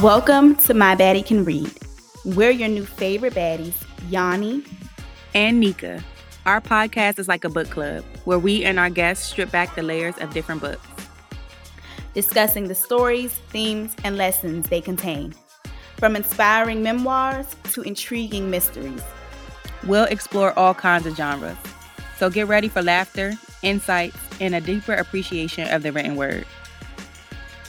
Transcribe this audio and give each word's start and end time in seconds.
Welcome 0.00 0.56
to 0.56 0.74
My 0.74 0.96
Baddie 0.96 1.24
Can 1.24 1.44
Read. 1.44 1.70
We're 2.24 2.50
your 2.50 2.68
new 2.68 2.84
favorite 2.84 3.34
baddies, 3.34 3.74
Yanni 4.10 4.64
and 5.32 5.60
Nika. 5.60 6.02
Our 6.44 6.60
podcast 6.60 7.20
is 7.20 7.28
like 7.28 7.44
a 7.44 7.48
book 7.48 7.70
club 7.70 8.02
where 8.24 8.40
we 8.40 8.64
and 8.64 8.80
our 8.80 8.90
guests 8.90 9.28
strip 9.28 9.52
back 9.52 9.76
the 9.76 9.82
layers 9.82 10.18
of 10.18 10.34
different 10.34 10.60
books, 10.60 10.88
discussing 12.14 12.66
the 12.66 12.74
stories, 12.74 13.32
themes, 13.50 13.94
and 14.02 14.16
lessons 14.16 14.68
they 14.68 14.80
contain. 14.80 15.32
From 15.98 16.16
inspiring 16.16 16.82
memoirs 16.82 17.54
to 17.72 17.82
intriguing 17.82 18.50
mysteries. 18.50 19.02
We'll 19.84 20.04
explore 20.04 20.56
all 20.58 20.74
kinds 20.74 21.06
of 21.06 21.16
genres. 21.16 21.56
So 22.18 22.30
get 22.30 22.46
ready 22.46 22.68
for 22.68 22.82
laughter, 22.82 23.34
insights, 23.62 24.16
and 24.40 24.54
a 24.54 24.60
deeper 24.60 24.94
appreciation 24.94 25.68
of 25.68 25.82
the 25.82 25.92
written 25.92 26.16
word. 26.16 26.46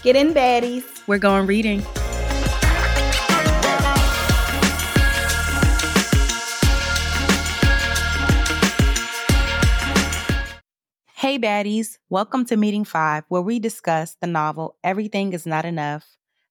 Get 0.03 0.16
in, 0.16 0.34
baddies. 0.34 0.84
We're 1.08 1.17
going 1.17 1.47
reading. 1.47 1.81
Hey, 11.16 11.39
baddies. 11.39 11.99
Welcome 12.09 12.44
to 12.45 12.58
Meeting 12.58 12.83
Five, 12.83 13.23
where 13.30 13.41
we 13.41 13.58
discuss 13.58 14.17
the 14.20 14.27
novel 14.27 14.75
Everything 14.83 15.31
Is 15.31 15.45
Not 15.45 15.63
Enough 15.63 16.05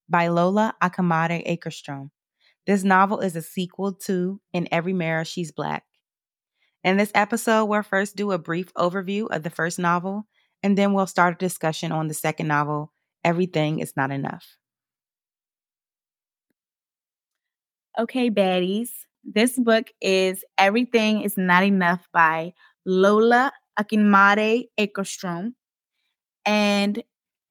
by 0.08 0.28
Lola 0.28 0.74
Akinmade 0.82 1.46
Akerstrom. 1.46 2.10
This 2.66 2.84
novel 2.84 3.18
is 3.18 3.34
a 3.34 3.42
sequel 3.42 3.92
to 4.06 4.40
In 4.52 4.68
Every 4.70 4.92
Mirror 4.92 5.24
She's 5.24 5.50
Black. 5.50 5.84
In 6.84 6.96
this 6.96 7.10
episode, 7.14 7.64
we'll 7.64 7.82
first 7.82 8.14
do 8.14 8.30
a 8.30 8.38
brief 8.38 8.72
overview 8.74 9.26
of 9.30 9.42
the 9.42 9.50
first 9.50 9.80
novel, 9.80 10.28
and 10.62 10.78
then 10.78 10.92
we'll 10.92 11.08
start 11.08 11.34
a 11.34 11.38
discussion 11.38 11.90
on 11.90 12.06
the 12.06 12.14
second 12.14 12.46
novel, 12.46 12.92
Everything 13.24 13.80
Is 13.80 13.94
Not 13.96 14.12
Enough. 14.12 14.44
Okay, 17.98 18.30
baddies. 18.30 18.90
This 19.24 19.58
book 19.58 19.88
is 20.00 20.44
Everything 20.56 21.22
Is 21.22 21.36
Not 21.36 21.64
Enough 21.64 22.06
by 22.12 22.52
Lola 22.86 23.52
Akinmade 23.78 24.68
Akerstrom. 24.78 25.54
And 26.46 27.02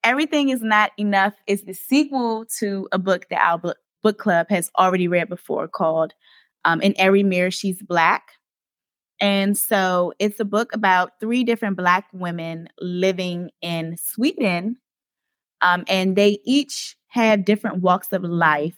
Everything 0.03 0.49
is 0.49 0.61
Not 0.61 0.91
Enough 0.97 1.33
is 1.47 1.63
the 1.63 1.73
sequel 1.73 2.45
to 2.59 2.87
a 2.93 2.97
book 2.97 3.27
that 3.29 3.41
our 3.41 3.75
book, 4.01 4.17
club 4.17 4.47
has 4.49 4.71
already 4.77 5.07
read 5.07 5.29
before 5.29 5.67
called 5.67 6.13
um, 6.65 6.81
In 6.81 6.93
Every 6.97 7.23
Mirror 7.23 7.51
She's 7.51 7.81
Black. 7.81 8.23
And 9.19 9.57
so 9.57 10.13
it's 10.19 10.39
a 10.39 10.45
book 10.45 10.73
about 10.73 11.19
three 11.19 11.43
different 11.43 11.77
Black 11.77 12.07
women 12.11 12.69
living 12.79 13.51
in 13.61 13.95
Sweden. 13.97 14.77
Um, 15.61 15.83
and 15.87 16.15
they 16.15 16.39
each 16.43 16.95
have 17.07 17.45
different 17.45 17.81
walks 17.81 18.11
of 18.13 18.23
life. 18.23 18.77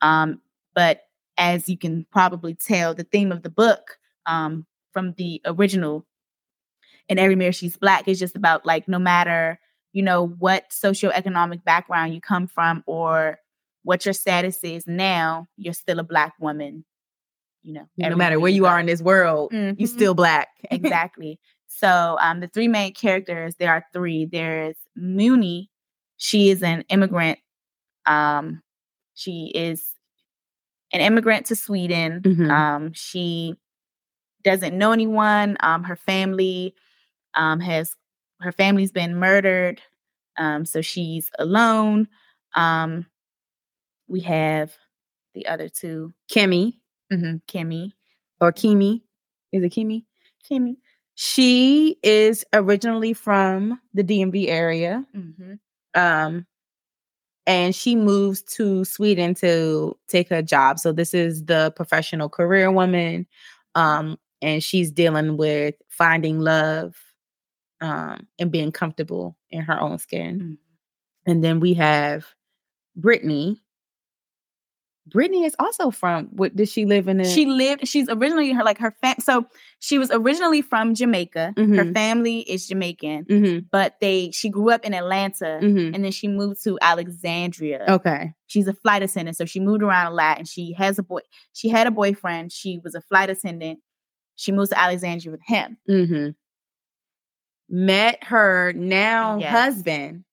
Um, 0.00 0.40
but 0.74 1.02
as 1.36 1.68
you 1.68 1.76
can 1.76 2.06
probably 2.10 2.54
tell, 2.54 2.94
the 2.94 3.04
theme 3.04 3.32
of 3.32 3.42
the 3.42 3.50
book 3.50 3.98
um, 4.24 4.66
from 4.92 5.12
the 5.18 5.42
original 5.44 6.06
in 7.08 7.18
every 7.18 7.36
mirror 7.36 7.52
she's 7.52 7.76
black 7.76 8.08
is 8.08 8.18
just 8.18 8.36
about 8.36 8.66
like 8.66 8.88
no 8.88 8.98
matter 8.98 9.58
you 9.92 10.02
know 10.02 10.26
what 10.26 10.70
socioeconomic 10.70 11.62
background 11.64 12.14
you 12.14 12.20
come 12.20 12.46
from 12.46 12.82
or 12.86 13.38
what 13.86 14.04
your 14.04 14.12
status 14.12 14.62
is 14.62 14.86
now 14.86 15.46
you're 15.56 15.72
still 15.72 15.98
a 15.98 16.04
black 16.04 16.34
woman 16.40 16.84
you 17.62 17.72
know 17.72 17.86
no 17.96 18.16
matter 18.16 18.40
where 18.40 18.50
you 18.50 18.62
black. 18.62 18.72
are 18.72 18.80
in 18.80 18.86
this 18.86 19.02
world 19.02 19.52
mm-hmm. 19.52 19.78
you're 19.78 19.88
still 19.88 20.14
black 20.14 20.48
exactly 20.70 21.38
so 21.68 22.16
um, 22.20 22.40
the 22.40 22.48
three 22.48 22.68
main 22.68 22.92
characters 22.92 23.54
there 23.56 23.72
are 23.72 23.84
three 23.92 24.24
there's 24.26 24.76
Mooney. 24.96 25.70
she 26.16 26.50
is 26.50 26.62
an 26.62 26.84
immigrant 26.88 27.38
um, 28.06 28.62
she 29.14 29.52
is 29.54 29.84
an 30.92 31.00
immigrant 31.00 31.46
to 31.46 31.56
sweden 31.56 32.20
mm-hmm. 32.22 32.50
um, 32.50 32.92
she 32.92 33.54
doesn't 34.44 34.76
know 34.76 34.92
anyone 34.92 35.56
um, 35.60 35.84
her 35.84 35.96
family 35.96 36.74
um, 37.34 37.60
has 37.60 37.94
her 38.40 38.52
family's 38.52 38.92
been 38.92 39.16
murdered, 39.16 39.80
um, 40.36 40.64
so 40.64 40.80
she's 40.80 41.30
alone. 41.38 42.08
Um, 42.54 43.06
we 44.08 44.20
have 44.20 44.72
the 45.34 45.46
other 45.46 45.68
two, 45.68 46.14
Kimmy, 46.30 46.74
mm-hmm, 47.12 47.36
Kimmy, 47.48 47.92
or 48.40 48.52
Kimi. 48.52 49.02
Is 49.52 49.62
it 49.62 49.70
Kimi? 49.70 50.04
Kimmy. 50.50 50.76
She 51.14 51.98
is 52.02 52.44
originally 52.52 53.12
from 53.14 53.80
the 53.94 54.04
DMV 54.04 54.48
area. 54.48 55.04
Mm-hmm. 55.16 55.54
Um, 55.94 56.46
and 57.46 57.74
she 57.74 57.96
moves 57.96 58.42
to 58.42 58.84
Sweden 58.84 59.34
to 59.36 59.96
take 60.08 60.30
a 60.30 60.42
job. 60.42 60.78
So 60.78 60.92
this 60.92 61.14
is 61.14 61.44
the 61.44 61.72
professional 61.76 62.28
career 62.28 62.70
woman. 62.70 63.26
Um, 63.74 64.18
and 64.42 64.62
she's 64.62 64.90
dealing 64.90 65.36
with 65.36 65.74
finding 65.88 66.40
love 66.40 66.96
um, 67.80 68.26
and 68.38 68.50
being 68.50 68.72
comfortable 68.72 69.36
in 69.50 69.62
her 69.62 69.80
own 69.80 69.98
skin. 69.98 70.38
Mm-hmm. 70.38 71.30
And 71.30 71.44
then 71.44 71.60
we 71.60 71.74
have 71.74 72.26
Brittany. 72.94 73.62
Brittany 75.08 75.44
is 75.44 75.54
also 75.58 75.90
from 75.90 76.26
what 76.32 76.56
did 76.56 76.68
she 76.68 76.84
live 76.84 77.06
in? 77.08 77.20
A- 77.20 77.24
she 77.24 77.46
lived, 77.46 77.86
she's 77.86 78.08
originally 78.08 78.52
her 78.52 78.64
like 78.64 78.78
her 78.78 78.94
fam 79.00 79.16
so 79.20 79.46
she 79.78 79.98
was 79.98 80.10
originally 80.10 80.62
from 80.62 80.94
Jamaica. 80.94 81.54
Mm-hmm. 81.56 81.74
Her 81.74 81.92
family 81.92 82.40
is 82.40 82.66
Jamaican, 82.66 83.24
mm-hmm. 83.24 83.66
but 83.70 83.96
they 84.00 84.30
she 84.32 84.48
grew 84.48 84.70
up 84.70 84.84
in 84.84 84.94
Atlanta 84.94 85.60
mm-hmm. 85.62 85.94
and 85.94 86.04
then 86.04 86.12
she 86.12 86.28
moved 86.28 86.62
to 86.64 86.78
Alexandria. 86.80 87.84
Okay. 87.88 88.34
She's 88.46 88.66
a 88.66 88.74
flight 88.74 89.02
attendant. 89.02 89.36
So 89.36 89.44
she 89.44 89.60
moved 89.60 89.82
around 89.82 90.12
a 90.12 90.14
lot 90.14 90.38
and 90.38 90.48
she 90.48 90.72
has 90.72 90.98
a 90.98 91.02
boy, 91.02 91.20
she 91.52 91.68
had 91.68 91.86
a 91.86 91.90
boyfriend. 91.90 92.52
She 92.52 92.80
was 92.82 92.94
a 92.94 93.00
flight 93.00 93.30
attendant. 93.30 93.80
She 94.34 94.52
moves 94.52 94.70
to 94.70 94.78
Alexandria 94.78 95.30
with 95.30 95.42
him. 95.46 95.78
Mm-hmm 95.88 96.30
met 97.68 98.22
her 98.24 98.72
now 98.72 99.38
yes. 99.38 99.50
husband, 99.50 100.24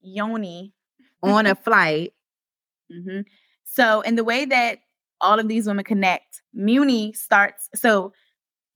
Yoni, 0.00 0.72
on 1.22 1.46
a 1.46 1.54
flight. 1.64 2.12
So, 3.72 4.00
in 4.00 4.16
the 4.16 4.24
way 4.24 4.44
that 4.46 4.80
all 5.20 5.38
of 5.38 5.46
these 5.46 5.66
women 5.66 5.84
connect, 5.84 6.42
Muni 6.52 7.12
starts. 7.12 7.68
So, 7.74 8.12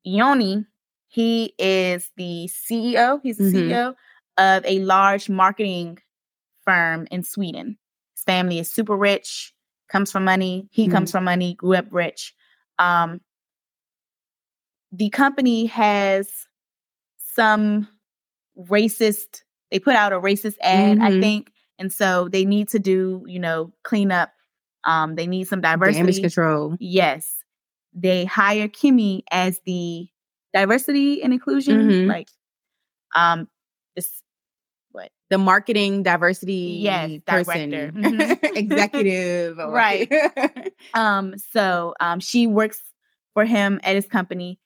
Yoni, 0.04 0.64
he 1.08 1.52
is 1.58 2.10
the 2.16 2.48
CEO. 2.48 3.18
He's 3.22 3.38
the 3.38 3.44
mm-hmm. 3.44 3.72
CEO 3.72 3.94
of 4.38 4.64
a 4.64 4.78
large 4.80 5.28
marketing 5.28 5.98
firm 6.64 7.08
in 7.10 7.24
Sweden. 7.24 7.76
His 8.14 8.22
family 8.22 8.60
is 8.60 8.70
super 8.70 8.96
rich, 8.96 9.52
comes 9.88 10.12
from 10.12 10.24
money. 10.24 10.68
He 10.70 10.84
mm-hmm. 10.84 10.92
comes 10.92 11.10
from 11.10 11.24
money, 11.24 11.54
grew 11.54 11.74
up 11.74 11.86
rich. 11.90 12.32
Um, 12.78 13.20
the 14.92 15.10
company 15.10 15.66
has 15.66 16.46
some 17.18 17.88
racist 18.56 19.42
they 19.72 19.80
put 19.80 19.96
out 19.96 20.12
a 20.12 20.20
racist 20.20 20.54
ad 20.60 20.98
mm-hmm. 20.98 21.02
i 21.02 21.20
think 21.20 21.50
and 21.80 21.92
so 21.92 22.28
they 22.28 22.44
need 22.44 22.68
to 22.68 22.78
do 22.78 23.24
you 23.26 23.40
know 23.40 23.72
clean 23.82 24.12
up 24.12 24.30
um 24.86 25.14
they 25.14 25.26
need 25.26 25.46
some 25.46 25.60
diversity 25.60 25.98
damage 25.98 26.20
control 26.20 26.76
yes 26.80 27.36
they 27.92 28.24
hire 28.24 28.68
kimmy 28.68 29.22
as 29.30 29.60
the 29.66 30.08
diversity 30.52 31.22
and 31.22 31.32
inclusion 31.32 31.88
mm-hmm. 31.88 32.08
like 32.08 32.28
um 33.14 33.48
this 33.96 34.22
what 34.92 35.10
the 35.30 35.38
marketing 35.38 36.02
diversity 36.02 36.78
yes 36.82 37.10
person 37.26 37.70
mm-hmm. 37.70 38.56
executive 38.56 39.56
right 39.68 40.12
um 40.94 41.34
so 41.52 41.94
um 42.00 42.20
she 42.20 42.46
works 42.46 42.80
for 43.32 43.44
him 43.44 43.80
at 43.82 43.94
his 43.94 44.06
company 44.06 44.58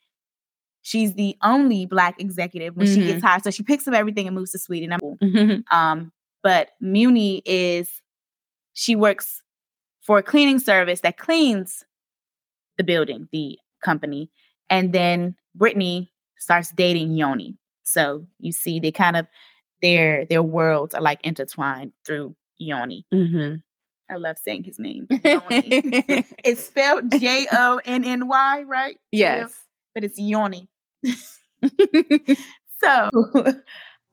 She's 0.89 1.13
the 1.13 1.37
only 1.43 1.85
black 1.85 2.19
executive 2.19 2.75
when 2.75 2.87
mm-hmm. 2.87 2.95
she 2.95 3.01
gets 3.03 3.19
mm-hmm. 3.19 3.27
hired. 3.27 3.45
So 3.45 3.51
she 3.51 3.63
picks 3.63 3.87
up 3.87 3.93
everything 3.93 4.27
and 4.27 4.35
moves 4.35 4.53
to 4.53 4.59
Sweden. 4.59 4.99
Mm-hmm. 4.99 5.77
Um, 5.77 6.13
but 6.43 6.71
Muni 6.81 7.43
is 7.45 7.91
she 8.73 8.97
works 8.97 9.43
for 10.09 10.17
a 10.17 10.23
cleaning 10.23 10.59
service 10.59 11.03
that 11.03 11.19
cleans 11.19 11.85
the 12.79 12.83
building, 12.83 13.29
the 13.31 13.59
company. 13.85 14.31
And 14.71 14.91
then 14.91 15.37
Brittany 15.55 16.11
starts 16.39 16.71
dating 16.71 17.13
Yoni. 17.13 17.59
So 17.83 18.27
you 18.41 18.53
see 18.53 18.81
they 18.81 18.91
kind 18.91 19.19
of 19.19 19.27
their 19.83 20.25
their 20.25 20.43
worlds 20.43 20.95
are 20.95 21.03
like 21.03 21.21
intertwined 21.27 21.93
through 22.07 22.35
Yoni. 22.57 23.05
Mm-hmm. 23.13 23.57
I 24.11 24.17
love 24.17 24.39
saying 24.39 24.65
his 24.65 24.79
name. 24.79 25.09
it's 25.11 26.65
spelled 26.65 27.11
J 27.11 27.47
O 27.53 27.79
N 27.85 28.03
N 28.03 28.29
Y, 28.29 28.63
right? 28.63 28.97
Yes. 29.13 29.53
But 29.95 30.05
it's 30.05 30.19
Yoni. 30.19 30.71
so 32.81 33.11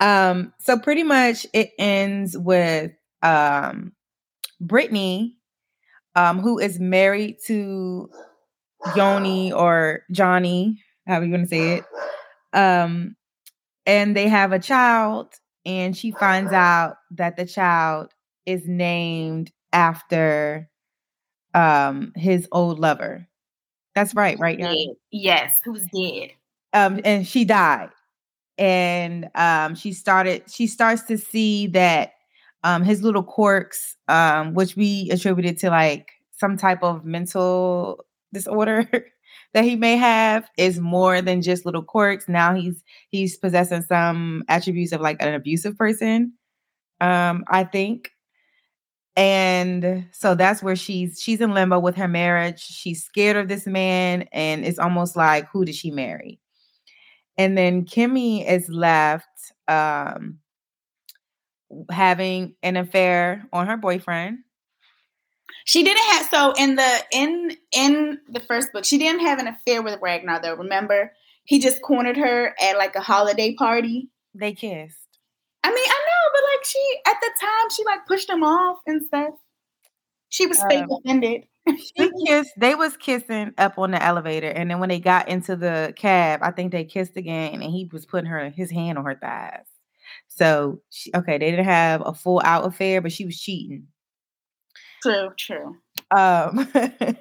um 0.01 0.51
so 0.59 0.77
pretty 0.77 1.03
much 1.03 1.47
it 1.53 1.71
ends 1.79 2.37
with 2.37 2.91
um 3.23 3.93
Brittany 4.59 5.37
um 6.15 6.39
who 6.39 6.59
is 6.59 6.79
married 6.79 7.37
to 7.47 8.09
Yoni 8.95 9.51
or 9.51 10.03
Jonny, 10.11 10.81
however 11.07 11.25
you 11.25 11.31
want 11.31 11.43
to 11.43 11.49
say 11.49 11.75
it. 11.77 11.83
Um, 12.53 13.15
and 13.85 14.15
they 14.15 14.27
have 14.27 14.51
a 14.51 14.59
child, 14.59 15.33
and 15.65 15.95
she 15.95 16.11
finds 16.11 16.51
out 16.51 16.97
that 17.11 17.37
the 17.37 17.45
child 17.45 18.13
is 18.45 18.67
named 18.67 19.51
after 19.73 20.69
um 21.53 22.11
his 22.15 22.47
old 22.51 22.79
lover. 22.79 23.27
That's 23.95 24.13
right, 24.13 24.37
right? 24.39 24.59
Dead. 24.59 24.87
Yes, 25.11 25.55
who's 25.63 25.85
dead. 25.87 26.31
Um, 26.73 26.99
and 27.05 27.25
she 27.25 27.45
died. 27.45 27.89
And 28.57 29.29
um 29.35 29.75
she 29.75 29.93
started 29.93 30.43
she 30.49 30.67
starts 30.67 31.03
to 31.03 31.17
see 31.17 31.67
that 31.67 32.13
um 32.65 32.83
his 32.83 33.03
little 33.03 33.23
quirks, 33.23 33.95
um, 34.09 34.53
which 34.55 34.75
we 34.75 35.09
attributed 35.11 35.57
to 35.59 35.69
like 35.69 36.11
some 36.31 36.57
type 36.57 36.83
of 36.83 37.05
mental 37.05 38.03
disorder 38.33 38.89
that 39.53 39.63
he 39.63 39.75
may 39.77 39.95
have 39.95 40.49
is 40.57 40.79
more 40.79 41.21
than 41.21 41.41
just 41.41 41.65
little 41.65 41.83
quirks. 41.83 42.27
Now 42.27 42.53
he's 42.53 42.83
he's 43.09 43.37
possessing 43.37 43.83
some 43.83 44.43
attributes 44.49 44.91
of 44.91 44.99
like 44.99 45.21
an 45.21 45.33
abusive 45.33 45.77
person. 45.77 46.33
Um, 46.99 47.45
I 47.47 47.63
think. 47.63 48.11
And 49.17 50.07
so 50.11 50.35
that's 50.35 50.61
where 50.61 50.75
she's 50.75 51.21
she's 51.21 51.39
in 51.39 51.53
limbo 51.53 51.79
with 51.79 51.95
her 51.95 52.07
marriage. 52.07 52.59
She's 52.59 53.03
scared 53.05 53.37
of 53.37 53.47
this 53.47 53.65
man, 53.65 54.23
and 54.33 54.65
it's 54.65 54.79
almost 54.79 55.15
like 55.15 55.47
who 55.53 55.63
did 55.63 55.75
she 55.75 55.89
marry? 55.91 56.39
And 57.37 57.57
then 57.57 57.85
Kimmy 57.85 58.45
is 58.49 58.67
left 58.69 59.29
um 59.69 60.39
having 61.89 62.55
an 62.63 62.77
affair 62.77 63.47
on 63.51 63.67
her 63.67 63.77
boyfriend 63.77 64.39
she 65.65 65.83
didn't 65.83 66.03
have 66.11 66.27
so 66.29 66.53
in 66.57 66.75
the 66.75 67.03
in 67.11 67.57
in 67.75 68.19
the 68.29 68.39
first 68.39 68.71
book, 68.71 68.85
she 68.85 68.99
didn't 68.99 69.21
have 69.21 69.39
an 69.39 69.47
affair 69.47 69.81
with 69.81 69.99
Ragnar 70.01 70.39
though. 70.41 70.55
Remember, 70.55 71.11
he 71.43 71.59
just 71.59 71.81
cornered 71.81 72.17
her 72.17 72.55
at 72.61 72.77
like 72.77 72.95
a 72.95 73.01
holiday 73.01 73.55
party. 73.55 74.09
They 74.35 74.53
kissed. 74.53 74.99
I 75.63 75.69
mean, 75.69 75.77
I 75.77 76.05
know, 76.05 76.31
but 76.33 76.43
like 76.51 76.65
she 76.65 76.99
at 77.07 77.19
the 77.19 77.31
time 77.41 77.69
she 77.75 77.83
like 77.83 78.05
pushed 78.05 78.29
him 78.29 78.43
off 78.43 78.77
and 78.85 79.03
stuff. 79.05 79.33
She 80.29 80.45
was 80.45 80.63
fake 80.69 80.83
um, 80.83 80.99
offended. 81.03 81.45
she 81.77 82.11
kissed. 82.27 82.51
They 82.57 82.75
was 82.75 82.95
kissing 82.97 83.53
up 83.57 83.79
on 83.79 83.89
the 83.89 84.03
elevator, 84.03 84.49
and 84.49 84.69
then 84.69 84.79
when 84.79 84.89
they 84.89 84.99
got 84.99 85.29
into 85.29 85.55
the 85.55 85.93
cab, 85.95 86.41
I 86.43 86.51
think 86.51 86.73
they 86.73 86.83
kissed 86.83 87.17
again, 87.17 87.63
and 87.63 87.63
he 87.63 87.89
was 87.91 88.05
putting 88.05 88.29
her 88.29 88.51
his 88.51 88.69
hand 88.69 88.99
on 88.99 89.05
her 89.05 89.15
thighs. 89.15 89.65
So 90.27 90.81
she, 90.89 91.11
okay, 91.15 91.37
they 91.37 91.51
didn't 91.51 91.65
have 91.65 92.01
a 92.05 92.13
full 92.13 92.41
out 92.43 92.65
affair, 92.65 93.01
but 93.01 93.11
she 93.11 93.25
was 93.25 93.39
cheating. 93.39 93.87
True, 95.01 95.29
true. 95.37 95.77
Um, 96.15 96.67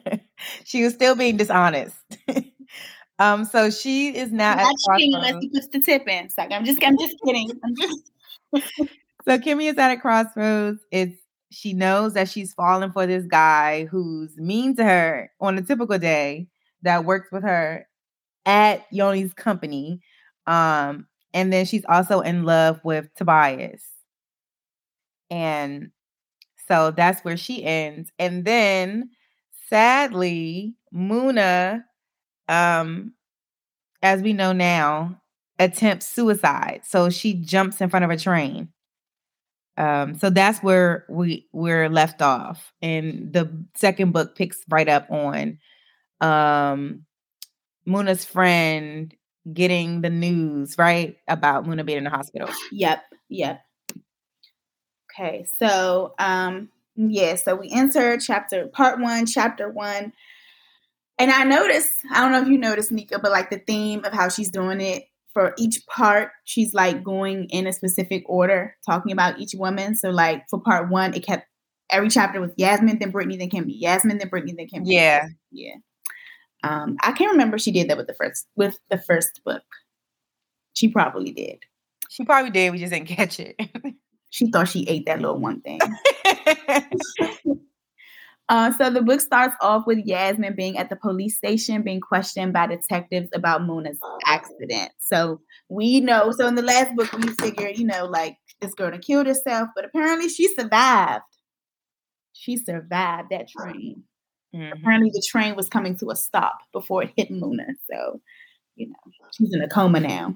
she 0.65 0.83
was 0.83 0.95
still 0.95 1.15
being 1.15 1.37
dishonest. 1.37 1.97
um, 3.19 3.45
so 3.45 3.71
she 3.71 4.17
is 4.17 4.33
now 4.33 4.55
not 4.55 4.75
cheating 4.97 5.15
unless 5.15 5.37
he 5.41 5.49
puts 5.51 5.69
the 5.69 5.81
tip 5.81 6.09
in. 6.09 6.31
So 6.31 6.43
I'm 6.43 6.65
just, 6.65 6.83
I'm 6.85 6.99
just 6.99 7.17
kidding. 7.25 7.51
I'm 7.62 7.75
just. 7.77 8.91
so 9.25 9.39
Kimmy 9.39 9.71
is 9.71 9.79
at 9.79 9.93
a 9.93 9.97
crossroads. 9.97 10.81
It's 10.91 11.19
she 11.55 11.73
knows 11.73 12.15
that 12.15 12.29
she's 12.29 12.53
falling 12.53 12.91
for 12.91 13.07
this 13.07 13.25
guy 13.27 13.85
who's 13.85 14.37
mean 14.37 14.75
to 14.77 14.85
her 14.85 15.31
on 15.41 15.57
a 15.57 15.62
typical 15.62 15.99
day 15.99 16.49
that 16.83 17.05
works 17.05 17.31
with 17.31 17.45
her 17.45 17.87
at 18.45 18.91
Yoni's 18.91 19.33
company. 19.35 20.00
Um, 20.47 21.07
and 21.35 21.53
then 21.53 21.67
she's 21.67 21.85
also 21.89 22.21
in 22.21 22.45
love 22.45 22.81
with 22.85 23.13
Tobias. 23.17 23.83
And 25.31 25.91
so 26.69 26.93
that's 26.93 27.23
where 27.23 27.37
she 27.37 27.65
ends. 27.65 28.11
And 28.19 28.45
then 28.45 29.11
sadly, 29.69 30.77
Muna, 30.95 31.83
um, 32.49 33.13
as 34.01 34.23
we 34.23 34.33
know 34.33 34.53
now, 34.53 35.21
attempts 35.59 36.07
suicide. 36.07 36.83
So 36.85 37.11
she 37.11 37.35
jumps 37.35 37.81
in 37.81 37.91
front 37.91 38.05
of 38.05 38.11
a 38.11 38.17
train. 38.17 38.69
Um, 39.77 40.17
so 40.17 40.31
that's 40.31 40.63
where 40.63 41.05
we 41.09 41.49
we're 41.53 41.89
left 41.89 42.23
off. 42.23 42.73
And 42.81 43.33
the 43.33 43.51
second 43.75 44.13
book 44.13 44.37
picks 44.37 44.59
right 44.69 44.89
up 44.89 45.11
on 45.11 45.59
um 46.21 47.05
Muna's 47.87 48.25
friend 48.25 49.13
getting 49.52 50.00
the 50.00 50.11
news, 50.11 50.76
right? 50.79 51.17
About 51.29 51.67
Muna 51.67 51.85
being 51.85 51.99
in 51.99 52.05
the 52.05 52.11
hospital. 52.11 52.49
Yep. 52.73 53.02
Yep. 53.29 53.61
Okay, 55.12 55.46
so 55.61 56.14
um, 56.19 56.70
yeah, 56.96 57.37
so 57.37 57.55
we 57.55 57.70
enter 57.70 58.19
chapter 58.19 58.67
part 58.67 59.00
one, 59.00 59.26
chapter 59.26 59.70
one. 59.70 60.12
And 61.19 61.31
I 61.31 61.44
noticed, 61.44 61.93
I 62.11 62.20
don't 62.20 62.32
know 62.32 62.43
if 62.43 62.49
you 62.49 62.58
noticed, 62.58 62.91
Nika, 62.91 63.20
but 63.20 63.31
like 63.31 63.50
the 63.50 63.58
theme 63.58 64.05
of 64.05 64.12
how 64.12 64.29
she's 64.29 64.50
doing 64.50 64.81
it 64.81 65.05
for 65.32 65.55
each 65.56 65.87
part, 65.87 66.31
she's 66.44 66.75
like 66.75 67.05
going 67.05 67.44
in 67.50 67.69
a 67.69 67.73
specific 67.73 68.25
order, 68.26 68.76
talking 68.85 69.12
about 69.12 69.38
each 69.38 69.55
woman. 69.55 69.94
So 69.94 70.11
like 70.11 70.43
for 70.50 70.61
part 70.61 70.90
one, 70.90 71.14
it 71.14 71.25
kept 71.25 71.47
every 71.90 72.08
chapter 72.08 72.40
with 72.40 72.56
Yasmiin, 72.56 72.99
then 72.99 73.11
Brittany, 73.11 73.37
then 73.37 73.50
Kimmy. 73.50 73.81
Yasmiin, 73.81 74.19
then 74.19 74.29
Brittany, 74.29 74.55
then 74.56 74.67
Kimmy. 74.67 74.87
Yeah. 74.87 75.26
Yeah. 75.52 75.75
Um, 76.64 76.96
I 77.02 77.12
can't 77.12 77.32
remember 77.32 77.58
she 77.58 77.72
did 77.72 77.88
that 77.90 77.99
with 77.99 78.06
the 78.06 78.14
first 78.14 78.46
with 78.56 78.78
the 78.90 78.99
first 78.99 79.43
book. 79.44 79.62
She 80.72 80.88
probably 80.88 81.31
did. 81.31 81.58
She 82.08 82.25
probably 82.25 82.50
did. 82.50 82.72
We 82.72 82.78
just 82.78 82.93
didn't 82.93 83.08
catch 83.08 83.38
it. 83.38 83.56
She 84.34 84.50
thought 84.50 84.66
she 84.66 84.82
ate 84.88 85.06
that 85.06 85.20
little 85.20 85.38
one 85.38 85.61
thing. 85.61 85.78
uh, 88.49 88.72
so 88.72 88.90
the 88.90 89.00
book 89.00 89.20
starts 89.20 89.55
off 89.61 89.87
with 89.87 90.05
Yasmiin 90.05 90.56
being 90.56 90.76
at 90.76 90.90
the 90.90 90.96
police 90.96 91.37
station, 91.37 91.82
being 91.82 92.00
questioned 92.00 92.52
by 92.52 92.66
detectives 92.66 93.28
about 93.32 93.62
Mona's 93.62 94.00
accident. 94.26 94.90
So 94.99 95.40
we 95.69 96.00
know. 96.00 96.32
So 96.32 96.49
in 96.49 96.56
the 96.56 96.62
last 96.62 96.96
book, 96.96 97.12
we 97.12 97.28
figured, 97.40 97.78
you 97.78 97.87
know, 97.87 98.06
like 98.06 98.37
this 98.61 98.75
girl 98.75 98.99
killed 98.99 99.28
herself, 99.28 99.69
but 99.76 99.84
apparently 99.84 100.28
she 100.28 100.52
survived. 100.52 101.22
She 102.32 102.56
survived 102.56 103.28
that 103.31 103.46
train. 103.49 104.02
Mm-hmm. 104.55 104.73
Apparently, 104.73 105.11
the 105.11 105.25
train 105.27 105.56
was 105.56 105.69
coming 105.69 105.97
to 105.97 106.11
a 106.11 106.17
stop 106.17 106.59
before 106.73 107.03
it 107.03 107.12
hit 107.17 107.31
Muna. 107.31 107.67
So, 107.91 108.21
you 108.77 108.89
know, 108.89 108.95
she's 109.33 109.53
in 109.53 109.61
a 109.62 109.69
coma 109.69 110.01
now. 110.01 110.35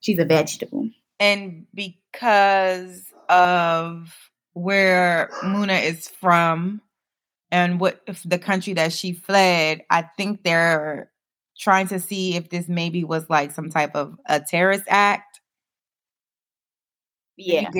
She's 0.00 0.18
a 0.18 0.24
vegetable 0.24 0.90
and 1.20 1.66
because 1.74 3.12
of 3.28 4.14
where 4.52 5.30
Muna 5.42 5.82
is 5.82 6.08
from 6.08 6.80
and 7.50 7.80
what 7.80 8.00
the 8.24 8.38
country 8.38 8.72
that 8.74 8.92
she 8.92 9.12
fled, 9.12 9.82
I 9.90 10.02
think 10.02 10.42
they're 10.42 11.10
trying 11.58 11.88
to 11.88 12.00
see 12.00 12.36
if 12.36 12.50
this 12.50 12.68
maybe 12.68 13.04
was 13.04 13.30
like 13.30 13.52
some 13.52 13.70
type 13.70 13.94
of 13.94 14.18
a 14.26 14.40
terrorist 14.40 14.84
act. 14.88 15.40
Yeah. 17.36 17.70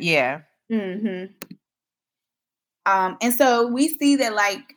Yeah. 0.00 0.40
Mm-hmm. 0.70 1.54
Um, 2.86 3.16
and 3.22 3.32
so 3.32 3.66
we 3.66 3.88
see 3.88 4.16
that 4.16 4.34
like 4.34 4.74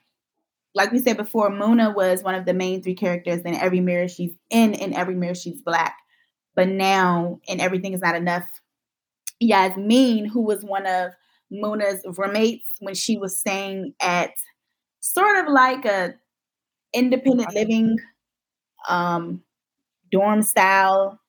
like 0.78 0.92
we 0.92 1.00
said 1.00 1.18
before, 1.18 1.50
Muna 1.50 1.94
was 1.96 2.24
one 2.24 2.36
of 2.36 2.46
the 2.46 2.54
main 2.54 2.84
three 2.84 2.94
characters 2.94 3.42
in 3.42 3.56
every 3.56 3.80
mirror 3.80 4.08
she's 4.08 4.34
in, 4.52 4.76
in 4.76 4.94
every 4.94 5.16
mirror 5.16 5.34
she's 5.34 5.62
black. 5.62 5.98
But 6.56 6.68
now, 6.68 7.40
and 7.50 7.60
everything 7.60 7.94
is 7.94 8.02
not 8.02 8.16
enough. 8.16 8.48
Yasmiin, 9.42 10.28
who 10.28 10.42
was 10.42 10.64
one 10.64 10.86
of 10.86 11.14
Muna's 11.52 12.04
roommates 12.18 12.68
when 12.80 12.94
she 12.94 13.18
was 13.18 13.40
staying 13.40 13.94
at 14.02 14.32
sort 15.00 15.38
of 15.38 15.52
like 15.52 15.86
a 15.86 16.14
independent 16.94 17.54
living 17.54 17.98
um, 18.88 19.42
dorm 20.12 20.42
style 20.42 21.20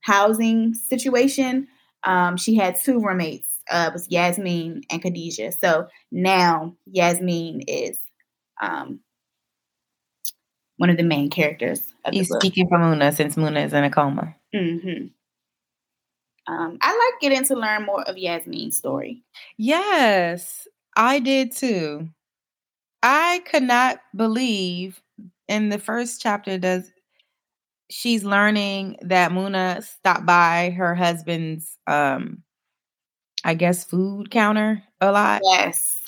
housing 0.00 0.72
situation. 0.74 1.68
Um, 2.04 2.36
she 2.36 2.54
had 2.54 2.76
two 2.82 3.00
roommates. 3.00 3.55
Uh, 3.70 3.90
was 3.92 4.08
Yasmiin 4.08 4.82
and 4.90 5.02
Khadijah. 5.02 5.52
So 5.52 5.88
now 6.12 6.76
Yasmiin 6.94 7.64
is 7.66 7.98
um, 8.62 9.00
one 10.76 10.90
of 10.90 10.96
the 10.96 11.02
main 11.02 11.30
characters. 11.30 11.94
He's 12.10 12.28
speaking 12.28 12.68
for 12.68 12.78
Muna 12.78 13.14
since 13.14 13.36
Muna 13.36 13.66
is 13.66 13.72
in 13.72 13.84
a 13.84 13.90
coma. 13.90 14.34
Mm-hmm. 14.54 15.06
Um, 16.48 16.78
I 16.80 16.92
like 16.92 17.20
getting 17.20 17.44
to 17.46 17.56
learn 17.56 17.84
more 17.84 18.02
of 18.02 18.16
Yasmiin's 18.16 18.76
story. 18.76 19.24
Yes, 19.58 20.68
I 20.96 21.18
did 21.18 21.52
too. 21.52 22.08
I 23.02 23.42
could 23.50 23.64
not 23.64 23.98
believe 24.14 25.02
in 25.48 25.68
the 25.68 25.78
first 25.78 26.20
chapter 26.20 26.58
does 26.58 26.90
she's 27.90 28.24
learning 28.24 28.96
that 29.02 29.30
Muna 29.30 29.82
stopped 29.82 30.26
by 30.26 30.70
her 30.76 30.94
husband's 30.94 31.78
um 31.86 32.42
I 33.46 33.54
guess 33.54 33.84
food 33.84 34.30
counter 34.30 34.82
a 35.00 35.12
lot. 35.12 35.40
Yes. 35.44 36.02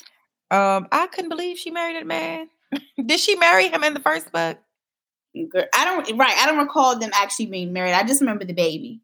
Um 0.51 0.87
I 0.91 1.07
couldn't 1.07 1.29
believe 1.29 1.57
she 1.57 1.71
married 1.71 1.95
a 1.95 2.05
man. 2.05 2.49
Did 3.05 3.19
she 3.19 3.35
marry 3.35 3.69
him 3.69 3.83
in 3.83 3.93
the 3.93 4.01
first 4.01 4.31
book? 4.31 4.57
I 5.35 5.85
don't 5.85 6.17
right. 6.17 6.37
I 6.37 6.45
don't 6.45 6.57
recall 6.57 6.99
them 6.99 7.11
actually 7.13 7.45
being 7.45 7.71
married. 7.71 7.93
I 7.93 8.03
just 8.03 8.19
remember 8.19 8.43
the 8.43 8.53
baby, 8.53 9.01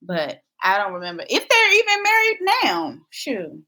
but 0.00 0.40
I 0.62 0.78
don't 0.78 0.94
remember 0.94 1.24
if 1.28 1.46
they're 1.48 1.74
even 1.74 2.02
married 2.02 2.38
now. 2.62 2.98
Shoot. 3.10 3.62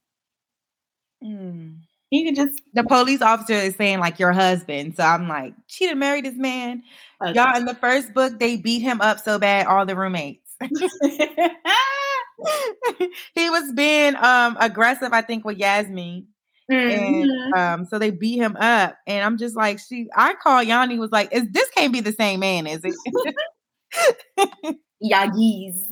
Mm. 1.23 1.79
He 2.09 2.25
could 2.25 2.37
just 2.37 2.63
the 2.73 2.85
police 2.85 3.21
officer 3.21 3.53
is 3.53 3.77
saying 3.77 3.99
like 3.99 4.19
your 4.19 4.33
husband. 4.33 4.97
So 4.97 5.03
I'm 5.03 5.29
like, 5.29 5.53
she 5.67 5.87
done 5.87 5.99
married 5.99 6.25
this 6.25 6.37
man. 6.37 6.83
Okay. 7.23 7.35
Y'all 7.35 7.57
in 7.57 7.67
the 7.67 7.75
first 7.75 8.15
book, 8.15 8.39
they 8.39 8.57
beat 8.57 8.81
him 8.81 9.03
up 9.03 9.21
so 9.21 9.39
bad, 9.39 9.67
all 9.67 9.85
the 9.85 9.97
roommates. 9.97 10.57
he 13.35 13.51
was 13.51 13.73
being 13.73 14.15
um 14.17 14.57
aggressive, 14.61 15.13
I 15.13 15.23
think, 15.23 15.45
with 15.45 15.59
Yasmiin. 15.59 16.27
Mm-hmm. 16.71 17.25
And 17.25 17.55
um, 17.55 17.87
so 17.87 17.99
they 17.99 18.11
beat 18.11 18.37
him 18.37 18.57
up. 18.57 18.97
And 19.07 19.25
I'm 19.25 19.39
just 19.39 19.57
like, 19.57 19.79
she 19.79 20.09
I 20.15 20.35
call 20.35 20.63
Yanni 20.63 20.99
was 20.99 21.11
like, 21.11 21.33
is 21.33 21.49
this 21.51 21.69
can't 21.71 21.93
be 21.93 22.01
the 22.01 22.13
same 22.13 22.41
man, 22.41 22.67
is 22.67 22.83
it? 22.85 24.77
Yagiz. 25.03 25.83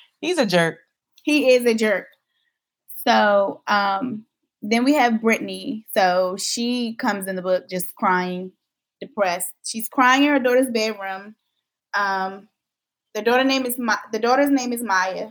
He's 0.20 0.38
a 0.38 0.46
jerk. 0.46 0.78
He 1.22 1.52
is 1.52 1.64
a 1.64 1.74
jerk. 1.74 2.06
So 3.06 3.62
um 3.66 4.26
then 4.62 4.84
we 4.84 4.94
have 4.94 5.20
Brittany. 5.20 5.86
So 5.94 6.36
she 6.38 6.94
comes 6.96 7.26
in 7.26 7.36
the 7.36 7.42
book 7.42 7.68
just 7.68 7.94
crying, 7.96 8.52
depressed. 9.00 9.52
She's 9.64 9.88
crying 9.88 10.22
in 10.22 10.30
her 10.30 10.38
daughter's 10.38 10.70
bedroom. 10.70 11.34
Um, 11.94 12.48
the 13.14 13.22
daughter 13.22 13.44
name 13.44 13.66
is 13.66 13.78
Ma- 13.78 13.96
the 14.12 14.18
daughter's 14.18 14.50
name 14.50 14.72
is 14.72 14.82
Maya. 14.82 15.30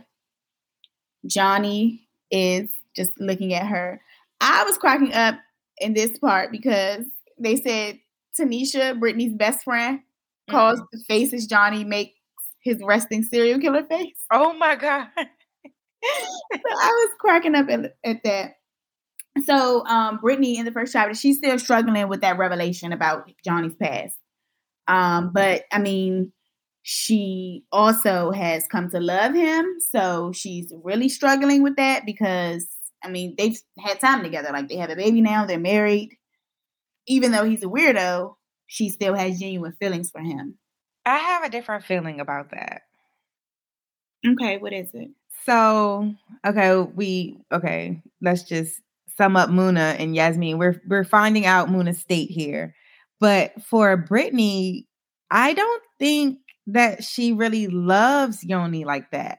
Jonny 1.26 2.08
is 2.30 2.68
just 2.96 3.12
looking 3.18 3.54
at 3.54 3.66
her. 3.66 4.00
I 4.40 4.64
was 4.64 4.78
cracking 4.78 5.12
up 5.12 5.36
in 5.78 5.94
this 5.94 6.18
part 6.18 6.50
because 6.50 7.04
they 7.38 7.56
said 7.56 7.98
Tanisha, 8.38 8.98
Brittany's 8.98 9.34
best 9.34 9.64
friend, 9.64 9.98
mm-hmm. 9.98 10.52
calls 10.52 10.80
the 10.92 10.98
faces 11.08 11.46
Jonny 11.46 11.84
makes 11.84 12.16
his 12.62 12.80
resting 12.82 13.22
serial 13.22 13.58
killer 13.58 13.84
face. 13.84 14.16
Oh 14.32 14.52
my 14.54 14.76
god! 14.76 15.08
so 15.16 15.24
I 16.54 16.88
was 16.90 17.10
cracking 17.18 17.54
up 17.54 17.68
at, 17.68 17.96
at 18.04 18.22
that. 18.24 18.54
So 19.44 19.84
um, 19.86 20.18
Brittany 20.18 20.58
in 20.58 20.64
the 20.64 20.72
first 20.72 20.92
chapter, 20.92 21.14
she's 21.14 21.38
still 21.38 21.58
struggling 21.58 22.08
with 22.08 22.20
that 22.20 22.38
revelation 22.38 22.92
about 22.92 23.30
Jonny's 23.46 23.74
past. 23.74 24.16
Um, 24.88 25.30
but 25.32 25.62
I 25.72 25.78
mean, 25.78 26.32
she 26.82 27.64
also 27.70 28.32
has 28.32 28.66
come 28.68 28.90
to 28.90 29.00
love 29.00 29.34
him. 29.34 29.76
So 29.78 30.32
she's 30.32 30.72
really 30.82 31.08
struggling 31.08 31.62
with 31.62 31.76
that 31.76 32.04
because, 32.04 32.66
I 33.04 33.08
mean, 33.08 33.34
they've 33.38 33.58
had 33.78 34.00
time 34.00 34.22
together. 34.22 34.50
Like 34.52 34.68
they 34.68 34.76
have 34.76 34.90
a 34.90 34.96
baby 34.96 35.20
now, 35.20 35.46
they're 35.46 35.58
married. 35.58 36.16
Even 37.06 37.32
though 37.32 37.44
he's 37.44 37.62
a 37.62 37.68
weirdo, 37.68 38.34
she 38.66 38.88
still 38.88 39.14
has 39.14 39.38
genuine 39.38 39.74
feelings 39.80 40.10
for 40.10 40.20
him. 40.20 40.56
I 41.04 41.18
have 41.18 41.44
a 41.44 41.50
different 41.50 41.84
feeling 41.84 42.20
about 42.20 42.50
that. 42.50 42.82
Okay, 44.26 44.58
what 44.58 44.72
is 44.72 44.88
it? 44.94 45.10
So, 45.44 46.14
okay, 46.46 46.76
we 46.94 47.38
okay, 47.50 48.00
let's 48.20 48.44
just 48.44 48.80
sum 49.16 49.36
up 49.36 49.50
Muna 49.50 49.96
and 49.98 50.14
Yasmiin. 50.14 50.58
We're 50.58 50.80
we're 50.86 51.04
finding 51.04 51.44
out 51.44 51.68
Muna's 51.68 51.98
state 51.98 52.30
here. 52.30 52.74
But 53.18 53.52
for 53.62 53.96
Brittany, 53.96 54.86
I 55.30 55.54
don't 55.54 55.82
think 55.98 56.38
that 56.66 57.04
she 57.04 57.32
really 57.32 57.66
loves 57.66 58.44
Yoni 58.44 58.84
like 58.84 59.10
that. 59.10 59.38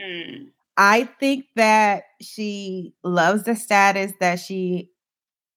Mm. 0.00 0.48
I 0.76 1.08
think 1.18 1.46
that 1.56 2.04
she 2.20 2.94
loves 3.02 3.42
the 3.44 3.56
status 3.56 4.12
that 4.20 4.38
she, 4.38 4.90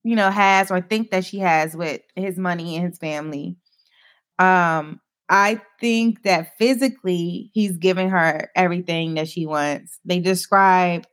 you 0.04 0.16
know, 0.16 0.32
has 0.32 0.72
or 0.72 0.82
think 0.82 1.12
that 1.12 1.26
she 1.26 1.40
has 1.40 1.76
with 1.76 2.02
his 2.16 2.38
money 2.38 2.76
and 2.76 2.88
his 2.88 2.98
family. 2.98 3.56
Um, 4.40 5.00
I 5.30 5.62
think 5.80 6.24
that 6.24 6.58
physically 6.58 7.52
he's 7.54 7.78
giving 7.78 8.10
her 8.10 8.50
everything 8.56 9.14
that 9.14 9.30
she 9.30 9.46
wants. 9.46 10.00
They 10.04 10.20
describe 10.20 11.06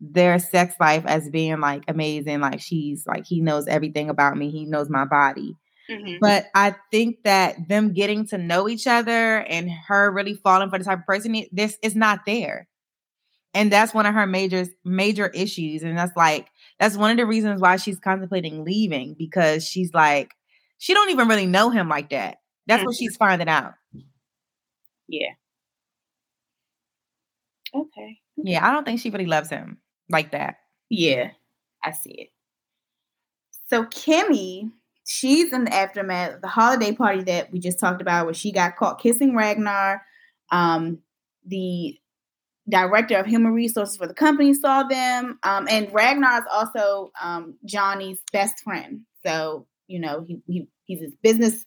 their 0.00 0.38
sex 0.38 0.74
life 0.78 1.04
as 1.06 1.28
being 1.28 1.60
like 1.60 1.82
amazing, 1.88 2.40
like 2.40 2.60
she's 2.60 3.04
like 3.06 3.26
he 3.26 3.40
knows 3.40 3.66
everything 3.66 4.08
about 4.08 4.36
me, 4.36 4.50
he 4.50 4.64
knows 4.64 4.88
my 4.88 5.04
body. 5.04 5.56
Mm-hmm. 5.90 6.16
But 6.20 6.46
I 6.54 6.74
think 6.90 7.22
that 7.24 7.68
them 7.68 7.92
getting 7.92 8.26
to 8.28 8.38
know 8.38 8.68
each 8.68 8.86
other 8.86 9.38
and 9.40 9.70
her 9.86 10.10
really 10.10 10.34
falling 10.34 10.70
for 10.70 10.78
the 10.78 10.84
type 10.84 11.00
of 11.00 11.06
person 11.06 11.44
this 11.52 11.78
is 11.82 11.94
not 11.94 12.20
there. 12.26 12.68
And 13.54 13.72
that's 13.72 13.94
one 13.94 14.04
of 14.04 14.14
her 14.14 14.26
major 14.26 14.66
major 14.84 15.28
issues. 15.28 15.82
And 15.82 15.96
that's 15.96 16.16
like 16.16 16.48
that's 16.78 16.96
one 16.96 17.10
of 17.10 17.16
the 17.16 17.26
reasons 17.26 17.60
why 17.60 17.76
she's 17.76 17.98
contemplating 17.98 18.64
leaving 18.64 19.14
because 19.18 19.66
she's 19.66 19.94
like, 19.94 20.32
she 20.78 20.92
don't 20.92 21.10
even 21.10 21.28
really 21.28 21.46
know 21.46 21.70
him 21.70 21.88
like 21.88 22.10
that. 22.10 22.38
That's 22.66 22.80
mm-hmm. 22.80 22.86
what 22.86 22.96
she's 22.96 23.16
finding 23.16 23.48
out. 23.48 23.74
Yeah. 25.08 25.30
Okay. 27.74 28.18
Yeah, 28.36 28.66
I 28.66 28.72
don't 28.72 28.84
think 28.84 29.00
she 29.00 29.10
really 29.10 29.26
loves 29.26 29.48
him 29.48 29.78
like 30.10 30.32
that. 30.32 30.56
Yeah, 30.90 31.30
I 31.82 31.92
see 31.92 32.12
it. 32.12 32.28
So 33.68 33.84
Kimmy 33.84 34.70
she's 35.06 35.52
in 35.52 35.64
the 35.64 35.74
aftermath 35.74 36.34
of 36.34 36.42
the 36.42 36.48
holiday 36.48 36.92
party 36.92 37.22
that 37.22 37.50
we 37.52 37.58
just 37.58 37.78
talked 37.78 38.02
about, 38.02 38.26
where 38.26 38.34
she 38.34 38.52
got 38.52 38.76
caught 38.76 39.00
kissing 39.00 39.34
Ragnar. 39.34 40.02
Um, 40.50 40.98
the 41.46 41.98
director 42.68 43.16
of 43.16 43.26
human 43.26 43.52
resources 43.52 43.96
for 43.96 44.06
the 44.06 44.14
company 44.14 44.52
saw 44.52 44.82
them, 44.82 45.38
um, 45.44 45.66
and 45.70 45.92
Ragnar 45.92 46.40
is 46.40 46.44
also 46.52 47.12
um, 47.22 47.54
Jonny's 47.64 48.20
best 48.32 48.60
friend. 48.62 49.02
So 49.24 49.66
you 49.86 50.00
know 50.00 50.24
he, 50.26 50.42
he 50.46 50.68
he's 50.84 51.00
his 51.00 51.14
business 51.22 51.64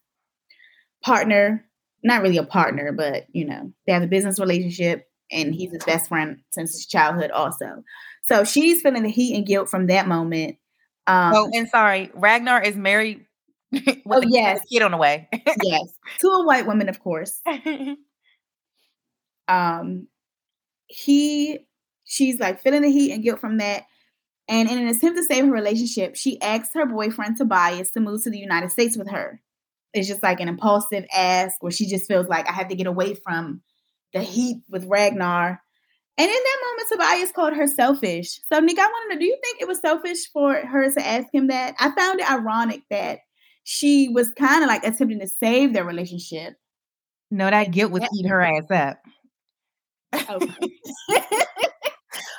partner, 1.01 1.65
not 2.03 2.21
really 2.21 2.37
a 2.37 2.43
partner, 2.43 2.91
but 2.91 3.25
you 3.31 3.45
know 3.45 3.71
they 3.87 3.93
have 3.93 4.03
a 4.03 4.07
business 4.07 4.39
relationship, 4.39 5.07
and 5.31 5.55
he's 5.55 5.71
his 5.71 5.83
best 5.85 6.09
friend 6.09 6.39
since 6.51 6.73
his 6.73 6.85
childhood 6.85 7.31
also. 7.31 7.83
So 8.25 8.43
she's 8.43 8.81
feeling 8.81 9.03
the 9.03 9.09
heat 9.09 9.35
and 9.35 9.47
guilt 9.47 9.69
from 9.69 9.87
that 9.87 10.07
moment. 10.07 10.57
Um, 11.07 11.33
oh, 11.33 11.51
and 11.53 11.67
sorry, 11.69 12.11
Ragnar 12.13 12.61
is 12.61 12.75
married 12.75 13.25
oh 14.09 14.23
yes, 14.27 14.61
kid 14.71 14.81
on 14.81 14.91
the 14.91 14.97
way. 14.97 15.27
yes, 15.63 15.93
to 16.19 16.27
a 16.27 16.45
white 16.45 16.65
woman, 16.65 16.89
of 16.89 16.99
course. 16.99 17.41
um, 19.47 20.07
he, 20.87 21.59
she's 22.05 22.39
like 22.39 22.61
feeling 22.61 22.81
the 22.81 22.91
heat 22.91 23.11
and 23.11 23.23
guilt 23.23 23.39
from 23.39 23.57
that. 23.57 23.83
And 24.47 24.69
in 24.69 24.79
an 24.79 24.87
attempt 24.87 25.17
to 25.17 25.23
save 25.23 25.45
her 25.45 25.51
relationship, 25.51 26.15
she 26.15 26.41
asks 26.41 26.73
her 26.73 26.87
boyfriend 26.87 27.37
Tobias 27.37 27.91
to 27.91 27.99
move 27.99 28.23
to 28.23 28.31
the 28.31 28.39
United 28.39 28.71
States 28.71 28.97
with 28.97 29.09
her. 29.09 29.39
It's 29.93 30.07
just 30.07 30.23
like 30.23 30.39
an 30.39 30.47
impulsive 30.47 31.05
ask 31.15 31.61
where 31.61 31.71
she 31.71 31.85
just 31.85 32.07
feels 32.07 32.27
like 32.27 32.49
I 32.49 32.53
have 32.53 32.69
to 32.69 32.75
get 32.75 32.87
away 32.87 33.13
from 33.13 33.61
the 34.13 34.21
heat 34.21 34.63
with 34.67 34.85
Ragnar. 34.85 35.61
And 36.17 36.27
in 36.27 36.33
that 36.33 36.57
moment, 36.65 36.87
Tobias 36.91 37.31
called 37.31 37.53
her 37.53 37.67
selfish. 37.67 38.39
So, 38.51 38.59
Nick, 38.59 38.79
I 38.79 38.85
want 38.85 39.11
to 39.11 39.15
know 39.15 39.19
do 39.19 39.25
you 39.25 39.37
think 39.41 39.61
it 39.61 39.67
was 39.67 39.79
selfish 39.79 40.29
for 40.33 40.53
her 40.53 40.91
to 40.91 41.07
ask 41.07 41.27
him 41.31 41.47
that? 41.47 41.75
I 41.79 41.91
found 41.91 42.19
it 42.19 42.29
ironic 42.29 42.81
that 42.89 43.19
she 43.71 44.09
was 44.09 44.33
kind 44.33 44.63
of 44.63 44.67
like 44.67 44.83
attempting 44.83 45.19
to 45.19 45.27
save 45.27 45.73
their 45.73 45.85
relationship. 45.85 46.55
No, 47.29 47.47
that 47.47 47.69
guilt 47.69 47.91
was 47.91 48.01
eating 48.15 48.27
her 48.27 48.41
ass 48.41 48.63
up. 48.71 48.97
Okay. 50.27 50.69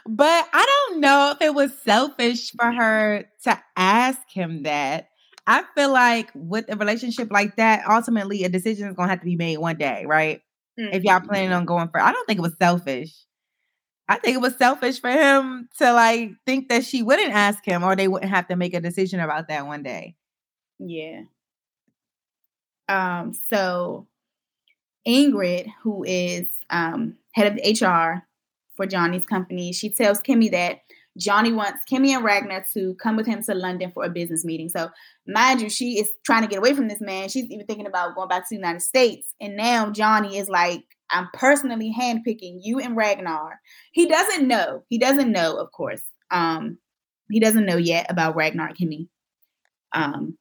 but 0.08 0.48
I 0.52 0.66
don't 0.88 1.00
know 1.00 1.30
if 1.30 1.40
it 1.40 1.54
was 1.54 1.70
selfish 1.84 2.50
for 2.50 2.72
her 2.72 3.26
to 3.44 3.62
ask 3.76 4.18
him 4.28 4.64
that. 4.64 5.10
I 5.46 5.62
feel 5.76 5.92
like 5.92 6.32
with 6.34 6.64
a 6.68 6.76
relationship 6.76 7.30
like 7.30 7.54
that, 7.54 7.88
ultimately 7.88 8.42
a 8.42 8.48
decision 8.48 8.88
is 8.88 8.96
gonna 8.96 9.08
have 9.08 9.20
to 9.20 9.24
be 9.24 9.36
made 9.36 9.58
one 9.58 9.76
day, 9.76 10.06
right? 10.06 10.40
Mm-hmm. 10.80 10.94
If 10.94 11.04
y'all 11.04 11.20
planning 11.20 11.52
on 11.52 11.64
going 11.64 11.90
for 11.90 12.00
I 12.00 12.10
don't 12.10 12.26
think 12.26 12.40
it 12.40 12.42
was 12.42 12.56
selfish. 12.60 13.14
I 14.08 14.18
think 14.18 14.34
it 14.34 14.40
was 14.40 14.56
selfish 14.56 15.00
for 15.00 15.10
him 15.10 15.68
to 15.78 15.92
like 15.92 16.32
think 16.44 16.70
that 16.70 16.84
she 16.84 17.04
wouldn't 17.04 17.32
ask 17.32 17.64
him 17.64 17.84
or 17.84 17.94
they 17.94 18.08
wouldn't 18.08 18.32
have 18.32 18.48
to 18.48 18.56
make 18.56 18.74
a 18.74 18.80
decision 18.80 19.20
about 19.20 19.46
that 19.46 19.68
one 19.68 19.84
day. 19.84 20.16
Yeah. 20.80 21.22
Um, 22.88 23.32
so 23.48 24.06
Ingrid, 25.06 25.70
who 25.82 26.04
is 26.04 26.48
um, 26.70 27.16
head 27.32 27.52
of 27.52 27.58
HR 27.64 28.26
for 28.76 28.86
Jonny's 28.86 29.26
company, 29.26 29.72
she 29.72 29.90
tells 29.90 30.20
Kimmy 30.20 30.50
that 30.50 30.80
Jonny 31.18 31.52
wants 31.52 31.82
Kimmy 31.90 32.10
and 32.14 32.24
Ragnar 32.24 32.64
to 32.72 32.94
come 32.94 33.16
with 33.16 33.26
him 33.26 33.42
to 33.42 33.54
London 33.54 33.90
for 33.92 34.04
a 34.04 34.08
business 34.10 34.44
meeting. 34.44 34.68
So, 34.68 34.90
mind 35.26 35.60
you, 35.60 35.68
she 35.68 35.98
is 35.98 36.10
trying 36.24 36.42
to 36.42 36.48
get 36.48 36.58
away 36.58 36.72
from 36.72 36.88
this 36.88 37.00
man. 37.00 37.28
She's 37.28 37.44
even 37.50 37.66
thinking 37.66 37.86
about 37.86 38.14
going 38.14 38.28
back 38.28 38.42
to 38.42 38.48
the 38.50 38.56
United 38.56 38.82
States. 38.82 39.34
And 39.40 39.56
now 39.56 39.90
Jonny 39.90 40.38
is 40.38 40.48
like, 40.48 40.84
I'm 41.10 41.28
personally 41.34 41.94
handpicking 41.96 42.60
you 42.62 42.78
and 42.78 42.96
Ragnar. 42.96 43.60
He 43.92 44.06
doesn't 44.06 44.46
know. 44.46 44.84
He 44.88 44.98
doesn't 44.98 45.32
know, 45.32 45.56
of 45.56 45.72
course. 45.72 46.02
Um, 46.30 46.78
he 47.28 47.40
doesn't 47.40 47.66
know 47.66 47.76
yet 47.76 48.06
about 48.08 48.36
Ragnar 48.36 48.70
Kimmy. 48.70 49.08
Um, 49.92 50.38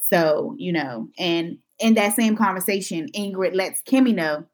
so, 0.00 0.54
you 0.58 0.72
know, 0.72 1.08
and 1.18 1.58
in 1.78 1.94
that 1.94 2.16
same 2.16 2.36
conversation, 2.36 3.08
Ingrid 3.14 3.54
lets 3.54 3.82
Kimmy 3.82 4.14
know 4.14 4.44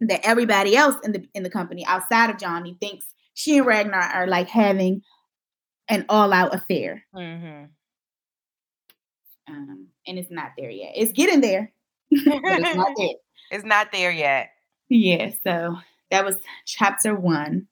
that 0.00 0.20
everybody 0.24 0.76
else 0.76 0.96
in 1.04 1.12
the 1.12 1.28
in 1.34 1.42
the 1.42 1.50
company 1.50 1.84
outside 1.86 2.30
of 2.30 2.38
Jonny 2.38 2.76
thinks 2.80 3.06
she 3.34 3.58
and 3.58 3.66
Ragnar 3.66 4.00
are 4.00 4.26
like 4.26 4.48
having 4.48 5.02
an 5.88 6.04
all-out 6.08 6.54
affair. 6.54 7.04
Mm-hmm. 7.14 7.64
Um, 9.48 9.88
and 10.06 10.18
it's 10.18 10.30
not 10.30 10.50
there 10.58 10.70
yet. 10.70 10.92
It's 10.94 11.12
getting 11.12 11.40
there, 11.40 11.72
it's 12.10 12.76
not 12.76 12.92
there. 12.96 13.08
It's 13.50 13.64
not 13.64 13.92
there 13.92 14.10
yet. 14.10 14.50
Yeah. 14.90 15.30
So 15.42 15.78
that 16.10 16.22
was 16.22 16.36
chapter 16.66 17.14
one. 17.14 17.66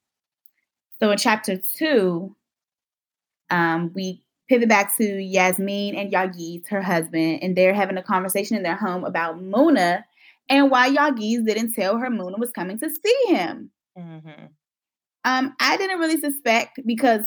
So 0.99 1.11
in 1.11 1.19
chapter 1.19 1.61
two, 1.77 2.35
um, 3.51 3.93
we 3.95 4.23
pivot 4.49 4.69
back 4.69 4.97
to 4.97 5.03
Yasmiin 5.03 5.97
and 5.97 6.13
Yagiz, 6.13 6.69
her 6.69 6.83
husband, 6.83 7.41
and 7.43 7.57
they're 7.57 7.75
having 7.75 7.97
a 7.97 8.03
conversation 8.03 8.57
in 8.57 8.63
their 8.63 8.77
home 8.77 9.05
about 9.05 9.41
Muna 9.41 10.05
and 10.49 10.71
why 10.71 10.91
Yagiz 10.91 11.45
didn't 11.45 11.75
tell 11.75 11.99
her 11.99 12.09
Muna 12.09 12.39
was 12.39 12.53
coming 12.53 12.79
to 12.79 12.89
see 12.89 13.35
him. 13.35 13.71
Mm-hmm. 13.99 14.47
Um, 15.25 15.57
I 15.61 15.77
didn't 15.77 15.99
really 15.99 16.21
suspect 16.21 16.81
because 16.87 17.23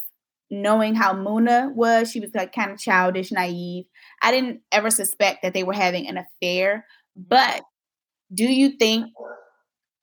knowing 0.50 0.96
how 0.96 1.14
Muna 1.14 1.74
was, 1.74 2.10
she 2.10 2.20
was 2.20 2.32
like 2.34 2.54
kind 2.54 2.72
of 2.72 2.80
childish, 2.80 3.32
naive. 3.32 3.86
I 4.22 4.32
didn't 4.32 4.62
ever 4.72 4.90
suspect 4.90 5.44
that 5.44 5.54
they 5.54 5.64
were 5.64 5.74
having 5.74 6.08
an 6.08 6.18
affair. 6.18 6.86
But 7.16 7.62
do 8.34 8.46
you 8.46 8.78
think 8.78 9.08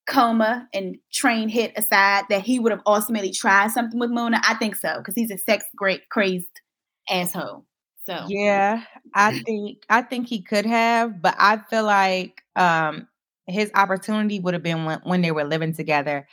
coma 0.08 0.68
and 0.72 0.96
train 1.12 1.48
hit 1.48 1.72
aside 1.76 2.24
that 2.28 2.42
he 2.42 2.58
would 2.58 2.70
have 2.70 2.82
ultimately 2.86 3.32
tried 3.32 3.70
something 3.70 3.98
with 3.98 4.10
Mona? 4.10 4.40
I 4.46 4.54
think 4.54 4.76
so 4.76 4.98
because 4.98 5.14
he's 5.14 5.30
a 5.30 5.38
sex 5.38 5.64
great 5.74 6.08
crazed 6.10 6.60
asshole. 7.08 7.64
So 8.04 8.24
yeah, 8.28 8.82
I 9.14 9.40
think 9.40 9.82
I 9.88 10.02
think 10.02 10.28
he 10.28 10.40
could 10.40 10.66
have, 10.66 11.20
but 11.20 11.34
I 11.38 11.58
feel 11.68 11.84
like 11.84 12.42
um 12.54 13.08
his 13.46 13.70
opportunity 13.74 14.40
would 14.40 14.54
have 14.54 14.62
been 14.62 14.84
when, 14.84 15.00
when 15.04 15.22
they 15.22 15.30
were 15.30 15.44
living 15.44 15.72
together. 15.72 16.26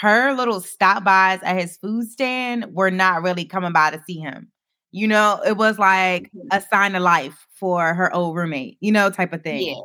Her 0.00 0.32
little 0.34 0.60
stop 0.60 1.04
bys 1.04 1.40
at 1.42 1.60
his 1.60 1.76
food 1.76 2.08
stand 2.08 2.66
were 2.72 2.90
not 2.90 3.22
really 3.22 3.44
coming 3.44 3.72
by 3.72 3.90
to 3.90 4.02
see 4.06 4.18
him. 4.18 4.50
You 4.92 5.08
know, 5.08 5.40
it 5.46 5.56
was 5.56 5.78
like 5.78 6.24
mm-hmm. 6.32 6.48
a 6.52 6.60
sign 6.60 6.94
of 6.94 7.02
life 7.02 7.46
for 7.52 7.94
her 7.94 8.12
old 8.14 8.36
roommate, 8.36 8.78
you 8.80 8.92
know, 8.92 9.10
type 9.10 9.32
of 9.32 9.42
thing. 9.42 9.68
Yeah. 9.68 9.82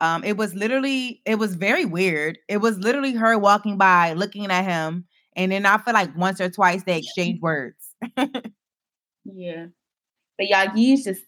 Um, 0.00 0.22
it 0.22 0.36
was 0.36 0.54
literally, 0.54 1.22
it 1.26 1.38
was 1.38 1.56
very 1.56 1.84
weird. 1.84 2.38
It 2.48 2.58
was 2.58 2.78
literally 2.78 3.14
her 3.14 3.36
walking 3.36 3.76
by, 3.76 4.12
looking 4.12 4.50
at 4.50 4.64
him, 4.64 5.06
and 5.34 5.50
then 5.50 5.66
I 5.66 5.78
feel 5.78 5.94
like 5.94 6.16
once 6.16 6.40
or 6.40 6.48
twice 6.50 6.84
they 6.84 6.98
exchanged 6.98 7.42
words. 7.42 7.94
yeah, 9.34 9.66
but 10.36 10.48
Yagiz 10.48 11.04
just 11.04 11.22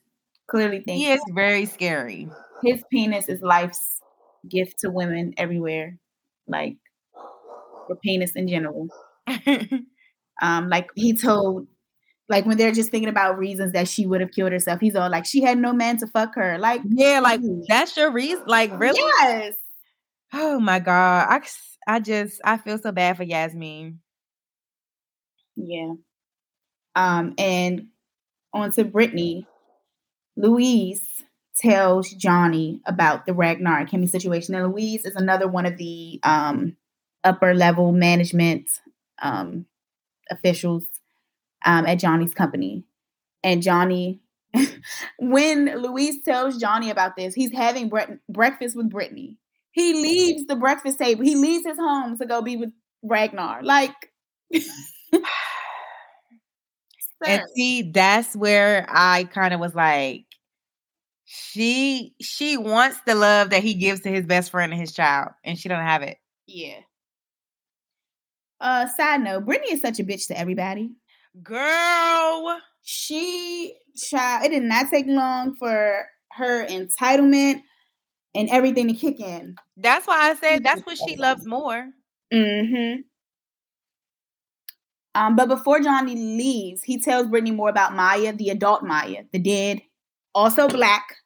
clearly 0.49 0.79
thinking 0.79 0.97
he 0.97 1.13
is 1.13 1.21
very 1.35 1.67
scary. 1.67 2.29
His 2.63 2.83
penis 2.91 3.29
is 3.29 3.41
life's 3.41 4.01
gift 4.49 4.81
to 4.81 4.91
women 4.91 5.35
everywhere, 5.37 5.99
like 6.47 6.77
the 7.89 7.97
penis 7.97 8.33
in 8.37 8.49
general. 8.49 8.89
um, 10.43 10.69
like 10.69 10.89
he 10.95 11.17
told 11.17 11.67
like 12.31 12.47
when 12.47 12.57
they're 12.57 12.73
just 12.73 12.91
thinking 12.91 13.09
about 13.09 13.39
reasons 13.39 13.73
that 13.73 13.89
she 13.89 14.07
would 14.07 14.21
have 14.21 14.31
killed 14.31 14.53
herself, 14.53 14.81
he's 14.81 14.95
all 14.95 15.11
like, 15.11 15.27
she 15.27 15.43
had 15.43 15.59
no 15.59 15.73
man 15.73 15.97
to 15.99 16.07
fuck 16.07 16.37
her. 16.37 16.59
Like, 16.59 16.81
yeah, 16.89 17.19
like 17.21 17.41
that's 17.69 17.97
your 17.97 18.13
reason. 18.13 18.45
Like, 18.47 18.71
really? 18.79 19.01
Yes. 19.21 19.55
Oh 20.33 20.61
my 20.61 20.79
god, 20.79 21.27
I 21.29 21.41
I 21.93 21.99
just 21.99 22.41
I 22.45 22.57
feel 22.57 22.79
so 22.79 22.93
bad 22.93 23.17
for 23.17 23.25
Yasmiin. 23.25 23.97
Yeah. 25.57 25.95
Um, 26.95 27.35
and 27.39 27.87
on 28.53 28.73
to 28.73 28.85
Brittany. 28.85 29.47
Louise 30.37 31.07
tells 31.57 32.11
Jonny 32.11 32.81
about 32.87 33.27
the 33.27 33.35
Ragnar 33.35 33.79
and 33.79 33.89
Kimmy 33.89 34.09
situation. 34.09 34.55
And 34.55 34.73
Louise 34.73 35.05
is 35.05 35.15
another 35.17 35.47
one 35.47 35.67
of 35.67 35.77
the 35.77 36.21
um 36.23 36.77
upper 37.23 37.55
level 37.55 37.93
management 37.93 38.69
um 39.21 39.67
officials 40.31 40.85
um, 41.65 41.87
at 41.87 41.99
Jonny's 41.99 42.35
company. 42.35 42.85
And 43.43 43.63
Jonny, 43.63 44.21
when 45.19 45.83
Louise 45.83 46.23
tells 46.25 46.59
Jonny 46.59 46.91
about 46.91 47.17
this, 47.17 47.35
he's 47.35 47.53
having 47.53 47.89
bre- 47.89 48.15
breakfast 48.29 48.77
with 48.77 48.91
Brittany. 48.91 49.39
He 49.73 49.95
leaves 49.95 50.47
the 50.47 50.57
breakfast 50.57 50.99
table. 50.99 51.25
He 51.25 51.37
leaves 51.37 51.65
his 51.65 51.79
home 51.79 52.19
to 52.19 52.27
go 52.27 52.43
be 52.43 52.57
with 52.57 52.71
Ragnar. 53.03 53.63
Like, 53.63 53.95
and 57.27 57.43
see, 57.55 57.91
that's 57.91 58.35
where 58.35 58.87
I 58.89 59.25
kind 59.25 59.55
of 59.55 59.61
was 59.61 59.75
like, 59.75 60.25
she 61.25 62.15
she 62.21 62.57
wants 62.57 62.99
the 63.07 63.15
love 63.15 63.51
that 63.51 63.63
he 63.63 63.75
gives 63.75 64.01
to 64.01 64.09
his 64.09 64.27
best 64.27 64.51
friend 64.51 64.73
and 64.73 64.81
his 64.81 64.93
child, 64.93 65.29
and 65.45 65.59
she 65.59 65.69
don't 65.69 65.85
have 65.85 66.03
it. 66.03 66.19
Yeah. 66.47 66.81
Uh, 68.61 68.87
side 68.97 69.23
note, 69.23 69.47
Brittany 69.47 69.73
is 69.75 69.81
such 69.81 70.01
a 70.01 70.05
bitch 70.05 70.27
to 70.27 70.39
everybody. 70.39 70.91
Girl, 71.43 72.59
she 72.83 73.75
child, 73.97 74.47
it 74.47 74.49
did 74.51 74.63
not 74.65 74.91
take 74.91 75.07
long 75.07 75.55
for 75.57 76.05
her 76.33 76.67
entitlement 76.67 77.63
and 78.35 78.49
everything 78.51 78.89
to 78.89 78.95
kick 78.95 79.21
in. 79.21 79.55
That's 79.77 80.07
why 80.07 80.31
I 80.31 80.35
said 80.35 80.65
that's 80.65 80.83
what 80.83 80.99
she 80.99 81.17
loves 81.17 81.47
more. 81.47 81.89
Mm-hmm. 82.33 83.03
Um, 85.15 85.35
but 85.35 85.49
before 85.49 85.81
Jonny 85.81 86.15
leaves, 86.15 86.83
he 86.83 87.01
tells 87.01 87.27
Brittany 87.27 87.51
more 87.51 87.69
about 87.69 87.95
Maya, 87.95 88.33
the 88.33 88.51
adult 88.51 88.85
Maya, 88.85 89.25
the 89.33 89.41
dead, 89.41 89.83
also 90.35 90.69
black, 90.69 91.17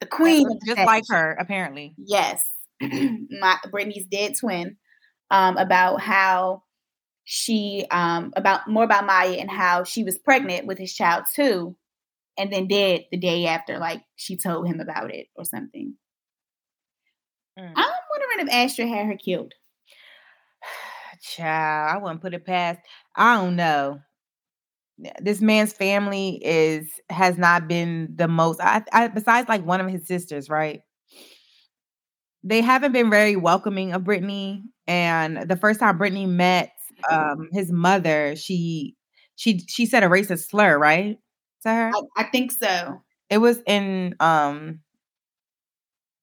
the 0.00 0.06
queen, 0.06 0.46
just 0.66 0.78
like 0.78 1.04
her, 1.08 1.36
apparently. 1.40 1.94
Yes, 1.96 2.44
My, 2.80 3.56
Brittany's 3.70 4.06
dead 4.06 4.34
twin. 4.38 4.76
Um, 5.32 5.56
about 5.58 6.00
how 6.00 6.64
she 7.22 7.86
um 7.92 8.32
about 8.34 8.66
more 8.68 8.82
about 8.82 9.06
Maya 9.06 9.36
and 9.38 9.48
how 9.48 9.84
she 9.84 10.02
was 10.02 10.18
pregnant 10.18 10.66
with 10.66 10.76
his 10.76 10.92
child 10.92 11.26
too, 11.32 11.76
and 12.36 12.52
then 12.52 12.66
dead 12.66 13.04
the 13.12 13.16
day 13.16 13.46
after, 13.46 13.78
like 13.78 14.02
she 14.16 14.36
told 14.36 14.66
him 14.66 14.80
about 14.80 15.14
it 15.14 15.28
or 15.36 15.44
something. 15.44 15.94
Mm. 17.56 17.72
I'm 17.76 17.92
wondering 18.10 18.48
if 18.48 18.52
Astrid 18.52 18.88
had 18.88 19.06
her 19.06 19.16
killed. 19.16 19.54
Child, 21.20 21.96
I 21.96 21.98
wouldn't 22.02 22.22
put 22.22 22.34
it 22.34 22.46
past. 22.46 22.80
I 23.14 23.36
don't 23.36 23.56
know. 23.56 24.00
This 25.20 25.40
man's 25.40 25.72
family 25.72 26.40
is 26.44 27.00
has 27.08 27.38
not 27.38 27.68
been 27.68 28.12
the 28.14 28.28
most. 28.28 28.60
I, 28.60 28.82
I 28.92 29.08
besides 29.08 29.48
like 29.48 29.64
one 29.64 29.80
of 29.80 29.88
his 29.88 30.06
sisters, 30.06 30.50
right? 30.50 30.82
They 32.42 32.60
haven't 32.60 32.92
been 32.92 33.10
very 33.10 33.36
welcoming 33.36 33.92
of 33.92 34.04
Brittany. 34.04 34.64
And 34.86 35.48
the 35.48 35.56
first 35.56 35.80
time 35.80 35.98
Brittany 35.98 36.26
met 36.26 36.72
um 37.10 37.48
his 37.52 37.70
mother, 37.72 38.36
she 38.36 38.96
she 39.36 39.60
she 39.68 39.86
said 39.86 40.02
a 40.02 40.08
racist 40.08 40.48
slur, 40.48 40.78
right? 40.78 41.18
To 41.62 41.68
her? 41.70 41.92
I, 41.94 42.22
I 42.22 42.24
think 42.24 42.52
so. 42.52 43.00
It 43.30 43.38
was 43.38 43.62
in 43.66 44.16
um 44.20 44.80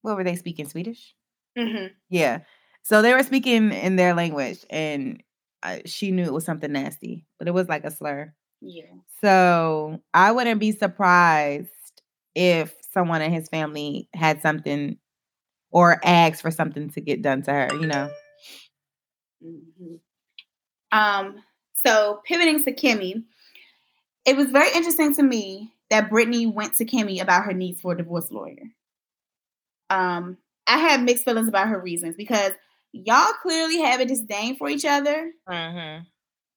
what 0.02 0.16
were 0.16 0.24
they 0.24 0.36
speaking? 0.36 0.68
Swedish? 0.68 1.16
Mm-hmm. 1.58 1.88
Yeah. 2.10 2.40
So 2.88 3.02
they 3.02 3.14
were 3.14 3.24
speaking 3.24 3.74
in 3.74 3.98
their 3.98 4.14
language 4.14 4.66
and 4.70 5.22
uh, 5.62 5.80
she 5.86 6.10
knew 6.10 6.24
it 6.24 6.32
was 6.32 6.46
something 6.46 6.72
nasty, 6.72 7.26
but 7.38 7.50
it 7.50 7.54
was 7.54 7.68
like 7.68 7.84
a 7.84 7.92
slur. 7.92 8.34
Yeah. 8.62 8.86
So 9.20 10.00
I 10.14 10.32
wouldn't 10.32 10.62
be 10.62 10.72
surprised 10.72 11.68
if 12.34 12.74
someone 12.94 13.22
in 13.22 13.34
his 13.34 13.50
family 13.50 14.08
had 14.14 14.42
something 14.42 14.98
or 15.70 16.00
asked 16.02 16.42
for 16.42 16.50
something 16.50 16.90
to 16.92 17.02
get 17.02 17.22
done 17.22 17.42
to 17.42 17.52
her, 17.52 17.68
you 17.74 17.88
know. 17.88 18.10
Mm-hmm. 19.46 19.96
Um, 20.98 21.44
so 21.86 22.22
pivoting 22.26 22.64
to 22.64 22.72
Kimmy, 22.72 23.22
it 24.24 24.38
was 24.38 24.48
very 24.50 24.72
interesting 24.74 25.14
to 25.16 25.24
me 25.24 25.74
that 25.90 26.10
Brittany 26.10 26.46
went 26.46 26.76
to 26.76 26.86
Kimmy 26.86 27.22
about 27.22 27.44
her 27.44 27.54
needs 27.54 27.82
for 27.82 27.92
a 27.92 27.98
divorce 27.98 28.32
lawyer. 28.32 28.64
Um, 29.90 30.38
I 30.68 30.78
had 30.78 31.04
mixed 31.04 31.26
feelings 31.26 31.50
about 31.50 31.68
her 31.68 31.82
reasons 31.82 32.16
because 32.16 32.54
y'all 33.06 33.34
clearly 33.42 33.80
have 33.80 34.00
a 34.00 34.06
disdain 34.06 34.58
for 34.58 34.70
each 34.70 34.86
other. 34.86 35.32
Mm-hmm. 35.50 36.04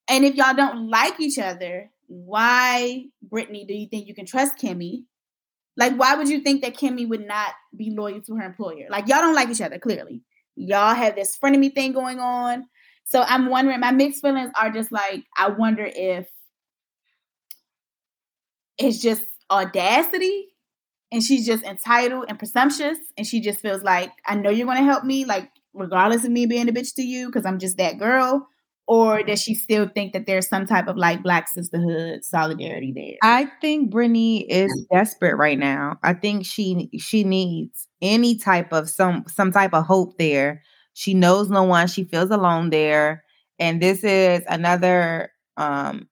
And 0.09 0.24
if 0.24 0.35
y'all 0.35 0.55
don't 0.55 0.88
like 0.88 1.20
each 1.20 1.38
other, 1.38 1.90
why, 2.07 3.05
Brittany, 3.22 3.64
do 3.64 3.74
you 3.74 3.87
think 3.87 4.09
you 4.09 4.14
can 4.14 4.26
trust 4.26 4.59
Kimmy? 4.59 5.05
Like, 5.76 5.94
why 5.94 6.16
would 6.16 6.29
you 6.29 6.40
think 6.40 6.62
that 6.62 6.74
Kimmy 6.74 7.09
would 7.09 7.26
not 7.26 7.53
be 7.76 7.90
loyal 7.90 8.20
to 8.22 8.35
her 8.35 8.44
employer? 8.44 8.88
Like, 8.90 9.07
y'all 9.09 9.20
don't 9.20 9.35
like 9.35 9.48
each 9.48 9.61
other, 9.61 9.79
clearly. 9.79 10.22
Y'all 10.57 10.94
have 10.94 11.14
this 11.14 11.38
frenemy 11.38 11.72
thing 11.72 11.92
going 11.92 12.18
on. 12.18 12.66
So 13.05 13.22
I'm 13.22 13.46
wondering, 13.46 13.81
my 13.81 13.92
mixed 13.92 14.20
feelings 14.20 14.50
are 14.61 14.70
just 14.70 14.90
like, 14.92 15.24
I 15.37 15.48
wonder 15.48 15.88
if 15.94 16.29
it's 18.79 18.98
just 18.98 19.22
audacity 19.50 20.48
and 21.12 21.22
she's 21.22 21.46
just 21.46 21.62
entitled 21.64 22.26
and 22.29 22.38
presumptuous 22.38 22.98
and 23.16 23.26
she 23.26 23.40
just 23.40 23.61
feels 23.61 23.83
like, 23.83 24.11
I 24.26 24.35
know 24.35 24.50
you're 24.50 24.66
going 24.66 24.79
to 24.79 24.85
help 24.85 25.05
me, 25.05 25.24
like, 25.24 25.50
regardless 25.74 26.24
of 26.24 26.30
me 26.30 26.46
being 26.46 26.68
a 26.68 26.72
bitch 26.72 26.94
to 26.96 27.02
you, 27.02 27.26
because 27.26 27.44
I'm 27.46 27.59
just 27.59 27.76
that 27.78 27.98
girl. 27.98 28.46
Or 28.87 29.22
does 29.22 29.40
she 29.40 29.54
still 29.54 29.88
think 29.88 30.12
that 30.14 30.26
there's 30.26 30.48
some 30.48 30.66
type 30.66 30.88
of 30.88 30.96
like 30.96 31.22
black 31.22 31.46
sisterhood 31.48 32.24
solidarity 32.24 32.92
there? 32.92 33.16
I 33.22 33.48
think 33.61 33.90
Brittany 33.90 34.50
is 34.50 34.87
desperate 34.92 35.37
right 35.37 35.59
now. 35.59 35.96
I 36.02 36.12
think 36.12 36.44
she 36.44 36.90
she 36.98 37.22
needs 37.22 37.87
any 38.02 38.37
type 38.37 38.72
of 38.72 38.90
some 38.90 39.24
some 39.28 39.52
type 39.52 39.74
of 39.74 39.87
hope 39.87 40.18
there 40.18 40.62
she 40.94 41.14
knows 41.14 41.50
no 41.50 41.62
one. 41.62 41.87
She 41.87 42.04
feels 42.04 42.30
alone 42.30 42.70
there. 42.70 43.24
And 43.59 43.80
this 43.80 44.02
is 44.04 44.42
another 44.48 45.30
um, 45.56 46.09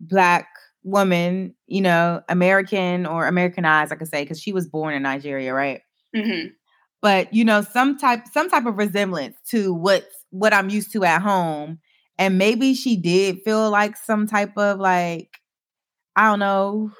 black 0.00 0.46
woman, 0.84 1.54
you 1.66 1.80
know, 1.80 2.22
American 2.28 3.06
or 3.06 3.26
Americanized, 3.26 3.92
I 3.92 3.96
could 3.96 4.08
say, 4.08 4.22
because 4.22 4.40
she 4.40 4.52
was 4.52 4.68
born 4.68 4.94
in 4.94 5.02
Nigeria, 5.02 5.54
right? 5.54 5.80
Mm-hmm. 6.14 6.48
But 7.02 7.34
you 7.34 7.44
know, 7.44 7.60
some 7.60 7.98
type 7.98 8.26
some 8.32 8.48
type 8.48 8.64
of 8.64 8.78
resemblance 8.78 9.36
to 9.50 9.74
what 9.74 10.08
what 10.30 10.54
I'm 10.54 10.70
used 10.70 10.92
to 10.92 11.04
at 11.04 11.20
home. 11.20 11.80
And 12.18 12.38
maybe 12.38 12.74
she 12.74 12.96
did 12.96 13.42
feel 13.42 13.70
like 13.70 13.96
some 13.96 14.26
type 14.26 14.56
of 14.56 14.78
like 14.78 15.28
I 16.16 16.30
don't 16.30 16.38
know. 16.38 16.92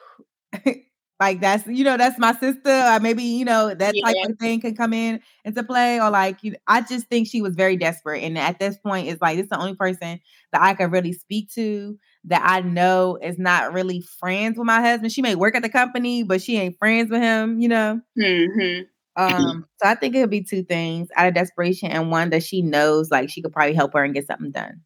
like 1.20 1.40
that's 1.40 1.64
you 1.68 1.84
know 1.84 1.96
that's 1.96 2.18
my 2.18 2.32
sister 2.34 2.68
or 2.68 2.98
maybe 2.98 3.22
you 3.22 3.44
know 3.44 3.72
that 3.72 3.94
yeah. 3.94 4.04
type 4.04 4.16
of 4.28 4.38
thing 4.40 4.60
can 4.60 4.74
come 4.74 4.92
in 4.92 5.20
into 5.44 5.62
play 5.62 6.00
or 6.00 6.10
like 6.10 6.42
you 6.42 6.56
I 6.66 6.80
just 6.80 7.06
think 7.06 7.28
she 7.28 7.40
was 7.40 7.54
very 7.54 7.76
desperate 7.76 8.24
and 8.24 8.36
at 8.36 8.58
this 8.58 8.76
point 8.78 9.06
it's 9.06 9.22
like 9.22 9.38
it's 9.38 9.48
the 9.48 9.58
only 9.58 9.76
person 9.76 10.18
that 10.50 10.60
I 10.60 10.74
could 10.74 10.90
really 10.90 11.12
speak 11.12 11.48
to 11.52 11.96
that 12.24 12.42
I 12.44 12.60
know 12.62 13.18
is 13.22 13.38
not 13.38 13.72
really 13.72 14.00
friends 14.00 14.58
with 14.58 14.66
my 14.66 14.80
husband. 14.80 15.12
She 15.12 15.22
may 15.22 15.34
work 15.34 15.54
at 15.54 15.62
the 15.62 15.68
company, 15.68 16.22
but 16.22 16.40
she 16.40 16.56
ain't 16.56 16.78
friends 16.78 17.10
with 17.10 17.20
him, 17.20 17.60
you 17.60 17.68
know. 17.68 18.00
Mm-hmm. 18.18 18.82
Um, 19.16 19.66
so 19.82 19.88
I 19.88 19.94
think 19.94 20.14
it 20.14 20.20
would 20.20 20.30
be 20.30 20.42
two 20.42 20.62
things 20.62 21.08
out 21.16 21.28
of 21.28 21.34
desperation 21.34 21.90
and 21.90 22.10
one 22.10 22.30
that 22.30 22.42
she 22.42 22.62
knows 22.62 23.10
like 23.10 23.28
she 23.28 23.42
could 23.42 23.52
probably 23.52 23.74
help 23.74 23.92
her 23.92 24.04
and 24.04 24.14
get 24.14 24.26
something 24.26 24.50
done. 24.50 24.80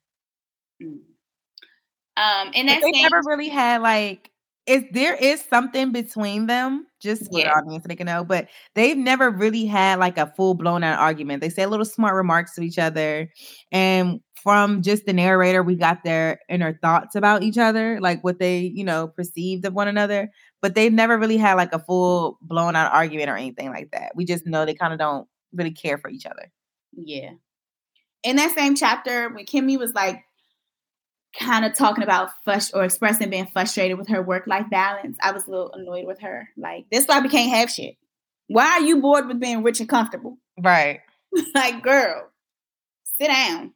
Mm. 0.83 0.99
Um, 2.19 2.51
and 2.55 2.69
that 2.69 2.81
they 2.83 3.03
never 3.03 3.23
really 3.27 3.49
had 3.49 3.83
like 3.83 4.31
is 4.67 4.83
there 4.91 5.15
is 5.15 5.45
something 5.49 5.93
between 5.93 6.47
them, 6.47 6.87
just 7.01 7.31
for 7.31 7.39
yeah. 7.39 7.45
the 7.45 7.51
audience 7.53 7.85
so 7.85 7.89
they 7.89 7.95
can 7.95 8.07
know, 8.07 8.25
but 8.25 8.49
they've 8.75 8.97
never 8.97 9.31
really 9.31 9.65
had 9.65 10.01
like 10.01 10.19
a 10.19 10.33
full 10.37 10.55
blown 10.55 10.83
out 10.83 10.99
argument. 10.99 11.41
They 11.41 11.51
say 11.51 11.67
little 11.67 11.85
smart 11.85 12.15
remarks 12.15 12.55
to 12.57 12.63
each 12.63 12.79
other, 12.79 13.31
and 13.71 14.21
from 14.35 14.83
just 14.83 15.07
the 15.07 15.13
narrator, 15.13 15.63
we 15.63 15.77
got 15.77 16.03
their 16.03 16.41
inner 16.49 16.79
thoughts 16.83 17.15
about 17.15 17.45
each 17.45 17.59
other, 17.59 18.01
like 18.01 18.25
what 18.25 18.41
they 18.41 18.61
you 18.61 18.85
know 18.85 19.07
perceived 19.07 19.65
of 19.65 19.73
one 19.73 19.89
another. 19.89 20.31
But 20.63 20.75
they've 20.75 20.93
never 20.93 21.19
really 21.19 21.37
had 21.37 21.55
like 21.55 21.73
a 21.73 21.79
full 21.79 22.39
blown 22.41 22.77
out 22.77 22.93
argument 22.93 23.31
or 23.31 23.37
anything 23.37 23.71
like 23.71 23.91
that. 23.93 24.13
We 24.15 24.25
just 24.25 24.47
know 24.47 24.65
they 24.65 24.75
kind 24.75 24.93
of 24.93 24.99
don't 24.99 25.29
really 25.53 25.71
care 25.71 25.99
for 25.99 26.09
each 26.09 26.27
other. 26.27 26.51
Yeah. 26.93 27.33
In 28.23 28.37
that 28.37 28.55
same 28.55 28.75
chapter, 28.75 29.29
when 29.29 29.45
Kimmy 29.45 29.79
was 29.79 29.93
like 29.93 30.25
kind 31.39 31.65
of 31.65 31.75
talking 31.75 32.03
about 32.03 32.31
frust- 32.47 32.75
or 32.75 32.85
expressing 32.85 33.31
being 33.31 33.47
frustrated 33.47 33.99
with 33.99 34.09
her 34.09 34.23
work 34.23 34.47
life 34.47 34.67
balance, 34.71 35.17
I 35.23 35.33
was 35.33 35.47
a 35.47 35.51
little 35.51 35.73
annoyed 35.73 36.07
with 36.07 36.21
her. 36.21 36.49
Like, 36.57 36.87
this 36.91 37.07
why 37.07 37.21
we 37.21 37.29
can't 37.29 37.55
have 37.55 37.71
shit. 37.71 37.97
Why 38.49 38.67
are 38.67 38.81
you 38.81 39.01
bored 39.01 39.29
with 39.29 39.41
being 39.41 39.63
rich 39.63 39.81
and 39.81 39.89
comfortable? 39.89 40.39
Right. 40.61 41.01
like, 41.55 41.83
girl, 41.83 42.31
sit 43.19 43.29
down. 43.29 43.73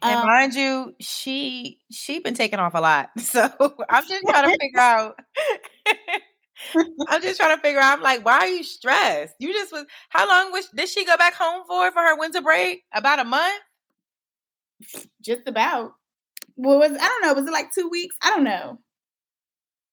And 0.00 0.14
um, 0.14 0.26
mind 0.26 0.54
you, 0.54 0.94
she 1.00 1.78
she 1.90 2.20
been 2.20 2.34
taking 2.34 2.58
off 2.58 2.74
a 2.74 2.80
lot. 2.80 3.10
So 3.18 3.48
I'm 3.88 4.06
just 4.06 4.22
trying 4.28 4.44
to 4.44 4.58
figure 4.60 4.80
out. 4.80 5.18
I'm 7.08 7.22
just 7.22 7.38
trying 7.38 7.56
to 7.56 7.62
figure 7.62 7.80
out. 7.80 7.98
I'm 7.98 8.02
like, 8.02 8.24
why 8.24 8.38
are 8.38 8.48
you 8.48 8.64
stressed? 8.64 9.34
You 9.38 9.52
just 9.52 9.72
was. 9.72 9.86
How 10.08 10.28
long 10.28 10.52
was 10.52 10.68
did 10.74 10.88
she 10.88 11.04
go 11.04 11.16
back 11.16 11.34
home 11.34 11.62
for 11.66 11.90
for 11.92 12.00
her 12.00 12.18
winter 12.18 12.40
break? 12.40 12.84
About 12.92 13.20
a 13.20 13.24
month. 13.24 13.62
Just 15.22 15.46
about 15.46 15.94
what 16.54 16.78
was 16.78 16.92
I 16.92 17.04
don't 17.04 17.22
know, 17.22 17.34
was 17.34 17.46
it 17.46 17.52
like 17.52 17.72
two 17.72 17.88
weeks? 17.88 18.16
I 18.22 18.30
don't 18.30 18.44
know. 18.44 18.78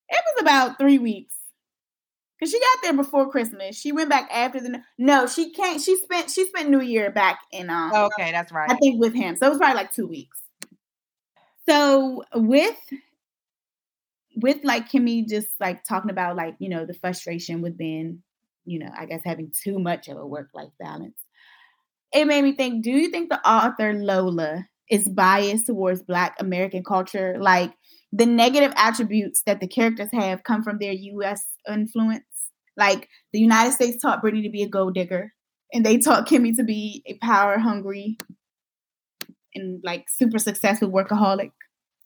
It 0.09 0.23
was 0.35 0.41
about 0.41 0.77
three 0.77 0.99
weeks. 0.99 1.35
Cause 2.39 2.51
she 2.51 2.59
got 2.59 2.83
there 2.83 2.93
before 2.93 3.29
Christmas. 3.31 3.77
She 3.77 3.93
went 3.93 4.09
back 4.09 4.29
after 4.31 4.59
the 4.59 4.81
no, 4.97 5.25
she 5.25 5.51
can't. 5.51 5.81
She 5.81 5.95
spent 5.95 6.29
she 6.29 6.45
spent 6.47 6.69
New 6.69 6.81
Year 6.81 7.09
back 7.09 7.39
in 7.51 7.69
um. 7.69 7.93
Okay, 7.93 8.31
that's 8.31 8.51
right. 8.51 8.69
I 8.69 8.75
think 8.75 8.99
with 8.99 9.13
him, 9.13 9.37
so 9.37 9.45
it 9.45 9.49
was 9.49 9.57
probably 9.57 9.77
like 9.77 9.93
two 9.93 10.05
weeks. 10.05 10.37
So 11.67 12.23
with 12.33 12.77
with 14.35 14.57
like 14.63 14.91
Kimmy 14.91 15.27
just 15.27 15.47
like 15.59 15.83
talking 15.83 16.11
about 16.11 16.35
like 16.35 16.55
you 16.59 16.69
know 16.69 16.85
the 16.85 16.93
frustration 16.93 17.61
with 17.61 17.77
being 17.77 18.21
you 18.65 18.79
know 18.79 18.89
I 18.97 19.05
guess 19.05 19.21
having 19.25 19.51
too 19.63 19.79
much 19.79 20.07
of 20.07 20.17
a 20.17 20.25
work 20.25 20.49
life 20.53 20.71
balance. 20.79 21.17
It 22.13 22.25
made 22.25 22.43
me 22.43 22.53
think. 22.53 22.83
Do 22.83 22.91
you 22.91 23.09
think 23.09 23.29
the 23.29 23.45
author 23.47 23.93
Lola 23.93 24.65
is 24.89 25.09
biased 25.09 25.67
towards 25.67 26.03
Black 26.03 26.35
American 26.39 26.83
culture. 26.83 27.37
Like 27.39 27.73
the 28.11 28.25
negative 28.25 28.73
attributes 28.75 29.41
that 29.45 29.59
the 29.59 29.67
characters 29.67 30.09
have 30.13 30.43
come 30.43 30.63
from 30.63 30.77
their 30.79 30.93
U.S. 30.93 31.43
influence. 31.69 32.23
Like 32.77 33.09
the 33.31 33.39
United 33.39 33.73
States 33.73 34.01
taught 34.01 34.21
Brittany 34.21 34.43
to 34.43 34.49
be 34.49 34.63
a 34.63 34.69
gold 34.69 34.95
digger, 34.95 35.33
and 35.73 35.85
they 35.85 35.97
taught 35.97 36.27
Kimmy 36.27 36.55
to 36.57 36.63
be 36.63 37.03
a 37.05 37.17
power 37.25 37.57
hungry 37.57 38.17
and 39.53 39.81
like 39.83 40.05
super 40.09 40.37
successful 40.39 40.91
workaholic. 40.91 41.51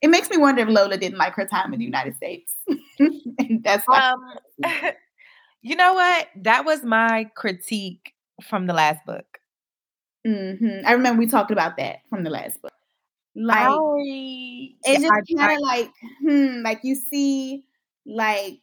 It 0.02 0.10
makes 0.10 0.30
me 0.30 0.38
wonder 0.38 0.62
if 0.62 0.70
Lola 0.70 0.98
didn't 0.98 1.18
like 1.18 1.34
her 1.34 1.46
time 1.46 1.74
in 1.74 1.80
the 1.80 1.86
United 1.86 2.16
States. 2.16 2.56
and 3.00 3.64
that's 3.64 3.86
why. 3.86 4.12
Um, 4.12 4.34
you 5.62 5.76
know 5.76 5.94
what? 5.94 6.28
That 6.38 6.66
was 6.66 6.84
my 6.84 7.30
critique 7.36 8.14
from 8.48 8.68
the 8.68 8.74
last 8.74 9.06
book. 9.06 9.40
Mm-hmm. 10.26 10.86
I 10.86 10.94
remember 10.94 11.20
we 11.20 11.28
talked 11.28 11.52
about 11.52 11.78
that 11.78 12.00
from 12.10 12.24
the 12.24 12.30
last 12.30 12.62
book. 12.62 12.72
Like 13.36 13.68
I, 13.68 14.74
it's 14.84 15.04
just 15.04 15.38
kind 15.38 15.54
of 15.54 15.62
like, 15.62 15.92
hmm, 16.22 16.62
like 16.62 16.80
you 16.84 16.96
see, 16.96 17.64
like 18.06 18.60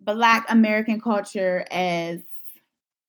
Black 0.00 0.46
American 0.48 1.00
culture 1.00 1.64
as 1.70 2.20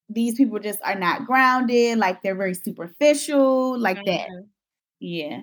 these 0.09 0.35
people 0.35 0.59
just 0.59 0.79
are 0.83 0.95
not 0.95 1.25
grounded, 1.25 1.97
like 1.97 2.21
they're 2.21 2.35
very 2.35 2.53
superficial, 2.53 3.77
like 3.77 3.97
mm-hmm. 3.97 4.11
that. 4.11 4.29
Yeah. 4.99 5.41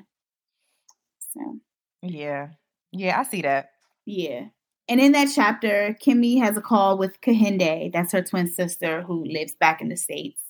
Yeah. 2.02 2.48
Yeah, 2.92 3.20
I 3.20 3.24
see 3.24 3.42
that. 3.42 3.70
Yeah. 4.04 4.46
And 4.88 5.00
in 5.00 5.12
that 5.12 5.28
chapter, 5.34 5.96
Kimmy 6.00 6.38
has 6.40 6.56
a 6.56 6.60
call 6.60 6.96
with 6.96 7.20
Kehinde, 7.20 7.92
that's 7.92 8.12
her 8.12 8.22
twin 8.22 8.46
sister 8.46 9.02
who 9.02 9.24
lives 9.24 9.54
back 9.58 9.80
in 9.80 9.88
the 9.88 9.96
States 9.96 10.40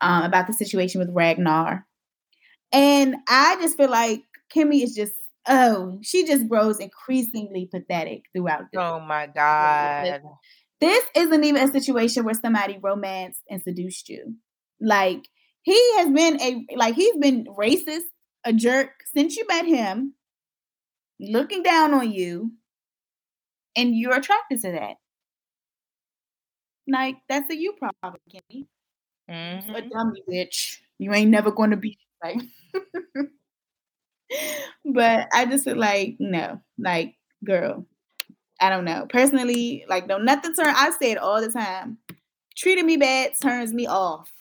um, 0.00 0.24
about 0.24 0.46
the 0.46 0.52
situation 0.52 1.00
with 1.00 1.14
Ragnar. 1.14 1.86
And 2.70 3.16
I 3.28 3.56
just 3.60 3.78
feel 3.78 3.90
like 3.90 4.24
Kimmy 4.54 4.82
is 4.82 4.94
just, 4.94 5.14
oh, 5.48 5.98
she 6.02 6.26
just 6.26 6.48
grows 6.48 6.78
increasingly 6.78 7.66
pathetic 7.66 8.24
throughout 8.34 8.64
this. 8.70 8.80
Oh 8.80 9.00
my 9.00 9.26
God. 9.26 10.20
This 10.80 11.04
isn't 11.16 11.44
even 11.44 11.62
a 11.62 11.72
situation 11.72 12.24
where 12.24 12.34
somebody 12.34 12.78
romanced 12.80 13.40
and 13.48 13.62
seduced 13.62 14.10
you. 14.10 14.36
Like, 14.80 15.26
he 15.62 15.96
has 15.96 16.10
been 16.10 16.40
a, 16.40 16.76
like, 16.76 16.94
he's 16.94 17.16
been 17.16 17.46
racist, 17.46 18.04
a 18.44 18.52
jerk 18.52 18.90
since 19.14 19.36
you 19.36 19.46
met 19.48 19.66
him, 19.66 20.14
looking 21.20 21.62
down 21.62 21.94
on 21.94 22.10
you, 22.10 22.52
and 23.76 23.96
you're 23.96 24.16
attracted 24.16 24.60
to 24.62 24.72
that. 24.72 24.96
Like, 26.86 27.16
that's 27.28 27.50
a 27.50 27.56
you 27.56 27.74
problem, 27.74 28.20
Kimmy. 28.32 28.66
Mm-hmm. 29.30 29.74
A 29.74 29.82
dummy 29.82 30.22
bitch. 30.28 30.78
You 30.98 31.12
ain't 31.12 31.30
never 31.30 31.50
going 31.50 31.70
to 31.70 31.76
be 31.76 31.98
like. 32.24 32.38
but 34.84 35.28
I 35.32 35.46
just 35.46 35.64
feel 35.64 35.76
like 35.76 36.16
no, 36.18 36.60
like 36.78 37.14
girl. 37.44 37.86
I 38.60 38.70
don't 38.70 38.84
know. 38.84 39.06
Personally, 39.08 39.84
like 39.88 40.06
no, 40.06 40.18
nothing 40.18 40.54
turn. 40.54 40.74
I 40.74 40.90
say 40.90 41.12
it 41.12 41.18
all 41.18 41.40
the 41.40 41.52
time. 41.52 41.98
Treating 42.56 42.86
me 42.86 42.96
bad 42.96 43.32
turns 43.40 43.72
me 43.72 43.86
off. 43.86 44.32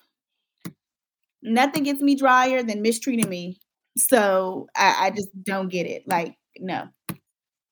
Nothing 1.44 1.84
gets 1.84 2.02
me 2.02 2.16
drier 2.16 2.64
than 2.64 2.82
mistreating 2.82 3.30
me. 3.30 3.60
So 3.96 4.68
I, 4.76 5.08
I 5.08 5.10
just 5.12 5.30
don't 5.44 5.70
get 5.70 5.86
it. 5.86 6.04
Like 6.08 6.36
no. 6.62 6.90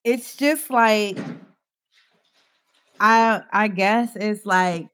It's 0.04 0.36
just 0.36 0.70
like 0.70 1.18
I 3.00 3.42
I 3.52 3.68
guess 3.68 4.16
it's 4.16 4.46
like 4.46 4.88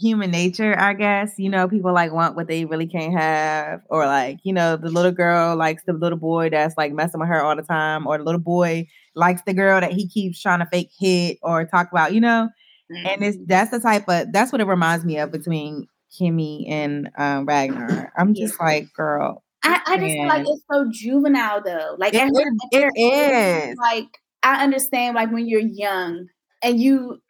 human 0.00 0.30
nature, 0.30 0.78
I 0.78 0.94
guess. 0.94 1.34
You 1.38 1.50
know, 1.50 1.68
people 1.68 1.92
like 1.92 2.12
want 2.12 2.36
what 2.36 2.48
they 2.48 2.64
really 2.64 2.86
can't 2.86 3.18
have, 3.18 3.80
or 3.90 4.06
like, 4.06 4.38
you 4.42 4.52
know, 4.52 4.76
the 4.76 4.90
little 4.90 5.12
girl 5.12 5.56
likes 5.56 5.82
the 5.84 5.92
little 5.92 6.18
boy 6.18 6.50
that's 6.50 6.76
like 6.76 6.92
messing 6.92 7.20
with 7.20 7.28
her 7.28 7.42
all 7.42 7.56
the 7.56 7.62
time, 7.62 8.06
or 8.06 8.18
the 8.18 8.24
little 8.24 8.40
boy 8.40 8.86
likes 9.14 9.42
the 9.46 9.54
girl 9.54 9.80
that 9.80 9.92
he 9.92 10.08
keeps 10.08 10.40
trying 10.40 10.60
to 10.60 10.66
fake 10.66 10.90
hit 10.98 11.38
or 11.42 11.64
talk 11.66 11.90
about, 11.90 12.14
you 12.14 12.20
know. 12.20 12.48
Mm-hmm. 12.92 13.06
And 13.06 13.22
it's 13.22 13.36
mm-hmm. 13.36 13.46
that's 13.46 13.70
the 13.70 13.80
type 13.80 14.08
of 14.08 14.32
that's 14.32 14.52
what 14.52 14.60
it 14.60 14.66
reminds 14.66 15.04
me 15.04 15.18
of 15.18 15.30
between 15.30 15.86
Kimmy 16.12 16.70
and 16.70 17.10
um, 17.18 17.46
Ragnar. 17.46 18.12
I'm 18.16 18.34
just 18.34 18.60
like, 18.60 18.92
girl. 18.94 19.42
I, 19.64 19.80
I 19.86 19.96
just 19.96 20.12
feel 20.12 20.28
like 20.28 20.46
it's 20.46 20.62
so 20.70 20.86
juvenile 20.90 21.62
though. 21.62 21.96
Like 21.98 22.14
it, 22.14 22.30
it, 22.70 22.90
it 22.94 23.70
is. 23.70 23.76
Like 23.78 24.18
I 24.42 24.62
understand 24.62 25.14
like 25.14 25.32
when 25.32 25.48
you're 25.48 25.60
young 25.60 26.26
and 26.62 26.80
you 26.80 27.20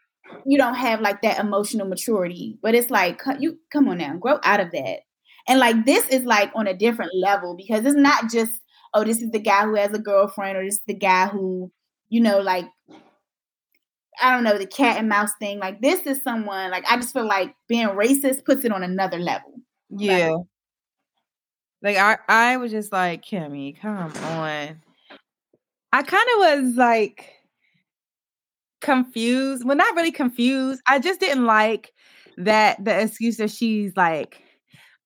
you 0.45 0.59
don't 0.59 0.75
have 0.75 1.01
like 1.01 1.23
that 1.23 1.39
emotional 1.39 1.87
maturity. 1.87 2.59
But 2.61 2.75
it's 2.75 2.91
like 2.91 3.23
you 3.39 3.59
come 3.73 3.89
on 3.89 3.99
now, 3.99 4.17
grow 4.17 4.41
out 4.43 4.61
of 4.61 4.73
that. 4.73 5.01
And 5.47 5.61
like 5.61 5.87
this 5.87 6.07
is 6.09 6.25
like 6.25 6.51
on 6.55 6.67
a 6.67 6.77
different 6.77 7.13
level 7.15 7.55
because 7.57 7.85
it's 7.85 7.97
not 7.97 8.31
just 8.31 8.53
oh 8.95 9.05
this 9.05 9.23
is 9.23 9.31
the 9.31 9.39
guy 9.39 9.65
who 9.65 9.77
has 9.77 9.93
a 9.93 9.99
girlfriend 9.99 10.57
or 10.57 10.65
this 10.65 10.77
is 10.77 10.85
the 10.87 10.95
guy 10.95 11.27
who 11.27 11.71
you 12.09 12.21
know 12.21 12.41
like 12.41 12.67
I 14.21 14.35
don't 14.35 14.45
know 14.45 14.59
the 14.59 14.67
cat 14.67 14.99
and 14.99 15.09
mouse 15.09 15.33
thing. 15.39 15.59
Like 15.59 15.81
this 15.81 16.01
is 16.01 16.23
someone 16.23 16.71
like 16.71 16.85
I 16.89 16.97
just 16.97 17.13
feel 17.13 17.27
like 17.27 17.55
being 17.69 17.89
racist 17.89 18.45
puts 18.45 18.65
it 18.65 18.73
on 18.73 18.83
another 18.83 19.19
level. 19.19 19.55
Yeah. 19.91 20.31
Like, 20.31 20.47
like 21.85 21.99
I 21.99 22.17
I 22.29 22.57
was 22.57 22.73
just 22.73 22.91
like 22.91 23.25
Kimmy, 23.25 23.79
come 23.79 24.13
on. 24.17 24.81
I 25.93 26.03
kind 26.03 26.29
of 26.35 26.39
was 26.39 26.77
like 26.77 27.31
confused. 28.81 29.65
Well, 29.65 29.77
not 29.77 29.95
really 29.95 30.11
confused. 30.11 30.81
I 30.89 30.99
just 30.99 31.21
didn't 31.21 31.45
like 31.45 31.93
that 32.39 32.85
the 32.85 33.03
excuse 33.03 33.37
that 33.37 33.51
she's 33.51 33.97
like, 33.97 34.43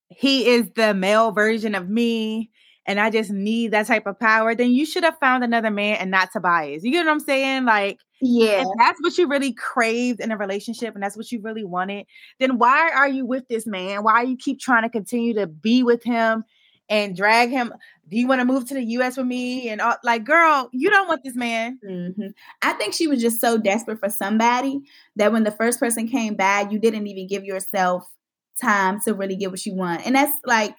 he 0.09 0.47
is 0.47 0.71
the 0.77 0.95
male 0.95 1.33
version 1.33 1.75
of 1.75 1.91
me. 1.91 2.51
and 2.87 2.99
I 2.99 3.11
just 3.11 3.31
need 3.31 3.73
that 3.73 3.87
type 3.87 4.07
of 4.07 4.19
power, 4.19 4.55
then 4.55 4.73
you 4.73 4.87
should 4.87 5.05
have 5.05 5.19
found 5.19 5.45
another 5.45 5.71
man 5.71 5.97
and 5.97 6.11
not 6.11 6.31
Tobias. 6.33 6.83
You 6.83 6.91
get 6.91 7.05
what 7.05 7.13
I'm 7.13 7.21
saying? 7.21 7.67
Like, 7.67 7.99
yeah, 8.23 8.63
if 8.63 8.69
that's 8.79 8.99
what 9.03 9.19
you 9.19 9.29
really 9.29 9.53
craved 9.53 10.21
in 10.21 10.33
a 10.33 10.39
relationship 10.39 10.95
and 10.95 11.03
that's 11.03 11.17
what 11.17 11.31
you 11.31 11.41
really 11.43 11.65
wanted, 11.65 12.07
then 12.41 12.57
why 12.57 12.91
are 12.91 13.09
you 13.09 13.27
with 13.27 13.47
this 13.49 13.67
man? 13.67 14.05
Why 14.05 14.23
you 14.23 14.39
keep 14.39 14.59
trying 14.59 14.85
to 14.85 14.89
continue 14.89 15.35
to 15.35 15.47
be 15.47 15.83
with 15.83 16.03
him 16.03 16.45
and 16.89 17.17
drag 17.17 17.51
him? 17.51 17.73
Do 18.09 18.19
you 18.19 18.27
want 18.27 18.41
to 18.41 18.45
move 18.45 18.67
to 18.69 18.75
the 18.75 18.85
US 18.85 19.17
with 19.17 19.27
me? 19.27 19.69
And 19.69 19.81
all, 19.81 19.97
like, 20.03 20.25
girl, 20.25 20.69
you 20.73 20.91
don't 20.91 21.09
want 21.09 21.23
this 21.25 21.37
man. 21.37 21.79
Mm-hmm. 21.87 22.29
I 22.63 22.73
think 22.75 22.95
she 22.95 23.07
was 23.07 23.21
just 23.21 23.41
so 23.41 23.59
desperate 23.59 24.01
for 24.01 24.09
somebody 24.09 24.81
that 25.17 25.33
when 25.33 25.45
the 25.45 25.51
first 25.51 25.79
person 25.79 26.09
came 26.09 26.35
by, 26.35 26.67
you 26.71 26.79
didn't 26.79 27.07
even 27.07 27.27
give 27.27 27.45
yourself 27.45 28.05
time 28.61 29.01
to 29.01 29.15
really 29.15 29.37
get 29.37 29.51
what 29.51 29.65
you 29.67 29.75
want. 29.75 30.07
And 30.07 30.15
that's 30.15 30.37
like 30.45 30.75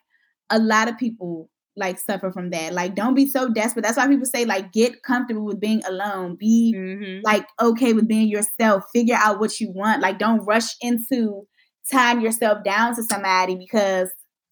a 0.50 0.60
lot 0.60 0.90
of 0.90 0.98
people 0.98 1.50
like 1.76 2.00
suffer 2.00 2.32
from 2.32 2.50
that. 2.50 2.74
Like, 2.74 2.96
don't 2.96 3.16
be 3.16 3.28
so 3.28 3.50
desperate. 3.50 3.84
That's 3.84 3.98
why 3.98 4.08
people 4.08 4.26
say, 4.26 4.46
like, 4.46 4.72
get 4.72 5.02
comfortable 5.04 5.46
with 5.46 5.60
being 5.60 5.82
alone. 5.86 6.36
Be 6.36 6.74
mm-hmm. 6.76 7.22
like 7.24 7.48
okay 7.62 7.94
with 7.94 8.08
being 8.08 8.28
yourself. 8.28 8.84
Figure 8.94 9.16
out 9.18 9.40
what 9.40 9.60
you 9.60 9.72
want. 9.72 10.02
Like, 10.02 10.20
don't 10.20 10.46
rush 10.46 10.76
into 10.82 11.48
tying 11.92 12.22
yourself 12.22 12.64
down 12.64 12.96
to 12.96 13.04
somebody 13.04 13.56
because 13.56 14.10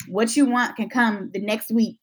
what 0.07 0.35
you 0.35 0.45
want 0.45 0.75
can 0.75 0.89
come 0.89 1.31
the 1.33 1.39
next 1.39 1.71
week. 1.71 1.97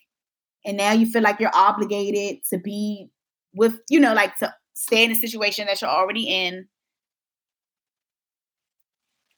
And 0.64 0.76
now 0.76 0.92
you 0.92 1.10
feel 1.10 1.22
like 1.22 1.40
you're 1.40 1.54
obligated 1.54 2.42
to 2.50 2.58
be 2.58 3.08
with, 3.54 3.78
you 3.90 4.00
know, 4.00 4.14
like 4.14 4.38
to 4.38 4.54
stay 4.74 5.04
in 5.04 5.10
a 5.10 5.14
situation 5.14 5.66
that 5.66 5.80
you're 5.80 5.90
already 5.90 6.24
in. 6.24 6.66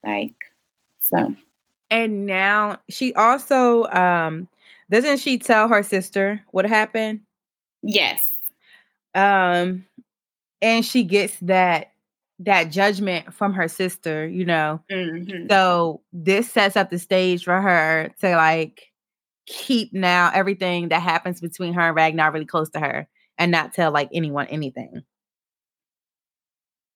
Like, 0.05 0.35
so. 0.99 1.35
And 1.89 2.25
now 2.25 2.79
she 2.89 3.13
also 3.13 3.85
um 3.85 4.47
doesn't 4.89 5.17
she 5.17 5.37
tell 5.37 5.67
her 5.67 5.83
sister 5.83 6.41
what 6.51 6.65
happened? 6.65 7.21
Yes. 7.83 8.19
Um, 9.13 9.85
and 10.61 10.85
she 10.85 11.03
gets 11.03 11.37
that 11.41 11.91
that 12.39 12.65
judgment 12.65 13.33
from 13.33 13.53
her 13.53 13.67
sister, 13.67 14.27
you 14.27 14.45
know. 14.45 14.81
Mm-hmm. 14.91 15.47
So 15.49 16.01
this 16.13 16.51
sets 16.51 16.75
up 16.75 16.89
the 16.89 16.99
stage 16.99 17.43
for 17.43 17.59
her 17.61 18.13
to 18.21 18.35
like 18.35 18.91
keep 19.47 19.93
now 19.93 20.31
everything 20.33 20.89
that 20.89 21.01
happens 21.01 21.41
between 21.41 21.73
her 21.73 21.81
and 21.81 21.95
Ragnar 21.95 22.31
really 22.31 22.45
close 22.45 22.69
to 22.71 22.79
her 22.79 23.07
and 23.37 23.51
not 23.51 23.73
tell 23.73 23.91
like 23.91 24.09
anyone 24.13 24.47
anything. 24.47 25.03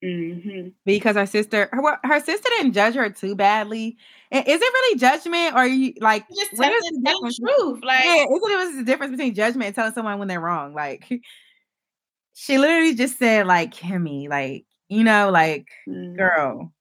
Mm-hmm. 0.04 0.70
Because 0.84 1.16
her 1.16 1.28
sister, 1.28 1.70
her, 1.72 2.00
her 2.04 2.20
sister 2.20 2.50
didn't 2.58 2.74
judge 2.74 2.96
her 2.96 3.10
too 3.12 3.36
badly. 3.36 3.98
Is 4.32 4.44
it 4.46 4.60
really 4.60 5.00
judgment, 5.00 5.56
or 5.56 5.66
you 5.66 5.94
like 6.02 6.26
just 6.30 6.58
what 6.58 6.72
is 6.72 6.90
the 6.90 7.02
difference? 7.04 7.38
Truth, 7.38 7.84
like 7.84 8.04
yeah, 8.04 8.26
isn't 8.26 8.74
it 8.74 8.78
the 8.78 8.84
difference 8.84 9.12
between 9.12 9.36
judgment 9.36 9.68
and 9.68 9.76
telling 9.76 9.94
someone 9.94 10.18
when 10.18 10.28
they're 10.28 10.42
wrong? 10.42 10.74
Like 10.74 11.08
she 12.34 12.58
literally 12.58 12.96
just 12.96 13.20
said, 13.20 13.46
like 13.46 13.76
Kimmy, 13.76 14.28
like 14.28 14.66
you 14.92 15.06
know, 15.06 15.32
like 15.32 15.70
mm-hmm. 15.88 16.18
girl, 16.18 16.74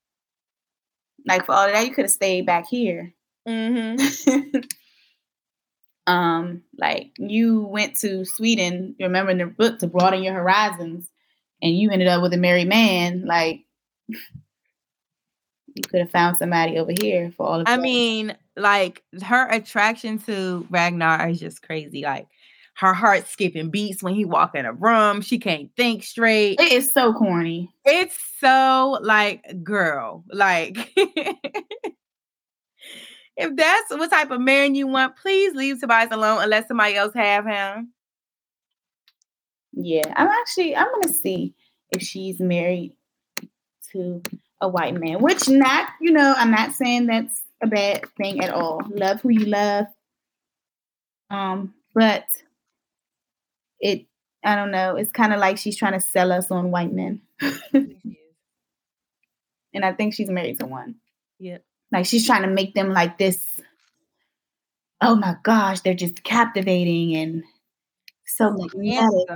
like 1.26 1.46
for 1.46 1.52
all 1.52 1.66
of 1.66 1.72
that, 1.72 1.86
you 1.86 1.94
could 1.94 2.06
have 2.06 2.10
stayed 2.10 2.44
back 2.44 2.66
here. 2.66 3.14
Mm-hmm. 3.48 4.58
um, 6.12 6.62
like 6.76 7.12
you 7.18 7.60
went 7.60 7.94
to 7.98 8.24
Sweden. 8.24 8.96
You 8.98 9.06
remember 9.06 9.30
in 9.30 9.38
the 9.38 9.46
book 9.46 9.78
to 9.78 9.86
broaden 9.86 10.24
your 10.24 10.34
horizons 10.34 11.08
and 11.62 11.78
you 11.78 11.92
ended 11.92 12.08
up 12.08 12.20
with 12.20 12.34
a 12.34 12.36
married 12.36 12.68
man, 12.68 13.26
like 13.26 13.60
you 14.08 15.82
could 15.88 16.00
have 16.00 16.10
found 16.10 16.36
somebody 16.36 16.78
over 16.78 16.92
here 17.00 17.32
for 17.36 17.46
all 17.46 17.60
of 17.60 17.68
I 17.68 17.76
mean, 17.76 18.36
like 18.56 19.04
her 19.22 19.48
attraction 19.50 20.18
to 20.20 20.66
Ragnar 20.68 21.28
is 21.28 21.38
just 21.38 21.62
crazy. 21.62 22.02
Like 22.02 22.26
her 22.80 22.94
heart 22.94 23.28
skipping 23.28 23.68
beats 23.68 24.02
when 24.02 24.14
he 24.14 24.24
walk 24.24 24.54
in 24.54 24.64
a 24.64 24.72
room. 24.72 25.20
She 25.20 25.38
can't 25.38 25.70
think 25.76 26.02
straight. 26.02 26.58
It 26.58 26.72
is 26.72 26.90
so 26.90 27.12
corny. 27.12 27.70
It's 27.84 28.16
so 28.40 28.98
like 29.02 29.62
girl, 29.62 30.24
like 30.32 30.78
if 33.36 33.54
that's 33.54 33.90
what 33.90 34.10
type 34.10 34.30
of 34.30 34.40
man 34.40 34.74
you 34.74 34.86
want, 34.86 35.16
please 35.16 35.54
leave 35.54 35.78
Tobias 35.78 36.08
alone 36.10 36.42
unless 36.42 36.68
somebody 36.68 36.96
else 36.96 37.12
have 37.12 37.44
him. 37.44 37.92
Yeah, 39.72 40.10
I'm 40.16 40.28
actually 40.28 40.74
I'm 40.74 40.88
gonna 40.90 41.12
see 41.12 41.54
if 41.90 42.00
she's 42.00 42.40
married 42.40 42.94
to 43.92 44.22
a 44.62 44.68
white 44.68 44.94
man, 44.94 45.18
which 45.20 45.50
not, 45.50 45.90
you 46.00 46.12
know, 46.12 46.34
I'm 46.34 46.50
not 46.50 46.72
saying 46.72 47.08
that's 47.08 47.42
a 47.62 47.66
bad 47.66 48.06
thing 48.16 48.42
at 48.42 48.54
all. 48.54 48.80
Love 48.88 49.20
who 49.20 49.28
you 49.28 49.44
love. 49.44 49.84
Um, 51.28 51.74
but 51.94 52.24
it 53.80 54.06
I 54.44 54.56
don't 54.56 54.70
know, 54.70 54.96
it's 54.96 55.12
kind 55.12 55.32
of 55.32 55.40
like 55.40 55.58
she's 55.58 55.76
trying 55.76 55.92
to 55.92 56.00
sell 56.00 56.32
us 56.32 56.50
on 56.50 56.70
white 56.70 56.92
men. 56.92 57.20
and 59.72 59.84
I 59.84 59.92
think 59.92 60.14
she's 60.14 60.30
married 60.30 60.58
to 60.60 60.66
one. 60.66 60.96
Yeah. 61.38 61.58
Like 61.92 62.06
she's 62.06 62.26
trying 62.26 62.42
to 62.42 62.48
make 62.48 62.74
them 62.74 62.92
like 62.92 63.18
this. 63.18 63.60
Oh 65.02 65.16
my 65.16 65.36
gosh, 65.42 65.80
they're 65.80 65.94
just 65.94 66.22
captivating 66.24 67.16
and 67.16 67.42
so 68.26 68.52
magnetic. 68.52 69.28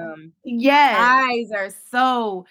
Yes. 0.44 0.96
Eyes 0.98 1.50
are 1.54 1.70
so 1.90 2.46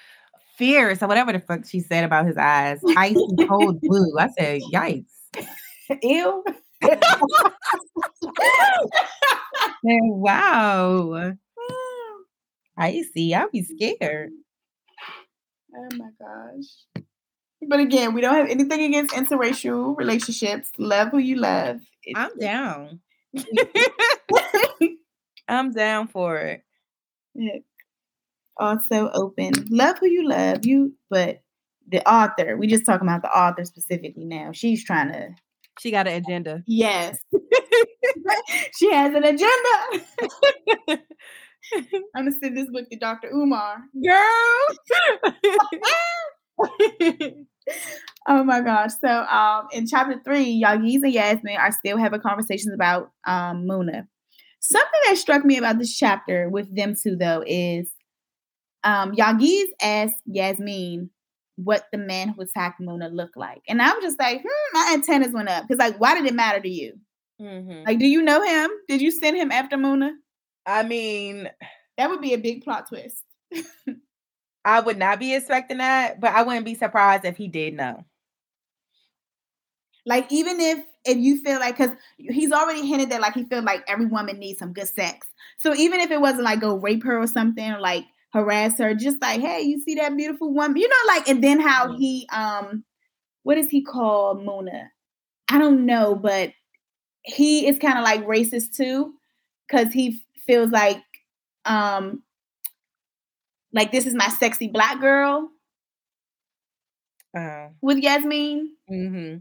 fierce 0.57 1.01
or 1.01 1.07
whatever 1.07 1.33
the 1.33 1.39
fuck 1.39 1.65
she 1.65 1.79
said 1.79 2.03
about 2.03 2.27
his 2.27 2.37
eyes. 2.37 2.79
Ice 2.97 3.15
and 3.15 3.47
cold 3.47 3.81
blue. 3.81 4.13
I 4.19 4.29
said, 4.37 4.61
yikes. 4.71 5.05
Ew. 6.01 6.43
wow. 9.83 11.33
I 12.77 13.03
see. 13.13 13.33
I'll 13.33 13.49
be 13.49 13.63
scared. 13.63 14.31
Mm-hmm. 14.31 14.43
Oh 15.75 15.97
my 15.97 16.09
gosh. 16.19 17.03
But 17.67 17.79
again, 17.79 18.13
we 18.13 18.21
don't 18.21 18.35
have 18.35 18.49
anything 18.49 18.83
against 18.83 19.15
interracial 19.15 19.97
relationships. 19.97 20.69
Love 20.77 21.09
who 21.09 21.17
you 21.17 21.37
love. 21.37 21.79
It's, 22.03 22.19
I'm 22.19 22.37
down. 22.37 22.99
I'm 25.47 25.71
down 25.71 26.07
for 26.07 26.37
it. 26.37 26.63
Yeah. 27.35 27.59
Also 28.57 29.09
open. 29.11 29.53
Love 29.69 29.97
who 29.99 30.07
you 30.07 30.27
love. 30.27 30.65
You, 30.65 30.93
but 31.09 31.41
the 31.87 32.07
author, 32.07 32.57
we 32.57 32.67
just 32.67 32.85
talking 32.85 33.07
about 33.07 33.21
the 33.21 33.35
author 33.35 33.65
specifically 33.65 34.25
now. 34.25 34.51
She's 34.51 34.83
trying 34.83 35.11
to 35.11 35.29
She 35.79 35.91
got 35.91 36.07
an 36.07 36.13
agenda. 36.13 36.63
Yes. 36.67 37.17
she 38.77 38.91
has 38.91 39.13
an 39.15 39.23
agenda. 39.23 41.03
I'm 42.15 42.25
gonna 42.25 42.31
send 42.41 42.57
this 42.57 42.69
book 42.69 42.89
to 42.89 42.97
Dr. 42.97 43.29
Umar. 43.29 43.77
Girl. 44.03 44.65
oh 48.27 48.43
my 48.43 48.61
gosh. 48.61 48.91
So 49.03 49.09
um 49.09 49.67
in 49.71 49.87
chapter 49.87 50.21
three, 50.23 50.61
Yagiz 50.61 51.01
and 51.03 51.13
Yasmiin 51.13 51.57
are 51.57 51.71
still 51.71 51.97
having 51.97 52.21
conversations 52.21 52.73
about 52.73 53.11
um 53.25 53.65
Muna. 53.65 54.07
Something 54.59 55.01
that 55.07 55.17
struck 55.17 55.43
me 55.43 55.57
about 55.57 55.77
this 55.77 55.93
chapter 55.93 56.49
with 56.49 56.73
them 56.73 56.95
two, 56.95 57.17
though, 57.17 57.43
is 57.45 57.89
um, 58.85 59.13
Yagiz 59.13 59.65
asked 59.81 60.21
Yasmiin 60.33 61.09
what 61.57 61.87
the 61.91 61.97
man 61.97 62.29
who 62.29 62.43
attacked 62.43 62.79
Muna 62.79 63.11
looked 63.11 63.35
like. 63.35 63.61
And 63.67 63.81
I 63.81 63.91
was 63.93 64.01
just 64.01 64.19
like, 64.19 64.41
hmm, 64.41 64.73
my 64.73 64.91
antennas 64.93 65.33
went 65.33 65.49
up. 65.49 65.67
Because, 65.67 65.79
like, 65.79 65.99
why 65.99 66.15
did 66.15 66.25
it 66.25 66.33
matter 66.33 66.61
to 66.61 66.69
you? 66.69 66.93
Mm-hmm. 67.41 67.83
Like, 67.85 67.99
do 67.99 68.05
you 68.05 68.21
know 68.21 68.41
him? 68.41 68.69
Did 68.87 69.01
you 69.01 69.11
send 69.11 69.35
him 69.35 69.51
after 69.51 69.75
Muna? 69.75 70.11
I 70.65 70.83
mean, 70.83 71.49
that 71.97 72.09
would 72.09 72.21
be 72.21 72.33
a 72.33 72.37
big 72.37 72.63
plot 72.63 72.87
twist. 72.87 73.23
I 74.65 74.79
would 74.79 74.97
not 74.97 75.19
be 75.19 75.35
expecting 75.35 75.77
that, 75.79 76.19
but 76.19 76.31
I 76.31 76.43
wouldn't 76.43 76.65
be 76.65 76.75
surprised 76.75 77.25
if 77.25 77.35
he 77.35 77.47
did 77.47 77.73
know. 77.73 78.05
Like, 80.05 80.31
even 80.31 80.59
if 80.59 80.83
if 81.05 81.17
you 81.17 81.41
feel 81.41 81.59
like 81.59 81.77
because 81.77 81.95
he's 82.17 82.51
already 82.51 82.85
hinted 82.85 83.09
that 83.09 83.21
like 83.21 83.33
he 83.33 83.43
feels 83.43 83.65
like 83.65 83.83
every 83.87 84.05
woman 84.05 84.39
needs 84.39 84.59
some 84.59 84.73
good 84.73 84.87
sex. 84.87 85.27
So 85.59 85.75
even 85.75 85.99
if 85.99 86.11
it 86.11 86.21
wasn't 86.21 86.43
like 86.43 86.61
go 86.61 86.75
rape 86.75 87.03
her 87.03 87.19
or 87.19 87.27
something 87.27 87.71
or 87.71 87.79
like 87.79 88.05
harass 88.31 88.77
her, 88.79 88.93
just 88.93 89.21
like, 89.21 89.41
hey, 89.41 89.61
you 89.61 89.81
see 89.81 89.95
that 89.95 90.15
beautiful 90.15 90.53
woman, 90.53 90.77
you 90.77 90.87
know, 90.87 90.95
like 91.07 91.27
and 91.27 91.43
then 91.43 91.59
how 91.59 91.87
mm-hmm. 91.87 91.97
he 91.97 92.27
um 92.31 92.83
what 93.43 93.55
does 93.55 93.69
he 93.69 93.81
call 93.81 94.35
Mona? 94.35 94.89
I 95.49 95.59
don't 95.59 95.85
know, 95.85 96.15
but 96.15 96.53
he 97.23 97.67
is 97.67 97.77
kind 97.79 97.97
of 97.97 98.03
like 98.03 98.25
racist 98.25 98.75
too, 98.75 99.13
because 99.67 99.91
he 99.93 100.21
feels 100.45 100.71
like 100.71 101.03
um 101.65 102.23
like 103.73 103.91
this 103.91 104.05
is 104.05 104.13
my 104.13 104.27
sexy 104.27 104.67
black 104.67 104.99
girl 105.01 105.49
uh, 107.35 107.69
with 107.81 108.01
Yasmiin. 108.01 108.65
Mm-hmm. 108.89 109.37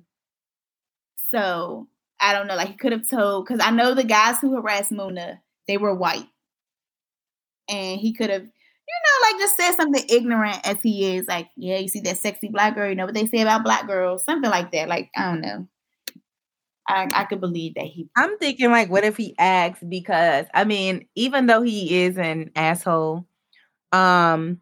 So 1.31 1.89
I 2.21 2.33
don't 2.33 2.47
know. 2.47 2.57
Like 2.57 2.69
he 2.69 2.77
could 2.77 2.93
have 2.93 3.09
told 3.09 3.47
because 3.47 3.61
I 3.65 3.71
know 3.71 3.95
the 3.95 4.05
guys 4.05 4.39
who 4.41 4.55
harassed 4.55 4.93
Muna, 4.93 5.41
they 5.69 5.77
were 5.77 5.95
white, 5.95 6.27
and 7.69 8.01
he 8.01 8.13
could 8.13 8.31
have, 8.31 8.43
you 8.43 8.49
know, 8.49 9.29
like 9.29 9.41
just 9.41 9.57
said 9.57 9.73
something 9.73 10.05
ignorant 10.09 10.67
as 10.67 10.79
he 10.83 11.17
is. 11.17 11.27
Like, 11.27 11.49
yeah, 11.57 11.79
you 11.79 11.89
see 11.89 12.01
that 12.01 12.19
sexy 12.19 12.49
black 12.49 12.75
girl. 12.75 12.89
You 12.89 12.95
know 12.95 13.07
what 13.07 13.15
they 13.15 13.27
say 13.27 13.41
about 13.41 13.65
black 13.65 13.87
girls, 13.87 14.25
something 14.25 14.51
like 14.51 14.73
that. 14.73 14.89
Like 14.89 15.11
I 15.17 15.31
don't 15.31 15.41
know. 15.41 15.69
I, 16.89 17.09
I 17.15 17.25
could 17.25 17.41
believe 17.41 17.75
that 17.75 17.85
he. 17.85 18.09
I'm 18.17 18.37
thinking 18.39 18.71
like, 18.71 18.91
what 18.91 19.05
if 19.05 19.17
he 19.17 19.35
asks? 19.39 19.83
Because 19.89 20.47
I 20.55 20.65
mean, 20.65 21.07
even 21.15 21.47
though 21.47 21.63
he 21.63 22.03
is 22.03 22.19
an 22.19 22.51
asshole, 22.57 23.27
um, 23.93 24.61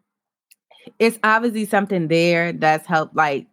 it's 0.99 1.19
obviously 1.23 1.65
something 1.65 2.07
there 2.07 2.53
that's 2.53 2.87
helped, 2.87 3.15
like 3.15 3.47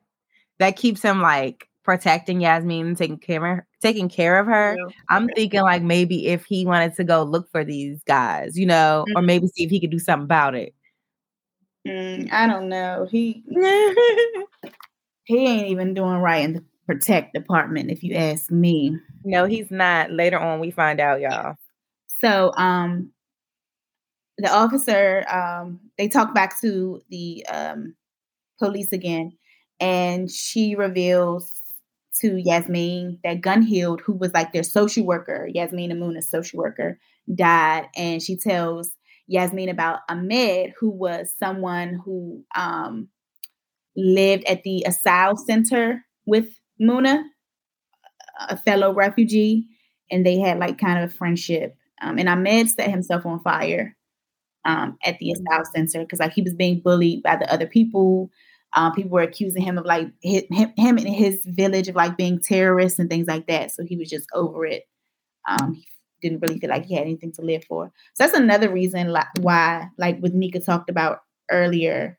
that 0.58 0.76
keeps 0.76 1.02
him 1.02 1.20
like 1.22 1.68
protecting 1.84 2.40
Yasmiin 2.40 2.82
and 2.82 2.96
taking 2.96 3.18
care 3.18 3.58
of 3.58 3.64
taking 3.80 4.08
care 4.08 4.38
of 4.38 4.46
her. 4.46 4.76
Yeah. 4.76 4.94
I'm 5.08 5.28
thinking 5.28 5.62
like 5.62 5.82
maybe 5.82 6.26
if 6.26 6.44
he 6.44 6.66
wanted 6.66 6.94
to 6.96 7.04
go 7.04 7.22
look 7.22 7.50
for 7.50 7.64
these 7.64 8.02
guys, 8.04 8.58
you 8.58 8.66
know, 8.66 9.04
mm-hmm. 9.08 9.18
or 9.18 9.22
maybe 9.22 9.46
see 9.46 9.64
if 9.64 9.70
he 9.70 9.80
could 9.80 9.90
do 9.90 9.98
something 9.98 10.24
about 10.24 10.54
it. 10.54 10.74
Mm, 11.86 12.30
I 12.32 12.46
don't 12.46 12.68
know. 12.68 13.06
He 13.10 13.42
he 15.24 15.46
ain't 15.46 15.68
even 15.68 15.94
doing 15.94 16.18
right 16.18 16.44
in 16.44 16.54
the 16.54 16.64
protect 16.88 17.34
department, 17.34 17.90
if 17.90 18.02
you 18.02 18.14
ask 18.14 18.50
me. 18.50 18.98
No, 19.22 19.44
he's 19.44 19.70
not. 19.70 20.10
Later 20.10 20.38
on, 20.38 20.58
we 20.58 20.70
find 20.70 21.00
out, 21.00 21.20
y'all. 21.20 21.56
So, 22.18 22.52
um, 22.56 23.12
the 24.38 24.50
officer, 24.50 25.24
um, 25.30 25.80
they 25.98 26.08
talk 26.08 26.34
back 26.34 26.58
to 26.62 27.02
the 27.10 27.44
um, 27.46 27.94
police 28.58 28.92
again, 28.92 29.32
and 29.80 30.30
she 30.30 30.76
reveals 30.76 31.52
to 32.20 32.30
Yasmiin 32.30 33.18
that 33.22 33.42
Gunhild, 33.42 34.00
who 34.00 34.14
was 34.14 34.32
like 34.32 34.52
their 34.52 34.62
social 34.62 35.04
worker, 35.04 35.46
Yasmiin 35.54 35.92
Amuna's 35.92 36.30
social 36.30 36.58
worker, 36.58 36.98
died, 37.34 37.86
and 37.96 38.22
she 38.22 38.36
tells 38.36 38.92
Yasmiin 39.30 39.70
about 39.70 40.00
Ahmed, 40.08 40.72
who 40.80 40.88
was 40.88 41.34
someone 41.38 42.00
who 42.02 42.42
um, 42.54 43.08
lived 43.94 44.44
at 44.44 44.62
the 44.62 44.84
Asile 44.86 45.36
Center 45.36 46.04
with 46.26 46.57
Muna, 46.80 47.24
a 48.48 48.56
fellow 48.56 48.92
refugee, 48.92 49.66
and 50.10 50.24
they 50.24 50.38
had 50.38 50.58
like 50.58 50.78
kind 50.78 51.02
of 51.02 51.10
a 51.10 51.14
friendship. 51.14 51.76
Um, 52.00 52.18
and 52.18 52.28
Ahmed 52.28 52.68
set 52.68 52.90
himself 52.90 53.26
on 53.26 53.40
fire 53.40 53.96
um, 54.64 54.96
at 55.04 55.18
the 55.18 55.32
Asile 55.32 55.64
Center 55.74 56.00
because 56.00 56.20
like 56.20 56.32
he 56.32 56.42
was 56.42 56.54
being 56.54 56.80
bullied 56.80 57.22
by 57.22 57.36
the 57.36 57.52
other 57.52 57.66
people. 57.66 58.30
Um, 58.76 58.92
people 58.92 59.10
were 59.10 59.22
accusing 59.22 59.62
him 59.62 59.78
of 59.78 59.86
like 59.86 60.08
him, 60.22 60.44
him 60.50 60.98
and 60.98 61.08
his 61.08 61.40
village 61.46 61.88
of 61.88 61.96
like 61.96 62.16
being 62.16 62.38
terrorists 62.38 62.98
and 62.98 63.08
things 63.08 63.26
like 63.26 63.46
that. 63.46 63.72
So 63.72 63.82
he 63.84 63.96
was 63.96 64.10
just 64.10 64.26
over 64.34 64.66
it. 64.66 64.84
Um, 65.48 65.74
he 65.74 65.86
didn't 66.20 66.40
really 66.40 66.58
feel 66.60 66.68
like 66.68 66.84
he 66.84 66.94
had 66.94 67.04
anything 67.04 67.32
to 67.32 67.42
live 67.42 67.64
for. 67.64 67.90
So 68.14 68.24
that's 68.24 68.38
another 68.38 68.70
reason 68.70 69.08
like, 69.08 69.26
why, 69.40 69.88
like 69.96 70.18
what 70.20 70.34
Nika 70.34 70.60
talked 70.60 70.90
about 70.90 71.20
earlier, 71.50 72.18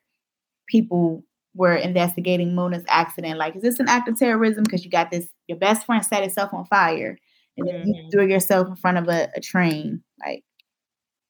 people 0.66 1.24
were 1.54 1.74
investigating 1.74 2.54
Mona's 2.54 2.84
accident. 2.88 3.38
Like, 3.38 3.56
is 3.56 3.62
this 3.62 3.80
an 3.80 3.88
act 3.88 4.08
of 4.08 4.18
terrorism? 4.18 4.64
Because 4.64 4.84
you 4.84 4.90
got 4.90 5.10
this, 5.10 5.26
your 5.48 5.58
best 5.58 5.84
friend 5.84 6.04
set 6.04 6.22
himself 6.22 6.54
on 6.54 6.64
fire, 6.66 7.18
and 7.56 7.68
then 7.68 7.74
mm-hmm. 7.76 7.88
you 7.88 8.10
threw 8.10 8.26
yourself 8.26 8.68
in 8.68 8.76
front 8.76 8.98
of 8.98 9.08
a, 9.08 9.28
a 9.34 9.40
train. 9.40 10.02
Like, 10.24 10.44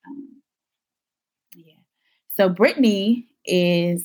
um, 0.06 0.42
yeah. 1.54 1.74
So 2.36 2.48
Brittany 2.48 3.26
is 3.46 4.04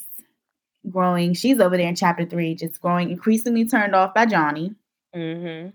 growing. 0.90 1.34
She's 1.34 1.60
over 1.60 1.78
there 1.78 1.90
in 1.90 1.96
chapter 1.96 2.26
three, 2.26 2.56
just 2.56 2.82
growing 2.82 3.10
increasingly 3.10 3.66
turned 3.68 3.96
off 3.96 4.14
by 4.14 4.26
Jonny. 4.26 4.74
Mm-hmm. 5.16 5.70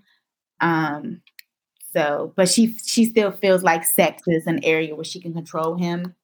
Um. 0.67 1.21
So, 1.93 2.33
but 2.37 2.49
she 2.49 2.77
she 2.85 3.05
still 3.05 3.33
feels 3.33 3.63
like 3.63 3.85
sex 3.85 4.23
is 4.27 4.47
an 4.47 4.65
area 4.65 4.95
where 4.95 5.05
she 5.05 5.21
can 5.21 5.35
control 5.35 5.77
him, 5.77 6.15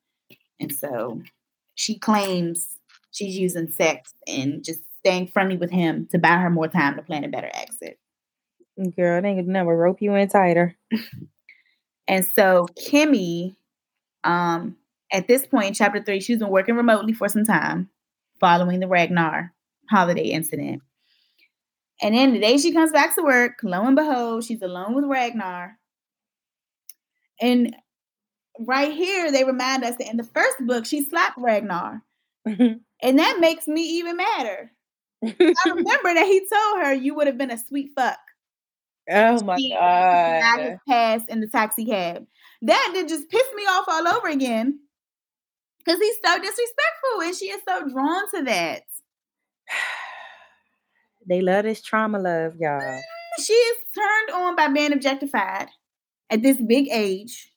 and 0.60 0.72
so 0.72 1.20
she 1.74 1.98
claims 1.98 2.75
she's 3.16 3.38
using 3.38 3.68
sex 3.68 4.14
and 4.26 4.62
just 4.62 4.80
staying 4.98 5.28
friendly 5.28 5.56
with 5.56 5.70
him 5.70 6.06
to 6.10 6.18
buy 6.18 6.36
her 6.36 6.50
more 6.50 6.68
time 6.68 6.96
to 6.96 7.02
plan 7.02 7.24
a 7.24 7.28
better 7.28 7.50
exit. 7.54 7.98
Girl, 8.94 9.22
they 9.22 9.34
could 9.34 9.48
never 9.48 9.74
rope 9.74 10.02
you 10.02 10.14
in 10.14 10.28
tighter. 10.28 10.76
and 12.08 12.24
so 12.24 12.68
Kimmy, 12.78 13.56
um, 14.22 14.76
at 15.10 15.28
this 15.28 15.46
point 15.46 15.68
in 15.68 15.74
chapter 15.74 16.02
three, 16.02 16.20
she's 16.20 16.40
been 16.40 16.50
working 16.50 16.74
remotely 16.74 17.14
for 17.14 17.28
some 17.28 17.44
time 17.44 17.88
following 18.38 18.80
the 18.80 18.88
Ragnar 18.88 19.54
holiday 19.88 20.26
incident. 20.26 20.82
And 22.02 22.14
then 22.14 22.34
the 22.34 22.40
day 22.40 22.58
she 22.58 22.72
comes 22.72 22.92
back 22.92 23.14
to 23.14 23.22
work, 23.22 23.60
lo 23.62 23.82
and 23.82 23.96
behold, 23.96 24.44
she's 24.44 24.60
alone 24.60 24.94
with 24.94 25.06
Ragnar. 25.06 25.78
And 27.40 27.74
right 28.58 28.92
here, 28.92 29.32
they 29.32 29.44
remind 29.44 29.84
us 29.84 29.96
that 29.96 30.10
in 30.10 30.18
the 30.18 30.24
first 30.24 30.58
book, 30.66 30.84
she 30.84 31.02
slapped 31.02 31.38
Ragnar. 31.38 32.02
And 33.02 33.18
that 33.18 33.38
makes 33.40 33.66
me 33.66 33.82
even 33.98 34.16
madder. 34.16 34.70
I 35.24 35.34
remember 35.66 36.14
that 36.14 36.26
he 36.26 36.40
told 36.40 36.84
her 36.84 36.92
you 36.92 37.14
would 37.14 37.26
have 37.26 37.38
been 37.38 37.50
a 37.50 37.58
sweet 37.58 37.90
fuck. 37.96 38.18
Oh 39.08 39.42
my 39.44 39.56
she, 39.56 39.70
god! 39.70 40.78
Pass 40.88 41.22
in 41.28 41.40
the 41.40 41.46
taxi 41.46 41.84
cab. 41.84 42.26
That 42.62 42.90
did 42.92 43.08
just 43.08 43.28
piss 43.30 43.46
me 43.54 43.62
off 43.64 43.84
all 43.88 44.08
over 44.08 44.28
again. 44.28 44.80
Because 45.78 46.00
he's 46.00 46.16
so 46.24 46.38
disrespectful, 46.38 47.22
and 47.22 47.34
she 47.34 47.46
is 47.46 47.60
so 47.66 47.88
drawn 47.88 48.28
to 48.34 48.42
that. 48.42 48.82
they 51.28 51.40
love 51.40 51.64
this 51.64 51.82
trauma 51.82 52.18
love, 52.18 52.54
y'all. 52.58 52.80
Mm, 52.80 53.00
she 53.38 53.52
is 53.52 53.76
turned 53.94 54.42
on 54.42 54.56
by 54.56 54.68
being 54.68 54.92
objectified 54.92 55.68
at 56.30 56.42
this 56.42 56.56
big 56.56 56.88
age. 56.90 57.52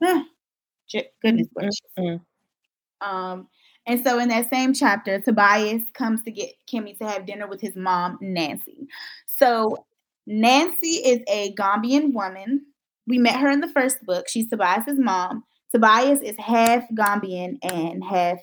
Goodness 0.02 1.48
gracious. 1.54 1.80
Mm-hmm. 1.98 3.08
Um, 3.08 3.48
and 3.88 4.04
so 4.04 4.18
in 4.18 4.28
that 4.28 4.50
same 4.50 4.74
chapter, 4.74 5.18
Tobias 5.18 5.82
comes 5.94 6.22
to 6.24 6.30
get 6.30 6.50
Kimmy 6.70 6.96
to 6.98 7.08
have 7.08 7.24
dinner 7.24 7.46
with 7.46 7.60
his 7.62 7.74
mom, 7.74 8.18
Nancy. 8.20 8.86
So 9.26 9.86
Nancy 10.26 10.96
is 10.96 11.22
a 11.26 11.54
Gambian 11.54 12.12
woman. 12.12 12.66
We 13.06 13.16
met 13.16 13.40
her 13.40 13.48
in 13.50 13.60
the 13.60 13.68
first 13.68 14.04
book. 14.04 14.28
She's 14.28 14.50
Tobias's 14.50 14.98
mom. 14.98 15.42
Tobias 15.72 16.20
is 16.20 16.36
half 16.38 16.84
Gambian 16.90 17.56
and 17.62 18.04
half 18.04 18.38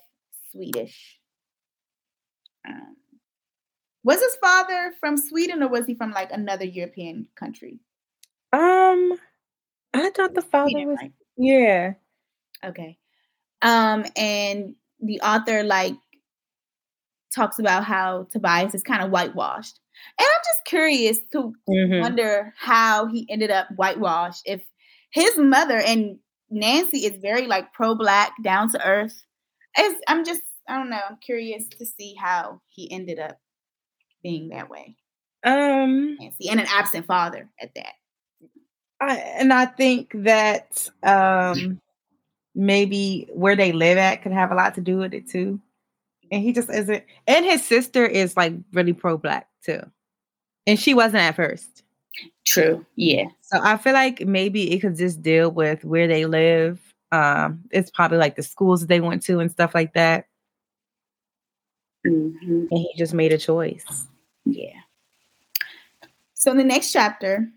Swedish. 0.51 1.19
Um, 2.67 2.95
was 4.03 4.19
his 4.19 4.35
father 4.37 4.93
from 4.99 5.15
Sweden 5.15 5.61
or 5.61 5.67
was 5.67 5.85
he 5.85 5.93
from 5.93 6.09
like 6.09 6.31
another 6.31 6.65
European 6.65 7.27
country? 7.35 7.79
Um, 8.51 9.13
I 9.93 10.09
thought 10.09 10.33
the 10.33 10.41
father 10.41 10.71
Sweden, 10.71 10.87
was 10.87 10.97
right? 11.01 11.13
yeah. 11.37 11.93
Okay. 12.63 12.97
Um, 13.61 14.05
and 14.15 14.75
the 15.05 15.21
author 15.21 15.63
like 15.63 15.95
talks 17.33 17.59
about 17.59 17.83
how 17.83 18.27
Tobias 18.31 18.73
is 18.73 18.83
kind 18.83 19.03
of 19.03 19.11
whitewashed. 19.11 19.79
And 20.19 20.25
I'm 20.25 20.41
just 20.41 20.65
curious 20.65 21.19
to 21.31 21.53
mm-hmm. 21.69 22.01
wonder 22.01 22.53
how 22.57 23.07
he 23.07 23.27
ended 23.29 23.51
up 23.51 23.67
whitewashed. 23.75 24.41
If 24.45 24.65
his 25.11 25.37
mother 25.37 25.79
and 25.79 26.17
Nancy 26.49 27.05
is 27.05 27.17
very 27.21 27.47
like 27.47 27.73
pro 27.73 27.95
black, 27.95 28.31
down 28.43 28.69
to 28.71 28.87
earth. 28.87 29.25
It's, 29.77 29.99
I'm 30.07 30.23
just, 30.23 30.41
I 30.67 30.77
don't 30.77 30.89
know. 30.89 31.01
I'm 31.09 31.17
curious 31.17 31.67
to 31.79 31.85
see 31.85 32.15
how 32.19 32.61
he 32.69 32.91
ended 32.91 33.19
up 33.19 33.37
being 34.23 34.49
that 34.49 34.69
way. 34.69 34.95
Um, 35.43 36.17
Nancy 36.19 36.49
and 36.49 36.59
an 36.59 36.67
absent 36.69 37.05
father 37.05 37.49
at 37.61 37.73
that. 37.75 37.93
I, 38.99 39.17
and 39.17 39.51
I 39.51 39.65
think 39.65 40.11
that 40.15 40.89
um, 41.03 41.81
maybe 42.55 43.27
where 43.33 43.55
they 43.55 43.71
live 43.71 43.97
at 43.97 44.21
could 44.23 44.31
have 44.31 44.51
a 44.51 44.55
lot 44.55 44.75
to 44.75 44.81
do 44.81 44.97
with 44.97 45.13
it 45.13 45.29
too. 45.29 45.59
And 46.31 46.41
he 46.41 46.53
just 46.53 46.69
isn't. 46.69 47.03
And 47.27 47.45
his 47.45 47.63
sister 47.63 48.05
is 48.05 48.35
like 48.35 48.53
really 48.73 48.93
pro 48.93 49.17
black 49.17 49.47
too. 49.63 49.81
And 50.65 50.79
she 50.79 50.93
wasn't 50.93 51.23
at 51.23 51.35
first. 51.35 51.83
True. 52.45 52.85
Yeah. 52.95 53.25
So 53.41 53.59
I 53.61 53.77
feel 53.77 53.93
like 53.93 54.25
maybe 54.25 54.71
it 54.71 54.79
could 54.79 54.95
just 54.95 55.21
deal 55.21 55.51
with 55.51 55.83
where 55.83 56.07
they 56.07 56.25
live. 56.25 56.81
Um, 57.11 57.63
it's 57.71 57.91
probably 57.91 58.17
like 58.17 58.35
the 58.35 58.43
schools 58.43 58.87
they 58.87 59.01
went 59.01 59.21
to 59.23 59.39
and 59.39 59.51
stuff 59.51 59.75
like 59.75 59.93
that. 59.93 60.27
Mm-hmm. 62.05 62.67
And 62.71 62.79
he 62.79 62.93
just 62.97 63.13
made 63.13 63.33
a 63.33 63.37
choice. 63.37 64.07
Yeah. 64.45 64.79
So 66.33 66.51
in 66.51 66.57
the 66.57 66.63
next 66.63 66.91
chapter, 66.91 67.49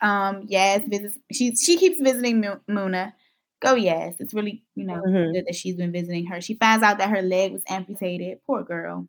um, 0.00 0.46
Yaz 0.46 0.88
visits. 0.88 1.18
She 1.32 1.54
she 1.54 1.76
keeps 1.76 2.00
visiting 2.00 2.42
Muna, 2.68 3.12
go 3.60 3.74
yes. 3.74 4.14
It's 4.18 4.34
really, 4.34 4.62
you 4.74 4.84
know, 4.84 5.00
mm-hmm. 5.06 5.32
good 5.32 5.46
that 5.46 5.54
she's 5.54 5.76
been 5.76 5.92
visiting 5.92 6.26
her. 6.26 6.40
She 6.40 6.54
finds 6.54 6.82
out 6.82 6.98
that 6.98 7.10
her 7.10 7.22
leg 7.22 7.52
was 7.52 7.62
amputated. 7.68 8.38
Poor 8.46 8.62
girl. 8.62 9.08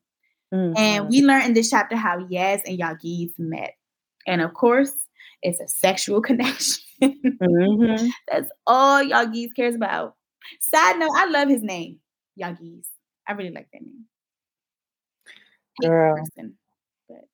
Mm-hmm. 0.53 0.77
And 0.77 1.09
we 1.09 1.21
learn 1.21 1.43
in 1.43 1.53
this 1.53 1.69
chapter 1.69 1.95
how 1.95 2.19
Yaz 2.19 2.61
and 2.65 2.79
Yagiz 2.79 3.31
met. 3.37 3.73
And 4.25 4.41
of 4.41 4.53
course, 4.53 4.91
it's 5.41 5.59
a 5.59 5.67
sexual 5.67 6.21
connection. 6.21 6.83
mm-hmm. 7.01 8.07
That's 8.31 8.49
all 8.65 9.03
Yagiz 9.03 9.49
cares 9.55 9.75
about. 9.75 10.15
Side 10.61 10.97
note, 10.99 11.11
I 11.15 11.25
love 11.25 11.49
his 11.49 11.63
name, 11.63 11.99
Yagiz. 12.41 12.85
I 13.27 13.33
really 13.33 13.51
like 13.51 13.67
that 13.73 13.81
name. 13.81 14.05
Girl. 15.81 16.15
Person, 16.15 16.57
but 17.07 17.27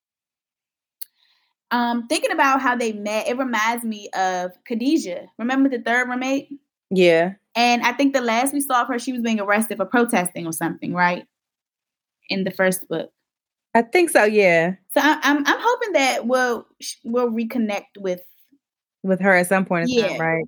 um, 1.72 2.08
thinking 2.08 2.32
about 2.32 2.62
how 2.62 2.76
they 2.76 2.94
met, 2.94 3.28
it 3.28 3.38
reminds 3.38 3.84
me 3.84 4.10
of 4.10 4.52
Khadijah. 4.66 5.28
Remember 5.38 5.70
the 5.70 5.80
third 5.80 6.10
roommate? 6.10 6.50
Yeah. 6.94 7.34
And 7.56 7.82
I 7.84 7.92
think 7.94 8.14
the 8.14 8.22
last 8.22 8.54
we 8.54 8.62
saw 8.62 8.82
of 8.82 8.88
her, 8.88 9.00
she 9.00 9.12
was 9.12 9.22
being 9.22 9.40
arrested 9.40 9.78
for 9.78 9.86
protesting 9.86 10.46
or 10.46 10.54
something, 10.54 10.94
right? 10.94 11.26
In 12.30 12.44
the 12.44 12.52
first 12.52 12.88
book. 12.88 13.12
I 13.76 13.82
think 13.82 14.10
so. 14.10 14.24
Yeah. 14.24 14.76
So 14.94 15.02
I, 15.02 15.20
I'm 15.24 15.38
I'm 15.46 15.60
hoping 15.60 15.94
that 15.94 16.28
we'll 16.28 16.68
we'll 17.04 17.32
reconnect 17.32 17.98
with 17.98 18.22
with 19.02 19.20
her 19.20 19.36
at 19.36 19.48
some 19.48 19.66
point 19.66 19.90
in 19.90 19.98
yeah. 19.98 20.08
time, 20.10 20.22
right? 20.22 20.46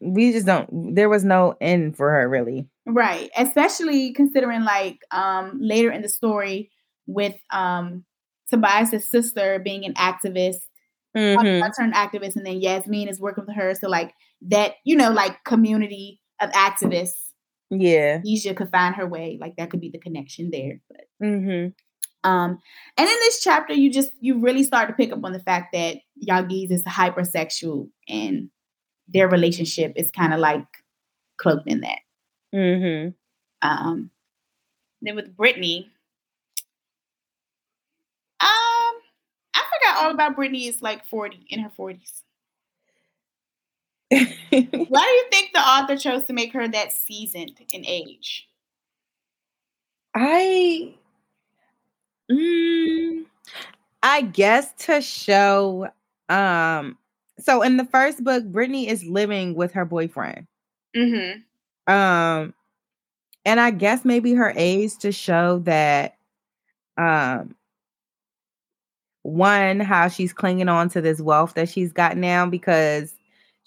We 0.00 0.32
just 0.32 0.46
don't. 0.46 0.94
There 0.94 1.08
was 1.08 1.24
no 1.24 1.56
end 1.60 1.96
for 1.96 2.10
her, 2.10 2.28
really. 2.28 2.68
Right. 2.86 3.30
Especially 3.36 4.12
considering, 4.12 4.64
like, 4.64 4.98
um, 5.10 5.58
later 5.60 5.90
in 5.90 6.02
the 6.02 6.08
story 6.08 6.70
with 7.06 7.34
um 7.52 8.04
Tobias's 8.50 9.06
sister 9.06 9.58
being 9.58 9.84
an 9.84 9.94
activist, 9.94 10.60
mm-hmm. 11.16 11.66
turned 11.76 11.94
activist, 11.94 12.36
and 12.36 12.46
then 12.46 12.60
Yasmiin 12.60 13.10
is 13.10 13.20
working 13.20 13.44
with 13.46 13.56
her. 13.56 13.74
So, 13.74 13.88
like 13.88 14.12
that, 14.42 14.74
you 14.84 14.96
know, 14.96 15.10
like 15.10 15.44
community 15.44 16.20
of 16.40 16.50
activists. 16.50 17.32
Yeah, 17.70 18.22
Isha 18.26 18.54
could 18.54 18.70
find 18.70 18.94
her 18.94 19.06
way. 19.06 19.36
Like 19.40 19.56
that 19.56 19.70
could 19.70 19.80
be 19.80 19.90
the 19.90 19.98
connection 19.98 20.50
there. 20.50 20.80
But 20.88 21.04
mm-hmm. 21.22 21.68
Um, 22.24 22.58
and 22.96 23.08
in 23.08 23.16
this 23.20 23.42
chapter, 23.42 23.74
you 23.74 23.90
just 23.90 24.10
you 24.20 24.40
really 24.40 24.64
start 24.64 24.88
to 24.88 24.94
pick 24.94 25.12
up 25.12 25.24
on 25.24 25.32
the 25.32 25.40
fact 25.40 25.72
that 25.72 25.98
Yagiz 26.28 26.70
is 26.70 26.84
hypersexual 26.84 27.88
and 28.08 28.50
their 29.06 29.28
relationship 29.28 29.92
is 29.96 30.10
kind 30.10 30.34
of 30.34 30.40
like 30.40 30.66
cloaked 31.40 31.68
in 31.68 31.80
that. 31.80 31.98
Mm-hmm. 32.54 33.10
Um, 33.62 34.10
then 35.00 35.14
with 35.14 35.36
Brittany, 35.36 35.90
um, 38.40 38.48
I 39.54 39.62
forgot 39.72 40.04
all 40.04 40.10
about 40.10 40.36
Brittany 40.36 40.66
is 40.66 40.82
like 40.82 41.06
40 41.06 41.46
in 41.50 41.60
her 41.60 41.70
40s. 41.78 42.22
Why 44.10 44.26
do 44.50 44.56
you 44.56 45.24
think 45.30 45.50
the 45.52 45.60
author 45.60 45.96
chose 45.96 46.24
to 46.24 46.32
make 46.32 46.52
her 46.52 46.66
that 46.68 46.92
seasoned 46.92 47.60
in 47.72 47.84
age? 47.86 48.48
I 50.14 50.94
Mm, 52.30 53.24
I 54.02 54.22
guess 54.22 54.72
to 54.86 55.00
show 55.00 55.88
um 56.28 56.98
so 57.40 57.62
in 57.62 57.76
the 57.76 57.84
first 57.84 58.24
book, 58.24 58.44
Brittany 58.44 58.88
is 58.88 59.04
living 59.04 59.54
with 59.54 59.72
her 59.72 59.84
boyfriend. 59.84 60.46
Mm-hmm. 60.96 61.92
Um, 61.92 62.52
and 63.44 63.60
I 63.60 63.70
guess 63.70 64.04
maybe 64.04 64.34
her 64.34 64.52
age 64.56 64.98
to 64.98 65.12
show 65.12 65.60
that 65.60 66.16
um 66.96 67.54
one, 69.22 69.80
how 69.80 70.08
she's 70.08 70.32
clinging 70.32 70.68
on 70.68 70.88
to 70.90 71.00
this 71.00 71.20
wealth 71.20 71.54
that 71.54 71.68
she's 71.68 71.92
got 71.92 72.16
now 72.16 72.46
because 72.46 73.14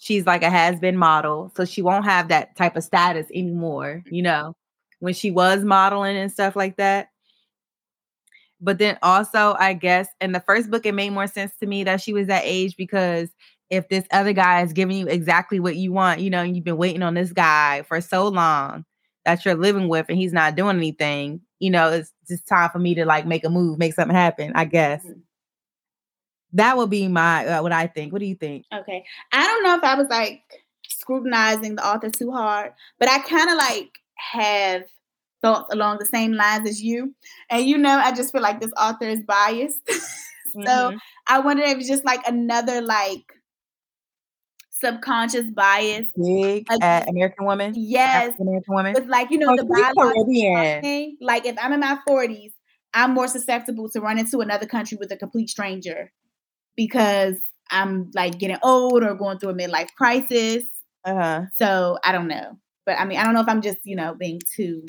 she's 0.02 0.26
like 0.26 0.42
a 0.42 0.50
has-been 0.50 0.96
model. 0.96 1.52
So 1.54 1.64
she 1.64 1.80
won't 1.80 2.04
have 2.04 2.26
that 2.26 2.56
type 2.56 2.74
of 2.74 2.82
status 2.82 3.28
anymore, 3.32 4.02
you 4.10 4.20
know, 4.20 4.56
when 4.98 5.14
she 5.14 5.30
was 5.30 5.62
modeling 5.62 6.16
and 6.16 6.30
stuff 6.30 6.56
like 6.56 6.76
that. 6.78 7.10
But 8.60 8.78
then 8.78 8.98
also, 9.00 9.54
I 9.60 9.74
guess 9.74 10.08
in 10.20 10.32
the 10.32 10.40
first 10.40 10.72
book, 10.72 10.86
it 10.86 10.94
made 10.94 11.10
more 11.10 11.28
sense 11.28 11.52
to 11.60 11.66
me 11.66 11.84
that 11.84 12.00
she 12.00 12.12
was 12.12 12.26
that 12.26 12.42
age 12.44 12.76
because 12.76 13.30
if 13.70 13.88
this 13.90 14.04
other 14.10 14.32
guy 14.32 14.62
is 14.62 14.72
giving 14.72 14.96
you 14.96 15.06
exactly 15.06 15.60
what 15.60 15.76
you 15.76 15.92
want, 15.92 16.20
you 16.20 16.30
know, 16.30 16.42
you've 16.42 16.64
been 16.64 16.76
waiting 16.76 17.02
on 17.02 17.14
this 17.14 17.32
guy 17.32 17.82
for 17.82 18.00
so 18.00 18.26
long 18.26 18.84
that 19.24 19.44
you're 19.44 19.54
living 19.54 19.86
with 19.86 20.06
and 20.08 20.18
he's 20.18 20.32
not 20.32 20.56
doing 20.56 20.76
anything, 20.76 21.40
you 21.60 21.70
know, 21.70 21.90
it's 21.90 22.12
just 22.28 22.48
time 22.48 22.70
for 22.70 22.80
me 22.80 22.96
to 22.96 23.04
like 23.04 23.24
make 23.24 23.44
a 23.44 23.50
move, 23.50 23.78
make 23.78 23.94
something 23.94 24.16
happen, 24.16 24.50
I 24.56 24.64
guess. 24.64 25.04
Mm-hmm. 25.04 25.20
That 26.54 26.76
would 26.76 26.90
be 26.90 27.08
my 27.08 27.46
uh, 27.46 27.62
what 27.62 27.72
I 27.72 27.86
think. 27.86 28.12
What 28.12 28.20
do 28.20 28.26
you 28.26 28.34
think? 28.34 28.66
Okay. 28.72 29.04
I 29.32 29.46
don't 29.46 29.62
know 29.62 29.76
if 29.76 29.84
I 29.84 29.94
was 29.94 30.08
like 30.08 30.42
scrutinizing 30.88 31.76
the 31.76 31.86
author 31.86 32.10
too 32.10 32.30
hard, 32.30 32.72
but 32.98 33.08
I 33.08 33.20
kind 33.20 33.50
of 33.50 33.56
like 33.56 33.98
have 34.14 34.84
thoughts 35.40 35.72
along 35.72 35.98
the 35.98 36.06
same 36.06 36.32
lines 36.32 36.68
as 36.68 36.82
you. 36.82 37.14
And 37.50 37.64
you 37.64 37.78
know, 37.78 37.98
I 37.98 38.12
just 38.12 38.32
feel 38.32 38.42
like 38.42 38.60
this 38.60 38.72
author 38.76 39.06
is 39.06 39.22
biased. 39.22 39.80
so 39.90 40.60
mm-hmm. 40.60 40.96
I 41.26 41.40
wonder 41.40 41.62
if 41.62 41.78
it's 41.78 41.88
just 41.88 42.04
like 42.04 42.20
another 42.26 42.80
like 42.80 43.24
subconscious 44.70 45.46
bias. 45.46 46.06
Big 46.16 46.68
like, 46.68 46.82
at 46.82 47.08
American 47.08 47.46
woman. 47.46 47.72
Yes. 47.76 48.34
American 48.38 48.74
woman. 48.74 48.94
It's 48.96 49.06
like, 49.06 49.30
you 49.30 49.38
know, 49.38 49.52
oh, 49.52 49.56
the 49.56 49.64
biological 49.64 51.16
Like 51.20 51.46
if 51.46 51.56
I'm 51.60 51.72
in 51.72 51.80
my 51.80 51.98
40s, 52.06 52.52
I'm 52.94 53.14
more 53.14 53.28
susceptible 53.28 53.88
to 53.90 54.00
run 54.00 54.18
into 54.18 54.40
another 54.40 54.66
country 54.66 54.98
with 55.00 55.10
a 55.12 55.16
complete 55.16 55.48
stranger 55.48 56.12
because 56.76 57.36
I'm 57.70 58.10
like 58.14 58.38
getting 58.38 58.58
old 58.62 59.02
or 59.02 59.14
going 59.14 59.38
through 59.38 59.50
a 59.50 59.54
midlife 59.54 59.88
crisis. 59.96 60.64
Uh-huh. 61.04 61.42
So 61.56 61.98
I 62.04 62.12
don't 62.12 62.28
know. 62.28 62.58
But 62.84 62.98
I 62.98 63.04
mean, 63.04 63.18
I 63.18 63.24
don't 63.24 63.34
know 63.34 63.40
if 63.40 63.48
I'm 63.48 63.62
just, 63.62 63.78
you 63.84 63.96
know, 63.96 64.14
being 64.14 64.40
too 64.56 64.84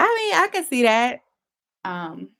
I 0.00 0.14
mean, 0.16 0.42
I 0.42 0.48
can 0.48 0.64
see 0.64 0.82
that. 0.84 1.20
Um, 1.84 2.30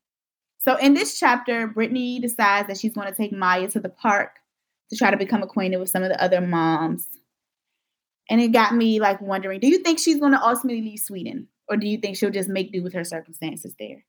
so 0.60 0.76
in 0.76 0.94
this 0.94 1.18
chapter, 1.18 1.66
Brittany 1.66 2.18
decides 2.18 2.68
that 2.68 2.78
she's 2.78 2.94
going 2.94 3.08
to 3.08 3.14
take 3.14 3.32
Maya 3.32 3.68
to 3.68 3.80
the 3.80 3.90
park 3.90 4.38
to 4.88 4.96
try 4.96 5.10
to 5.10 5.18
become 5.18 5.42
acquainted 5.42 5.76
with 5.76 5.90
some 5.90 6.02
of 6.02 6.08
the 6.08 6.22
other 6.22 6.40
moms. 6.40 7.06
And 8.30 8.40
it 8.40 8.52
got 8.52 8.74
me 8.74 8.98
like 8.98 9.20
wondering, 9.20 9.60
do 9.60 9.68
you 9.68 9.80
think 9.80 9.98
she's 9.98 10.18
going 10.18 10.32
to 10.32 10.42
ultimately 10.42 10.80
leave 10.80 11.00
Sweden? 11.00 11.48
Or 11.68 11.76
do 11.76 11.86
you 11.86 11.98
think 11.98 12.16
she'll 12.16 12.30
just 12.30 12.48
make 12.48 12.72
do 12.72 12.82
with 12.82 12.94
her 12.94 13.04
circumstances 13.04 13.74
there? 13.78 14.04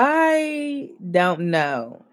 I 0.00 0.90
don't 1.10 1.50
know. 1.50 2.04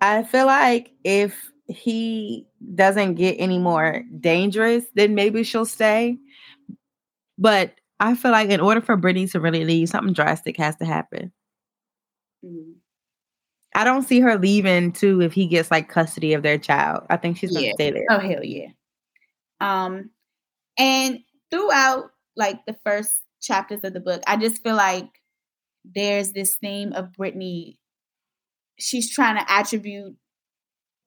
I 0.00 0.22
feel 0.22 0.46
like 0.46 0.92
if 1.04 1.52
he 1.66 2.46
doesn't 2.74 3.16
get 3.16 3.36
any 3.38 3.58
more 3.58 4.02
dangerous, 4.18 4.86
then 4.94 5.14
maybe 5.14 5.42
she'll 5.42 5.66
stay. 5.66 6.16
But 7.36 7.74
I 8.00 8.14
feel 8.14 8.30
like 8.30 8.48
in 8.48 8.60
order 8.60 8.80
for 8.80 8.96
Brittany 8.96 9.26
to 9.28 9.40
really 9.40 9.66
leave, 9.66 9.90
something 9.90 10.14
drastic 10.14 10.56
has 10.56 10.74
to 10.76 10.86
happen. 10.86 11.32
Mm-hmm. 12.42 12.72
I 13.74 13.84
don't 13.84 14.04
see 14.04 14.20
her 14.20 14.38
leaving 14.38 14.92
too 14.92 15.20
if 15.20 15.34
he 15.34 15.46
gets 15.46 15.70
like 15.70 15.90
custody 15.90 16.32
of 16.32 16.42
their 16.42 16.56
child. 16.56 17.04
I 17.10 17.18
think 17.18 17.36
she's 17.36 17.52
gonna 17.52 17.66
yeah. 17.66 17.72
stay 17.74 17.90
there. 17.90 18.06
Oh 18.08 18.20
hell 18.20 18.42
yeah. 18.42 18.68
Um 19.60 20.10
and 20.78 21.18
throughout 21.50 22.04
like 22.36 22.64
the 22.66 22.76
first 22.86 23.12
chapters 23.42 23.80
of 23.84 23.92
the 23.92 24.00
book, 24.00 24.22
I 24.26 24.38
just 24.38 24.62
feel 24.62 24.76
like 24.76 25.08
there's 25.84 26.32
this 26.32 26.56
theme 26.56 26.92
of 26.92 27.12
Brittany. 27.12 27.78
She's 28.78 29.10
trying 29.10 29.36
to 29.36 29.52
attribute 29.52 30.16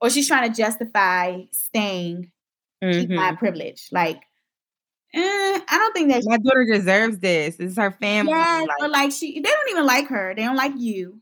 or 0.01 0.09
she's 0.09 0.27
trying 0.27 0.49
to 0.49 0.55
justify 0.55 1.41
staying 1.51 2.31
mm-hmm. 2.83 2.99
keep 2.99 3.09
my 3.09 3.29
mm-hmm. 3.29 3.37
privilege. 3.37 3.89
Like 3.91 4.21
Eh, 5.13 5.19
I 5.69 5.77
don't 5.77 5.93
think 5.93 6.11
that 6.11 6.21
my 6.25 6.37
daughter 6.37 6.65
deserves 6.65 7.19
this. 7.19 7.55
This 7.55 7.71
is 7.71 7.77
her 7.77 7.91
family. 7.91 8.33
Yeah, 8.33 8.59
like, 8.59 8.69
but 8.79 8.91
like 8.91 9.11
she, 9.11 9.39
they 9.39 9.49
don't 9.49 9.69
even 9.71 9.85
like 9.85 10.07
her. 10.09 10.33
They 10.35 10.43
don't 10.43 10.57
like 10.57 10.73
you. 10.75 11.21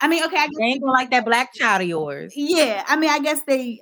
I 0.00 0.08
mean, 0.08 0.24
okay, 0.24 0.36
I 0.36 0.46
guess 0.46 0.56
they 0.56 0.64
ain't 0.64 0.80
gonna 0.80 0.92
like 0.92 1.10
that 1.10 1.24
black 1.24 1.52
child 1.52 1.82
of 1.82 1.88
yours. 1.88 2.32
Yeah, 2.36 2.84
I 2.86 2.96
mean, 2.96 3.10
I 3.10 3.18
guess 3.18 3.40
they 3.46 3.80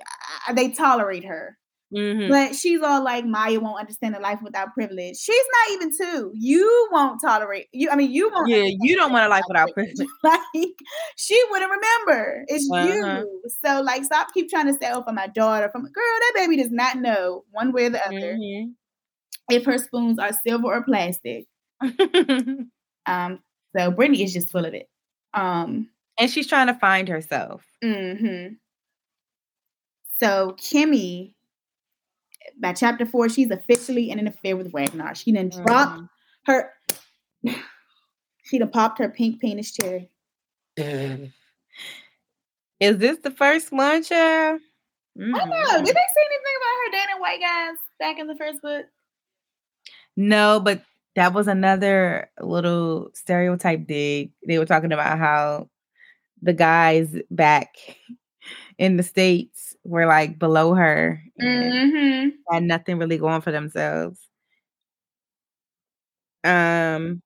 they 0.53 0.69
tolerate 0.69 1.25
her, 1.25 1.57
mm-hmm. 1.93 2.29
but 2.29 2.55
she's 2.55 2.81
all 2.81 3.03
like 3.03 3.25
Maya 3.25 3.59
won't 3.59 3.79
understand 3.79 4.15
a 4.15 4.19
life 4.19 4.39
without 4.43 4.73
privilege. 4.73 5.17
She's 5.17 5.45
not 5.51 5.73
even 5.73 5.91
two. 5.97 6.31
You 6.33 6.89
won't 6.91 7.21
tolerate 7.21 7.67
you. 7.71 7.89
I 7.89 7.95
mean, 7.95 8.11
you 8.11 8.29
won't. 8.33 8.49
Yeah, 8.49 8.65
you 8.81 8.95
don't 8.95 9.11
want 9.11 9.25
a 9.25 9.29
life 9.29 9.43
without 9.47 9.71
privilege. 9.73 10.07
like 10.23 10.41
she 11.17 11.41
wouldn't 11.51 11.71
remember. 11.71 12.45
It's 12.47 12.69
uh-huh. 12.71 12.87
you. 12.87 13.41
So 13.63 13.81
like, 13.81 14.03
stop 14.03 14.33
keep 14.33 14.49
trying 14.49 14.67
to 14.67 14.73
say, 14.73 14.89
"Oh, 14.91 15.03
for 15.03 15.13
my 15.13 15.27
daughter." 15.27 15.69
From 15.69 15.83
girl, 15.83 15.91
that 15.93 16.33
baby 16.35 16.57
does 16.57 16.71
not 16.71 16.97
know 16.97 17.43
one 17.51 17.71
way 17.71 17.85
or 17.85 17.89
the 17.91 18.05
other. 18.05 18.35
Mm-hmm 18.35 18.71
if 19.49 19.65
her 19.65 19.77
spoons 19.77 20.19
are 20.19 20.31
silver 20.33 20.67
or 20.67 20.83
plastic. 20.83 21.45
um, 23.05 23.39
so 23.75 23.91
Brittany 23.91 24.23
is 24.23 24.33
just 24.33 24.51
full 24.51 24.65
of 24.65 24.73
it. 24.73 24.89
Um, 25.33 25.89
and 26.17 26.29
she's 26.29 26.47
trying 26.47 26.67
to 26.67 26.75
find 26.75 27.07
herself. 27.07 27.65
Mm-hmm. 27.83 28.53
So 30.19 30.55
Kimmy, 30.59 31.33
by 32.59 32.73
chapter 32.73 33.05
four, 33.05 33.29
she's 33.29 33.51
officially 33.51 34.09
in 34.09 34.19
an 34.19 34.27
affair 34.27 34.55
with 34.55 34.73
Ragnar. 34.73 35.15
She 35.15 35.31
then 35.31 35.49
mm. 35.49 35.65
dropped 35.65 36.01
her. 36.45 36.71
She 38.43 38.59
done 38.59 38.71
popped 38.71 38.99
her 38.99 39.09
pink 39.09 39.39
penis 39.39 39.71
cherry. 39.71 40.09
Is 40.77 41.31
this 42.97 43.19
the 43.19 43.31
first 43.31 43.71
one, 43.71 44.03
child? 44.03 44.59
Mm. 45.17 45.33
I 45.33 45.39
don't 45.39 45.49
know. 45.49 45.77
Did 45.77 45.95
they 45.95 46.03
say 46.13 46.25
anything 46.25 46.55
about 46.57 46.81
her 46.83 46.91
dating 46.91 47.21
white 47.21 47.39
guys 47.39 47.77
back 47.99 48.19
in 48.19 48.27
the 48.27 48.35
first 48.35 48.61
book? 48.61 48.85
No, 50.17 50.59
but 50.59 50.83
that 51.15 51.33
was 51.33 51.47
another 51.47 52.29
little 52.41 53.11
stereotype 53.13 53.87
dig. 53.87 54.33
They 54.45 54.57
were 54.57 54.65
talking 54.65 54.91
about 54.91 55.17
how 55.19 55.69
the 56.41 56.51
guys 56.53 57.15
back 57.31 57.69
in 58.83 58.97
the 58.97 59.03
states 59.03 59.77
were 59.85 60.05
like 60.05 60.37
below 60.37 60.73
her 60.73 61.23
and 61.39 61.73
mm-hmm. 61.73 62.29
had 62.53 62.63
nothing 62.63 62.97
really 62.97 63.17
going 63.17 63.39
for 63.39 63.49
themselves. 63.49 64.19
Um, 66.43 67.21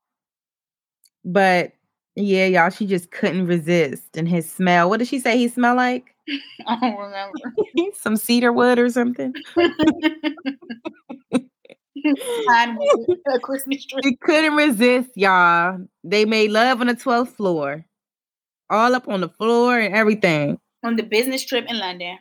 but 1.26 1.72
yeah, 2.16 2.46
y'all, 2.46 2.70
she 2.70 2.86
just 2.86 3.10
couldn't 3.10 3.48
resist. 3.48 4.16
And 4.16 4.30
his 4.30 4.48
smell, 4.48 4.88
what 4.88 5.00
did 5.00 5.08
she 5.08 5.20
say 5.20 5.36
he 5.36 5.48
smelled 5.48 5.78
like? 5.78 6.14
I 6.68 6.80
don't 6.80 6.96
remember. 6.96 7.56
Some 7.96 8.18
cedar 8.18 8.54
wood 8.54 8.78
or 8.78 8.92
something. 8.92 9.34
a 9.58 9.74
Christmas 13.42 13.84
tree. 13.84 14.02
She 14.04 14.16
couldn't 14.18 14.54
resist, 14.54 15.10
y'all. 15.16 15.80
They 16.04 16.26
made 16.26 16.52
love 16.52 16.82
on 16.82 16.88
the 16.88 16.94
12th 16.94 17.30
floor. 17.30 17.84
All 18.70 18.94
up 18.94 19.08
on 19.08 19.22
the 19.22 19.30
floor 19.30 19.80
and 19.80 19.96
everything. 19.96 20.60
On 20.88 20.96
the 20.96 21.04
business 21.04 21.46
trip 21.46 21.66
in 21.68 21.80
London. 21.80 22.18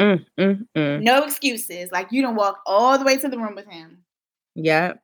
Mm, 0.00 0.24
mm, 0.38 0.66
mm. 0.76 1.02
No 1.02 1.24
excuses. 1.24 1.90
Like 1.92 2.08
you 2.10 2.22
don't 2.22 2.36
walk 2.36 2.60
all 2.66 2.98
the 2.98 3.04
way 3.04 3.16
to 3.16 3.28
the 3.28 3.38
room 3.38 3.54
with 3.54 3.66
him. 3.66 4.04
Yep. 4.54 5.00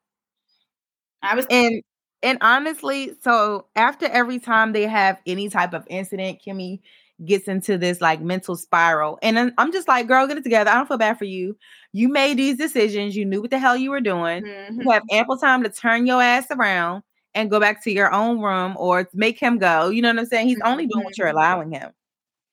I 1.22 1.34
was 1.34 1.46
and 1.50 1.82
and 2.22 2.38
honestly, 2.40 3.12
so 3.22 3.66
after 3.76 4.06
every 4.06 4.38
time 4.38 4.72
they 4.72 4.86
have 4.86 5.18
any 5.26 5.48
type 5.48 5.72
of 5.72 5.84
incident, 5.88 6.40
Kimmy 6.44 6.80
gets 7.24 7.48
into 7.48 7.76
this 7.78 8.00
like 8.00 8.20
mental 8.20 8.56
spiral. 8.56 9.18
And 9.22 9.52
I'm 9.58 9.72
just 9.72 9.88
like, 9.88 10.06
girl, 10.06 10.26
get 10.26 10.38
it 10.38 10.42
together. 10.42 10.70
I 10.70 10.74
don't 10.74 10.86
feel 10.86 10.98
bad 10.98 11.18
for 11.18 11.24
you. 11.24 11.56
You 11.92 12.08
made 12.08 12.38
these 12.38 12.56
decisions. 12.56 13.16
You 13.16 13.24
knew 13.24 13.40
what 13.40 13.50
the 13.50 13.58
hell 13.58 13.76
you 13.76 13.90
were 13.90 14.00
doing. 14.00 14.44
Mm-hmm. 14.44 14.80
You 14.80 14.90
have 14.90 15.02
ample 15.10 15.36
time 15.36 15.62
to 15.62 15.68
turn 15.68 16.06
your 16.06 16.22
ass 16.22 16.46
around 16.50 17.02
and 17.34 17.50
go 17.50 17.60
back 17.60 17.82
to 17.84 17.92
your 17.92 18.12
own 18.12 18.40
room 18.40 18.74
or 18.76 19.08
make 19.14 19.38
him 19.38 19.58
go. 19.58 19.88
You 19.88 20.02
know 20.02 20.08
what 20.08 20.18
I'm 20.18 20.26
saying? 20.26 20.48
He's 20.48 20.60
only 20.64 20.86
doing 20.86 21.04
what 21.04 21.18
you're 21.18 21.28
mm-hmm. 21.28 21.36
allowing 21.36 21.70
him. 21.70 21.90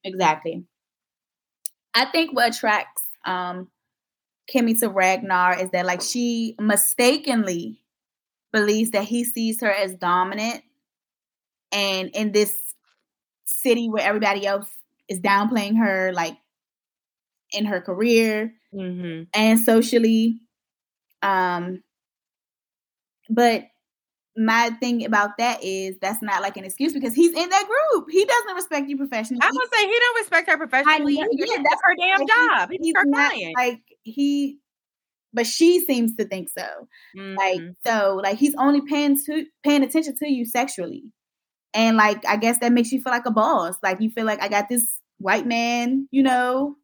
Exactly. 0.07 0.63
I 1.93 2.05
think 2.05 2.33
what 2.33 2.55
attracts 2.55 3.03
um 3.25 3.69
Kimmy 4.53 4.79
to 4.79 4.89
Ragnar 4.89 5.59
is 5.61 5.69
that 5.71 5.85
like 5.85 6.01
she 6.01 6.55
mistakenly 6.59 7.81
believes 8.53 8.91
that 8.91 9.03
he 9.03 9.25
sees 9.25 9.59
her 9.61 9.71
as 9.71 9.93
dominant 9.95 10.63
and 11.73 12.09
in 12.13 12.31
this 12.31 12.73
city 13.45 13.89
where 13.89 14.07
everybody 14.07 14.45
else 14.45 14.69
is 15.09 15.19
downplaying 15.19 15.77
her 15.77 16.13
like 16.13 16.37
in 17.51 17.65
her 17.65 17.81
career 17.81 18.53
mm-hmm. 18.73 19.23
and 19.33 19.59
socially 19.59 20.39
um 21.21 21.83
but 23.29 23.65
my 24.37 24.69
thing 24.79 25.03
about 25.03 25.31
that 25.39 25.63
is 25.63 25.97
that's 25.99 26.21
not 26.21 26.43
like 26.43 26.57
an 26.57 26.63
excuse 26.63 26.93
because 26.93 27.15
he's 27.15 27.31
in 27.31 27.49
that 27.49 27.65
group. 27.67 28.07
He 28.09 28.23
doesn't 28.23 28.55
respect 28.55 28.87
you 28.87 28.95
professionally. 28.95 29.41
I 29.43 29.49
would 29.51 29.69
say 29.73 29.85
he 29.85 29.99
don't 29.99 30.17
respect 30.19 30.49
her 30.49 30.57
professionally. 30.57 31.15
yeah, 31.15 31.57
that's 31.63 31.81
her 31.83 31.95
damn 31.97 32.19
like, 32.19 32.27
job. 32.27 32.69
He's, 32.71 32.79
he's 32.83 32.93
her 32.95 33.05
not, 33.05 33.31
client. 33.31 33.53
Like 33.57 33.81
he, 34.03 34.59
but 35.33 35.47
she 35.47 35.83
seems 35.83 36.15
to 36.17 36.25
think 36.25 36.49
so. 36.55 36.67
Mm-hmm. 37.17 37.35
Like 37.35 37.61
so, 37.85 38.19
like 38.23 38.37
he's 38.37 38.53
only 38.59 38.81
paying 38.81 39.17
to 39.25 39.45
paying 39.63 39.83
attention 39.83 40.15
to 40.17 40.31
you 40.31 40.45
sexually, 40.45 41.05
and 41.73 41.97
like 41.97 42.23
I 42.27 42.37
guess 42.37 42.59
that 42.59 42.71
makes 42.71 42.91
you 42.91 43.01
feel 43.01 43.13
like 43.13 43.25
a 43.25 43.31
boss. 43.31 43.75
Like 43.81 44.01
you 44.01 44.11
feel 44.11 44.25
like 44.25 44.41
I 44.43 44.49
got 44.49 44.69
this 44.69 44.85
white 45.17 45.47
man, 45.47 46.07
you 46.11 46.21
know, 46.21 46.75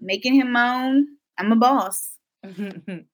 making 0.00 0.34
him 0.34 0.52
moan. 0.52 1.06
I'm 1.38 1.52
a 1.52 1.56
boss. 1.56 2.10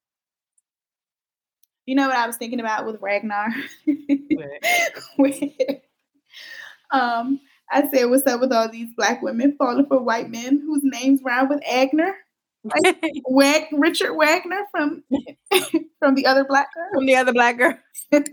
You 1.86 1.94
know 1.96 2.08
what 2.08 2.16
I 2.16 2.26
was 2.26 2.36
thinking 2.36 2.60
about 2.60 2.86
with 2.86 3.00
Ragnar? 3.00 3.48
um, 6.92 7.40
I 7.70 7.88
said, 7.92 8.04
"What's 8.04 8.26
up 8.26 8.40
with 8.40 8.52
all 8.52 8.68
these 8.70 8.90
black 8.96 9.22
women 9.22 9.56
falling 9.58 9.86
for 9.86 9.98
white 10.00 10.30
men 10.30 10.60
whose 10.64 10.82
names 10.82 11.20
rhyme 11.24 11.48
with 11.48 11.62
Agner?" 11.64 12.12
Like 12.64 13.02
Wag- 13.26 13.68
Richard 13.72 14.14
Wagner 14.14 14.64
from 14.70 15.02
from 15.98 16.14
the 16.14 16.26
other 16.26 16.44
black 16.44 16.72
girl. 16.74 16.88
From 16.94 17.06
the 17.06 17.16
other 17.16 17.32
black 17.32 17.58
girl. 17.58 17.78
but 18.10 18.26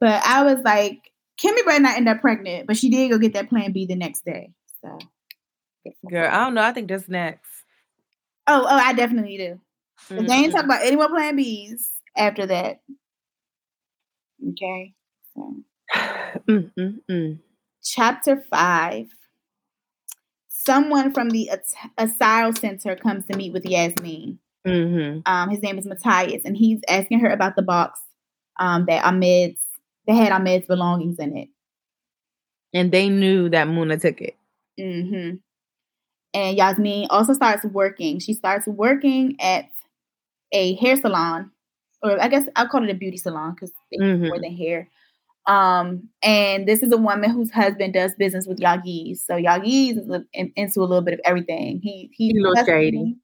I 0.00 0.42
was 0.42 0.60
like, 0.64 1.10
Kimmy 1.40 1.64
better 1.64 1.82
not 1.82 1.96
end 1.96 2.08
up 2.08 2.20
pregnant, 2.20 2.66
but 2.66 2.76
she 2.76 2.90
did 2.90 3.10
go 3.10 3.18
get 3.18 3.34
that 3.34 3.48
Plan 3.48 3.72
B 3.72 3.86
the 3.86 3.96
next 3.96 4.24
day. 4.24 4.52
So, 4.82 4.98
girl, 6.08 6.28
I 6.30 6.44
don't 6.44 6.54
know. 6.54 6.62
I 6.62 6.72
think 6.72 6.88
that's 6.88 7.08
next. 7.08 7.50
Oh, 8.46 8.62
oh, 8.62 8.66
I 8.68 8.92
definitely 8.94 9.36
do. 9.36 9.60
Mm-hmm. 10.10 10.26
They 10.26 10.34
ain't 10.34 10.52
talk 10.52 10.64
about 10.64 10.82
any 10.82 10.96
more 10.96 11.08
plan 11.08 11.36
Bs 11.36 11.80
after 12.16 12.46
that. 12.46 12.80
Okay. 14.50 14.94
So. 15.34 15.56
Mm-mm-mm. 16.48 17.38
Chapter 17.82 18.44
five. 18.50 19.06
Someone 20.48 21.12
from 21.12 21.30
the 21.30 21.50
Asylum 21.96 22.56
Center 22.56 22.96
comes 22.96 23.24
to 23.26 23.36
meet 23.36 23.52
with 23.52 23.62
Yasmiin. 23.64 24.38
Mm-hmm. 24.66 25.20
Um, 25.24 25.48
his 25.48 25.62
name 25.62 25.78
is 25.78 25.86
Matthias, 25.86 26.42
and 26.44 26.56
he's 26.56 26.80
asking 26.88 27.20
her 27.20 27.30
about 27.30 27.54
the 27.54 27.62
box 27.62 28.00
um, 28.58 28.84
that 28.86 29.04
Ahmed's 29.04 29.60
that 30.08 30.14
had 30.14 30.32
Ahmed's 30.32 30.66
belongings 30.66 31.20
in 31.20 31.36
it. 31.36 31.48
And 32.74 32.90
they 32.90 33.08
knew 33.08 33.48
that 33.50 33.68
Muna 33.68 34.00
took 34.00 34.20
it. 34.20 34.36
Mm-hmm. 34.78 35.36
And 36.34 36.58
Yasmiin 36.58 37.06
also 37.10 37.32
starts 37.32 37.64
working. 37.64 38.18
She 38.18 38.34
starts 38.34 38.66
working 38.66 39.36
at 39.40 39.66
a 40.52 40.74
hair 40.76 40.96
salon, 40.96 41.50
or 42.02 42.20
I 42.22 42.28
guess 42.28 42.44
I'll 42.56 42.68
call 42.68 42.84
it 42.84 42.90
a 42.90 42.94
beauty 42.94 43.16
salon 43.16 43.54
because 43.54 43.72
mm-hmm. 43.98 44.26
more 44.26 44.40
than 44.40 44.56
hair. 44.56 44.88
Um, 45.46 46.08
and 46.22 46.66
this 46.66 46.82
is 46.82 46.92
a 46.92 46.96
woman 46.96 47.30
whose 47.30 47.52
husband 47.52 47.94
does 47.94 48.14
business 48.14 48.46
with 48.46 48.58
Yagiz. 48.58 49.18
So 49.18 49.34
Yagiz 49.34 49.98
is 49.98 50.22
in, 50.32 50.52
into 50.56 50.80
a 50.80 50.82
little 50.82 51.02
bit 51.02 51.14
of 51.14 51.20
everything. 51.24 51.80
He 51.82 52.10
he's 52.12 52.32
a 52.36 52.40
little 52.40 52.64
shady. 52.64 53.16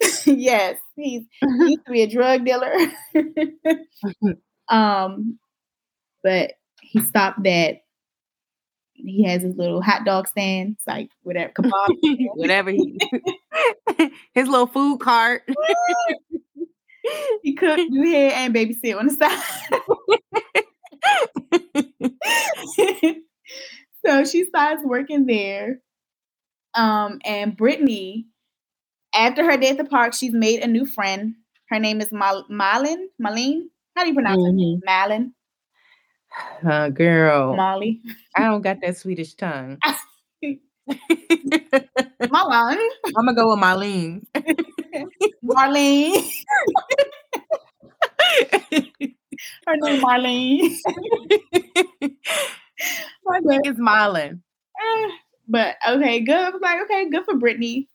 yes, 0.26 0.78
he's 0.96 1.22
he 1.40 1.70
used 1.70 1.86
to 1.86 1.92
be 1.92 2.02
a 2.02 2.06
drug 2.06 2.44
dealer. 2.44 2.72
um, 4.68 5.38
but 6.22 6.52
he 6.82 7.00
stopped 7.00 7.42
that. 7.44 7.82
He 9.00 9.22
has 9.22 9.42
his 9.42 9.54
little 9.54 9.80
hot 9.80 10.04
dog 10.04 10.26
stand, 10.26 10.74
it's 10.76 10.86
like 10.86 11.10
whatever, 11.22 11.52
kebab, 11.52 11.70
whatever 12.34 12.70
he, 12.72 12.98
his 14.34 14.48
little 14.48 14.66
food 14.66 14.98
cart 14.98 15.48
he 17.42 17.54
cooked, 17.54 17.90
do 17.90 18.02
hair, 18.02 18.32
and 18.34 18.54
babysit 18.54 18.98
on 18.98 19.06
the 19.06 19.14
side. 19.14 19.42
so 24.06 24.24
she 24.24 24.44
starts 24.44 24.82
working 24.84 25.26
there. 25.26 25.80
Um, 26.74 27.20
and 27.24 27.56
Brittany, 27.56 28.26
after 29.14 29.44
her 29.44 29.56
day 29.56 29.70
at 29.70 29.78
the 29.78 29.84
park, 29.84 30.14
she's 30.14 30.32
made 30.32 30.60
a 30.60 30.66
new 30.66 30.86
friend. 30.86 31.34
Her 31.68 31.78
name 31.78 32.00
is 32.00 32.12
Mal- 32.12 32.46
Malin. 32.48 33.08
Malin? 33.18 33.70
How 33.96 34.02
do 34.02 34.08
you 34.08 34.14
pronounce 34.14 34.40
mm-hmm. 34.42 34.78
it? 34.78 34.84
Malin. 34.84 35.34
Uh, 36.64 36.88
girl. 36.90 37.56
Molly. 37.56 38.00
I 38.36 38.42
don't 38.42 38.62
got 38.62 38.80
that 38.82 38.96
Swedish 38.96 39.34
tongue. 39.34 39.78
Marlene. 42.22 42.88
I'm 43.16 43.26
gonna 43.26 43.34
go 43.34 43.50
with 43.50 43.58
Marlene. 43.58 44.24
Marlene. 45.44 46.32
Her 49.66 49.76
name 49.76 50.02
Marlene. 50.02 50.76
My 53.24 53.38
name 53.40 53.60
is 53.64 53.76
Marlon. 53.76 54.40
But 55.50 55.76
okay, 55.88 56.20
good. 56.20 56.36
I 56.36 56.50
was 56.50 56.60
like, 56.60 56.82
okay, 56.82 57.08
good 57.08 57.24
for 57.24 57.34
Brittany. 57.34 57.88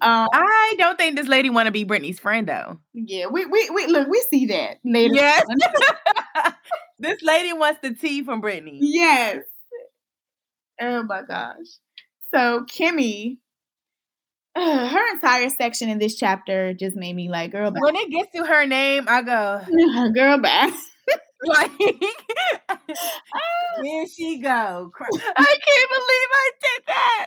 Um, 0.00 0.30
I 0.32 0.74
don't 0.78 0.96
think 0.96 1.14
this 1.14 1.28
lady 1.28 1.50
want 1.50 1.66
to 1.66 1.70
be 1.70 1.84
Brittany's 1.84 2.18
friend 2.18 2.48
though. 2.48 2.80
Yeah, 2.94 3.26
we 3.26 3.44
we, 3.44 3.68
we 3.68 3.86
look, 3.86 4.08
we 4.08 4.18
see 4.30 4.46
that 4.46 4.78
later. 4.82 5.14
Yes. 5.14 5.46
this 6.98 7.20
lady 7.20 7.52
wants 7.52 7.80
the 7.82 7.92
tea 7.92 8.24
from 8.24 8.40
Brittany. 8.40 8.78
Yes. 8.80 9.42
Oh 10.80 11.02
my 11.02 11.20
gosh. 11.20 11.66
So 12.36 12.64
Kimmy, 12.64 13.38
uh, 14.54 14.88
her 14.88 15.14
entire 15.14 15.48
section 15.48 15.88
in 15.88 15.98
this 15.98 16.16
chapter 16.16 16.74
just 16.74 16.94
made 16.94 17.16
me 17.16 17.30
like, 17.30 17.52
girl. 17.52 17.70
Back. 17.70 17.82
When 17.82 17.96
it 17.96 18.10
gets 18.10 18.30
to 18.36 18.44
her 18.44 18.66
name, 18.66 19.06
I 19.08 19.22
go, 19.22 19.62
girl, 20.14 20.36
back. 20.38 20.74
like, 21.44 21.70
here 21.78 21.96
she 24.14 24.38
go. 24.38 24.90
I 25.38 25.56
can't 25.64 25.90
believe 25.96 26.28
I 26.32 26.50
did 26.60 26.82
that. 26.88 27.26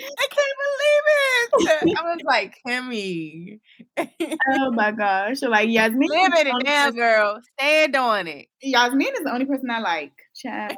I 0.00 0.26
can't 0.30 0.58
believe 0.64 1.04
it. 1.08 1.96
I 1.98 2.02
was 2.02 2.20
like, 2.24 2.56
Kimmy. 2.66 3.60
oh 3.98 4.70
my 4.72 4.92
gosh. 4.92 5.42
Like 5.42 5.68
Yasmiin. 5.68 6.08
Live 6.08 6.32
it 6.34 6.64
now, 6.64 6.90
girl. 6.90 7.40
Stand 7.58 7.96
on 7.96 8.28
it. 8.28 8.46
Yasmiin 8.64 9.12
is 9.12 9.24
the 9.24 9.32
only 9.32 9.44
person 9.44 9.70
I 9.70 9.80
like. 9.80 10.12
Child. 10.34 10.74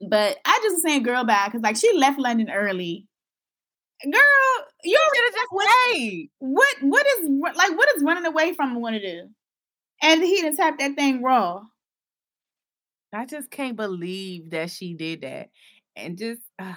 But 0.00 0.38
I 0.44 0.60
just 0.62 0.76
was 0.76 0.82
saying 0.82 1.02
girl 1.02 1.24
bad 1.24 1.46
because 1.46 1.62
like 1.62 1.76
she 1.76 1.92
left 1.96 2.18
London 2.18 2.50
early. 2.50 3.06
Girl, 4.02 4.12
you 4.82 4.98
should 5.14 5.24
have 5.24 5.34
just 5.34 5.70
stayed. 5.92 6.30
What 6.38 6.76
what 6.80 7.06
is 7.06 7.28
like 7.54 7.76
what 7.76 7.88
is 7.96 8.02
running 8.02 8.24
away 8.24 8.54
from 8.54 8.80
want 8.80 8.94
to 8.94 9.00
do? 9.00 9.28
And 10.02 10.22
he 10.22 10.40
done 10.40 10.56
tapped 10.56 10.78
that 10.78 10.94
thing 10.94 11.22
raw. 11.22 11.62
I 13.12 13.26
just 13.26 13.50
can't 13.50 13.76
believe 13.76 14.50
that 14.50 14.70
she 14.70 14.94
did 14.94 15.22
that. 15.22 15.50
And 15.96 16.16
just 16.16 16.40
uh. 16.58 16.74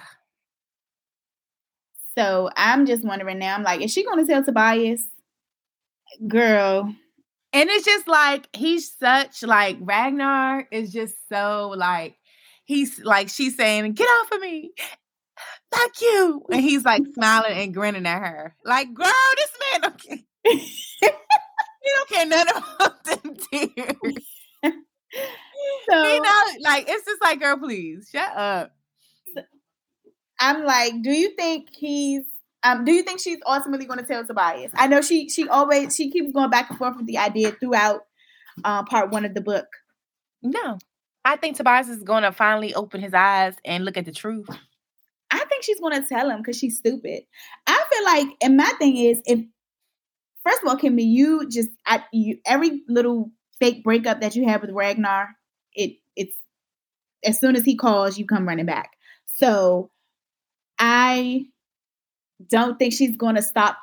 so 2.18 2.50
I'm 2.56 2.84
just 2.84 3.04
wondering 3.04 3.38
now. 3.38 3.54
I'm 3.54 3.62
like, 3.62 3.80
is 3.80 3.92
she 3.92 4.04
gonna 4.04 4.26
tell 4.26 4.44
Tobias? 4.44 5.06
Girl. 6.28 6.94
And 7.54 7.70
it's 7.70 7.86
just 7.86 8.08
like 8.08 8.48
he's 8.54 8.92
such 8.98 9.42
like 9.42 9.78
Ragnar 9.80 10.66
is 10.70 10.92
just 10.92 11.14
so 11.32 11.72
like 11.74 12.16
he's 12.64 13.00
like 13.00 13.28
she's 13.28 13.56
saying, 13.56 13.92
"Get 13.92 14.06
off 14.06 14.32
of 14.32 14.40
me." 14.40 14.72
Fuck 15.74 16.00
you. 16.00 16.42
And 16.50 16.60
he's 16.60 16.84
like 16.84 17.02
smiling 17.14 17.52
and 17.52 17.74
grinning 17.74 18.06
at 18.06 18.20
her. 18.20 18.56
Like, 18.64 18.94
girl, 18.94 19.10
this 19.36 19.50
man 19.82 19.92
okay. 19.92 20.24
he 20.44 21.90
don't 21.96 22.08
care 22.08 22.26
nothing 22.26 22.62
about 22.76 23.04
them 23.22 23.36
tears. 23.50 24.24
so 25.90 26.12
you 26.12 26.22
know, 26.22 26.42
like 26.60 26.88
it's 26.88 27.06
just 27.06 27.22
like, 27.22 27.40
girl, 27.40 27.58
please 27.58 28.08
shut 28.12 28.36
up. 28.36 28.72
I'm 30.40 30.64
like, 30.64 31.02
do 31.02 31.10
you 31.10 31.30
think 31.36 31.68
he's 31.72 32.24
um, 32.64 32.84
do 32.84 32.92
you 32.92 33.02
think 33.02 33.20
she's 33.20 33.38
ultimately 33.46 33.86
going 33.86 33.98
to 33.98 34.06
tell 34.06 34.24
Tobias? 34.26 34.72
I 34.74 34.86
know 34.86 35.00
she 35.00 35.28
she 35.28 35.48
always 35.48 35.94
she 35.94 36.10
keeps 36.10 36.32
going 36.32 36.50
back 36.50 36.70
and 36.70 36.78
forth 36.78 36.96
with 36.96 37.06
the 37.06 37.18
idea 37.18 37.52
throughout 37.52 38.02
uh, 38.64 38.84
part 38.84 39.10
one 39.10 39.24
of 39.24 39.34
the 39.34 39.40
book. 39.40 39.66
No, 40.42 40.78
I 41.24 41.36
think 41.36 41.56
Tobias 41.56 41.88
is 41.88 42.02
going 42.02 42.22
to 42.22 42.32
finally 42.32 42.74
open 42.74 43.00
his 43.00 43.14
eyes 43.14 43.54
and 43.64 43.84
look 43.84 43.96
at 43.96 44.04
the 44.04 44.12
truth. 44.12 44.48
I 45.30 45.44
think 45.46 45.64
she's 45.64 45.80
going 45.80 46.00
to 46.00 46.08
tell 46.08 46.30
him 46.30 46.38
because 46.38 46.58
she's 46.58 46.78
stupid. 46.78 47.22
I 47.66 47.84
feel 47.92 48.04
like, 48.04 48.36
and 48.42 48.56
my 48.56 48.70
thing 48.78 48.96
is, 48.96 49.20
if 49.24 49.40
first 50.44 50.62
of 50.62 50.68
all, 50.68 50.76
Kimmy, 50.76 51.04
you 51.04 51.48
just 51.48 51.70
I, 51.86 52.04
you, 52.12 52.38
every 52.46 52.82
little 52.88 53.30
fake 53.58 53.82
breakup 53.82 54.20
that 54.20 54.36
you 54.36 54.46
have 54.48 54.60
with 54.60 54.70
Ragnar, 54.70 55.30
it 55.72 55.96
it's 56.14 56.36
as 57.24 57.40
soon 57.40 57.56
as 57.56 57.64
he 57.64 57.76
calls, 57.76 58.18
you 58.18 58.26
come 58.26 58.46
running 58.46 58.66
back. 58.66 58.90
So 59.36 59.90
I 60.78 61.46
don't 62.48 62.78
think 62.78 62.92
she's 62.92 63.16
going 63.16 63.36
to 63.36 63.42
stop 63.42 63.78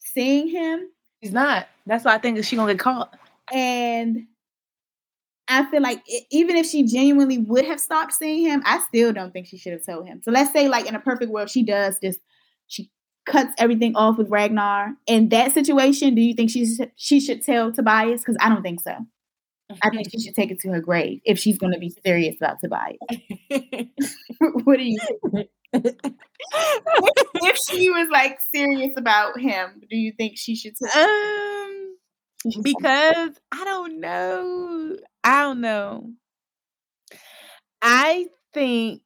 seeing 0.00 0.48
him. 0.48 0.88
She's 1.22 1.32
not. 1.32 1.68
That's 1.86 2.04
why 2.04 2.14
I 2.14 2.18
think 2.18 2.42
she's 2.44 2.58
going 2.58 2.68
to 2.68 2.74
get 2.74 2.82
caught. 2.82 3.16
And 3.52 4.26
I 5.48 5.70
feel 5.70 5.82
like 5.82 6.02
it, 6.06 6.24
even 6.30 6.56
if 6.56 6.66
she 6.66 6.84
genuinely 6.84 7.38
would 7.38 7.64
have 7.64 7.80
stopped 7.80 8.12
seeing 8.12 8.44
him, 8.46 8.62
I 8.64 8.80
still 8.88 9.12
don't 9.12 9.32
think 9.32 9.46
she 9.46 9.58
should 9.58 9.72
have 9.72 9.84
told 9.84 10.06
him. 10.06 10.20
So 10.22 10.30
let's 10.30 10.52
say, 10.52 10.68
like 10.68 10.86
in 10.86 10.94
a 10.94 11.00
perfect 11.00 11.30
world, 11.30 11.50
she 11.50 11.62
does 11.62 11.98
just 12.02 12.18
she 12.66 12.90
cuts 13.26 13.52
everything 13.58 13.96
off 13.96 14.18
with 14.18 14.30
Ragnar. 14.30 14.94
In 15.06 15.28
that 15.30 15.52
situation, 15.52 16.14
do 16.14 16.20
you 16.20 16.34
think 16.34 16.50
she 16.50 16.66
should, 16.66 16.92
she 16.96 17.20
should 17.20 17.42
tell 17.42 17.72
Tobias? 17.72 18.20
Because 18.20 18.36
I 18.40 18.48
don't 18.48 18.62
think 18.62 18.80
so. 18.80 18.94
I 19.82 19.90
think 19.90 20.10
she 20.10 20.20
should 20.20 20.34
take 20.34 20.50
it 20.50 20.60
to 20.60 20.70
her 20.70 20.80
grave 20.80 21.20
if 21.24 21.38
she's 21.38 21.58
going 21.58 21.74
to 21.74 21.78
be 21.78 21.94
serious 22.04 22.36
about 22.40 22.58
Tobias. 22.60 22.96
what 24.64 24.78
do 24.78 24.84
you 24.84 24.98
think? 25.30 25.48
if 27.34 27.58
she 27.68 27.90
was 27.90 28.08
like 28.10 28.38
serious 28.54 28.92
about 28.96 29.38
him, 29.38 29.82
do 29.88 29.96
you 29.96 30.12
think 30.16 30.38
she 30.38 30.56
should? 30.56 30.74
T- 30.74 30.98
um, 30.98 31.96
because 32.62 33.38
I 33.52 33.64
don't 33.64 34.00
know. 34.00 34.96
I 35.24 35.42
don't 35.42 35.60
know. 35.60 36.12
I 37.82 38.26
think 38.52 39.02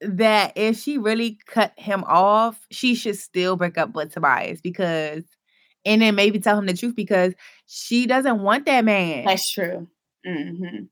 that 0.00 0.52
if 0.56 0.78
she 0.78 0.98
really 0.98 1.38
cut 1.46 1.72
him 1.76 2.04
off, 2.06 2.66
she 2.70 2.94
should 2.94 3.16
still 3.16 3.56
break 3.56 3.78
up 3.78 3.94
with 3.94 4.12
Tobias 4.12 4.60
because, 4.60 5.24
and 5.84 6.02
then 6.02 6.14
maybe 6.14 6.38
tell 6.38 6.58
him 6.58 6.66
the 6.66 6.74
truth 6.74 6.94
because 6.94 7.34
she 7.66 8.06
doesn't 8.06 8.40
want 8.40 8.66
that 8.66 8.84
man. 8.84 9.24
That's 9.24 9.50
true. 9.50 9.86
Mm-hmm. 10.26 10.84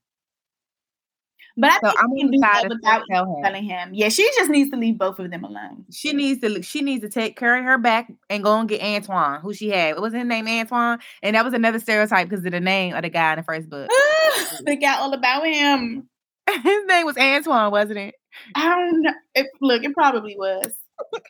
But 1.57 1.71
I 1.71 1.75
so 1.75 1.89
think 1.89 2.25
I'm 2.25 2.31
do 2.33 2.39
that 2.41 2.69
without 2.69 3.03
tell 3.11 3.41
telling 3.43 3.65
him. 3.65 3.91
Yeah, 3.93 4.09
she 4.09 4.29
just 4.37 4.51
needs 4.51 4.71
to 4.71 4.77
leave 4.77 4.99
both 4.99 5.19
of 5.21 5.31
them 5.31 5.45
alone. 5.45 5.85
She 5.93 6.13
needs 6.13 6.41
to 6.41 6.63
she 6.63 6.83
needs 6.83 7.03
to 7.03 7.09
take 7.09 7.37
carry 7.37 7.63
her 7.63 7.79
back 7.79 8.13
and 8.29 8.43
go 8.43 8.59
and 8.59 8.69
get 8.69 8.83
Antoine, 8.83 9.41
who 9.41 9.55
she 9.55 9.69
had. 9.69 9.95
What 9.95 10.03
was 10.03 10.15
his 10.15 10.25
name? 10.25 10.49
Antoine. 10.49 10.99
And 11.23 11.37
that 11.37 11.45
was 11.45 11.55
another 11.55 11.79
stereotype 11.79 12.29
because 12.29 12.45
of 12.45 12.51
the 12.51 12.61
name 12.61 12.95
of 12.95 13.03
the 13.03 13.09
guy 13.09 13.33
in 13.33 13.39
the 13.39 13.45
first 13.45 13.71
book. 13.71 13.89
they 14.67 14.77
got 14.77 15.01
all 15.01 15.13
about 15.13 15.47
him. 15.47 16.09
his 16.51 16.85
name 16.87 17.07
was 17.07 17.17
Antoine, 17.17 17.71
wasn't 17.71 17.99
it? 17.99 18.15
I 18.57 18.69
don't 18.69 19.03
know. 19.03 19.13
It, 19.35 19.47
look, 19.61 19.85
it 19.85 19.95
probably 19.95 20.37
was. 20.37 20.73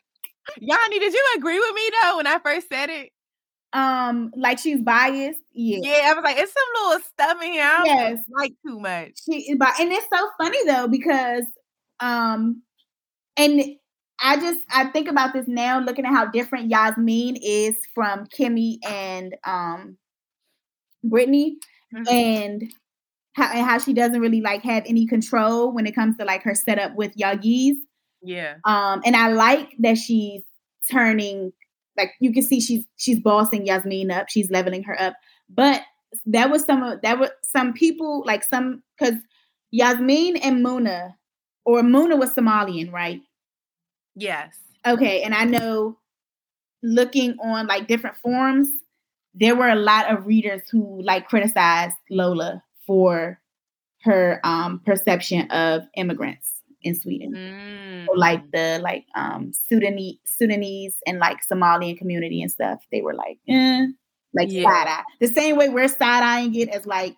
Yanni, 0.59 0.99
did 0.99 1.13
you 1.13 1.25
agree 1.37 1.59
with 1.59 1.73
me 1.75 1.89
though 2.01 2.17
when 2.17 2.27
I 2.27 2.39
first 2.39 2.67
said 2.69 2.89
it? 2.89 3.11
Um 3.75 4.31
like 4.37 4.57
she's 4.57 4.81
biased. 4.81 5.41
Yeah. 5.51 5.79
Yeah, 5.81 6.11
I 6.11 6.13
was 6.13 6.23
like, 6.23 6.37
it's 6.37 6.53
some 6.53 6.83
little 6.85 7.03
stuff 7.03 7.43
in 7.43 7.51
here. 7.51 7.63
I 7.63 7.77
don't 7.77 7.85
yes. 7.85 8.19
like 8.29 8.53
too 8.65 8.79
much. 8.79 9.11
She 9.25 9.49
and 9.49 9.91
it's 9.91 10.07
so 10.11 10.29
funny 10.39 10.65
though, 10.65 10.87
because 10.87 11.43
um 11.99 12.61
and 13.37 13.61
I 14.21 14.37
just 14.37 14.61
I 14.73 14.85
think 14.85 15.09
about 15.09 15.33
this 15.33 15.45
now 15.47 15.79
looking 15.79 16.05
at 16.05 16.13
how 16.13 16.25
different 16.25 16.71
Yasmiin 16.71 17.37
is 17.41 17.75
from 17.93 18.27
Kimmy 18.27 18.77
and 18.87 19.35
um 19.45 19.97
Brittany 21.03 21.57
mm-hmm. 21.93 22.07
and 22.07 22.73
how 23.33 23.51
and 23.51 23.65
how 23.65 23.77
she 23.77 23.93
doesn't 23.93 24.21
really 24.21 24.39
like 24.39 24.63
have 24.63 24.83
any 24.87 25.05
control 25.05 25.73
when 25.73 25.85
it 25.85 25.93
comes 25.93 26.15
to 26.17 26.23
like 26.23 26.43
her 26.43 26.55
setup 26.55 26.95
with 26.95 27.13
Yagiz. 27.17 27.75
Yeah. 28.21 28.55
Um 28.63 29.01
and 29.05 29.17
I 29.17 29.33
like 29.33 29.75
that 29.79 29.97
she's 29.97 30.43
turning 30.89 31.51
like 31.97 32.11
you 32.19 32.33
can 32.33 32.43
see 32.43 32.59
she's 32.59 32.85
she's 32.97 33.19
bossing 33.19 33.65
Yasmiin 33.65 34.11
up, 34.11 34.29
she's 34.29 34.51
leveling 34.51 34.83
her 34.83 34.99
up. 35.01 35.15
But 35.49 35.81
that 36.25 36.49
was 36.49 36.63
some 36.63 36.83
of 36.83 37.01
that 37.01 37.19
were 37.19 37.31
some 37.43 37.73
people 37.73 38.23
like 38.25 38.43
some 38.43 38.83
because 38.97 39.15
Yasmiin 39.73 40.39
and 40.41 40.65
Muna 40.65 41.15
or 41.65 41.81
Muna 41.81 42.17
was 42.17 42.33
Somalian, 42.33 42.91
right? 42.91 43.21
Yes. 44.15 44.55
Okay, 44.85 45.23
and 45.23 45.33
I 45.33 45.45
know 45.45 45.97
looking 46.83 47.37
on 47.43 47.67
like 47.67 47.87
different 47.87 48.17
forums, 48.17 48.69
there 49.33 49.55
were 49.55 49.69
a 49.69 49.75
lot 49.75 50.11
of 50.11 50.27
readers 50.27 50.61
who 50.69 51.01
like 51.03 51.27
criticized 51.27 51.97
Lola 52.09 52.63
for 52.85 53.39
her 54.03 54.39
um 54.43 54.79
perception 54.85 55.49
of 55.49 55.81
immigrants 55.97 56.54
in 56.85 56.95
Sweden. 56.95 57.33
Mm. 57.33 58.05
So 58.05 58.13
like 58.13 58.51
the 58.51 58.79
like 58.81 59.05
um 59.15 59.51
Sudanese 59.67 60.19
Sudanese 60.23 60.95
and 61.05 61.19
like 61.19 61.39
Somalian 61.51 61.97
community 61.97 62.41
and 62.41 62.51
stuff, 62.51 62.85
they 62.91 63.01
were 63.01 63.15
like, 63.15 63.39
eh, 63.49 63.87
like 64.33 64.49
yeah. 64.51 64.63
side 64.63 64.87
eye. 64.87 65.03
The 65.19 65.27
same 65.27 65.57
way 65.57 65.67
we're 65.67 65.89
side 65.89 66.23
eyeing 66.23 66.55
it 66.55 66.69
as 66.69 66.85
like 66.85 67.15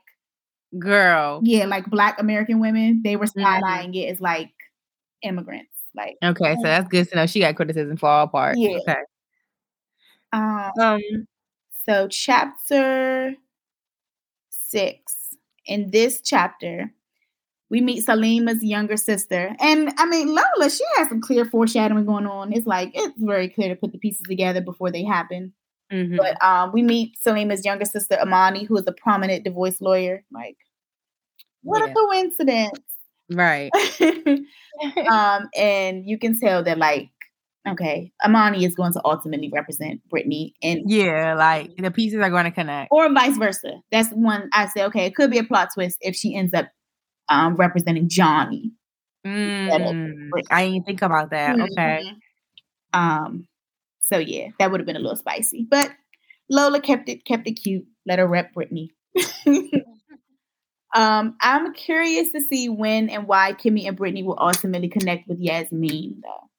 girl. 0.79 1.41
Yeah, 1.43 1.65
like 1.65 1.85
black 1.87 2.19
American 2.19 2.59
women, 2.59 3.01
they 3.03 3.17
were 3.17 3.27
side 3.27 3.61
eyeing 3.63 3.91
mm. 3.91 4.03
it 4.03 4.07
as 4.07 4.21
like 4.21 4.51
immigrants. 5.21 5.69
Like 5.95 6.15
Okay, 6.23 6.55
so 6.55 6.63
that's 6.63 6.87
good 6.87 7.09
to 7.09 7.15
know. 7.17 7.25
She 7.27 7.41
got 7.41 7.55
criticism 7.55 7.97
for 7.97 8.09
all 8.09 8.27
parts. 8.27 8.57
Yeah. 8.57 8.77
Okay. 8.87 8.95
Um, 10.31 10.71
um 10.79 11.27
so 11.87 12.07
chapter 12.07 13.35
six. 14.49 15.13
In 15.65 15.91
this 15.91 16.21
chapter, 16.21 16.93
we 17.69 17.81
meet 17.81 18.03
Salima's 18.03 18.63
younger 18.63 18.97
sister. 18.97 19.55
And 19.59 19.91
I 19.97 20.05
mean, 20.05 20.27
Lola, 20.27 20.69
she 20.69 20.83
has 20.97 21.09
some 21.09 21.21
clear 21.21 21.45
foreshadowing 21.45 22.05
going 22.05 22.25
on. 22.25 22.53
It's 22.53 22.67
like, 22.67 22.91
it's 22.93 23.13
very 23.17 23.49
clear 23.49 23.69
to 23.69 23.75
put 23.75 23.91
the 23.91 23.97
pieces 23.97 24.25
together 24.27 24.61
before 24.61 24.91
they 24.91 25.03
happen. 25.03 25.53
Mm-hmm. 25.91 26.17
But 26.17 26.41
um, 26.43 26.71
we 26.71 26.81
meet 26.81 27.17
Salima's 27.19 27.65
younger 27.65 27.85
sister, 27.85 28.17
Amani, 28.19 28.63
who 28.63 28.77
is 28.77 28.85
a 28.87 28.93
prominent 28.93 29.43
divorce 29.43 29.81
lawyer. 29.81 30.23
Like, 30.31 30.57
what 31.61 31.79
yeah. 31.85 31.91
a 31.91 31.93
coincidence. 31.93 32.79
Right. 33.29 33.71
um, 35.11 35.49
and 35.57 36.05
you 36.05 36.17
can 36.17 36.39
tell 36.39 36.63
that, 36.63 36.77
like, 36.77 37.09
okay, 37.67 38.11
Amani 38.23 38.63
is 38.63 38.75
going 38.75 38.93
to 38.93 39.01
ultimately 39.03 39.51
represent 39.53 40.01
Brittany. 40.09 40.55
And 40.63 40.89
yeah, 40.89 41.35
like 41.35 41.75
the 41.77 41.91
pieces 41.91 42.19
are 42.21 42.29
going 42.29 42.45
to 42.45 42.51
connect. 42.51 42.89
Or 42.91 43.11
vice 43.11 43.37
versa. 43.37 43.81
That's 43.91 44.09
one 44.11 44.49
I 44.53 44.67
say, 44.67 44.85
okay, 44.85 45.05
it 45.05 45.15
could 45.15 45.31
be 45.31 45.37
a 45.37 45.43
plot 45.43 45.69
twist 45.73 45.97
if 45.99 46.15
she 46.15 46.35
ends 46.35 46.53
up 46.53 46.69
um, 47.29 47.55
representing 47.55 48.09
Jonny. 48.09 48.71
Mm, 49.25 50.29
I 50.49 50.63
didn't 50.65 50.85
think 50.85 51.01
about 51.01 51.31
that. 51.31 51.55
Mm-hmm. 51.55 51.73
Okay. 51.73 52.11
Um. 52.93 53.47
So 54.01 54.17
yeah, 54.17 54.49
that 54.59 54.71
would 54.71 54.79
have 54.79 54.87
been 54.87 54.95
a 54.95 54.99
little 54.99 55.17
spicy, 55.17 55.67
but 55.69 55.91
Lola 56.49 56.79
kept 56.79 57.09
it 57.09 57.25
kept 57.25 57.47
it 57.47 57.53
cute. 57.53 57.85
Let 58.05 58.19
her 58.19 58.27
rep 58.27 58.53
Brittany. 58.53 58.91
um, 60.95 61.35
I'm 61.41 61.73
curious 61.73 62.31
to 62.31 62.41
see 62.41 62.69
when 62.69 63.09
and 63.09 63.27
why 63.27 63.53
Kimmy 63.53 63.87
and 63.87 63.97
Brittany 63.97 64.23
will 64.23 64.37
ultimately 64.39 64.87
connect 64.87 65.27
with 65.27 65.43
Yasmiin, 65.43 66.21
though. 66.21 66.49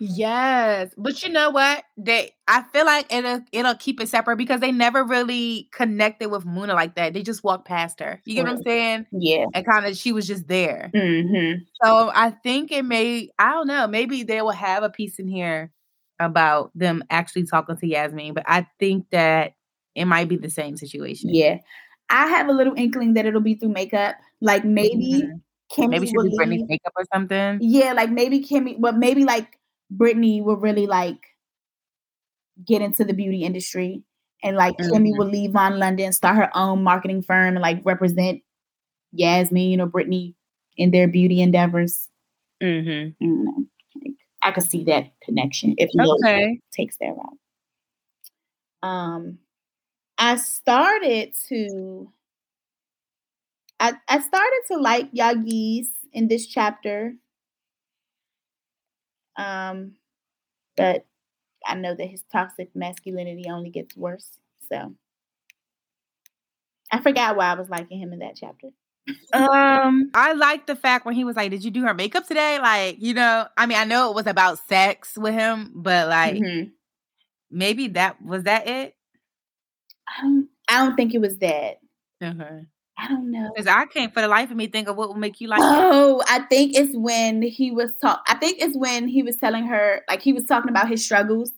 Yes, 0.00 0.92
but 0.96 1.22
you 1.24 1.30
know 1.30 1.50
what? 1.50 1.82
They 1.96 2.30
I 2.46 2.62
feel 2.72 2.86
like 2.86 3.12
it'll 3.12 3.42
it'll 3.50 3.74
keep 3.74 4.00
it 4.00 4.08
separate 4.08 4.36
because 4.36 4.60
they 4.60 4.70
never 4.70 5.02
really 5.02 5.68
connected 5.72 6.30
with 6.30 6.46
Muna 6.46 6.74
like 6.74 6.94
that. 6.94 7.14
They 7.14 7.22
just 7.22 7.42
walked 7.42 7.66
past 7.66 7.98
her. 7.98 8.20
You 8.24 8.34
get 8.34 8.44
what 8.44 8.52
I'm 8.52 8.62
saying? 8.62 9.06
Yeah. 9.10 9.46
And 9.52 9.66
kind 9.66 9.86
of 9.86 9.96
she 9.96 10.12
was 10.12 10.26
just 10.26 10.46
there. 10.46 10.90
Mm-hmm. 10.94 11.62
So 11.82 12.12
I 12.14 12.30
think 12.30 12.70
it 12.70 12.84
may 12.84 13.30
I 13.40 13.50
don't 13.50 13.66
know. 13.66 13.88
Maybe 13.88 14.22
they 14.22 14.40
will 14.40 14.50
have 14.52 14.84
a 14.84 14.90
piece 14.90 15.18
in 15.18 15.26
here 15.26 15.72
about 16.20 16.70
them 16.76 17.02
actually 17.10 17.46
talking 17.46 17.76
to 17.76 17.86
Yasmiin, 17.86 18.34
but 18.34 18.44
I 18.46 18.66
think 18.78 19.06
that 19.10 19.54
it 19.96 20.04
might 20.04 20.28
be 20.28 20.36
the 20.36 20.50
same 20.50 20.76
situation. 20.76 21.34
Yeah, 21.34 21.58
I 22.08 22.28
have 22.28 22.48
a 22.48 22.52
little 22.52 22.74
inkling 22.76 23.14
that 23.14 23.26
it'll 23.26 23.40
be 23.40 23.54
through 23.54 23.70
makeup. 23.70 24.14
Like 24.40 24.64
maybe 24.64 25.24
mm-hmm. 25.24 25.82
Kimmy 25.82 25.90
maybe 25.90 26.06
she 26.06 26.16
will 26.16 26.24
be 26.24 26.36
Brittany's 26.36 26.68
makeup 26.68 26.92
or 26.96 27.04
something. 27.12 27.58
Yeah, 27.60 27.92
like 27.92 28.10
maybe 28.10 28.42
Kimmy, 28.44 28.76
but 28.78 28.96
maybe 28.96 29.24
like 29.24 29.57
Brittany 29.90 30.40
would 30.40 30.60
really 30.60 30.86
like 30.86 31.18
get 32.66 32.82
into 32.82 33.04
the 33.04 33.12
beauty 33.12 33.44
industry 33.44 34.02
and 34.42 34.56
like 34.56 34.76
mm-hmm. 34.76 34.92
Kimmy 34.92 35.16
would 35.16 35.28
leave 35.28 35.56
on 35.56 35.78
London, 35.78 36.12
start 36.12 36.36
her 36.36 36.56
own 36.56 36.82
marketing 36.82 37.22
firm 37.22 37.54
and 37.56 37.62
like 37.62 37.80
represent 37.84 38.42
Yasmiin 39.18 39.80
or 39.80 39.86
Brittany 39.86 40.34
in 40.76 40.90
their 40.90 41.08
beauty 41.08 41.40
endeavors. 41.40 42.08
Mm-hmm. 42.62 43.62
I, 44.42 44.48
I 44.48 44.52
could 44.52 44.64
see 44.64 44.84
that 44.84 45.12
connection 45.22 45.74
if 45.78 45.90
okay. 45.98 46.60
takes 46.72 46.96
that 46.98 47.14
route. 47.16 47.38
Um, 48.82 49.38
I 50.18 50.36
started 50.36 51.34
to 51.48 52.12
I, 53.80 53.94
I 54.08 54.20
started 54.20 54.62
to 54.68 54.76
like 54.76 55.12
Yagiz 55.12 55.86
in 56.12 56.28
this 56.28 56.46
chapter. 56.46 57.14
Um, 59.38 59.92
but 60.76 61.06
I 61.66 61.74
know 61.74 61.94
that 61.94 62.06
his 62.06 62.22
toxic 62.30 62.70
masculinity 62.74 63.44
only 63.50 63.70
gets 63.70 63.96
worse. 63.96 64.28
So 64.70 64.94
I 66.92 67.00
forgot 67.00 67.36
why 67.36 67.46
I 67.46 67.54
was 67.54 67.70
liking 67.70 68.00
him 68.00 68.12
in 68.12 68.18
that 68.18 68.36
chapter. 68.36 68.68
um, 69.32 70.10
I 70.14 70.34
like 70.34 70.66
the 70.66 70.76
fact 70.76 71.06
when 71.06 71.14
he 71.14 71.24
was 71.24 71.36
like, 71.36 71.50
"Did 71.50 71.64
you 71.64 71.70
do 71.70 71.84
her 71.84 71.94
makeup 71.94 72.26
today?" 72.26 72.58
Like, 72.58 72.96
you 73.00 73.14
know, 73.14 73.46
I 73.56 73.66
mean, 73.66 73.78
I 73.78 73.84
know 73.84 74.10
it 74.10 74.14
was 74.14 74.26
about 74.26 74.58
sex 74.68 75.16
with 75.16 75.32
him, 75.32 75.72
but 75.74 76.08
like, 76.08 76.34
mm-hmm. 76.34 76.68
maybe 77.50 77.88
that 77.88 78.20
was 78.22 78.42
that 78.42 78.68
it. 78.68 78.94
I 80.06 80.22
don't. 80.22 80.48
I 80.68 80.84
don't 80.84 80.96
think 80.96 81.14
it 81.14 81.20
was 81.20 81.38
that. 81.38 81.78
Okay. 82.22 82.66
I 82.98 83.06
don't 83.06 83.30
know. 83.30 83.50
Because 83.54 83.68
I 83.68 83.86
can't 83.86 84.12
for 84.12 84.20
the 84.20 84.28
life 84.28 84.50
of 84.50 84.56
me 84.56 84.66
think 84.66 84.88
of 84.88 84.96
what 84.96 85.08
would 85.08 85.18
make 85.18 85.40
you 85.40 85.46
like. 85.48 85.60
Oh, 85.62 86.20
I 86.28 86.40
think 86.40 86.76
it's 86.76 86.96
when 86.96 87.42
he 87.42 87.70
was 87.70 87.90
talk. 88.00 88.24
I 88.26 88.34
think 88.34 88.60
it's 88.60 88.76
when 88.76 89.06
he 89.06 89.22
was 89.22 89.36
telling 89.36 89.66
her, 89.66 90.02
like 90.08 90.20
he 90.20 90.32
was 90.32 90.46
talking 90.46 90.70
about 90.70 90.88
his 90.88 91.04
struggles, 91.04 91.52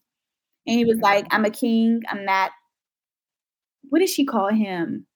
and 0.66 0.76
he 0.76 0.84
was 0.84 0.96
mm-hmm. 0.96 1.04
like, 1.04 1.26
"I'm 1.30 1.46
a 1.46 1.50
king. 1.50 2.02
I'm 2.08 2.26
not." 2.26 2.50
What 3.88 4.00
did 4.00 4.10
she 4.10 4.26
call 4.26 4.48
him? 4.48 5.06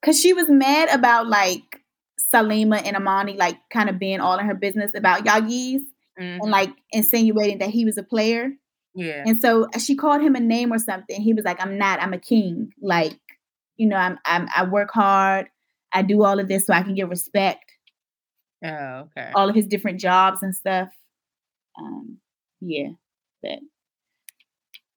Because 0.00 0.18
she 0.18 0.32
was 0.32 0.48
mad 0.48 0.88
about 0.88 1.28
like 1.28 1.80
Salima 2.32 2.82
and 2.82 2.96
Amani, 2.96 3.36
like 3.36 3.58
kind 3.70 3.90
of 3.90 3.98
being 3.98 4.20
all 4.20 4.38
in 4.38 4.46
her 4.46 4.54
business 4.54 4.92
about 4.94 5.26
Yagiz 5.26 5.82
mm-hmm. 6.18 6.40
and 6.40 6.50
like 6.50 6.70
insinuating 6.90 7.58
that 7.58 7.70
he 7.70 7.84
was 7.84 7.98
a 7.98 8.02
player. 8.02 8.50
Yeah. 8.94 9.24
And 9.26 9.40
so 9.40 9.68
she 9.78 9.94
called 9.94 10.22
him 10.22 10.34
a 10.34 10.40
name 10.40 10.72
or 10.72 10.78
something. 10.78 11.20
He 11.20 11.34
was 11.34 11.44
like, 11.44 11.62
"I'm 11.62 11.76
not. 11.76 12.00
I'm 12.00 12.14
a 12.14 12.18
king." 12.18 12.72
Like 12.80 13.18
you 13.76 13.86
know, 13.86 13.96
I'm, 13.96 14.18
I'm 14.24 14.48
I 14.54 14.64
work 14.64 14.90
hard. 14.92 15.48
I 15.92 16.02
do 16.02 16.24
all 16.24 16.38
of 16.38 16.48
this 16.48 16.66
so 16.66 16.74
I 16.74 16.82
can 16.82 16.94
get 16.94 17.08
respect. 17.08 17.64
Oh, 18.64 19.08
okay. 19.16 19.30
All 19.34 19.48
of 19.48 19.54
his 19.54 19.66
different 19.66 20.00
jobs 20.00 20.42
and 20.42 20.54
stuff. 20.54 20.88
Um, 21.78 22.18
yeah, 22.60 22.90
but 23.42 23.58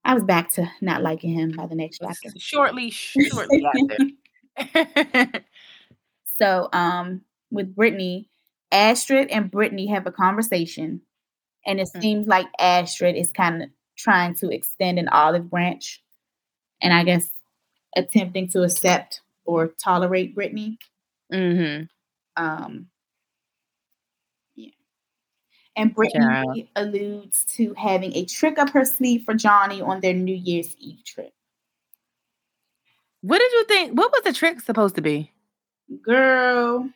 I 0.03 0.13
was 0.13 0.23
back 0.23 0.51
to 0.53 0.69
not 0.81 1.01
liking 1.01 1.33
him 1.33 1.53
by 1.55 1.65
the 1.65 1.75
next 1.75 1.99
chapter. 1.99 2.29
Shortly, 2.37 2.91
shortly 2.91 3.65
after. 3.65 5.41
so, 6.37 6.69
um, 6.73 7.21
with 7.51 7.75
Brittany, 7.75 8.29
Astrid 8.71 9.29
and 9.29 9.49
Brittany 9.49 9.87
have 9.87 10.05
a 10.05 10.11
conversation, 10.11 11.01
and 11.65 11.79
it 11.79 11.87
mm-hmm. 11.87 12.01
seems 12.01 12.27
like 12.27 12.47
Astrid 12.59 13.15
is 13.15 13.31
kind 13.31 13.63
of 13.63 13.69
trying 13.97 14.35
to 14.35 14.49
extend 14.49 14.99
an 14.99 15.09
olive 15.09 15.49
branch, 15.49 16.03
and 16.81 16.93
I 16.93 17.03
guess 17.03 17.27
attempting 17.95 18.47
to 18.49 18.63
accept 18.63 19.21
or 19.45 19.69
tolerate 19.81 20.35
Brittany. 20.35 20.77
Mm-hmm. 21.31 21.85
Um, 22.43 22.87
yeah. 24.55 24.71
And 25.75 25.93
Brittany 25.93 26.25
yeah. 26.55 26.63
alludes 26.75 27.45
to 27.55 27.73
having 27.75 28.15
a 28.15 28.25
trick 28.25 28.59
up 28.59 28.71
her 28.71 28.85
sleeve 28.85 29.23
for 29.25 29.33
Jonny 29.33 29.81
on 29.81 30.01
their 30.01 30.13
New 30.13 30.35
Year's 30.35 30.75
Eve 30.79 31.03
trip. 31.05 31.31
What 33.21 33.39
did 33.39 33.51
you 33.51 33.65
think? 33.65 33.97
What 33.97 34.11
was 34.11 34.21
the 34.23 34.33
trick 34.33 34.61
supposed 34.61 34.95
to 34.95 35.01
be? 35.01 35.31
Girl, 36.03 36.89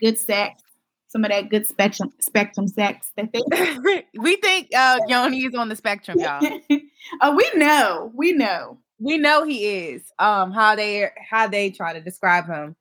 good 0.00 0.18
sex. 0.18 0.62
Some 1.08 1.24
of 1.24 1.30
that 1.30 1.48
good 1.48 1.66
spectrum 1.66 2.12
spectrum 2.20 2.68
sex 2.68 3.12
that 3.16 3.32
they 3.32 4.04
we 4.18 4.36
think 4.36 4.68
uh 4.76 5.00
Yoni 5.08 5.44
is 5.44 5.54
on 5.54 5.68
the 5.68 5.74
spectrum, 5.74 6.18
y'all. 6.20 6.60
oh, 7.22 7.34
we 7.34 7.50
know. 7.54 8.12
We 8.14 8.32
know 8.32 8.78
we 8.98 9.18
know 9.18 9.44
he 9.44 9.64
is. 9.64 10.02
Um, 10.18 10.52
how 10.52 10.74
they 10.76 11.10
how 11.30 11.46
they 11.46 11.70
try 11.70 11.92
to 11.92 12.00
describe 12.00 12.46
him. 12.46 12.76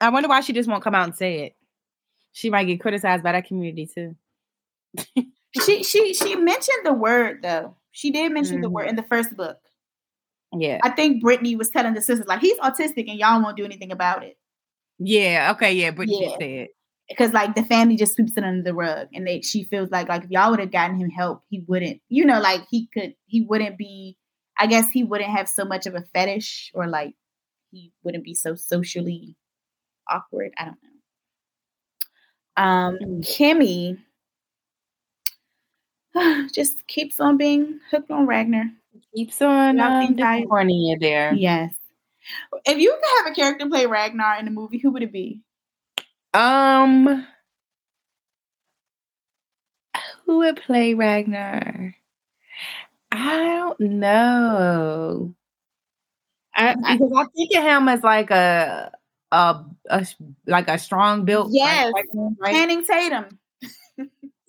I 0.00 0.08
wonder 0.10 0.28
why 0.28 0.40
she 0.40 0.52
just 0.52 0.68
won't 0.68 0.82
come 0.82 0.94
out 0.94 1.04
and 1.04 1.16
say 1.16 1.44
it. 1.44 1.56
She 2.32 2.50
might 2.50 2.64
get 2.64 2.80
criticized 2.80 3.22
by 3.22 3.32
that 3.32 3.46
community 3.46 3.88
too. 3.92 4.16
she 5.64 5.82
she 5.82 6.14
she 6.14 6.36
mentioned 6.36 6.84
the 6.84 6.92
word 6.92 7.40
though. 7.42 7.76
She 7.92 8.10
did 8.10 8.32
mention 8.32 8.56
mm-hmm. 8.56 8.62
the 8.62 8.70
word 8.70 8.88
in 8.88 8.96
the 8.96 9.02
first 9.02 9.36
book. 9.36 9.58
Yeah. 10.54 10.80
I 10.82 10.90
think 10.90 11.22
Brittany 11.22 11.56
was 11.56 11.70
telling 11.70 11.94
the 11.94 12.02
sisters 12.02 12.26
like 12.26 12.40
he's 12.40 12.58
autistic 12.58 13.08
and 13.08 13.18
y'all 13.18 13.40
won't 13.40 13.56
do 13.56 13.64
anything 13.64 13.92
about 13.92 14.22
it. 14.24 14.38
Yeah. 14.98 15.52
Okay. 15.54 15.72
Yeah. 15.72 15.90
Brittany 15.92 16.26
yeah. 16.26 16.36
said 16.38 16.68
because 17.08 17.32
like 17.32 17.54
the 17.54 17.64
family 17.64 17.96
just 17.96 18.14
sweeps 18.14 18.36
it 18.36 18.44
under 18.44 18.62
the 18.62 18.74
rug, 18.74 19.08
and 19.14 19.26
they 19.26 19.40
she 19.42 19.64
feels 19.64 19.90
like 19.90 20.08
like 20.08 20.24
if 20.24 20.30
y'all 20.30 20.50
would 20.50 20.60
have 20.60 20.72
gotten 20.72 20.98
him 20.98 21.10
help, 21.10 21.42
he 21.48 21.64
wouldn't. 21.66 22.00
You 22.08 22.24
know, 22.24 22.40
like 22.40 22.62
he 22.70 22.88
could 22.92 23.14
he 23.26 23.42
wouldn't 23.42 23.78
be 23.78 24.16
I 24.58 24.66
guess 24.66 24.90
he 24.90 25.04
wouldn't 25.04 25.30
have 25.30 25.48
so 25.48 25.64
much 25.64 25.86
of 25.86 25.94
a 25.94 26.02
fetish 26.14 26.70
or 26.74 26.86
like 26.86 27.14
he 27.70 27.92
wouldn't 28.02 28.24
be 28.24 28.34
so 28.34 28.54
socially 28.54 29.36
awkward. 30.08 30.52
I 30.58 30.64
don't 30.66 30.78
know. 30.82 32.62
Um, 32.62 32.98
mm. 33.02 33.26
Kimmy 33.26 33.98
just 36.52 36.86
keeps 36.86 37.18
on 37.20 37.36
being 37.36 37.80
hooked 37.90 38.10
on 38.10 38.26
Ragnar. 38.26 38.70
Keeps 39.14 39.40
on 39.40 39.80
um, 39.80 40.14
disappointing 40.14 40.98
there. 41.00 41.32
Yes. 41.34 41.74
If 42.64 42.78
you 42.78 42.90
could 42.90 43.24
have 43.24 43.32
a 43.32 43.34
character 43.34 43.68
play 43.68 43.86
Ragnar 43.86 44.38
in 44.38 44.46
a 44.46 44.50
movie, 44.50 44.78
who 44.78 44.90
would 44.92 45.02
it 45.02 45.12
be? 45.12 45.40
Um, 46.34 47.26
who 50.24 50.38
would 50.38 50.56
play 50.56 50.94
Ragnar? 50.94 51.94
I 53.12 53.36
don't 53.58 53.80
know. 53.80 55.34
I, 56.54 56.74
because 56.74 57.12
I 57.16 57.24
think 57.36 57.54
of 57.56 57.62
him 57.62 57.88
as 57.88 58.02
like 58.02 58.30
a 58.30 58.90
a, 59.30 59.64
a 59.90 60.06
like 60.46 60.68
a 60.68 60.78
strong 60.78 61.24
built. 61.24 61.48
Yes, 61.52 61.92
like, 61.92 62.06
right? 62.38 62.54
Channing 62.54 62.84
Tatum. 62.84 63.38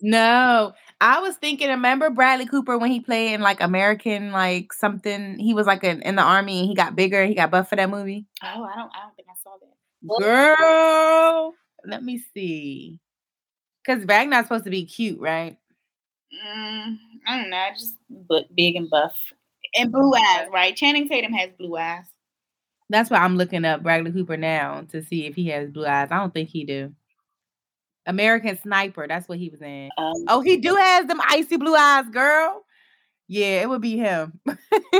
no, 0.00 0.72
I 1.00 1.20
was 1.20 1.36
thinking. 1.36 1.68
Remember 1.68 2.10
Bradley 2.10 2.46
Cooper 2.46 2.78
when 2.78 2.90
he 2.90 3.00
played 3.00 3.34
in 3.34 3.40
like 3.40 3.60
American 3.60 4.32
like 4.32 4.72
something? 4.72 5.38
He 5.38 5.54
was 5.54 5.66
like 5.66 5.84
a, 5.84 5.98
in 6.06 6.16
the 6.16 6.22
army 6.22 6.60
and 6.60 6.68
he 6.68 6.74
got 6.74 6.96
bigger. 6.96 7.24
He 7.26 7.34
got 7.34 7.50
buff 7.50 7.68
for 7.68 7.76
that 7.76 7.90
movie. 7.90 8.26
Oh, 8.42 8.46
I 8.46 8.76
don't. 8.76 8.92
I 8.94 9.02
don't 9.02 9.16
think 9.16 9.28
I 9.28 9.34
saw 9.42 9.56
that. 9.60 9.74
Girl, 10.22 11.54
let 11.84 12.02
me 12.02 12.22
see. 12.34 13.00
Because 13.84 14.04
Ragnar's 14.06 14.46
supposed 14.46 14.64
to 14.64 14.70
be 14.70 14.86
cute, 14.86 15.20
right? 15.20 15.58
Mm, 16.34 16.96
I 17.26 17.40
don't 17.40 17.50
know, 17.50 17.68
just 17.76 17.94
big 18.56 18.76
and 18.76 18.90
buff 18.90 19.14
and 19.74 19.92
blue 19.92 20.12
eyes, 20.14 20.48
right? 20.52 20.74
Channing 20.74 21.08
Tatum 21.08 21.32
has 21.32 21.50
blue 21.58 21.76
eyes. 21.76 22.04
That's 22.90 23.10
why 23.10 23.18
I'm 23.18 23.36
looking 23.36 23.64
up 23.64 23.82
Bradley 23.82 24.12
Cooper 24.12 24.36
now 24.36 24.86
to 24.92 25.02
see 25.02 25.26
if 25.26 25.34
he 25.34 25.48
has 25.48 25.70
blue 25.70 25.86
eyes. 25.86 26.08
I 26.10 26.18
don't 26.18 26.34
think 26.34 26.48
he 26.48 26.64
do. 26.64 26.92
American 28.06 28.58
Sniper, 28.58 29.08
that's 29.08 29.28
what 29.28 29.38
he 29.38 29.48
was 29.48 29.62
in. 29.62 29.88
Um, 29.96 30.12
oh, 30.28 30.40
he 30.42 30.58
do 30.58 30.74
has 30.74 31.06
them 31.06 31.20
icy 31.26 31.56
blue 31.56 31.74
eyes, 31.74 32.08
girl. 32.10 32.64
Yeah, 33.26 33.62
it 33.62 33.68
would 33.68 33.80
be 33.80 33.96
him. 33.96 34.38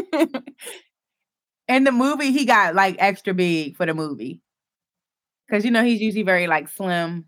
in 1.69 1.85
the 1.85 1.93
movie, 1.93 2.33
he 2.33 2.47
got 2.47 2.75
like 2.75 2.97
extra 2.99 3.35
big 3.35 3.77
for 3.77 3.85
the 3.85 3.93
movie. 3.93 4.41
Cause 5.51 5.63
you 5.65 5.71
know 5.71 5.85
he's 5.85 6.01
usually 6.01 6.23
very 6.23 6.47
like 6.47 6.69
slim. 6.69 7.27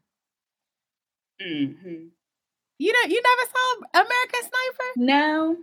Mm-hmm. 1.40 2.06
You 2.78 2.92
know, 2.92 3.08
you 3.08 3.22
never 3.22 3.50
saw 3.50 4.00
American 4.00 4.40
Sniper? 4.40 4.92
No. 4.96 5.56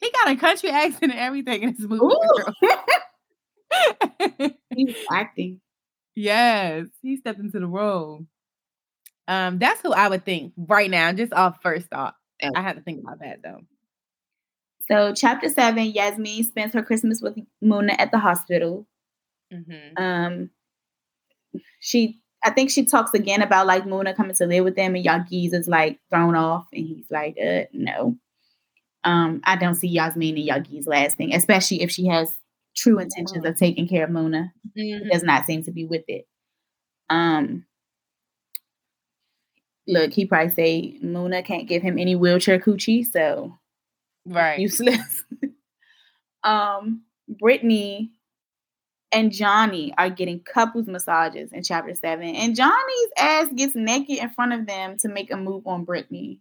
He 0.00 0.10
got 0.10 0.30
a 0.30 0.36
country 0.36 0.70
accent 0.70 1.12
and 1.12 1.20
everything 1.20 1.62
in 1.62 1.74
his 1.74 1.86
movie. 1.86 2.14
He's 4.74 4.96
acting. 5.10 5.60
Yes, 6.14 6.86
he 7.02 7.16
stepped 7.16 7.38
into 7.38 7.60
the 7.60 7.66
role. 7.66 8.26
Um, 9.28 9.58
that's 9.58 9.80
who 9.80 9.92
I 9.92 10.08
would 10.08 10.24
think 10.24 10.52
right 10.56 10.90
now, 10.90 11.12
just 11.12 11.32
off 11.32 11.58
first 11.62 11.86
thought. 11.88 12.14
I 12.42 12.62
have 12.62 12.76
to 12.76 12.82
think 12.82 13.00
about 13.02 13.20
that 13.20 13.42
though. 13.42 13.60
So, 14.90 15.14
chapter 15.14 15.48
seven, 15.48 15.92
Yasmiin 15.92 16.44
spends 16.44 16.74
her 16.74 16.82
Christmas 16.82 17.20
with 17.20 17.38
Muna 17.62 17.94
at 17.98 18.10
the 18.10 18.18
hospital. 18.18 18.86
Mm-hmm. 19.52 20.02
Um, 20.02 20.50
she 21.78 22.20
I 22.42 22.50
think 22.50 22.70
she 22.70 22.84
talks 22.84 23.12
again 23.12 23.42
about 23.42 23.66
like 23.66 23.84
Muna 23.84 24.16
coming 24.16 24.34
to 24.36 24.46
live 24.46 24.64
with 24.64 24.76
them, 24.76 24.94
and 24.94 25.04
Yagiz 25.04 25.52
is 25.52 25.68
like 25.68 25.98
thrown 26.10 26.34
off, 26.34 26.66
and 26.72 26.86
he's 26.86 27.10
like, 27.10 27.36
uh, 27.42 27.64
no. 27.72 28.16
Um, 29.04 29.40
I 29.44 29.56
don't 29.56 29.74
see 29.74 29.96
Yasmiin 29.96 30.50
and 30.50 30.66
Yagiz 30.66 30.86
lasting, 30.86 31.34
especially 31.34 31.82
if 31.82 31.90
she 31.90 32.06
has 32.06 32.36
true 32.76 32.98
intentions 32.98 33.44
of 33.44 33.56
taking 33.56 33.88
care 33.88 34.04
of 34.04 34.10
Muna. 34.10 34.52
Mm-hmm. 34.78 35.08
does 35.08 35.22
not 35.22 35.46
seem 35.46 35.64
to 35.64 35.72
be 35.72 35.84
with 35.84 36.04
it. 36.06 36.26
Um, 37.08 37.64
look, 39.86 40.12
he 40.12 40.26
probably 40.26 40.54
say 40.54 40.98
Muna 41.02 41.44
can't 41.44 41.68
give 41.68 41.82
him 41.82 41.98
any 41.98 42.14
wheelchair 42.14 42.58
coochie, 42.58 43.04
so 43.04 43.58
right 44.26 44.58
useless. 44.58 45.24
um, 46.44 47.02
Brittany 47.28 48.12
and 49.12 49.32
Jonny 49.32 49.92
are 49.98 50.10
getting 50.10 50.40
couples 50.40 50.86
massages 50.86 51.52
in 51.52 51.62
chapter 51.62 51.94
seven. 51.94 52.34
And 52.34 52.56
Jonny's 52.56 53.12
ass 53.18 53.48
gets 53.54 53.74
naked 53.74 54.18
in 54.18 54.30
front 54.30 54.52
of 54.52 54.66
them 54.66 54.96
to 54.98 55.08
make 55.08 55.32
a 55.32 55.36
move 55.36 55.66
on 55.66 55.84
Brittany. 55.84 56.38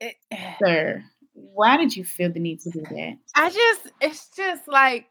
It, 0.00 0.16
Sir. 0.64 1.02
Why 1.34 1.78
did 1.78 1.96
you 1.96 2.04
feel 2.04 2.30
the 2.30 2.40
need 2.40 2.60
to 2.60 2.70
do 2.70 2.82
that? 2.82 3.16
I 3.34 3.48
just, 3.48 3.92
it's 4.02 4.28
just 4.36 4.68
like, 4.68 5.06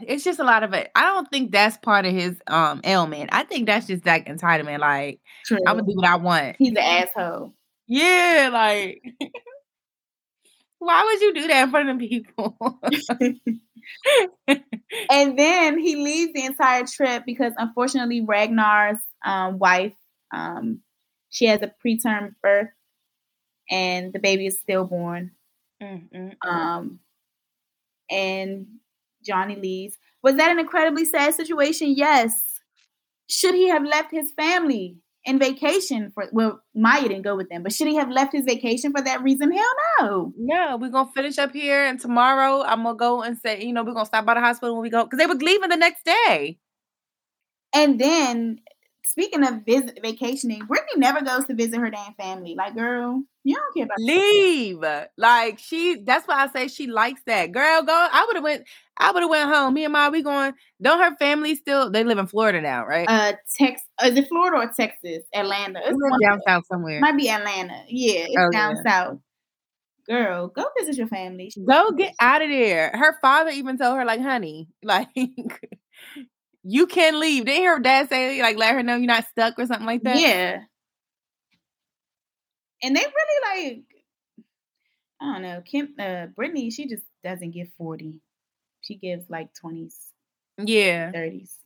it's 0.00 0.24
just 0.24 0.40
a 0.40 0.44
lot 0.44 0.62
of 0.62 0.74
it. 0.74 0.90
I 0.94 1.04
don't 1.04 1.30
think 1.30 1.50
that's 1.50 1.78
part 1.78 2.04
of 2.04 2.12
his 2.12 2.36
um 2.48 2.82
ailment. 2.84 3.30
I 3.32 3.44
think 3.44 3.66
that's 3.66 3.86
just 3.86 4.04
like 4.04 4.26
entitlement. 4.26 4.80
Like 4.80 5.20
True. 5.46 5.58
I'm 5.66 5.78
gonna 5.78 5.86
do 5.86 5.96
what 5.96 6.06
I 6.06 6.16
want. 6.16 6.56
He's 6.58 6.72
an 6.72 6.78
asshole. 6.78 7.54
Yeah, 7.86 8.50
like 8.52 9.02
why 10.84 11.04
would 11.04 11.20
you 11.20 11.34
do 11.34 11.48
that 11.48 11.64
in 11.64 11.70
front 11.70 11.88
of 11.88 11.98
people? 11.98 12.56
and 15.10 15.38
then 15.38 15.78
he 15.78 15.96
leaves 15.96 16.32
the 16.32 16.44
entire 16.44 16.84
trip 16.86 17.24
because 17.26 17.52
unfortunately 17.58 18.20
Ragnar's 18.20 18.98
um, 19.24 19.58
wife, 19.58 19.94
um, 20.32 20.80
she 21.30 21.46
has 21.46 21.62
a 21.62 21.72
preterm 21.84 22.34
birth, 22.42 22.68
and 23.70 24.12
the 24.12 24.18
baby 24.18 24.46
is 24.46 24.58
stillborn. 24.60 25.32
Mm-hmm. 25.82 26.48
Um, 26.48 27.00
and 28.10 28.66
Jonny 29.24 29.56
leaves. 29.56 29.96
Was 30.22 30.36
that 30.36 30.50
an 30.50 30.58
incredibly 30.58 31.04
sad 31.04 31.34
situation? 31.34 31.94
Yes. 31.96 32.32
Should 33.28 33.54
he 33.54 33.68
have 33.68 33.84
left 33.84 34.10
his 34.10 34.32
family 34.32 34.98
in 35.24 35.38
vacation 35.38 36.10
for 36.12 36.28
well, 36.32 36.62
Maya 36.74 37.02
didn't 37.02 37.22
go 37.22 37.36
with 37.36 37.48
them, 37.48 37.62
but 37.62 37.72
should 37.72 37.88
he 37.88 37.96
have 37.96 38.10
left 38.10 38.32
his 38.32 38.44
vacation 38.44 38.92
for 38.92 39.02
that 39.02 39.22
reason? 39.22 39.50
Hell 39.50 39.74
no. 40.00 40.32
Yeah, 40.36 40.74
we're 40.74 40.90
gonna 40.90 41.10
finish 41.14 41.38
up 41.38 41.52
here 41.52 41.84
and 41.84 41.98
tomorrow 41.98 42.62
I'm 42.62 42.82
gonna 42.82 42.96
go 42.96 43.22
and 43.22 43.38
say, 43.38 43.64
you 43.64 43.72
know, 43.72 43.82
we're 43.82 43.94
gonna 43.94 44.06
stop 44.06 44.26
by 44.26 44.34
the 44.34 44.40
hospital 44.40 44.74
when 44.74 44.82
we 44.82 44.90
go 44.90 45.04
because 45.04 45.18
they 45.18 45.26
were 45.26 45.34
leaving 45.34 45.70
the 45.70 45.76
next 45.76 46.04
day. 46.04 46.58
And 47.74 47.98
then 47.98 48.60
speaking 49.04 49.44
of 49.44 49.64
visit 49.64 49.98
vacationing, 50.02 50.66
Brittany 50.66 50.98
never 50.98 51.22
goes 51.22 51.46
to 51.46 51.54
visit 51.54 51.78
her 51.78 51.90
damn 51.90 52.14
family. 52.14 52.54
Like, 52.56 52.74
girl, 52.74 53.22
you 53.44 53.54
don't 53.54 53.74
care 53.74 53.84
about 53.84 53.98
leave. 53.98 54.84
Like 55.16 55.58
she 55.58 56.02
that's 56.04 56.26
why 56.26 56.44
I 56.44 56.48
say 56.48 56.68
she 56.68 56.86
likes 56.86 57.22
that. 57.26 57.52
Girl, 57.52 57.82
go. 57.82 57.92
I 57.92 58.24
would 58.26 58.36
have 58.36 58.44
went 58.44 58.66
I 58.96 59.10
would 59.10 59.22
have 59.22 59.30
went 59.30 59.50
home. 59.50 59.74
Me 59.74 59.84
and 59.84 59.92
my 59.92 60.08
we 60.08 60.22
going. 60.22 60.54
Don't 60.80 61.00
her 61.00 61.16
family 61.16 61.56
still? 61.56 61.90
They 61.90 62.04
live 62.04 62.18
in 62.18 62.26
Florida 62.26 62.60
now, 62.60 62.86
right? 62.86 63.06
Uh, 63.08 63.32
Texas. 63.56 63.86
Is 64.04 64.16
it 64.16 64.28
Florida 64.28 64.56
or 64.58 64.72
Texas? 64.72 65.24
Atlanta. 65.34 65.80
It's 65.84 65.98
down 66.22 66.40
south 66.46 66.64
somewhere. 66.66 67.00
Might 67.00 67.16
be 67.16 67.28
Atlanta. 67.28 67.84
Yeah, 67.88 68.26
it's 68.28 68.36
oh, 68.38 68.50
down 68.50 68.76
yeah. 68.76 68.90
south. 68.90 69.18
Girl, 70.06 70.48
go 70.48 70.64
visit 70.78 70.96
your 70.96 71.08
family. 71.08 71.50
Go 71.66 71.92
get 71.92 72.14
out 72.20 72.42
of 72.42 72.48
there. 72.50 72.90
Her 72.92 73.18
father 73.22 73.50
even 73.50 73.78
told 73.78 73.96
her, 73.96 74.04
like, 74.04 74.20
honey, 74.20 74.68
like 74.82 75.08
you 76.62 76.86
can 76.86 77.18
leave. 77.18 77.46
Didn't 77.46 77.64
her 77.64 77.78
dad 77.80 78.08
say, 78.10 78.40
like, 78.42 78.58
let 78.58 78.74
her 78.74 78.82
know 78.82 78.96
you're 78.96 79.06
not 79.06 79.26
stuck 79.28 79.58
or 79.58 79.66
something 79.66 79.86
like 79.86 80.02
that? 80.02 80.20
Yeah. 80.20 80.60
And 82.82 82.94
they 82.94 83.00
really 83.00 83.74
like, 83.74 83.84
I 85.20 85.32
don't 85.32 85.42
know, 85.42 85.62
Kim, 85.64 85.94
uh, 85.98 86.26
Brittany, 86.26 86.70
she 86.70 86.86
just 86.86 87.04
doesn't 87.22 87.52
get 87.52 87.68
40 87.78 88.20
she 88.84 88.96
gives 88.96 89.28
like 89.28 89.48
20s. 89.54 89.94
Yeah. 90.58 91.10
30s. 91.12 91.56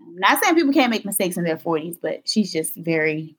I'm 0.00 0.16
not 0.16 0.42
saying 0.42 0.54
people 0.54 0.72
can't 0.72 0.90
make 0.90 1.04
mistakes 1.04 1.36
in 1.36 1.44
their 1.44 1.58
40s, 1.58 1.98
but 2.00 2.28
she's 2.28 2.52
just 2.52 2.74
very, 2.74 3.36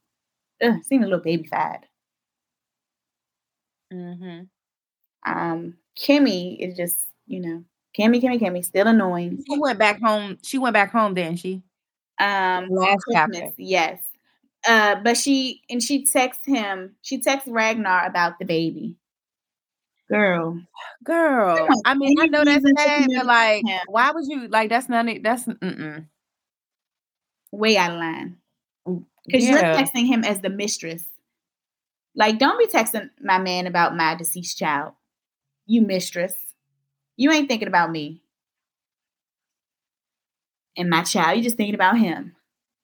uh, 0.61 0.77
seems 0.83 1.03
a 1.03 1.07
little 1.07 1.23
baby 1.23 1.47
fad. 1.47 1.85
Mm-hmm. 3.91 4.43
Um, 5.25 5.75
Kimmy 5.97 6.59
is 6.59 6.77
just, 6.77 6.97
you 7.27 7.39
know, 7.39 7.63
Kimmy, 7.97 8.21
Kimmy, 8.21 8.39
Kimmy, 8.39 8.63
still 8.63 8.87
annoying. 8.87 9.43
She 9.49 9.59
went 9.59 9.79
back 9.79 9.99
home. 10.01 10.37
She 10.43 10.57
went 10.57 10.73
back 10.73 10.91
home, 10.91 11.13
didn't 11.13 11.37
she? 11.37 11.61
Um, 12.19 12.69
last 12.69 13.03
Christmas, 13.03 13.53
yes. 13.57 13.99
Uh, 14.67 14.95
but 15.03 15.17
she 15.17 15.61
and 15.69 15.81
she 15.81 16.05
texts 16.05 16.45
him. 16.45 16.95
She 17.01 17.19
texts 17.19 17.49
Ragnar 17.49 18.05
about 18.05 18.37
the 18.39 18.45
baby. 18.45 18.95
Girl, 20.11 20.59
girl. 21.05 21.67
I 21.85 21.93
mean, 21.93 22.19
I 22.19 22.27
know 22.27 22.43
that's 22.43 22.65
sad, 22.77 23.07
but 23.15 23.25
like, 23.25 23.63
why 23.87 24.11
would 24.11 24.25
you 24.27 24.49
like? 24.49 24.69
That's 24.69 24.89
not 24.89 25.07
it. 25.07 25.23
That's 25.23 25.45
mm-mm. 25.45 26.05
way 27.51 27.77
out 27.77 27.91
of 27.91 27.97
line. 27.97 28.35
Because 28.85 29.45
yeah. 29.45 29.51
you're 29.51 29.61
texting 29.61 30.07
him 30.07 30.25
as 30.25 30.41
the 30.41 30.49
mistress. 30.49 31.05
Like, 32.13 32.39
don't 32.39 32.59
be 32.59 32.67
texting 32.67 33.09
my 33.21 33.37
man 33.37 33.67
about 33.67 33.95
my 33.95 34.15
deceased 34.15 34.57
child. 34.57 34.93
You 35.65 35.81
mistress. 35.81 36.33
You 37.15 37.31
ain't 37.31 37.47
thinking 37.47 37.69
about 37.69 37.89
me 37.89 38.21
and 40.75 40.89
my 40.89 41.03
child. 41.03 41.37
You're 41.37 41.43
just 41.43 41.55
thinking 41.55 41.75
about 41.75 41.97
him 41.97 42.35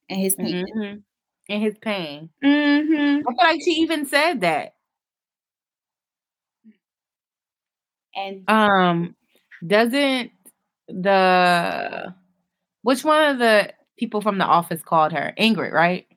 and 0.10 0.22
his 0.22 0.36
pain. 0.36 0.66
Mm-hmm. 0.66 1.00
And 1.50 1.64
his 1.64 1.78
pain. 1.82 2.30
Mm-hmm. 2.42 3.28
I 3.28 3.32
feel 3.32 3.38
like 3.38 3.62
she 3.62 3.72
even 3.82 4.06
said 4.06 4.42
that. 4.42 4.76
And 8.18 8.50
um, 8.50 9.16
doesn't 9.66 10.32
the 10.88 12.16
which 12.82 13.04
one 13.04 13.30
of 13.30 13.40
the 13.40 13.74
people 13.98 14.22
from 14.22 14.38
the 14.38 14.46
office 14.46 14.82
called 14.82 15.12
her 15.12 15.34
Ingrid, 15.38 15.72
right? 15.72 16.08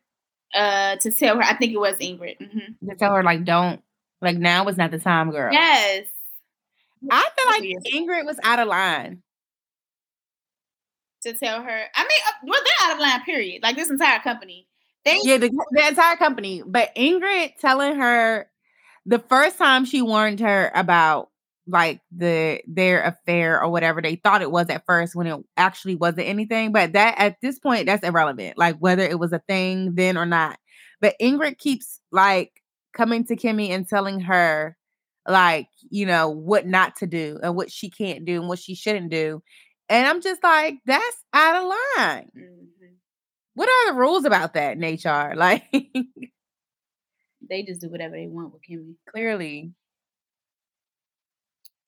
Uh, 0.55 0.97
to 0.97 1.11
tell 1.13 1.37
her, 1.37 1.43
I 1.43 1.55
think 1.55 1.73
it 1.73 1.81
was 1.81 1.97
Ingrid. 1.97 2.39
Mm-hmm. 2.41 2.89
To 2.89 2.97
tell 2.97 3.15
her 3.15 3.23
like, 3.23 3.45
don't 3.45 3.83
like 4.21 4.37
now 4.37 4.67
is 4.69 4.77
not 4.77 4.91
the 4.91 4.99
time, 4.99 5.31
girl. 5.31 5.53
Yes. 5.53 6.07
I 7.11 7.29
feel 7.37 7.51
like 7.51 7.83
Ingrid 7.95 8.27
was 8.27 8.39
out 8.43 8.59
of 8.59 8.69
line. 8.69 9.23
To 11.25 11.33
tell 11.35 11.63
her, 11.63 11.83
I 11.95 12.03
mean, 12.03 12.19
uh, 12.29 12.33
well, 12.45 12.61
they're 12.65 12.91
out 12.91 12.97
of 12.97 13.01
line. 13.01 13.23
Period. 13.25 13.63
Like 13.63 13.77
this 13.77 13.91
entire 13.91 14.21
company. 14.21 14.67
They 15.05 15.19
yeah, 15.23 15.39
the, 15.39 15.51
the 15.73 15.89
entire 15.89 16.17
company. 16.17 16.63
But 16.67 16.95
Ingrid 16.95 17.57
telling 17.59 17.97
her 17.97 18.49
the 19.07 19.19
first 19.19 19.59
time 19.59 19.85
she 19.85 20.03
warned 20.03 20.41
her 20.41 20.71
about 20.75 21.30
like 21.71 22.01
the 22.17 22.61
their 22.67 23.03
affair 23.03 23.63
or 23.63 23.71
whatever 23.71 24.03
they 24.03 24.17
thought 24.17 24.43
it 24.43 24.51
was 24.51 24.69
at 24.69 24.85
first 24.87 25.15
when 25.15 25.27
it 25.27 25.39
actually 25.57 25.95
wasn't 25.95 26.27
anything 26.27 26.73
but 26.73 26.93
that 26.93 27.15
at 27.19 27.37
this 27.43 27.59
point 27.59 27.87
that's 27.87 28.05
irrelevant 28.05 28.59
like 28.59 28.77
whether 28.79 29.03
it 29.03 29.19
was 29.19 29.33
a 29.33 29.43
thing 29.49 29.95
then 29.95 30.17
or 30.17 30.27
not. 30.27 30.59
But 31.01 31.17
ingrid 31.21 31.59
keeps 31.59 32.01
like 32.13 32.63
coming 32.93 33.25
to 33.27 33.37
kimmy 33.37 33.71
and 33.71 33.89
telling 33.89 34.21
her 34.21 34.77
like 35.29 35.69
you 35.91 36.07
know 36.07 36.29
what 36.29 36.67
not 36.67 36.97
to 36.97 37.07
do 37.07 37.39
and 37.43 37.55
what 37.55 37.71
she 37.71 37.89
can't 37.91 38.25
do 38.25 38.41
and 38.41 38.49
what 38.49 38.59
she 38.59 38.75
shouldn't 38.75 39.11
do 39.11 39.43
and 39.89 40.07
i'm 40.07 40.23
just 40.23 40.43
like 40.43 40.79
that's 40.87 41.25
out 41.35 41.57
of 41.57 41.65
line. 41.65 42.31
Mm-hmm. 42.37 42.95
what 43.55 43.69
are 43.69 43.93
the 43.93 43.99
rules 43.99 44.25
about 44.25 44.55
that 44.55 44.77
in 44.77 44.81
hr 44.81 45.35
like 45.37 45.65
they 47.51 47.63
just 47.63 47.81
do 47.81 47.91
whatever 47.91 48.15
they 48.15 48.29
want 48.29 48.53
with 48.53 48.63
kimmy. 48.63 48.95
Clearly 49.11 49.73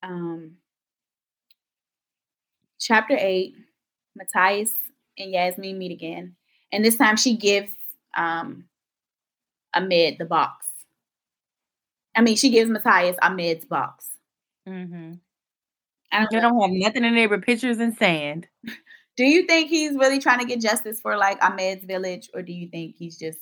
um, 0.03 0.57
chapter 2.81 3.17
eight, 3.19 3.55
Matthias 4.17 4.75
and 5.19 5.35
Yasmiin 5.35 5.77
meet 5.77 5.93
again. 5.93 6.37
And 6.73 6.85
this 6.85 6.97
time 6.97 7.17
she 7.17 7.37
gives 7.37 7.71
um, 8.17 8.65
Ahmed 9.75 10.17
the 10.19 10.25
box. 10.25 10.67
I 12.15 12.21
mean, 12.21 12.37
she 12.37 12.51
gives 12.51 12.71
Matthias 12.71 13.17
Ahmed's 13.23 13.65
box. 13.65 14.09
Mm-hmm. 14.69 15.15
I 16.13 16.27
don't, 16.31 16.43
don't 16.43 16.61
have 16.61 16.71
nothing 16.71 17.05
in 17.05 17.15
there 17.15 17.29
but 17.29 17.43
pictures 17.43 17.79
and 17.79 17.97
sand. 17.97 18.47
Do 19.17 19.25
you 19.25 19.47
think 19.47 19.69
he's 19.69 19.93
really 19.93 20.19
trying 20.19 20.41
to 20.41 20.47
get 20.47 20.61
justice 20.61 21.01
for 21.01 21.17
like 21.17 21.43
Ahmed's 21.43 21.85
village, 21.85 22.31
or 22.33 22.41
do 22.41 22.53
you 22.53 22.69
think 22.69 22.97
he's 22.97 23.19
just? 23.19 23.39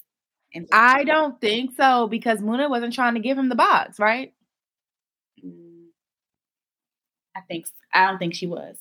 In 0.53 0.67
I 0.73 1.05
don't 1.05 1.41
think 1.41 1.77
so 1.77 2.09
because 2.09 2.41
Muna 2.41 2.69
wasn't 2.69 2.93
trying 2.93 3.15
to 3.15 3.21
give 3.21 3.39
him 3.39 3.49
the 3.49 3.55
box, 3.55 4.01
right? 4.01 4.33
I 7.37 7.41
think 7.43 7.67
I 7.93 8.07
don't 8.07 8.19
think 8.19 8.35
she 8.35 8.47
was. 8.47 8.77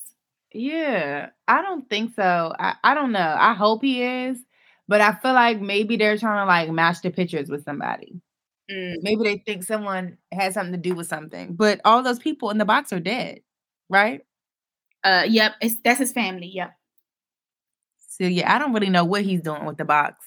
Yeah, 0.52 1.30
I 1.48 1.62
don't 1.62 1.88
think 1.90 2.16
so. 2.16 2.54
I, 2.60 2.76
I 2.84 2.94
don't 2.96 3.12
know. 3.12 3.36
I 3.38 3.54
hope 3.54 3.84
he 3.84 4.02
is, 4.04 4.40
but 4.88 5.00
I 5.02 5.14
feel 5.14 5.34
like 5.34 5.62
maybe 5.62 5.96
they're 5.96 6.18
trying 6.18 6.44
to 6.44 6.48
like 6.48 6.72
match 6.72 7.02
the 7.02 7.12
pictures 7.12 7.50
with 7.50 7.64
somebody. 7.64 8.20
Mm. 8.72 8.96
Maybe 9.02 9.24
they 9.24 9.38
think 9.46 9.64
someone 9.64 10.18
had 10.32 10.54
something 10.54 10.74
to 10.74 10.78
do 10.78 10.96
with 10.96 11.08
something, 11.08 11.56
but 11.56 11.82
all 11.86 12.02
those 12.02 12.20
people 12.20 12.50
in 12.50 12.58
the 12.58 12.66
box 12.66 12.92
are 12.94 13.00
dead, 13.00 13.42
right? 13.90 14.22
Uh, 15.04 15.26
yep. 15.28 15.54
It's 15.62 15.76
that's 15.84 16.00
his 16.00 16.12
family. 16.14 16.48
Yep. 16.48 16.72
So 18.08 18.26
yeah, 18.26 18.54
I 18.54 18.60
don't 18.60 18.74
really 18.74 18.90
know 18.90 19.06
what 19.06 19.24
he's 19.24 19.42
doing 19.42 19.66
with 19.66 19.78
the 19.78 19.86
box. 19.86 20.26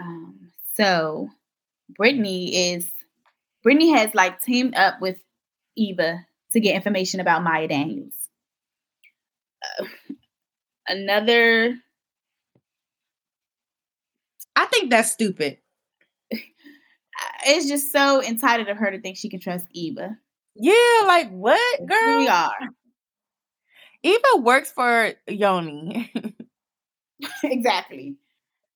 Um. 0.00 0.52
So, 0.74 1.28
Brittany 1.96 2.72
is 2.72 2.88
Brittany 3.64 3.90
has 3.90 4.14
like 4.14 4.40
teamed 4.40 4.76
up 4.76 5.00
with 5.00 5.16
Eva 5.76 6.24
to 6.52 6.60
get 6.60 6.74
information 6.74 7.20
about 7.20 7.42
Maya 7.42 7.68
Daniels. 7.68 8.14
Uh, 9.80 9.84
another. 10.88 11.74
I 14.56 14.66
think 14.66 14.90
that's 14.90 15.10
stupid. 15.10 15.58
It's 17.46 17.68
just 17.68 17.90
so 17.90 18.22
entitled 18.22 18.68
of 18.68 18.76
her 18.76 18.92
to 18.92 19.00
think 19.00 19.16
she 19.16 19.28
can 19.28 19.40
trust 19.40 19.66
Eva. 19.72 20.16
Yeah, 20.54 21.02
like 21.04 21.30
what, 21.30 21.86
girl? 21.86 21.98
Here 21.98 22.18
we 22.18 22.28
are. 22.28 22.50
Eva 24.02 24.36
works 24.38 24.70
for 24.70 25.12
Yoni. 25.26 26.12
exactly. 27.42 28.16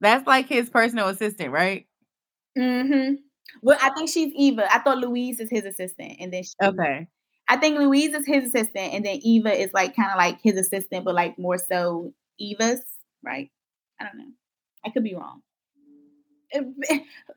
That's 0.01 0.27
like 0.27 0.49
his 0.49 0.71
personal 0.71 1.09
assistant, 1.09 1.51
right? 1.53 1.87
Mm-hmm. 2.59 3.15
Well, 3.63 3.79
I 3.81 3.91
think 3.91 4.09
she's 4.09 4.33
Eva. 4.35 4.73
I 4.73 4.81
thought 4.81 4.99
Louise 4.99 5.41
is 5.41 5.51
his 5.51 5.65
assistant, 5.65 6.17
and 6.21 6.33
then 6.33 6.43
she, 6.43 6.53
okay. 6.63 7.07
I 7.49 7.57
think 7.57 7.79
Louise 7.79 8.15
is 8.15 8.27
his 8.27 8.49
assistant, 8.49 8.95
and 8.95 9.05
then 9.05 9.19
Eva 9.23 9.53
is 9.53 9.73
like 9.73 9.97
kind 9.97 10.11
of 10.11 10.17
like 10.17 10.39
his 10.43 10.57
assistant, 10.57 11.05
but 11.05 11.15
like 11.15 11.39
more 11.39 11.59
so 11.59 12.13
Eva's, 12.39 12.83
right? 13.23 13.51
I 14.01 14.05
don't 14.05 14.19
know. 14.19 14.33
I 14.85 14.91
could 14.91 15.05
be 15.05 15.15
wrong. 15.15 15.43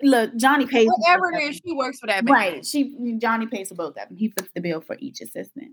Look, 0.02 0.36
Jonny 0.36 0.66
pays. 0.66 0.90
Whatever 0.90 1.32
it 1.34 1.44
is, 1.44 1.62
she 1.66 1.74
works 1.74 2.00
for 2.00 2.08
that. 2.08 2.26
Man. 2.26 2.34
Right. 2.34 2.66
She 2.66 3.18
Jonny 3.18 3.48
pays 3.48 3.70
for 3.70 3.76
both 3.76 3.98
of 3.98 4.10
them. 4.10 4.18
He 4.18 4.30
puts 4.30 4.50
the 4.54 4.62
bill 4.62 4.82
for 4.82 4.98
each 5.00 5.22
assistant. 5.22 5.72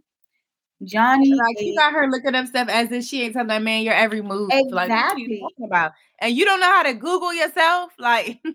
Jonny, 0.84 1.32
like 1.32 1.60
you 1.60 1.76
got 1.76 1.92
her 1.92 2.08
looking 2.08 2.34
up 2.34 2.46
stuff 2.46 2.68
as 2.68 2.90
if 2.90 3.04
she 3.04 3.22
ain't 3.22 3.34
telling 3.34 3.48
that 3.48 3.62
man 3.62 3.82
your 3.82 3.94
every 3.94 4.20
move. 4.20 4.50
Exactly. 4.52 4.74
Like, 4.74 4.90
what 4.90 5.18
you 5.18 5.40
talking 5.40 5.64
about? 5.64 5.92
And 6.18 6.36
you 6.36 6.44
don't 6.44 6.60
know 6.60 6.66
how 6.66 6.82
to 6.84 6.94
Google 6.94 7.32
yourself, 7.32 7.92
like. 7.98 8.40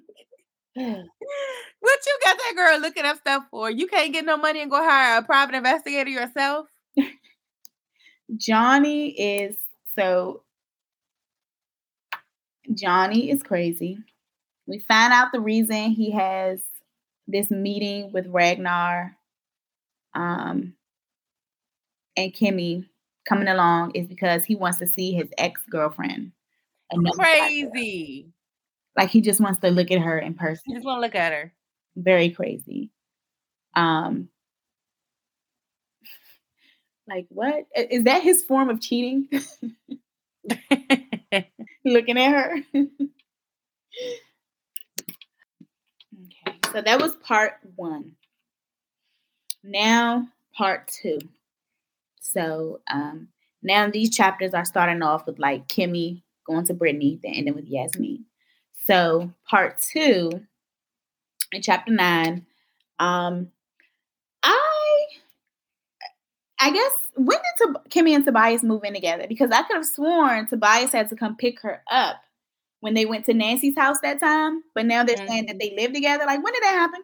what 1.79 1.99
you 2.05 2.19
got 2.23 2.37
that 2.37 2.53
girl 2.55 2.79
looking 2.79 3.05
up 3.05 3.17
stuff 3.17 3.43
for? 3.49 3.71
You 3.71 3.87
can't 3.87 4.13
get 4.13 4.25
no 4.25 4.37
money 4.37 4.61
and 4.61 4.69
go 4.69 4.77
hire 4.77 5.17
a 5.17 5.23
private 5.23 5.55
investigator 5.55 6.09
yourself. 6.09 6.67
Jonny 8.35 9.09
is 9.09 9.55
so 9.95 10.43
Jonny 12.73 13.31
is 13.31 13.41
crazy. 13.41 13.97
We 14.67 14.79
find 14.79 15.13
out 15.13 15.31
the 15.31 15.39
reason 15.39 15.91
he 15.91 16.11
has 16.11 16.61
this 17.27 17.49
meeting 17.49 18.11
with 18.11 18.27
Ragnar 18.27 19.17
um, 20.13 20.73
and 22.15 22.33
Kimmy 22.33 22.85
coming 23.27 23.47
along 23.47 23.91
is 23.91 24.07
because 24.07 24.43
he 24.43 24.55
wants 24.55 24.77
to 24.79 24.87
see 24.87 25.13
his 25.13 25.29
ex 25.37 25.61
girlfriend. 25.69 26.33
Crazy. 27.13 28.27
Like 28.97 29.09
he 29.09 29.21
just 29.21 29.39
wants 29.39 29.59
to 29.59 29.69
look 29.69 29.91
at 29.91 29.99
her 29.99 30.17
in 30.17 30.33
person. 30.33 30.63
He 30.65 30.73
just 30.73 30.85
want 30.85 30.97
to 30.97 31.01
look 31.01 31.15
at 31.15 31.31
her. 31.31 31.53
Very 31.95 32.31
crazy. 32.31 32.89
Um, 33.75 34.29
like 37.07 37.27
what 37.29 37.67
is 37.75 38.03
that 38.03 38.23
his 38.23 38.43
form 38.43 38.69
of 38.69 38.81
cheating? 38.81 39.29
Looking 41.85 42.17
at 42.17 42.31
her. 42.33 42.57
okay, 42.75 42.89
so 46.73 46.81
that 46.81 46.99
was 46.99 47.15
part 47.17 47.53
one. 47.75 48.13
Now 49.63 50.27
part 50.55 50.87
two. 50.87 51.19
So 52.19 52.81
um 52.91 53.29
now 53.63 53.89
these 53.89 54.15
chapters 54.15 54.53
are 54.53 54.65
starting 54.65 55.01
off 55.01 55.25
with 55.25 55.39
like 55.39 55.67
Kimmy 55.67 56.23
going 56.45 56.65
to 56.65 56.73
Brittany, 56.73 57.19
then 57.23 57.33
ending 57.35 57.55
with 57.55 57.71
Yasmiin. 57.71 58.23
So, 58.87 59.33
part 59.49 59.79
two 59.79 60.31
in 61.51 61.61
chapter 61.61 61.91
nine, 61.91 62.45
um, 62.99 63.51
I, 64.43 65.05
I 66.59 66.71
guess 66.71 66.91
when 67.15 67.37
did 67.59 67.75
Kimmy 67.89 68.15
and 68.15 68.23
Tobias 68.23 68.63
move 68.63 68.85
in 68.85 68.93
together? 68.93 69.25
Because 69.27 69.51
I 69.51 69.63
could 69.63 69.75
have 69.75 69.85
sworn 69.85 70.47
Tobias 70.47 70.93
had 70.93 71.09
to 71.09 71.17
come 71.17 71.35
pick 71.35 71.59
her 71.61 71.83
up 71.91 72.21
when 72.79 72.93
they 72.93 73.05
went 73.05 73.25
to 73.25 73.33
Nancy's 73.33 73.77
house 73.77 73.97
that 74.03 74.21
time, 74.21 74.63
but 74.73 74.85
now 74.85 75.03
they're 75.03 75.17
mm-hmm. 75.17 75.27
saying 75.27 75.45
that 75.47 75.59
they 75.59 75.75
live 75.75 75.91
together. 75.91 76.25
Like, 76.25 76.41
when 76.41 76.53
did 76.53 76.63
that 76.63 76.75
happen? 76.75 77.01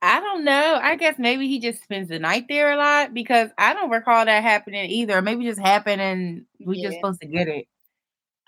I 0.00 0.20
don't 0.20 0.44
know. 0.44 0.80
I 0.82 0.96
guess 0.96 1.16
maybe 1.18 1.46
he 1.46 1.58
just 1.58 1.82
spends 1.82 2.08
the 2.08 2.18
night 2.18 2.46
there 2.48 2.72
a 2.72 2.76
lot 2.76 3.12
because 3.12 3.50
I 3.58 3.74
don't 3.74 3.90
recall 3.90 4.24
that 4.24 4.42
happening 4.42 4.90
either. 4.90 5.20
Maybe 5.20 5.44
just 5.44 5.60
happened 5.60 6.00
and 6.00 6.46
we 6.64 6.78
yeah. 6.78 6.88
just 6.88 6.96
supposed 6.96 7.20
to 7.20 7.26
get 7.26 7.48
it. 7.48 7.66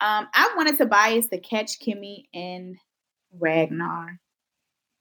Um, 0.01 0.29
I 0.33 0.53
wanted 0.57 0.79
Tobias 0.79 1.27
to 1.29 1.39
catch 1.39 1.81
Kimmy 1.81 2.27
and 2.33 2.77
Ragnar 3.33 4.21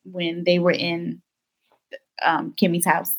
when 0.03 0.43
they 0.43 0.59
were 0.59 0.71
in 0.71 1.21
um, 2.23 2.53
Kimmy's 2.59 2.85
house. 2.85 3.11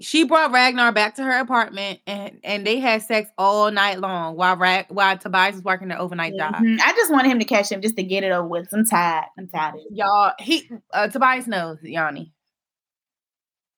She 0.00 0.24
brought 0.24 0.50
Ragnar 0.50 0.90
back 0.92 1.14
to 1.14 1.22
her 1.22 1.38
apartment 1.38 2.00
and, 2.06 2.40
and 2.42 2.66
they 2.66 2.80
had 2.80 3.02
sex 3.02 3.30
all 3.38 3.70
night 3.70 4.00
long 4.00 4.36
while 4.36 4.56
Rag, 4.56 4.86
while 4.88 5.16
Tobias 5.16 5.54
was 5.54 5.64
working 5.64 5.88
the 5.88 5.98
overnight 5.98 6.34
mm-hmm. 6.34 6.76
job. 6.76 6.86
I 6.86 6.92
just 6.92 7.12
wanted 7.12 7.30
him 7.30 7.38
to 7.38 7.44
catch 7.44 7.70
him 7.70 7.80
just 7.80 7.96
to 7.96 8.02
get 8.02 8.24
it 8.24 8.32
over 8.32 8.48
with. 8.48 8.68
I'm 8.72 8.84
tired. 8.84 9.26
I'm 9.38 9.48
tired. 9.48 9.76
Y'all, 9.92 10.32
he 10.40 10.68
uh, 10.92 11.08
Tobias 11.08 11.46
knows 11.46 11.78
Yanni. 11.82 12.32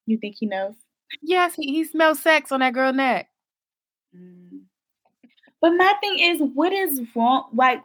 You 0.07 0.17
think 0.17 0.37
he 0.39 0.47
knows? 0.47 0.75
Yes, 1.23 1.55
he, 1.55 1.67
he 1.73 1.85
smells 1.85 2.21
sex 2.21 2.51
on 2.53 2.61
that 2.61 2.73
girl 2.73 2.93
neck. 2.93 3.29
Mm. 4.17 4.44
But 5.65 5.79
my 5.79 5.95
thing 6.03 6.19
is, 6.19 6.43
what 6.53 6.75
is 6.75 7.01
wrong? 7.17 7.49
Like, 7.55 7.83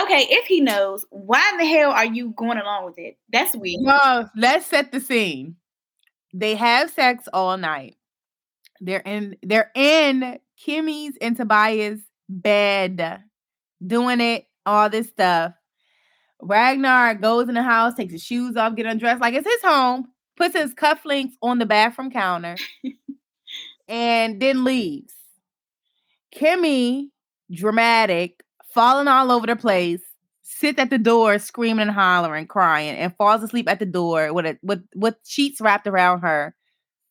okay, 0.00 0.28
if 0.30 0.46
he 0.46 0.60
knows, 0.60 1.04
why 1.10 1.50
in 1.50 1.58
the 1.58 1.66
hell 1.66 1.90
are 1.90 2.06
you 2.06 2.30
going 2.36 2.56
along 2.56 2.84
with 2.84 3.00
it? 3.00 3.18
That's 3.32 3.56
weird. 3.56 3.80
No, 3.80 4.28
let's 4.36 4.66
set 4.66 4.92
the 4.92 5.00
scene. 5.00 5.56
They 6.32 6.54
have 6.54 6.88
sex 6.90 7.26
all 7.32 7.58
night. 7.58 7.96
They're 8.80 9.02
in 9.04 9.38
they're 9.42 9.72
in 9.74 10.38
Kimmy's 10.56 11.14
and 11.20 11.36
Tobias' 11.36 11.98
bed, 12.28 13.24
doing 13.84 14.20
it, 14.20 14.46
all 14.64 14.88
this 14.88 15.08
stuff. 15.08 15.54
Ragnar 16.40 17.16
goes 17.16 17.48
in 17.48 17.56
the 17.56 17.62
house, 17.64 17.94
takes 17.94 18.12
his 18.12 18.22
shoes 18.22 18.56
off, 18.56 18.76
get 18.76 18.86
undressed 18.86 19.20
like 19.20 19.34
it's 19.34 19.48
his 19.48 19.62
home, 19.64 20.06
puts 20.36 20.56
his 20.56 20.74
cufflinks 20.74 21.32
on 21.42 21.58
the 21.58 21.66
bathroom 21.66 22.12
counter, 22.12 22.54
and 23.88 24.40
then 24.40 24.62
leaves. 24.62 25.12
Kimmy, 26.34 27.08
dramatic, 27.52 28.42
falling 28.72 29.08
all 29.08 29.30
over 29.32 29.46
the 29.46 29.56
place, 29.56 30.00
sits 30.42 30.78
at 30.78 30.90
the 30.90 30.98
door 30.98 31.38
screaming 31.38 31.82
and 31.82 31.90
hollering, 31.90 32.46
crying, 32.46 32.96
and 32.96 33.14
falls 33.16 33.42
asleep 33.42 33.68
at 33.68 33.78
the 33.78 33.86
door 33.86 34.32
with 34.32 34.46
a, 34.46 34.58
with 34.62 34.84
with 34.94 35.14
sheets 35.26 35.60
wrapped 35.60 35.86
around 35.86 36.20
her, 36.20 36.54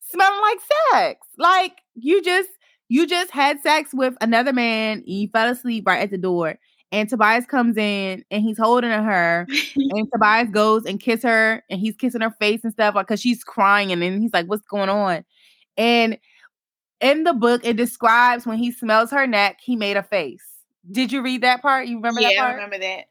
smelling 0.01 0.41
like 0.41 0.59
sex. 0.91 1.27
Like 1.37 1.73
you 1.95 2.21
just 2.21 2.49
you 2.89 3.07
just 3.07 3.31
had 3.31 3.61
sex 3.61 3.91
with 3.93 4.15
another 4.21 4.53
man, 4.53 5.03
you 5.05 5.27
fell 5.29 5.49
asleep 5.51 5.85
right 5.87 6.01
at 6.01 6.11
the 6.11 6.17
door. 6.17 6.57
And 6.91 7.07
Tobias 7.07 7.45
comes 7.45 7.77
in 7.77 8.25
and 8.31 8.41
he's 8.41 8.57
holding 8.57 8.89
her, 8.89 9.47
and 9.75 10.07
Tobias 10.11 10.49
goes 10.49 10.85
and 10.85 10.99
kiss 10.99 11.21
her, 11.23 11.63
and 11.69 11.79
he's 11.79 11.95
kissing 11.95 12.21
her 12.21 12.31
face 12.39 12.61
and 12.63 12.73
stuff, 12.73 12.95
like 12.95 13.07
because 13.07 13.21
she's 13.21 13.43
crying, 13.43 13.91
and 13.91 14.01
then 14.01 14.21
he's 14.21 14.33
like, 14.33 14.47
"What's 14.47 14.63
going 14.63 14.89
on?" 14.89 15.23
And 15.77 16.17
in 17.01 17.23
the 17.23 17.33
book, 17.33 17.61
it 17.63 17.77
describes 17.77 18.45
when 18.45 18.57
he 18.57 18.71
smells 18.71 19.11
her 19.11 19.27
neck, 19.27 19.59
he 19.61 19.75
made 19.75 19.97
a 19.97 20.03
face. 20.03 20.45
Did 20.91 21.11
you 21.11 21.21
read 21.21 21.41
that 21.41 21.61
part? 21.61 21.87
You 21.87 21.97
remember 21.97 22.21
yeah, 22.21 22.29
that 22.29 22.37
part? 22.37 22.51
I 22.51 22.55
remember 22.55 22.79
that. 22.79 23.05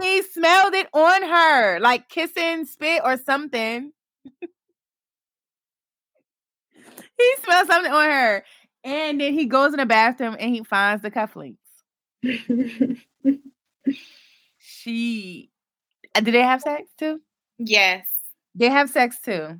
He 0.00 0.22
smelled 0.22 0.74
it 0.74 0.88
on 0.92 1.22
her, 1.22 1.78
like 1.80 2.08
kissing 2.08 2.64
spit 2.64 3.02
or 3.04 3.16
something. 3.16 3.92
he 4.40 4.48
smelled 7.44 7.68
something 7.68 7.92
on 7.92 8.10
her. 8.10 8.44
And 8.82 9.20
then 9.20 9.32
he 9.32 9.46
goes 9.46 9.72
in 9.72 9.78
the 9.78 9.86
bathroom 9.86 10.36
and 10.38 10.54
he 10.54 10.62
finds 10.62 11.02
the 11.02 11.10
cufflinks. 11.10 11.56
she 14.58 15.50
uh, 16.14 16.20
did 16.20 16.34
they 16.34 16.42
have 16.42 16.62
sex 16.62 16.90
too? 16.98 17.20
Yes. 17.58 18.06
They 18.54 18.68
have 18.68 18.90
sex 18.90 19.18
too. 19.20 19.58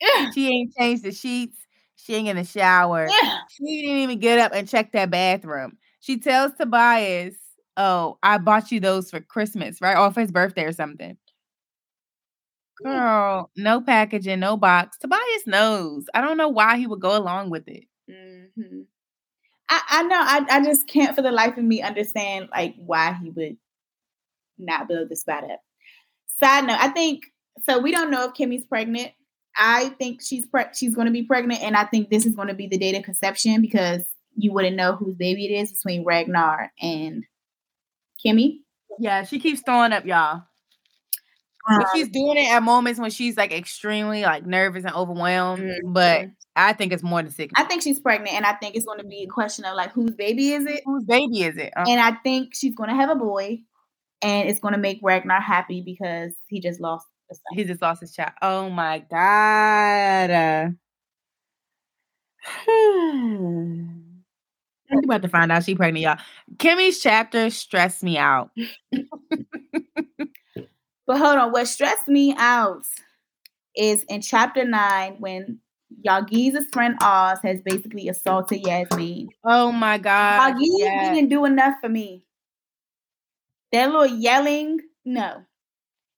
she 0.34 0.48
ain't 0.48 0.74
changed 0.74 1.02
the 1.02 1.12
sheets. 1.12 1.56
She 2.02 2.14
ain't 2.14 2.28
in 2.28 2.36
the 2.36 2.44
shower. 2.44 3.08
Yeah. 3.08 3.38
She 3.50 3.82
didn't 3.82 3.98
even 3.98 4.18
get 4.18 4.38
up 4.38 4.52
and 4.54 4.68
check 4.68 4.92
that 4.92 5.10
bathroom. 5.10 5.76
She 6.00 6.18
tells 6.18 6.52
Tobias, 6.54 7.34
Oh, 7.76 8.18
I 8.22 8.38
bought 8.38 8.72
you 8.72 8.80
those 8.80 9.10
for 9.10 9.20
Christmas, 9.20 9.80
right? 9.80 9.96
Or 9.96 10.12
for 10.12 10.20
his 10.20 10.32
birthday 10.32 10.64
or 10.64 10.72
something. 10.72 11.16
Girl, 12.82 13.50
no 13.56 13.80
packaging, 13.80 14.40
no 14.40 14.56
box. 14.56 14.98
Tobias 14.98 15.46
knows. 15.46 16.06
I 16.14 16.20
don't 16.20 16.36
know 16.36 16.48
why 16.48 16.78
he 16.78 16.86
would 16.86 17.00
go 17.00 17.16
along 17.16 17.50
with 17.50 17.68
it. 17.68 17.84
Mm-hmm. 18.10 18.82
I, 19.68 19.82
I 19.88 20.02
know. 20.02 20.18
I, 20.18 20.46
I 20.50 20.64
just 20.64 20.88
can't 20.88 21.14
for 21.14 21.22
the 21.22 21.30
life 21.30 21.56
of 21.56 21.64
me 21.64 21.82
understand 21.82 22.48
like 22.50 22.74
why 22.76 23.16
he 23.22 23.30
would 23.30 23.56
not 24.58 24.88
blow 24.88 25.04
the 25.04 25.16
spot 25.16 25.44
up. 25.44 25.60
Side 26.42 26.66
note, 26.66 26.78
I 26.80 26.88
think 26.88 27.24
so. 27.66 27.78
We 27.78 27.92
don't 27.92 28.10
know 28.10 28.26
if 28.26 28.34
Kimmy's 28.34 28.64
pregnant. 28.64 29.12
I 29.62 29.90
think 29.90 30.22
she's 30.22 30.46
pre- 30.46 30.64
she's 30.74 30.94
going 30.94 31.06
to 31.06 31.12
be 31.12 31.22
pregnant, 31.22 31.62
and 31.62 31.76
I 31.76 31.84
think 31.84 32.08
this 32.08 32.24
is 32.24 32.34
going 32.34 32.48
to 32.48 32.54
be 32.54 32.66
the 32.66 32.78
date 32.78 32.96
of 32.96 33.04
conception 33.04 33.60
because 33.60 34.02
you 34.34 34.52
wouldn't 34.52 34.74
know 34.74 34.96
whose 34.96 35.14
baby 35.16 35.44
it 35.44 35.60
is 35.60 35.70
between 35.70 36.02
Ragnar 36.02 36.72
and 36.80 37.24
Kimmy. 38.24 38.60
Yeah, 38.98 39.22
she 39.24 39.38
keeps 39.38 39.60
throwing 39.60 39.92
up, 39.92 40.06
y'all. 40.06 40.44
Um, 41.68 41.84
she's 41.94 42.08
doing 42.08 42.38
it 42.38 42.50
at 42.50 42.62
moments 42.62 42.98
when 42.98 43.10
she's 43.10 43.36
like 43.36 43.52
extremely 43.52 44.22
like 44.22 44.46
nervous 44.46 44.84
and 44.84 44.94
overwhelmed. 44.94 45.62
Mm-hmm. 45.62 45.92
But 45.92 46.28
I 46.56 46.72
think 46.72 46.94
it's 46.94 47.02
more 47.02 47.22
than 47.22 47.30
sick. 47.30 47.50
I 47.54 47.64
think 47.64 47.82
she's 47.82 48.00
pregnant, 48.00 48.34
and 48.34 48.46
I 48.46 48.54
think 48.54 48.76
it's 48.76 48.86
going 48.86 49.00
to 49.00 49.06
be 49.06 49.24
a 49.24 49.28
question 49.28 49.66
of 49.66 49.76
like 49.76 49.92
whose 49.92 50.14
baby 50.14 50.52
is 50.52 50.64
it? 50.64 50.80
Whose 50.86 51.04
baby 51.04 51.42
is 51.42 51.58
it? 51.58 51.74
Uh-huh. 51.76 51.84
And 51.86 52.00
I 52.00 52.12
think 52.22 52.54
she's 52.54 52.74
going 52.74 52.88
to 52.88 52.96
have 52.96 53.10
a 53.10 53.14
boy, 53.14 53.60
and 54.22 54.48
it's 54.48 54.60
going 54.60 54.72
to 54.72 54.80
make 54.80 55.00
Ragnar 55.02 55.42
happy 55.42 55.82
because 55.82 56.32
he 56.48 56.60
just 56.60 56.80
lost 56.80 57.06
he 57.52 57.64
just 57.64 57.82
lost 57.82 58.00
his 58.00 58.14
child. 58.14 58.32
Oh 58.42 58.70
my 58.70 59.00
god. 59.10 60.30
I'm 64.92 65.04
about 65.04 65.22
to 65.22 65.28
find 65.28 65.52
out 65.52 65.64
she 65.64 65.74
pregnant, 65.74 66.02
y'all. 66.02 66.18
Kimmy's 66.58 67.00
chapter 67.00 67.50
stressed 67.50 68.02
me 68.02 68.18
out. 68.18 68.50
but 68.90 69.06
hold 71.18 71.38
on, 71.38 71.52
what 71.52 71.68
stressed 71.68 72.08
me 72.08 72.34
out 72.36 72.84
is 73.76 74.04
in 74.08 74.20
chapter 74.20 74.64
nine 74.64 75.16
when 75.18 75.60
Yagiz's 76.04 76.66
friend 76.72 76.96
Oz 77.02 77.38
has 77.42 77.60
basically 77.60 78.08
assaulted 78.08 78.62
Yasmiin. 78.62 79.28
Oh 79.44 79.72
my 79.72 79.98
god. 79.98 80.54
Yagiz 80.54 80.58
yes. 80.60 81.14
didn't 81.14 81.30
do 81.30 81.44
enough 81.44 81.74
for 81.80 81.88
me. 81.88 82.24
That 83.72 83.90
little 83.90 84.06
yelling, 84.06 84.80
no. 85.04 85.44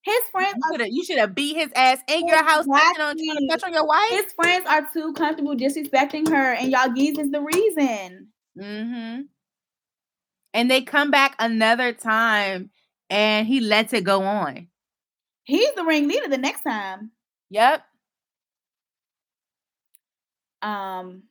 His 0.02 0.18
friends 0.32 0.56
you 0.90 1.04
should 1.04 1.18
have 1.18 1.34
beat 1.34 1.54
his 1.54 1.70
ass 1.76 1.98
in 2.08 2.26
your 2.26 2.42
house 2.42 2.66
exactly. 2.66 3.04
on 3.04 3.16
trying 3.16 3.36
to 3.38 3.46
touch 3.48 3.62
on 3.62 3.72
your 3.72 3.86
wife. 3.86 4.10
His 4.10 4.32
friends 4.32 4.66
are 4.68 4.88
too 4.92 5.12
comfortable 5.12 5.54
disrespecting 5.54 6.28
her, 6.28 6.52
and 6.54 6.72
Yagiz 6.72 7.20
is 7.20 7.30
the 7.30 7.40
reason. 7.40 8.28
Mm-hmm. 8.58 9.22
And 10.54 10.70
they 10.70 10.82
come 10.82 11.10
back 11.10 11.36
another 11.38 11.92
time 11.92 12.70
and 13.08 13.46
he 13.46 13.60
lets 13.60 13.92
it 13.92 14.04
go 14.04 14.22
on. 14.22 14.68
He's 15.44 15.72
the 15.74 15.84
ringleader 15.84 16.28
the 16.28 16.38
next 16.38 16.62
time. 16.62 17.12
Yep. 17.50 17.84
Um. 20.62 21.24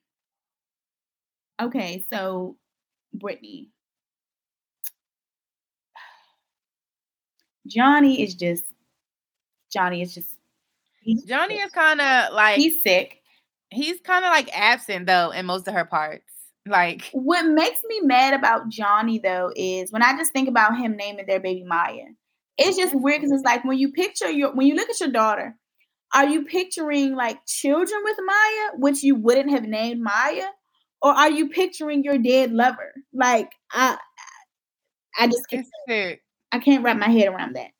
Okay, 1.61 2.05
so 2.11 2.57
Brittany. 3.13 3.70
Jonny 7.67 8.21
is 8.21 8.35
just 8.35 8.63
Jonny 9.71 10.01
is 10.01 10.13
just 10.13 10.35
Jonny 11.27 11.57
sick. 11.57 11.65
is 11.65 11.71
kind 11.71 12.01
of 12.01 12.33
like 12.33 12.57
he's 12.57 12.81
sick. 12.83 13.21
He's 13.69 13.99
kind 14.01 14.25
of 14.25 14.31
like 14.31 14.49
absent 14.57 15.07
though 15.07 15.31
in 15.31 15.45
most 15.45 15.67
of 15.67 15.73
her 15.73 15.85
parts. 15.85 16.25
Like 16.67 17.09
what 17.13 17.43
makes 17.43 17.79
me 17.87 18.01
mad 18.01 18.33
about 18.33 18.69
Jonny 18.69 19.19
though 19.19 19.51
is 19.55 19.91
when 19.91 20.03
I 20.03 20.15
just 20.17 20.33
think 20.33 20.47
about 20.47 20.77
him 20.77 20.95
naming 20.95 21.25
their 21.27 21.39
baby 21.39 21.63
Maya. 21.63 22.05
It's 22.57 22.77
just 22.77 22.93
weird 22.93 23.21
because 23.21 23.31
it's 23.31 23.45
like 23.45 23.63
when 23.63 23.77
you 23.77 23.91
picture 23.91 24.29
your 24.29 24.53
when 24.53 24.67
you 24.67 24.75
look 24.75 24.89
at 24.89 24.99
your 24.99 25.09
daughter, 25.09 25.55
are 26.13 26.27
you 26.27 26.45
picturing 26.45 27.15
like 27.15 27.39
children 27.47 28.01
with 28.03 28.17
Maya, 28.23 28.69
which 28.77 29.01
you 29.01 29.15
wouldn't 29.15 29.49
have 29.51 29.63
named 29.63 30.01
Maya, 30.01 30.47
or 31.01 31.11
are 31.11 31.31
you 31.31 31.49
picturing 31.49 32.03
your 32.03 32.17
dead 32.17 32.51
lover? 32.51 32.93
Like 33.13 33.51
I, 33.71 33.97
I 35.17 35.27
just 35.27 35.49
can't, 35.49 35.65
I 36.51 36.59
can't 36.59 36.83
wrap 36.83 36.97
my 36.97 37.09
head 37.09 37.27
around 37.27 37.55
that. 37.55 37.71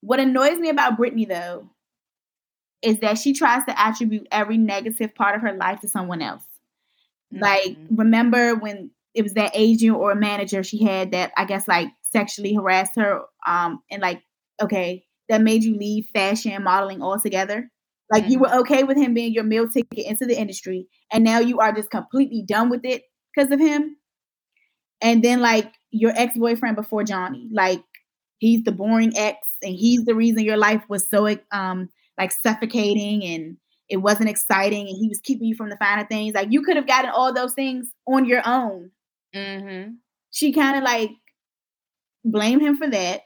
What 0.00 0.20
annoys 0.20 0.58
me 0.58 0.68
about 0.68 0.96
Brittany 0.96 1.24
though 1.24 1.70
is 2.82 2.98
that 3.00 3.18
she 3.18 3.32
tries 3.32 3.64
to 3.64 3.80
attribute 3.80 4.28
every 4.30 4.56
negative 4.56 5.14
part 5.14 5.34
of 5.34 5.42
her 5.42 5.52
life 5.52 5.80
to 5.80 5.88
someone 5.88 6.22
else. 6.22 6.44
Mm-hmm. 7.34 7.42
Like, 7.42 7.76
remember 7.90 8.54
when 8.54 8.90
it 9.14 9.22
was 9.22 9.34
that 9.34 9.52
agent 9.54 9.96
or 9.96 10.14
manager 10.14 10.62
she 10.62 10.84
had 10.84 11.12
that 11.12 11.32
I 11.36 11.44
guess 11.44 11.66
like 11.66 11.88
sexually 12.02 12.54
harassed 12.54 12.94
her, 12.96 13.22
um, 13.46 13.82
and 13.90 14.00
like, 14.00 14.22
okay, 14.62 15.04
that 15.28 15.42
made 15.42 15.64
you 15.64 15.76
leave 15.76 16.06
fashion 16.14 16.52
and 16.52 16.64
modeling 16.64 17.02
altogether? 17.02 17.70
Like 18.10 18.24
mm-hmm. 18.24 18.32
you 18.32 18.38
were 18.38 18.54
okay 18.60 18.84
with 18.84 18.96
him 18.96 19.12
being 19.12 19.34
your 19.34 19.44
meal 19.44 19.68
ticket 19.68 20.06
into 20.06 20.24
the 20.24 20.38
industry, 20.38 20.86
and 21.12 21.24
now 21.24 21.40
you 21.40 21.58
are 21.58 21.72
just 21.72 21.90
completely 21.90 22.44
done 22.46 22.70
with 22.70 22.84
it 22.84 23.02
because 23.34 23.50
of 23.50 23.60
him. 23.60 23.96
And 25.00 25.22
then 25.22 25.40
like 25.40 25.72
your 25.90 26.12
ex 26.16 26.36
boyfriend 26.36 26.76
before 26.76 27.04
Jonny, 27.04 27.48
like 27.52 27.82
he's 28.38 28.64
the 28.64 28.72
boring 28.72 29.16
ex, 29.16 29.46
and 29.62 29.74
he's 29.74 30.04
the 30.04 30.14
reason 30.14 30.44
your 30.44 30.56
life 30.56 30.82
was 30.88 31.06
so 31.06 31.36
um 31.52 31.88
like 32.16 32.32
suffocating 32.32 33.24
and 33.24 33.56
it 33.88 33.98
wasn't 33.98 34.28
exciting 34.28 34.86
and 34.86 34.96
he 34.96 35.08
was 35.08 35.20
keeping 35.20 35.46
you 35.46 35.54
from 35.54 35.70
the 35.70 35.76
finer 35.76 36.06
things. 36.06 36.34
Like 36.34 36.48
you 36.50 36.62
could 36.62 36.76
have 36.76 36.86
gotten 36.86 37.10
all 37.10 37.32
those 37.32 37.54
things 37.54 37.88
on 38.06 38.24
your 38.26 38.42
own. 38.46 38.90
Mm-hmm. 39.34 39.92
She 40.30 40.52
kind 40.52 40.76
of 40.76 40.82
like 40.82 41.10
blamed 42.24 42.62
him 42.62 42.76
for 42.76 42.88
that. 42.88 43.22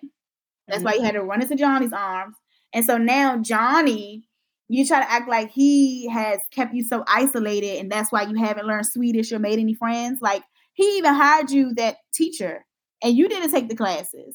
That's 0.69 0.79
mm-hmm. 0.79 0.85
why 0.85 0.93
he 0.95 1.03
had 1.03 1.15
to 1.15 1.23
run 1.23 1.43
into 1.43 1.57
Jonny's 1.57 1.93
arms. 1.93 2.37
And 2.73 2.85
so 2.85 2.97
now 2.97 3.39
Jonny, 3.39 4.29
you 4.69 4.87
try 4.87 5.01
to 5.01 5.11
act 5.11 5.29
like 5.29 5.51
he 5.51 6.09
has 6.09 6.39
kept 6.53 6.75
you 6.75 6.85
so 6.85 7.05
isolated 7.09 7.79
and 7.79 7.91
that's 7.91 8.13
why 8.13 8.23
you 8.23 8.37
haven't 8.37 8.67
learned 8.67 8.87
Swedish 8.87 9.33
or 9.33 9.39
made 9.39 9.59
any 9.59 9.75
friends. 9.75 10.21
Like 10.23 10.45
he 10.75 10.99
even 10.99 11.15
hired 11.15 11.51
you 11.51 11.75
that 11.75 11.97
teacher 12.15 12.65
and 13.03 13.17
you 13.17 13.29
didn't 13.29 13.51
take 13.51 13.69
the 13.69 13.77
classes. 13.77 14.35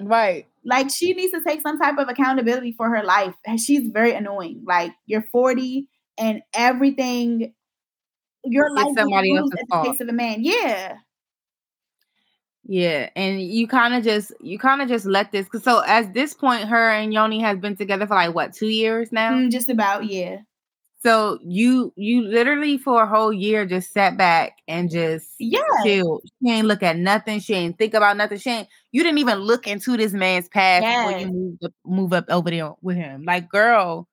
Right. 0.00 0.46
Like 0.64 0.90
she 0.90 1.12
needs 1.12 1.32
to 1.32 1.42
take 1.42 1.60
some 1.60 1.78
type 1.78 1.98
of 1.98 2.08
accountability 2.08 2.72
for 2.72 2.88
her 2.88 3.02
life. 3.02 3.34
She's 3.58 3.88
very 3.90 4.12
annoying. 4.12 4.62
Like 4.66 4.92
you're 5.06 5.24
40 5.30 5.88
and 6.18 6.42
everything 6.54 7.52
your 8.44 8.66
it's 8.66 8.74
life 8.74 8.94
somebody 8.96 9.36
else's 9.36 9.52
at 9.60 9.66
the 9.68 9.90
face 9.90 10.00
of 10.00 10.08
a 10.08 10.12
man. 10.12 10.38
Yeah. 10.40 10.96
Yeah, 12.64 13.10
and 13.16 13.42
you 13.42 13.66
kind 13.66 13.92
of 13.92 14.04
just 14.04 14.32
you 14.40 14.56
kind 14.56 14.82
of 14.82 14.88
just 14.88 15.04
let 15.04 15.32
this 15.32 15.48
cause 15.48 15.64
so 15.64 15.82
at 15.84 16.14
this 16.14 16.32
point 16.32 16.68
her 16.68 16.90
and 16.90 17.12
Yoni 17.12 17.40
has 17.40 17.58
been 17.58 17.76
together 17.76 18.06
for 18.06 18.14
like 18.14 18.36
what, 18.36 18.52
2 18.52 18.68
years 18.68 19.10
now? 19.10 19.32
Mm, 19.32 19.50
just 19.50 19.68
about, 19.68 20.04
yeah. 20.04 20.38
So 21.04 21.40
you 21.42 21.92
you 21.96 22.22
literally 22.22 22.78
for 22.78 23.02
a 23.02 23.06
whole 23.08 23.32
year 23.32 23.66
just 23.66 23.92
sat 23.92 24.16
back 24.16 24.58
and 24.68 24.88
just 24.88 25.30
yeah 25.40 25.62
chilled. 25.82 26.22
She 26.40 26.50
ain't 26.50 26.68
look 26.68 26.82
at 26.82 26.96
nothing. 26.96 27.40
She 27.40 27.54
ain't 27.54 27.76
think 27.76 27.94
about 27.94 28.16
nothing. 28.16 28.38
She 28.38 28.50
ain't 28.50 28.68
you 28.92 29.02
didn't 29.02 29.18
even 29.18 29.38
look 29.38 29.66
into 29.66 29.96
this 29.96 30.12
man's 30.12 30.48
past 30.48 30.84
yes. 30.84 31.06
before 31.06 31.20
you 31.20 31.32
moved 31.32 31.64
up, 31.64 31.72
move 31.84 32.12
up 32.12 32.26
over 32.28 32.50
there 32.50 32.72
with 32.82 32.96
him. 32.96 33.24
Like, 33.24 33.48
girl, 33.48 34.06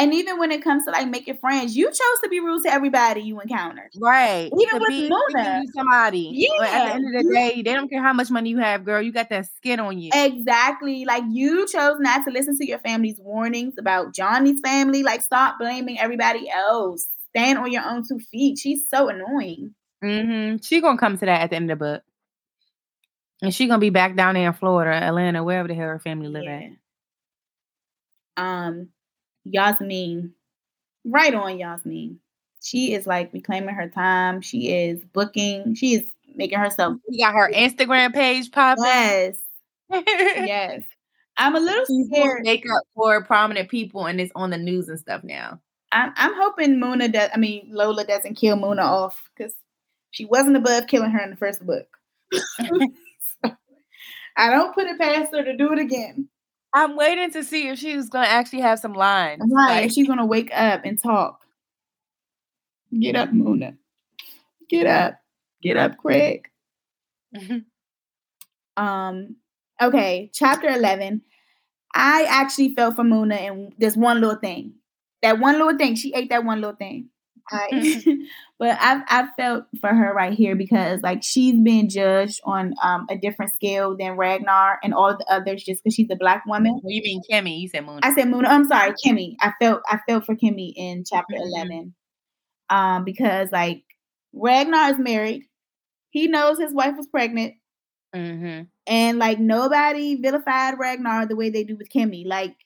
and 0.00 0.14
even 0.14 0.38
when 0.38 0.50
it 0.50 0.64
comes 0.64 0.86
to 0.86 0.90
like 0.90 1.08
making 1.08 1.36
friends, 1.36 1.76
you 1.76 1.86
chose 1.86 2.20
to 2.22 2.28
be 2.30 2.40
rude 2.40 2.62
to 2.62 2.72
everybody 2.72 3.20
you 3.20 3.38
encountered. 3.38 3.90
Right. 4.00 4.50
Even 4.58 4.74
to 4.74 4.78
with 4.78 4.88
be, 4.88 5.10
Mona. 5.10 5.62
somebody. 5.74 6.30
Yeah. 6.32 6.48
But 6.56 6.68
at 6.70 6.86
the 6.86 6.94
end 6.94 7.16
of 7.16 7.22
the 7.22 7.32
day, 7.34 7.62
they 7.62 7.74
don't 7.74 7.90
care 7.90 8.02
how 8.02 8.14
much 8.14 8.30
money 8.30 8.48
you 8.48 8.58
have, 8.58 8.86
girl. 8.86 9.02
You 9.02 9.12
got 9.12 9.28
that 9.28 9.46
skin 9.56 9.78
on 9.78 9.98
you. 9.98 10.10
Exactly. 10.14 11.04
Like 11.04 11.24
you 11.28 11.66
chose 11.66 11.96
not 12.00 12.24
to 12.24 12.30
listen 12.30 12.56
to 12.56 12.66
your 12.66 12.78
family's 12.78 13.20
warnings 13.20 13.74
about 13.78 14.14
Jonny's 14.14 14.60
family. 14.62 15.02
Like 15.02 15.20
stop 15.20 15.58
blaming 15.58 15.98
everybody 16.00 16.48
else. 16.48 17.06
Stand 17.28 17.58
on 17.58 17.70
your 17.70 17.84
own 17.84 18.02
two 18.08 18.20
feet. 18.20 18.58
She's 18.58 18.88
so 18.88 19.10
annoying. 19.10 19.74
Mm-hmm. 20.02 20.62
She 20.62 20.80
gonna 20.80 20.96
come 20.96 21.18
to 21.18 21.26
that 21.26 21.42
at 21.42 21.50
the 21.50 21.56
end 21.56 21.70
of 21.70 21.78
the 21.78 21.84
book. 21.84 22.02
And 23.42 23.54
she 23.54 23.66
gonna 23.66 23.80
be 23.80 23.90
back 23.90 24.16
down 24.16 24.32
there 24.32 24.48
in 24.48 24.54
Florida, 24.54 24.92
Atlanta, 24.92 25.44
wherever 25.44 25.68
the 25.68 25.74
hell 25.74 25.88
her 25.88 25.98
family 25.98 26.28
live 26.28 26.44
yeah. 26.44 26.60
at. 28.38 28.42
Um 28.42 28.88
Yasmiin, 29.46 30.30
right 31.04 31.34
on 31.34 31.58
Yasmiin. 31.58 32.16
She 32.62 32.92
is 32.92 33.06
like 33.06 33.32
reclaiming 33.32 33.74
her 33.74 33.88
time. 33.88 34.42
She 34.42 34.70
is 34.70 35.02
booking. 35.12 35.74
She 35.74 35.94
is 35.94 36.04
making 36.34 36.58
herself. 36.58 36.96
She 37.10 37.18
got 37.18 37.34
her 37.34 37.50
Instagram 37.52 38.12
page 38.12 38.50
popping. 38.50 38.84
Yes. 38.84 39.36
yes. 39.90 40.82
I'm 41.36 41.56
a 41.56 41.60
little 41.60 41.84
She's 41.86 42.06
scared. 42.08 42.42
Makeup 42.42 42.82
for 42.94 43.24
prominent 43.24 43.70
people, 43.70 44.06
and 44.06 44.20
it's 44.20 44.32
on 44.34 44.50
the 44.50 44.58
news 44.58 44.88
and 44.88 44.98
stuff 44.98 45.24
now. 45.24 45.58
I'm, 45.92 46.12
I'm 46.16 46.34
hoping 46.34 46.76
Muna 46.76 47.10
does. 47.10 47.30
I 47.34 47.38
mean, 47.38 47.68
Lola 47.70 48.04
doesn't 48.04 48.34
kill 48.34 48.56
Muna 48.56 48.82
off 48.82 49.30
because 49.34 49.54
she 50.10 50.26
wasn't 50.26 50.56
above 50.56 50.86
killing 50.86 51.10
her 51.10 51.20
in 51.20 51.30
the 51.30 51.36
first 51.36 51.64
book. 51.64 51.86
I 54.36 54.50
don't 54.50 54.74
put 54.74 54.86
it 54.86 54.98
past 54.98 55.34
her 55.34 55.42
to 55.42 55.56
do 55.56 55.72
it 55.72 55.78
again. 55.78 56.28
I'm 56.72 56.96
waiting 56.96 57.30
to 57.32 57.42
see 57.42 57.68
if 57.68 57.78
she 57.78 57.96
was 57.96 58.08
gonna 58.08 58.26
actually 58.26 58.60
have 58.60 58.78
some 58.78 58.92
lines. 58.92 59.42
Right, 59.50 59.82
like, 59.82 59.90
she's 59.92 60.06
gonna 60.06 60.26
wake 60.26 60.50
up 60.54 60.84
and 60.84 61.00
talk. 61.00 61.40
Get 62.98 63.16
up, 63.16 63.30
Muna. 63.30 63.76
Get 64.68 64.86
up. 64.86 65.14
Get 65.62 65.76
up, 65.76 65.96
Craig. 65.98 66.48
um. 68.76 69.36
Okay, 69.82 70.30
chapter 70.32 70.68
eleven. 70.68 71.22
I 71.94 72.24
actually 72.28 72.74
felt 72.74 72.96
for 72.96 73.04
Muna 73.04 73.34
and 73.34 73.72
this 73.78 73.96
one 73.96 74.20
little 74.20 74.36
thing. 74.36 74.74
That 75.22 75.38
one 75.38 75.58
little 75.58 75.76
thing. 75.76 75.96
She 75.96 76.14
ate 76.14 76.30
that 76.30 76.44
one 76.44 76.60
little 76.60 76.76
thing. 76.76 77.09
I, 77.52 78.02
but 78.58 78.78
I've 78.80 79.02
I've 79.08 79.28
felt 79.36 79.64
for 79.80 79.88
her 79.88 80.12
right 80.14 80.32
here 80.32 80.56
because 80.56 81.00
like 81.02 81.22
she's 81.22 81.60
been 81.60 81.88
judged 81.88 82.40
on 82.44 82.74
um 82.82 83.06
a 83.10 83.16
different 83.16 83.52
scale 83.52 83.96
than 83.96 84.16
Ragnar 84.16 84.78
and 84.82 84.94
all 84.94 85.16
the 85.16 85.26
others 85.30 85.62
just 85.62 85.82
because 85.82 85.94
she's 85.94 86.10
a 86.10 86.16
black 86.16 86.44
woman. 86.46 86.80
Well, 86.82 86.92
you 86.92 87.02
mean 87.02 87.22
Kimmy? 87.30 87.60
You 87.60 87.68
said 87.68 87.84
Moon. 87.84 88.00
I 88.02 88.14
said 88.14 88.28
Moon. 88.28 88.46
I'm 88.46 88.66
sorry, 88.66 88.92
Kimmy. 89.04 89.34
I 89.40 89.52
felt 89.60 89.82
I 89.88 89.98
felt 90.08 90.26
for 90.26 90.34
Kimmy 90.34 90.72
in 90.76 91.04
chapter 91.04 91.34
mm-hmm. 91.34 91.54
eleven, 91.54 91.94
um 92.68 93.04
because 93.04 93.50
like 93.52 93.82
Ragnar 94.32 94.90
is 94.90 94.98
married. 94.98 95.44
He 96.10 96.26
knows 96.26 96.58
his 96.58 96.74
wife 96.74 96.96
was 96.96 97.06
pregnant. 97.06 97.54
Mm-hmm. 98.14 98.64
And 98.86 99.18
like 99.18 99.38
nobody 99.38 100.16
vilified 100.16 100.78
Ragnar 100.78 101.26
the 101.26 101.36
way 101.36 101.50
they 101.50 101.64
do 101.64 101.76
with 101.76 101.88
Kimmy. 101.88 102.26
Like 102.26 102.56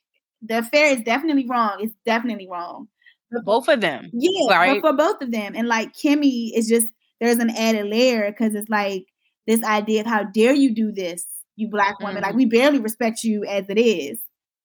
the 0.42 0.58
affair 0.58 0.92
is 0.92 1.02
definitely 1.02 1.46
wrong. 1.46 1.78
It's 1.80 1.94
definitely 2.04 2.48
wrong 2.50 2.88
for 3.30 3.42
both 3.42 3.68
of 3.68 3.80
them. 3.80 4.10
Yeah, 4.12 4.56
right? 4.56 4.80
for 4.80 4.92
both 4.92 5.20
of 5.22 5.30
them. 5.30 5.54
And 5.56 5.68
like 5.68 5.92
Kimmy 5.92 6.50
is 6.54 6.68
just 6.68 6.86
there's 7.20 7.38
an 7.38 7.50
added 7.50 7.86
layer 7.86 8.30
because 8.30 8.54
it's 8.54 8.68
like 8.68 9.04
this 9.46 9.62
idea 9.62 10.02
of 10.02 10.06
how 10.06 10.24
dare 10.24 10.54
you 10.54 10.74
do 10.74 10.92
this, 10.92 11.26
you 11.56 11.68
black 11.68 11.98
woman. 12.00 12.16
Mm-hmm. 12.16 12.24
Like 12.24 12.34
we 12.34 12.46
barely 12.46 12.78
respect 12.78 13.22
you 13.24 13.44
as 13.44 13.64
it 13.68 13.78
is. 13.78 14.18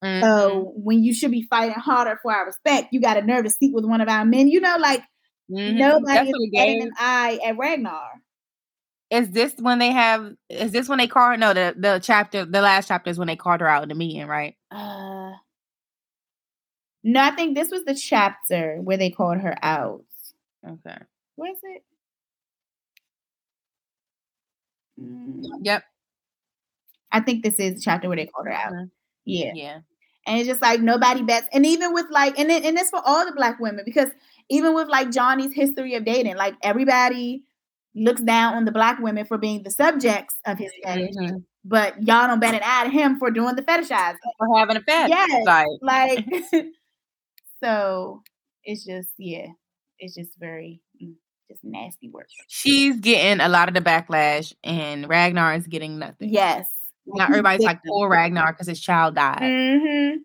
Mm-hmm. 0.03 0.23
So 0.23 0.71
when 0.75 1.03
you 1.03 1.13
should 1.13 1.31
be 1.31 1.45
fighting 1.49 1.75
harder 1.75 2.19
for 2.21 2.33
our 2.33 2.45
respect, 2.45 2.89
you 2.91 3.01
got 3.01 3.17
a 3.17 3.21
nerve 3.21 3.43
to 3.43 3.49
sleep 3.49 3.73
with 3.73 3.85
one 3.85 4.01
of 4.01 4.07
our 4.07 4.25
men. 4.25 4.47
You 4.47 4.61
know, 4.61 4.77
like 4.79 5.03
mm-hmm. 5.51 5.77
nobody 5.77 6.29
is 6.29 6.49
getting 6.53 6.81
an 6.83 6.91
eye 6.97 7.39
at 7.45 7.57
Ragnar. 7.57 8.21
Is 9.09 9.31
this 9.31 9.55
when 9.57 9.79
they 9.79 9.91
have? 9.91 10.33
Is 10.49 10.71
this 10.71 10.87
when 10.87 10.99
they 10.99 11.07
call 11.07 11.31
her? 11.31 11.37
No, 11.37 11.53
the 11.53 11.75
the 11.77 11.99
chapter, 12.01 12.45
the 12.45 12.61
last 12.61 12.87
chapter 12.87 13.09
is 13.09 13.17
when 13.17 13.27
they 13.27 13.35
called 13.35 13.61
her 13.61 13.67
out 13.67 13.83
in 13.83 13.89
the 13.89 13.95
meeting, 13.95 14.27
right? 14.27 14.55
Uh, 14.69 15.31
no, 17.03 17.21
I 17.21 17.31
think 17.31 17.55
this 17.55 17.71
was 17.71 17.83
the 17.85 17.95
chapter 17.95 18.77
where 18.81 18.97
they 18.97 19.09
called 19.09 19.39
her 19.39 19.55
out. 19.61 20.03
Okay, 20.67 20.97
was 21.37 21.57
it? 21.63 21.83
Mm. 25.01 25.43
Yep. 25.61 25.83
I 27.11 27.19
think 27.21 27.43
this 27.43 27.59
is 27.59 27.75
the 27.75 27.81
chapter 27.81 28.07
where 28.07 28.17
they 28.17 28.27
called 28.27 28.47
her 28.47 28.53
out. 28.53 28.73
Uh-huh. 28.73 28.85
Yeah. 29.25 29.51
Yeah. 29.55 29.79
And 30.27 30.39
it's 30.39 30.47
just 30.47 30.61
like 30.61 30.81
nobody 30.81 31.23
bets. 31.23 31.47
And 31.51 31.65
even 31.65 31.93
with 31.93 32.05
like, 32.11 32.37
and 32.37 32.51
it, 32.51 32.63
and 32.63 32.77
it's 32.77 32.89
for 32.89 33.01
all 33.03 33.25
the 33.25 33.31
black 33.31 33.59
women 33.59 33.83
because 33.85 34.09
even 34.49 34.75
with 34.75 34.87
like 34.87 35.09
Jonny's 35.09 35.53
history 35.53 35.95
of 35.95 36.05
dating, 36.05 36.35
like 36.35 36.55
everybody 36.61 37.43
looks 37.95 38.21
down 38.21 38.55
on 38.55 38.65
the 38.65 38.71
black 38.71 38.99
women 38.99 39.25
for 39.25 39.37
being 39.37 39.63
the 39.63 39.71
subjects 39.71 40.35
of 40.45 40.57
his 40.57 40.71
fetish. 40.83 41.15
Mm-hmm. 41.15 41.37
But 41.65 41.95
y'all 42.03 42.27
don't 42.27 42.39
bet 42.39 42.61
eye 42.63 42.85
to 42.85 42.89
him 42.89 43.17
for 43.17 43.31
doing 43.31 43.55
the 43.55 43.61
fetishize 43.61 44.15
For 44.37 44.57
having 44.57 44.77
a 44.77 44.81
fetish. 44.81 45.09
Yes. 45.09 45.45
Like, 45.45 45.67
like 45.81 46.25
so 47.61 48.21
it's 48.63 48.85
just, 48.85 49.09
yeah, 49.17 49.47
it's 49.99 50.15
just 50.15 50.37
very 50.39 50.81
mm, 51.01 51.13
just 51.49 51.63
nasty 51.63 52.09
work. 52.09 52.27
She's 52.47 52.97
getting 52.97 53.41
a 53.41 53.49
lot 53.49 53.67
of 53.67 53.73
the 53.73 53.81
backlash 53.81 54.53
and 54.63 55.07
Ragnar 55.07 55.55
is 55.55 55.67
getting 55.67 55.99
nothing. 55.99 56.29
Yes. 56.29 56.69
Now 57.05 57.25
everybody's 57.25 57.65
like 57.65 57.81
poor 57.85 58.09
Ragnar 58.11 58.53
because 58.53 58.67
his 58.67 58.79
child 58.79 59.15
died. 59.15 59.41
Mm-hmm. 59.41 60.17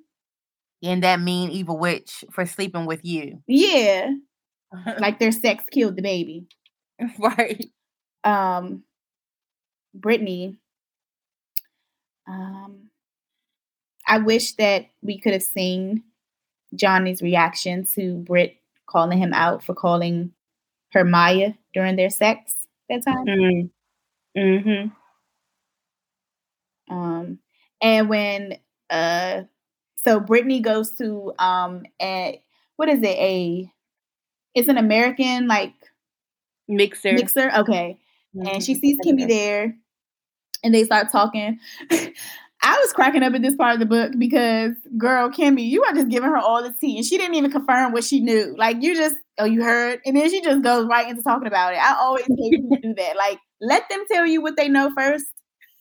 And 0.82 1.02
that 1.02 1.20
mean 1.20 1.51
evil 1.51 1.78
witch 1.78 2.24
for 2.31 2.44
sleeping 2.44 2.85
with 2.85 3.05
you. 3.05 3.43
Yeah. 3.47 4.11
like 4.98 5.19
their 5.19 5.32
sex 5.32 5.65
killed 5.70 5.97
the 5.97 6.02
baby. 6.02 6.47
right. 7.19 7.66
Um, 8.23 8.85
Brittany. 9.94 10.59
Um, 12.28 12.90
I 14.06 14.19
wish 14.19 14.52
that 14.55 14.86
we 15.02 15.19
could 15.19 15.32
have 15.32 15.43
seen 15.43 16.02
Jonny's 16.75 17.23
reaction 17.23 17.87
to 17.95 18.17
Britt 18.19 18.57
calling 18.87 19.19
him 19.19 19.33
out 19.33 19.63
for 19.63 19.75
calling 19.75 20.33
her 20.93 21.05
Maya 21.05 21.53
during 21.73 21.97
their 21.97 22.11
sex 22.11 22.55
that 22.89 23.05
time. 23.05 23.27
Mm-hmm. 23.27 24.41
mm-hmm. 24.41 24.89
Um, 26.95 27.39
and 27.81 28.09
when 28.09 28.59
uh, 28.91 29.43
so 30.05 30.21
Brittany 30.21 30.61
goes 30.61 30.93
to 30.93 31.33
um, 31.39 31.85
at 32.01 32.37
what 32.77 32.89
is 32.89 33.01
it 33.01 33.17
a? 33.19 33.71
It's 34.55 34.69
an 34.69 34.79
American 34.79 35.47
like 35.49 35.75
mixer. 36.69 37.13
Mixer, 37.13 37.51
okay. 37.57 37.99
Mm-hmm. 38.37 38.49
And 38.49 38.63
she 38.63 38.75
sees 38.75 38.99
Kimmy 39.05 39.27
there, 39.27 39.77
and 40.63 40.75
they 40.75 40.85
start 40.85 41.11
talking. 41.11 41.59
I 42.66 42.78
was 42.78 42.95
cracking 42.95 43.23
up 43.23 43.35
at 43.35 43.43
this 43.43 43.57
part 43.57 43.74
of 43.74 43.81
the 43.81 43.86
book 43.86 44.12
because, 44.19 44.73
girl, 44.97 45.28
Kimmy, 45.28 45.69
you 45.69 45.85
are 45.85 45.93
just 45.93 46.09
giving 46.09 46.31
her 46.31 46.39
all 46.39 46.62
the 46.62 46.74
tea, 46.81 46.97
and 46.97 47.05
she 47.05 47.19
didn't 47.19 47.35
even 47.35 47.51
confirm 47.51 47.93
what 47.93 48.05
she 48.05 48.20
knew. 48.20 48.55
Like 48.57 48.78
you 48.81 48.97
just, 48.97 49.16
oh, 49.39 49.45
you 49.45 49.62
heard, 49.62 50.01
and 50.07 50.16
then 50.16 50.31
she 50.31 50.41
just 50.41 50.62
goes 50.62 50.86
right 50.86 51.07
into 51.07 51.23
talking 51.23 51.47
about 51.47 51.74
it. 51.74 51.78
I 51.78 51.95
always 52.01 52.24
people 52.24 52.78
do 52.82 52.95
that. 52.95 53.16
Like, 53.16 53.39
let 53.61 53.86
them 53.91 54.05
tell 54.11 54.27
you 54.27 54.41
what 54.41 54.57
they 54.57 54.70
know 54.70 54.91
first. 54.97 55.27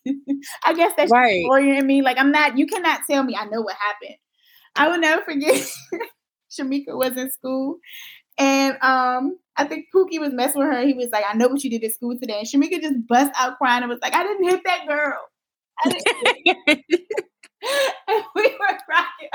I 0.66 0.74
guess 0.74 0.92
that's 0.98 1.10
right. 1.10 1.46
lawyer 1.46 1.76
in 1.76 1.88
me. 1.88 2.02
Like, 2.02 2.18
I'm 2.20 2.34
not. 2.34 2.58
You 2.58 2.68
cannot 2.68 3.00
tell 3.10 3.24
me 3.24 3.34
I 3.40 3.46
know 3.46 3.62
what 3.62 3.76
happened. 3.76 4.18
I 4.76 4.90
will 4.90 5.00
never 5.00 5.24
forget. 5.24 5.66
Shamika 6.52 6.98
was 6.98 7.16
in 7.16 7.32
school, 7.32 7.78
and 8.38 8.74
um, 8.82 9.38
I 9.56 9.66
think 9.66 9.86
Pookie 9.96 10.20
was 10.20 10.34
messing 10.34 10.60
with 10.60 10.70
her. 10.70 10.86
He 10.86 10.94
was 10.94 11.12
like, 11.12 11.24
I 11.28 11.36
know 11.36 11.48
what 11.48 11.64
you 11.64 11.70
did 11.70 11.84
at 11.86 11.94
school 11.94 12.18
today. 12.20 12.40
And 12.40 12.48
Shamika 12.48 12.82
just 12.82 13.08
bust 13.08 13.32
out 13.38 13.58
crying 13.58 13.84
and 13.84 13.90
was 13.90 14.00
like, 14.02 14.14
I 14.14 14.24
didn't 14.24 14.50
hit 14.50 14.62
that 14.66 14.86
girl. 14.88 15.18
and 15.86 15.96
we 18.36 18.44
were 18.44 18.78
crying. 18.86 19.32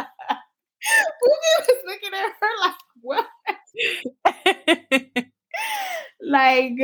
Pookie 1.23 1.55
was 1.59 1.83
looking 1.87 2.15
at 2.15 2.33
her 2.41 2.55
like, 2.61 2.75
what? 3.01 3.27
like, 6.21 6.81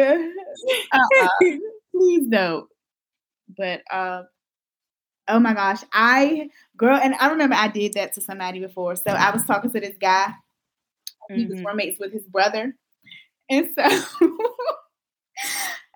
uh-uh. 0.93 1.29
please 1.93 2.27
don't. 2.29 2.69
But 3.57 3.83
uh, 3.91 4.25
oh 5.29 5.39
my 5.39 5.55
gosh, 5.55 5.83
I 5.93 6.51
girl, 6.77 6.97
and 6.97 7.15
I 7.21 7.31
remember 7.31 7.55
I 7.55 7.69
did 7.69 7.93
that 7.95 8.13
to 8.15 8.21
somebody 8.21 8.59
before. 8.61 8.97
So 8.97 9.11
I 9.11 9.31
was 9.31 9.45
talking 9.45 9.71
to 9.71 9.81
this 9.81 9.97
guy. 10.01 10.35
Mm-hmm. 11.31 11.37
He 11.37 11.47
was 11.47 11.55
mm-hmm. 11.57 11.67
roommates 11.67 12.01
with 12.01 12.13
his 12.13 12.25
brother, 12.25 12.75
and 13.49 13.69
so 13.79 13.85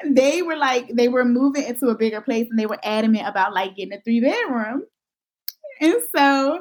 they 0.06 0.42
were 0.42 0.56
like, 0.56 0.88
they 0.94 1.08
were 1.08 1.24
moving 1.24 1.64
into 1.64 1.88
a 1.88 1.96
bigger 1.96 2.20
place 2.20 2.46
and 2.50 2.58
they 2.58 2.66
were 2.66 2.78
adamant 2.82 3.26
about 3.26 3.52
like 3.52 3.76
getting 3.76 3.94
a 3.94 4.00
three 4.00 4.20
bedroom. 4.20 4.84
And 5.80 5.94
so, 6.14 6.58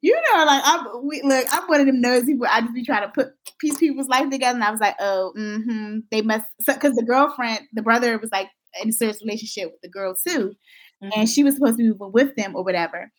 you 0.00 0.14
know, 0.14 0.44
like 0.44 0.62
I'm 0.64 1.06
we, 1.06 1.22
look, 1.22 1.46
I'm 1.50 1.66
one 1.66 1.80
of 1.80 1.86
them 1.86 2.00
nosy 2.00 2.34
people. 2.34 2.46
I 2.50 2.60
just 2.60 2.74
be 2.74 2.84
trying 2.84 3.02
to 3.02 3.08
put 3.08 3.28
piece 3.58 3.78
people's 3.78 4.08
life 4.08 4.28
together, 4.30 4.54
and 4.54 4.64
I 4.64 4.70
was 4.70 4.80
like, 4.80 4.96
oh, 5.00 5.32
mm-hmm. 5.36 6.00
They 6.10 6.20
must 6.20 6.44
because 6.66 6.94
so, 6.94 6.96
the 6.96 7.06
girlfriend, 7.06 7.60
the 7.72 7.82
brother 7.82 8.18
was 8.18 8.30
like 8.30 8.48
in 8.82 8.90
a 8.90 8.92
serious 8.92 9.22
relationship 9.22 9.70
with 9.72 9.80
the 9.82 9.88
girl 9.88 10.14
too, 10.14 10.52
mm-hmm. 11.02 11.08
and 11.16 11.28
she 11.28 11.42
was 11.42 11.54
supposed 11.54 11.78
to 11.78 11.94
be 11.94 11.98
with 11.98 12.36
them 12.36 12.54
or 12.54 12.64
whatever. 12.64 13.10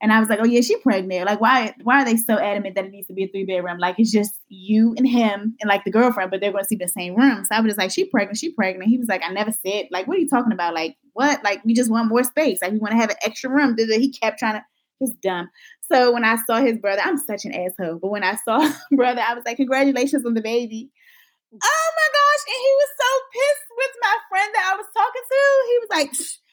And 0.00 0.12
I 0.12 0.20
was 0.20 0.28
like, 0.28 0.38
oh 0.40 0.44
yeah, 0.44 0.60
she 0.60 0.76
pregnant. 0.76 1.26
Like, 1.26 1.40
why 1.40 1.74
why 1.82 2.02
are 2.02 2.04
they 2.04 2.16
so 2.16 2.34
adamant 2.38 2.76
that 2.76 2.84
it 2.84 2.90
needs 2.90 3.08
to 3.08 3.14
be 3.14 3.24
a 3.24 3.28
three 3.28 3.44
bedroom? 3.44 3.78
Like, 3.78 3.96
it's 3.98 4.12
just 4.12 4.38
you 4.48 4.94
and 4.96 5.06
him 5.06 5.56
and 5.60 5.68
like 5.68 5.84
the 5.84 5.90
girlfriend, 5.90 6.30
but 6.30 6.40
they're 6.40 6.52
going 6.52 6.64
to 6.64 6.74
in 6.74 6.78
the 6.78 6.88
same 6.88 7.16
room. 7.16 7.44
So 7.44 7.56
I 7.56 7.60
was 7.60 7.70
just 7.70 7.78
like, 7.78 7.90
she 7.90 8.04
pregnant, 8.04 8.38
she 8.38 8.52
pregnant. 8.52 8.88
He 8.88 8.98
was 8.98 9.08
like, 9.08 9.22
I 9.24 9.32
never 9.32 9.50
said. 9.50 9.86
Like, 9.90 10.06
what 10.06 10.16
are 10.16 10.20
you 10.20 10.28
talking 10.28 10.52
about? 10.52 10.74
Like, 10.74 10.96
what? 11.14 11.42
Like, 11.42 11.64
we 11.64 11.74
just 11.74 11.90
want 11.90 12.08
more 12.08 12.22
space. 12.22 12.60
Like, 12.62 12.72
we 12.72 12.78
want 12.78 12.92
to 12.92 12.98
have 12.98 13.10
an 13.10 13.16
extra 13.22 13.50
room. 13.50 13.74
He 13.76 14.12
kept 14.12 14.38
trying 14.38 14.54
to. 14.54 14.64
It's 15.00 15.12
dumb. 15.22 15.48
So 15.90 16.12
when 16.12 16.24
I 16.24 16.36
saw 16.46 16.60
his 16.60 16.78
brother, 16.78 17.02
I'm 17.04 17.18
such 17.18 17.44
an 17.44 17.54
asshole. 17.54 17.98
But 18.00 18.10
when 18.10 18.24
I 18.24 18.36
saw 18.44 18.58
brother, 18.92 19.22
I 19.26 19.34
was 19.34 19.44
like, 19.44 19.56
congratulations 19.56 20.24
on 20.26 20.34
the 20.34 20.42
baby. 20.42 20.90
Oh 21.52 21.90
my 21.96 22.08
gosh! 22.12 22.44
And 22.46 22.60
he 22.60 22.72
was 22.76 22.90
so 23.00 23.10
pissed 23.32 23.70
with 23.76 23.94
my 24.02 24.16
friend 24.28 24.50
that 24.54 24.72
I 24.72 24.76
was 24.76 24.86
talking 24.94 25.22
to. 25.28 25.40
He 25.66 25.78
was 25.78 25.88
like, 25.90 26.12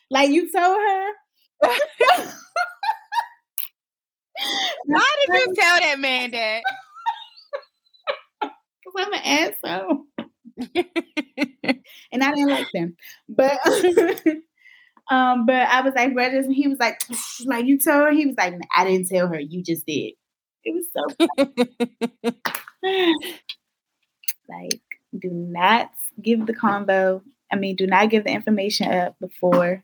like 0.10 0.30
you 0.32 0.52
told 0.52 0.80
her. 0.80 1.12
Why 4.86 5.10
did 5.20 5.34
you 5.34 5.56
tell 5.56 5.80
that 5.80 6.00
man 6.00 6.32
that? 6.32 6.64
Because 8.42 9.08
I'm 9.08 9.14
an 9.14 9.22
asshole. 9.64 10.06
and 12.12 12.24
I 12.24 12.34
didn't 12.34 12.50
like 12.50 12.68
them. 12.72 12.96
But 13.28 13.58
um, 15.10 15.46
but 15.46 15.56
I 15.56 15.82
was 15.82 15.94
like, 15.96 16.14
brothers, 16.14 16.46
and 16.46 16.54
he 16.54 16.68
was 16.68 16.80
like, 16.80 17.02
like 17.46 17.66
you 17.66 17.80
told 17.80 18.04
her. 18.04 18.12
He 18.12 18.28
was 18.28 18.36
like, 18.38 18.54
I 18.76 18.86
didn't 18.86 19.08
tell 19.08 19.28
her. 19.28 19.40
You 19.40 19.64
just 19.64 19.86
did. 19.86 20.14
It 20.64 20.74
was 20.74 20.88
so 20.94 21.04
like, 24.50 24.82
do 25.18 25.30
not 25.30 25.92
give 26.22 26.46
the 26.46 26.54
combo. 26.54 27.22
I 27.52 27.56
mean, 27.56 27.76
do 27.76 27.88
not 27.88 28.10
give 28.10 28.24
the 28.24 28.32
information 28.32 28.92
up 28.92 29.16
before. 29.20 29.84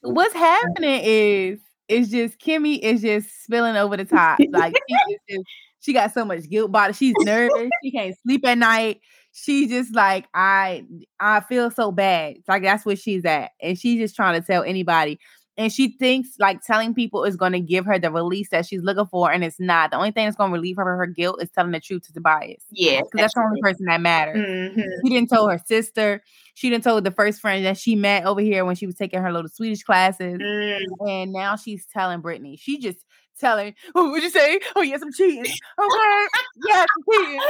What's 0.00 0.34
happening 0.34 1.00
is 1.04 1.60
it's 1.88 2.10
just 2.10 2.38
Kimmy 2.38 2.78
is 2.80 3.02
just 3.02 3.44
spilling 3.44 3.76
over 3.76 3.96
the 3.96 4.04
top. 4.04 4.38
Like 4.50 4.74
she, 4.88 5.16
just, 5.30 5.44
she 5.80 5.92
got 5.92 6.12
so 6.12 6.24
much 6.24 6.48
guilt 6.48 6.70
body. 6.70 6.92
She's 6.92 7.14
nervous. 7.20 7.70
she 7.82 7.90
can't 7.90 8.16
sleep 8.22 8.46
at 8.46 8.58
night. 8.58 9.00
She's 9.32 9.68
just 9.70 9.94
like 9.94 10.26
I 10.34 10.84
I 11.20 11.40
feel 11.40 11.70
so 11.70 11.92
bad. 11.92 12.36
It's 12.36 12.48
like 12.48 12.62
that's 12.62 12.84
where 12.84 12.96
she's 12.96 13.24
at, 13.24 13.52
and 13.62 13.78
she's 13.78 13.98
just 13.98 14.16
trying 14.16 14.40
to 14.40 14.46
tell 14.46 14.62
anybody. 14.62 15.18
And 15.58 15.72
she 15.72 15.88
thinks 15.98 16.30
like 16.38 16.62
telling 16.62 16.94
people 16.94 17.24
is 17.24 17.34
going 17.34 17.50
to 17.50 17.58
give 17.58 17.84
her 17.84 17.98
the 17.98 18.12
release 18.12 18.48
that 18.50 18.64
she's 18.64 18.80
looking 18.80 19.06
for, 19.06 19.32
and 19.32 19.42
it's 19.42 19.58
not. 19.58 19.90
The 19.90 19.96
only 19.96 20.12
thing 20.12 20.24
that's 20.24 20.36
going 20.36 20.50
to 20.50 20.54
relieve 20.54 20.76
her 20.76 20.92
of 20.94 20.98
her 20.98 21.06
guilt 21.06 21.42
is 21.42 21.50
telling 21.50 21.72
the 21.72 21.80
truth 21.80 22.06
to 22.06 22.12
Tobias. 22.12 22.62
Yeah, 22.70 23.00
because 23.00 23.20
that's, 23.20 23.34
the 23.34 23.40
only 23.40 23.60
person 23.60 23.86
that 23.86 24.00
matters. 24.00 24.38
Mm-hmm. 24.38 24.80
She 25.04 25.12
didn't 25.12 25.28
tell 25.28 25.48
her 25.48 25.60
sister. 25.66 26.22
She 26.54 26.70
didn't 26.70 26.84
tell 26.84 27.00
the 27.00 27.10
first 27.10 27.40
friend 27.40 27.66
that 27.66 27.76
she 27.76 27.96
met 27.96 28.24
over 28.24 28.40
here 28.40 28.64
when 28.64 28.76
she 28.76 28.86
was 28.86 28.94
taking 28.94 29.20
her 29.20 29.32
little 29.32 29.50
Swedish 29.50 29.82
classes, 29.82 30.38
mm. 30.38 30.80
and 31.08 31.32
now 31.32 31.56
she's 31.56 31.84
telling 31.86 32.20
Brittany. 32.20 32.56
She 32.56 32.78
just 32.78 33.04
telling, 33.38 33.74
"What 33.92 34.10
would 34.10 34.22
you 34.22 34.30
say? 34.30 34.60
Oh, 34.76 34.82
yes, 34.82 35.02
I'm 35.02 35.12
cheating. 35.12 35.44
Okay, 35.78 36.26
yes, 36.66 36.86
I'm 36.96 37.04
cheating." 37.12 37.40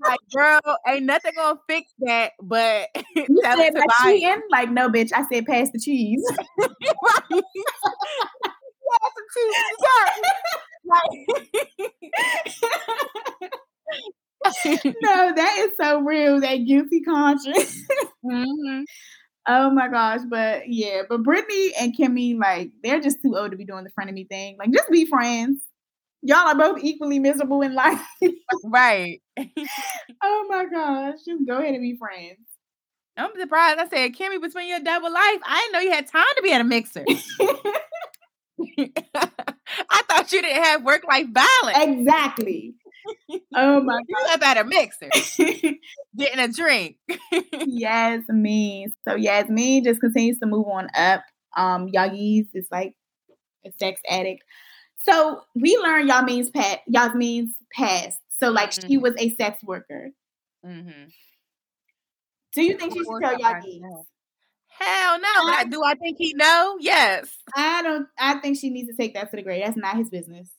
like, 0.00 0.18
girl, 0.34 0.60
ain't 0.88 1.04
nothing 1.04 1.32
gonna 1.36 1.58
fix 1.68 1.92
that. 2.00 2.32
But 2.42 2.88
you 3.14 3.26
said 3.42 3.74
by 3.74 3.84
cheating, 4.02 4.42
like, 4.50 4.70
no, 4.70 4.88
bitch. 4.88 5.12
I 5.14 5.26
said 5.28 5.46
pass 5.46 5.70
the 5.70 5.78
cheese. 5.78 6.22
right. 6.58 7.44
pass 14.42 14.62
the 14.64 14.78
cheese. 14.82 14.94
no, 15.02 15.34
that 15.34 15.56
is 15.58 15.70
so 15.80 16.00
real. 16.00 16.40
That 16.40 16.56
guilty 16.66 17.02
conscience. 17.02 17.82
mm-hmm. 18.24 18.82
Oh 19.48 19.70
my 19.70 19.88
gosh, 19.88 20.20
but 20.28 20.68
yeah, 20.68 21.02
but 21.08 21.22
Brittany 21.22 21.72
and 21.80 21.96
Kimmy, 21.96 22.38
like, 22.38 22.70
they're 22.82 23.00
just 23.00 23.22
too 23.22 23.36
old 23.36 23.50
to 23.52 23.56
be 23.56 23.64
doing 23.64 23.84
the 23.84 23.90
frenemy 23.90 24.28
thing. 24.28 24.56
Like, 24.58 24.70
just 24.70 24.90
be 24.90 25.06
friends. 25.06 25.62
Y'all 26.22 26.48
are 26.48 26.54
both 26.54 26.78
equally 26.82 27.18
miserable 27.18 27.62
in 27.62 27.74
life. 27.76 28.00
right. 28.64 29.20
oh 30.22 30.46
my 30.48 30.66
gosh. 30.66 31.14
Just 31.26 31.46
go 31.46 31.58
ahead 31.58 31.74
and 31.74 31.82
be 31.82 31.96
friends. 31.96 32.38
I'm 33.16 33.30
surprised. 33.38 33.78
I 33.78 33.88
said, 33.88 34.14
Kimmy, 34.14 34.40
between 34.40 34.68
your 34.68 34.80
double 34.80 35.12
life, 35.12 35.40
I 35.44 35.60
didn't 35.60 35.72
know 35.72 35.80
you 35.80 35.92
had 35.92 36.06
time 36.06 36.24
to 36.36 36.42
be 36.42 36.52
at 36.52 36.60
a 36.60 36.64
mixer. 36.64 37.04
I 39.88 40.02
thought 40.08 40.32
you 40.32 40.42
didn't 40.42 40.62
have 40.64 40.84
work 40.84 41.02
life 41.08 41.26
balance. 41.32 41.78
Exactly. 41.78 42.74
Oh 43.54 43.80
my 43.80 44.00
god. 44.12 44.34
Up 44.34 44.42
at 44.42 44.58
a 44.58 44.64
mixer. 44.64 45.08
getting 46.16 46.38
a 46.38 46.48
drink. 46.48 46.96
yes, 47.66 48.22
me. 48.28 48.88
So 49.06 49.16
Yasmiin 49.16 49.84
just 49.84 50.00
continues 50.00 50.38
to 50.40 50.46
move 50.46 50.66
on 50.66 50.88
up. 50.94 51.22
Um, 51.56 51.88
Yagiz 51.88 52.46
is 52.54 52.66
like 52.70 52.94
a 53.66 53.72
sex 53.78 54.00
addict. 54.08 54.44
So 55.08 55.42
we 55.54 55.76
learned 55.78 56.10
Yasmiin's 56.10 56.50
past 56.50 56.78
Yasmiin's 56.92 57.54
past. 57.74 58.18
So 58.38 58.50
like 58.50 58.70
mm-hmm. 58.70 58.88
she 58.88 58.98
was 58.98 59.14
a 59.18 59.34
sex 59.34 59.62
worker. 59.62 60.10
Mm-hmm. 60.64 61.08
Do 62.54 62.62
you 62.62 62.76
think 62.76 62.92
she 62.92 62.98
should 62.98 63.20
tell 63.22 63.38
Yagiz? 63.38 63.80
Hell 64.68 65.20
no. 65.20 65.28
I, 65.28 65.64
do 65.68 65.82
I 65.84 65.94
think 65.94 66.16
he 66.18 66.32
know? 66.34 66.78
Yes. 66.80 67.28
I 67.54 67.82
don't 67.82 68.06
I 68.18 68.34
think 68.36 68.58
she 68.58 68.70
needs 68.70 68.88
to 68.88 68.96
take 68.96 69.14
that 69.14 69.30
to 69.30 69.36
the 69.36 69.42
grave. 69.42 69.62
That's 69.64 69.76
not 69.76 69.96
his 69.96 70.10
business. 70.10 70.50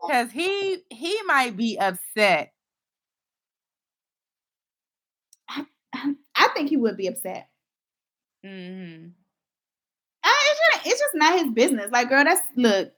Because 0.00 0.30
he 0.30 0.78
he 0.90 1.18
might 1.26 1.56
be 1.56 1.78
upset. 1.78 2.52
I, 5.48 5.64
I 6.34 6.48
think 6.54 6.68
he 6.68 6.76
would 6.76 6.96
be 6.96 7.06
upset. 7.06 7.48
Mm-hmm. 8.44 9.08
it's, 10.24 10.60
just, 10.74 10.86
it's 10.86 11.00
just 11.00 11.14
not 11.14 11.38
his 11.38 11.50
business. 11.52 11.90
Like, 11.90 12.08
girl, 12.08 12.24
that's 12.24 12.42
look. 12.56 12.92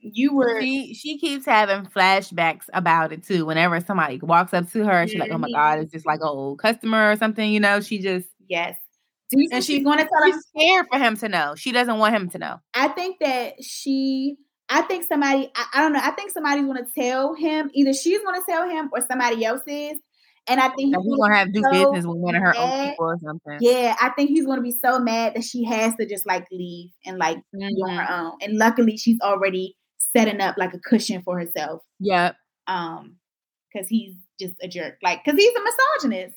You 0.00 0.34
were. 0.34 0.60
She 0.60 0.92
she 0.92 1.18
keeps 1.18 1.46
having 1.46 1.86
flashbacks 1.86 2.64
about 2.74 3.12
it 3.12 3.24
too. 3.24 3.46
Whenever 3.46 3.80
somebody 3.80 4.18
walks 4.18 4.52
up 4.52 4.70
to 4.72 4.84
her, 4.84 5.06
she's 5.06 5.18
like, 5.18 5.30
"Oh 5.30 5.38
my 5.38 5.46
mm-hmm. 5.46 5.54
god, 5.54 5.78
it's 5.78 5.92
just 5.92 6.06
like 6.06 6.20
an 6.20 6.28
old 6.28 6.58
customer 6.58 7.10
or 7.10 7.16
something." 7.16 7.50
You 7.50 7.60
know, 7.60 7.80
she 7.80 7.98
just 8.00 8.28
yes. 8.46 8.76
Do 9.30 9.40
you 9.40 9.48
and 9.50 9.64
she's 9.64 9.82
going 9.82 9.98
to 9.98 10.06
tell 10.06 10.30
him? 10.30 10.40
scared 10.40 10.86
for 10.92 10.98
him 10.98 11.16
to 11.16 11.28
know. 11.28 11.54
She 11.56 11.72
doesn't 11.72 11.98
want 11.98 12.14
him 12.14 12.28
to 12.30 12.38
know. 12.38 12.60
I 12.74 12.88
think 12.88 13.18
that 13.20 13.64
she. 13.64 14.36
I 14.74 14.82
think 14.82 15.06
somebody. 15.06 15.50
I, 15.54 15.66
I 15.74 15.80
don't 15.80 15.92
know. 15.92 16.00
I 16.02 16.10
think 16.10 16.32
somebody's 16.32 16.64
going 16.64 16.84
to 16.84 16.90
tell 17.00 17.34
him. 17.34 17.70
Either 17.72 17.94
she's 17.94 18.20
going 18.22 18.40
to 18.40 18.46
tell 18.46 18.68
him, 18.68 18.90
or 18.92 19.00
somebody 19.00 19.44
else 19.44 19.62
is. 19.66 19.98
And 20.46 20.60
I 20.60 20.68
think 20.68 20.94
he's, 20.94 21.16
gonna 21.16 21.34
have 21.34 21.46
to 21.46 21.52
do 21.52 21.62
so 21.62 21.70
business 21.70 22.06
with 22.06 22.18
one 22.18 22.34
of 22.34 22.42
her 22.42 22.52
mad. 22.52 22.58
own 22.58 22.90
people 22.90 23.06
or 23.06 23.18
something. 23.24 23.58
Yeah, 23.62 23.96
I 23.98 24.10
think 24.10 24.28
he's 24.28 24.44
gonna 24.44 24.60
be 24.60 24.72
so 24.72 24.98
mad 24.98 25.36
that 25.36 25.44
she 25.44 25.64
has 25.64 25.94
to 25.96 26.06
just 26.06 26.26
like 26.26 26.44
leave 26.52 26.90
and 27.06 27.16
like 27.16 27.38
mm-hmm. 27.38 27.68
be 27.68 27.82
on 27.82 27.96
her 27.96 28.02
mm-hmm. 28.02 28.24
own. 28.26 28.32
And 28.42 28.58
luckily, 28.58 28.98
she's 28.98 29.18
already 29.22 29.74
setting 30.14 30.42
up 30.42 30.56
like 30.58 30.74
a 30.74 30.78
cushion 30.78 31.22
for 31.22 31.38
herself. 31.38 31.80
Yep. 32.00 32.36
Um, 32.66 33.16
because 33.72 33.88
he's 33.88 34.16
just 34.38 34.54
a 34.62 34.68
jerk. 34.68 34.98
Like, 35.02 35.24
because 35.24 35.38
he's 35.38 35.54
a 35.54 35.62
misogynist. 35.62 36.36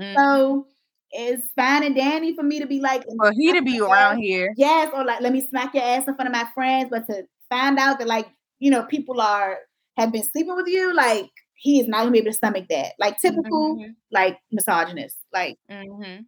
Mm-hmm. 0.00 0.16
So 0.16 0.66
it's 1.10 1.46
fine 1.56 1.82
and 1.82 1.96
dandy 1.96 2.34
for 2.34 2.42
me 2.42 2.60
to 2.60 2.66
be 2.66 2.80
like, 2.80 3.02
for 3.16 3.32
he 3.32 3.52
to 3.52 3.62
be 3.62 3.80
around 3.80 4.18
here. 4.18 4.54
Yes, 4.56 4.90
or 4.94 5.04
like, 5.04 5.20
let 5.20 5.32
me 5.32 5.46
smack 5.46 5.74
your 5.74 5.82
ass 5.82 6.06
in 6.06 6.14
front 6.14 6.28
of 6.28 6.32
my 6.32 6.48
friends, 6.54 6.88
but 6.90 7.06
to 7.06 7.24
find 7.50 7.78
out 7.78 7.98
that 7.98 8.08
like, 8.08 8.28
you 8.58 8.70
know, 8.70 8.82
people 8.84 9.20
are 9.20 9.58
have 9.96 10.12
been 10.12 10.22
sleeping 10.22 10.56
with 10.56 10.66
you, 10.66 10.94
like 10.94 11.30
he 11.54 11.80
is 11.80 11.88
not 11.88 11.98
gonna 12.00 12.12
be 12.12 12.18
able 12.18 12.30
to 12.30 12.36
stomach 12.36 12.66
that. 12.70 12.92
Like 12.98 13.20
typical, 13.20 13.76
mm-hmm. 13.76 13.92
like 14.10 14.38
misogynist. 14.52 15.16
Like, 15.32 15.58
mm-hmm. 15.70 16.22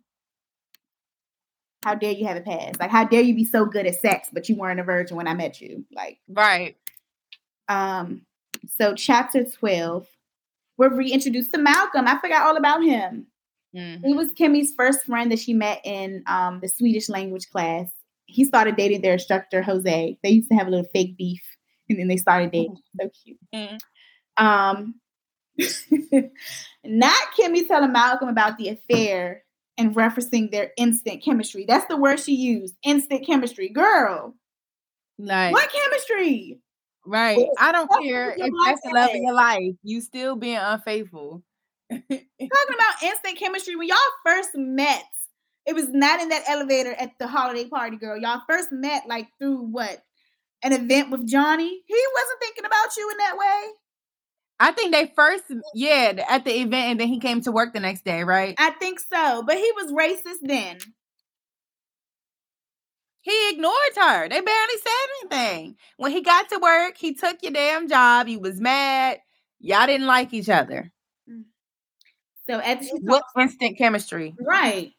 how 1.84 1.94
dare 1.94 2.12
you 2.12 2.26
have 2.26 2.36
a 2.36 2.40
past? 2.40 2.80
Like, 2.80 2.90
how 2.90 3.05
dare 3.05 3.22
you 3.22 3.34
be 3.34 3.44
so 3.44 3.64
good 3.64 3.86
at 3.86 4.01
sex, 4.01 4.28
but 4.32 4.48
you 4.48 4.56
weren't 4.56 4.80
a 4.80 4.84
virgin 4.84 5.16
when 5.16 5.28
I 5.28 5.34
met 5.34 5.60
you? 5.60 5.84
Like, 5.92 6.18
right. 6.28 6.76
Um. 7.68 8.22
So 8.76 8.94
chapter 8.94 9.44
twelve, 9.44 10.06
we're 10.76 10.94
reintroduced 10.94 11.52
to 11.52 11.59
Malcolm. 11.59 12.09
I 12.09 12.18
forgot 12.18 12.47
all 12.47 12.56
about 12.56 12.82
him. 12.82 13.26
Mm-hmm. 13.74 14.05
He 14.05 14.14
was 14.14 14.30
Kimmy's 14.34 14.74
first 14.74 15.05
friend 15.05 15.30
that 15.30 15.38
she 15.38 15.55
met 15.55 15.80
in 15.84 16.24
um, 16.26 16.59
the 16.60 16.68
Swedish 16.68 17.09
language 17.09 17.48
class. 17.51 17.88
He 18.31 18.44
started 18.44 18.77
dating 18.77 19.02
their 19.02 19.15
instructor 19.15 19.62
Jose. 19.62 20.19
They 20.23 20.31
used 20.31 20.48
to 20.51 20.57
have 20.57 20.66
a 20.66 20.70
little 20.70 20.89
fake 20.93 21.16
beef, 21.16 21.43
and 21.89 21.98
then 21.98 22.09
they 22.09 22.16
started 22.16 22.52
dating. 22.52 22.77
Mm-hmm. 23.01 23.07
So 23.07 23.11
cute. 23.24 23.39
Mm-hmm. 23.55 24.47
Um, 24.47 24.94
not 26.85 27.19
Kimmy 27.39 27.66
telling 27.66 27.93
Malcolm 27.93 28.28
about 28.28 28.57
the 28.59 28.69
affair 28.69 29.44
and 29.77 29.94
referencing 29.94 30.51
their 30.51 30.70
instant 30.77 31.23
chemistry. 31.24 31.65
That's 31.66 31.86
the 31.86 31.97
word 31.97 32.20
she 32.20 32.35
used. 32.35 32.74
Instant 32.85 33.27
chemistry. 33.27 33.69
Girl. 33.69 34.35
Like 35.19 35.52
what 35.52 35.70
chemistry? 35.70 36.61
Right. 37.07 37.47
I 37.59 37.73
don't 37.73 37.90
care 38.02 38.31
if 38.31 38.52
that's 38.66 38.82
the 38.82 38.90
love 38.90 39.11
of 39.11 39.16
your 39.16 39.35
life. 39.35 39.74
You 39.82 40.01
still 40.01 40.36
being 40.36 40.57
unfaithful. 40.57 41.43
Talking 41.90 42.24
about 42.40 43.02
instant 43.02 43.39
chemistry. 43.39 43.77
When 43.77 43.89
y'all 43.89 43.97
first 44.24 44.51
met, 44.55 45.05
it 45.66 45.74
was 45.74 45.89
not 45.89 46.20
in 46.20 46.31
that 46.31 46.49
elevator 46.49 46.93
at 46.93 47.12
the 47.19 47.27
holiday 47.27 47.69
party, 47.69 47.97
girl. 47.97 48.16
Y'all 48.16 48.43
first 48.49 48.73
met 48.73 49.05
like 49.07 49.28
through 49.39 49.59
what? 49.59 50.03
An 50.62 50.73
event 50.73 51.11
with 51.11 51.27
Jonny. 51.27 51.82
He 51.87 52.05
wasn't 52.15 52.41
thinking 52.41 52.65
about 52.65 52.97
you 52.97 53.11
in 53.11 53.16
that 53.19 53.39
way. 53.39 53.70
I 54.62 54.73
think 54.73 54.93
they 54.93 55.11
first, 55.16 55.45
yeah, 55.74 56.23
at 56.28 56.45
the 56.45 56.53
event, 56.61 56.74
and 56.74 57.01
then 57.01 57.09
he 57.09 57.19
came 57.19 57.41
to 57.43 57.53
work 57.53 57.73
the 57.73 57.81
next 57.81 58.05
day, 58.05 58.24
right? 58.24 58.55
I 58.59 58.70
think 58.73 59.01
so, 59.01 59.43
but 59.47 59.57
he 59.57 59.73
was 59.74 59.91
racist 59.91 60.41
then. 60.43 60.77
He 63.23 63.51
ignored 63.53 63.74
her. 63.97 64.28
They 64.28 64.41
barely 64.41 64.77
said 64.82 65.37
anything. 65.39 65.77
When 65.97 66.11
he 66.11 66.23
got 66.23 66.49
to 66.51 66.59
work, 66.59 66.97
he 66.99 67.15
took 67.15 67.43
your 67.43 67.53
damn 67.53 67.89
job. 67.89 68.27
He 68.27 68.37
was 68.37 68.61
mad. 68.61 69.19
Y'all 69.61 69.87
didn't 69.87 70.07
like 70.07 70.35
each 70.35 70.49
other. 70.49 70.91
Mm. 71.31 71.45
So 72.49 72.61
at 72.61 72.82
what 73.01 73.24
instant 73.39 73.78
chemistry, 73.78 74.35
right? 74.41 74.93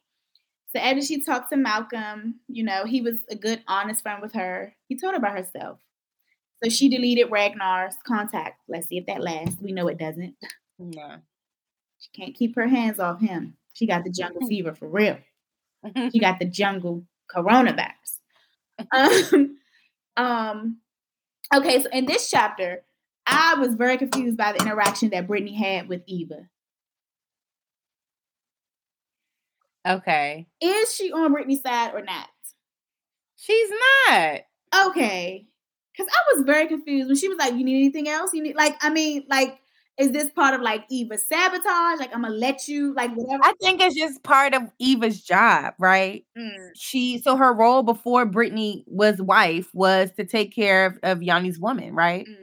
So 0.73 0.79
after 0.79 1.01
she 1.01 1.21
talked 1.21 1.51
to 1.51 1.57
Malcolm, 1.57 2.39
you 2.47 2.63
know, 2.63 2.85
he 2.85 3.01
was 3.01 3.15
a 3.29 3.35
good, 3.35 3.61
honest 3.67 4.01
friend 4.01 4.21
with 4.21 4.33
her. 4.33 4.73
He 4.87 4.97
told 4.97 5.13
her 5.13 5.17
about 5.17 5.37
herself. 5.37 5.79
So 6.63 6.69
she 6.69 6.89
deleted 6.89 7.31
Ragnar's 7.31 7.95
contact. 8.07 8.61
Let's 8.69 8.87
see 8.87 8.97
if 8.97 9.05
that 9.07 9.21
lasts. 9.21 9.57
We 9.61 9.71
know 9.73 9.87
it 9.87 9.97
doesn't. 9.97 10.35
No. 10.79 11.17
She 11.99 12.09
can't 12.15 12.35
keep 12.35 12.55
her 12.55 12.67
hands 12.67 12.99
off 12.99 13.19
him. 13.19 13.57
She 13.73 13.85
got 13.85 14.03
the 14.03 14.09
jungle 14.11 14.47
fever 14.47 14.73
for 14.73 14.87
real. 14.87 15.17
She 16.11 16.19
got 16.21 16.39
the 16.39 16.45
jungle 16.45 17.03
coronavirus. 17.33 17.91
Um, 18.91 19.57
um, 20.17 20.77
okay, 21.53 21.81
so 21.81 21.89
in 21.91 22.05
this 22.05 22.29
chapter, 22.29 22.83
I 23.25 23.55
was 23.55 23.75
very 23.75 23.97
confused 23.97 24.37
by 24.37 24.53
the 24.53 24.59
interaction 24.59 25.09
that 25.11 25.27
Brittany 25.27 25.55
had 25.55 25.87
with 25.87 26.01
Eva. 26.07 26.47
Okay. 29.87 30.47
Is 30.61 30.93
she 30.93 31.11
on 31.11 31.31
Brittany's 31.31 31.61
side 31.61 31.93
or 31.93 32.01
not? 32.01 32.27
She's 33.35 33.69
not. 34.07 34.41
Okay. 34.87 35.47
Cause 35.97 36.07
I 36.07 36.35
was 36.35 36.45
very 36.45 36.67
confused 36.67 37.07
when 37.07 37.17
she 37.17 37.27
was 37.27 37.37
like, 37.37 37.53
"You 37.53 37.65
need 37.65 37.75
anything 37.75 38.07
else? 38.07 38.31
You 38.33 38.41
need 38.41 38.55
like, 38.55 38.77
I 38.81 38.89
mean, 38.89 39.25
like, 39.29 39.59
is 39.97 40.11
this 40.11 40.29
part 40.31 40.53
of 40.53 40.61
like 40.61 40.85
Eva's 40.89 41.25
sabotage? 41.27 41.99
Like, 41.99 42.15
I'm 42.15 42.21
gonna 42.21 42.33
let 42.33 42.67
you 42.67 42.93
like 42.93 43.11
whatever." 43.13 43.43
I 43.43 43.53
think 43.61 43.81
it's 43.81 43.95
just 43.95 44.23
part 44.23 44.53
of 44.53 44.63
Eva's 44.79 45.21
job, 45.21 45.73
right? 45.79 46.25
Mm. 46.37 46.69
She 46.75 47.17
so 47.19 47.35
her 47.35 47.53
role 47.53 47.83
before 47.83 48.25
Brittany 48.25 48.85
was 48.87 49.21
wife 49.21 49.67
was 49.73 50.11
to 50.17 50.23
take 50.23 50.55
care 50.55 50.85
of, 50.85 50.99
of 51.03 51.21
Yanni's 51.21 51.59
woman, 51.59 51.93
right? 51.93 52.25
Mm-hmm. 52.25 52.40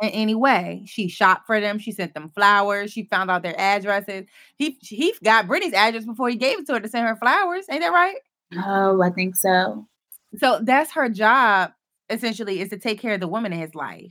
In 0.00 0.08
any 0.10 0.34
way, 0.34 0.82
she 0.86 1.08
shopped 1.08 1.46
for 1.46 1.60
them. 1.60 1.78
She 1.78 1.92
sent 1.92 2.14
them 2.14 2.30
flowers. 2.34 2.90
She 2.90 3.04
found 3.04 3.30
out 3.30 3.42
their 3.42 3.58
addresses. 3.60 4.24
He 4.56 4.78
he 4.80 5.14
got 5.22 5.46
Brittany's 5.46 5.74
address 5.74 6.06
before 6.06 6.30
he 6.30 6.36
gave 6.36 6.58
it 6.58 6.66
to 6.66 6.74
her 6.74 6.80
to 6.80 6.88
send 6.88 7.06
her 7.06 7.16
flowers. 7.16 7.66
Ain't 7.70 7.82
that 7.82 7.92
right? 7.92 8.16
Oh, 8.56 9.02
I 9.02 9.10
think 9.10 9.36
so. 9.36 9.86
So 10.38 10.60
that's 10.62 10.92
her 10.92 11.08
job 11.08 11.72
essentially 12.08 12.60
is 12.60 12.70
to 12.70 12.78
take 12.78 13.00
care 13.00 13.14
of 13.14 13.20
the 13.20 13.28
woman 13.28 13.52
in 13.52 13.60
his 13.60 13.74
life 13.74 14.10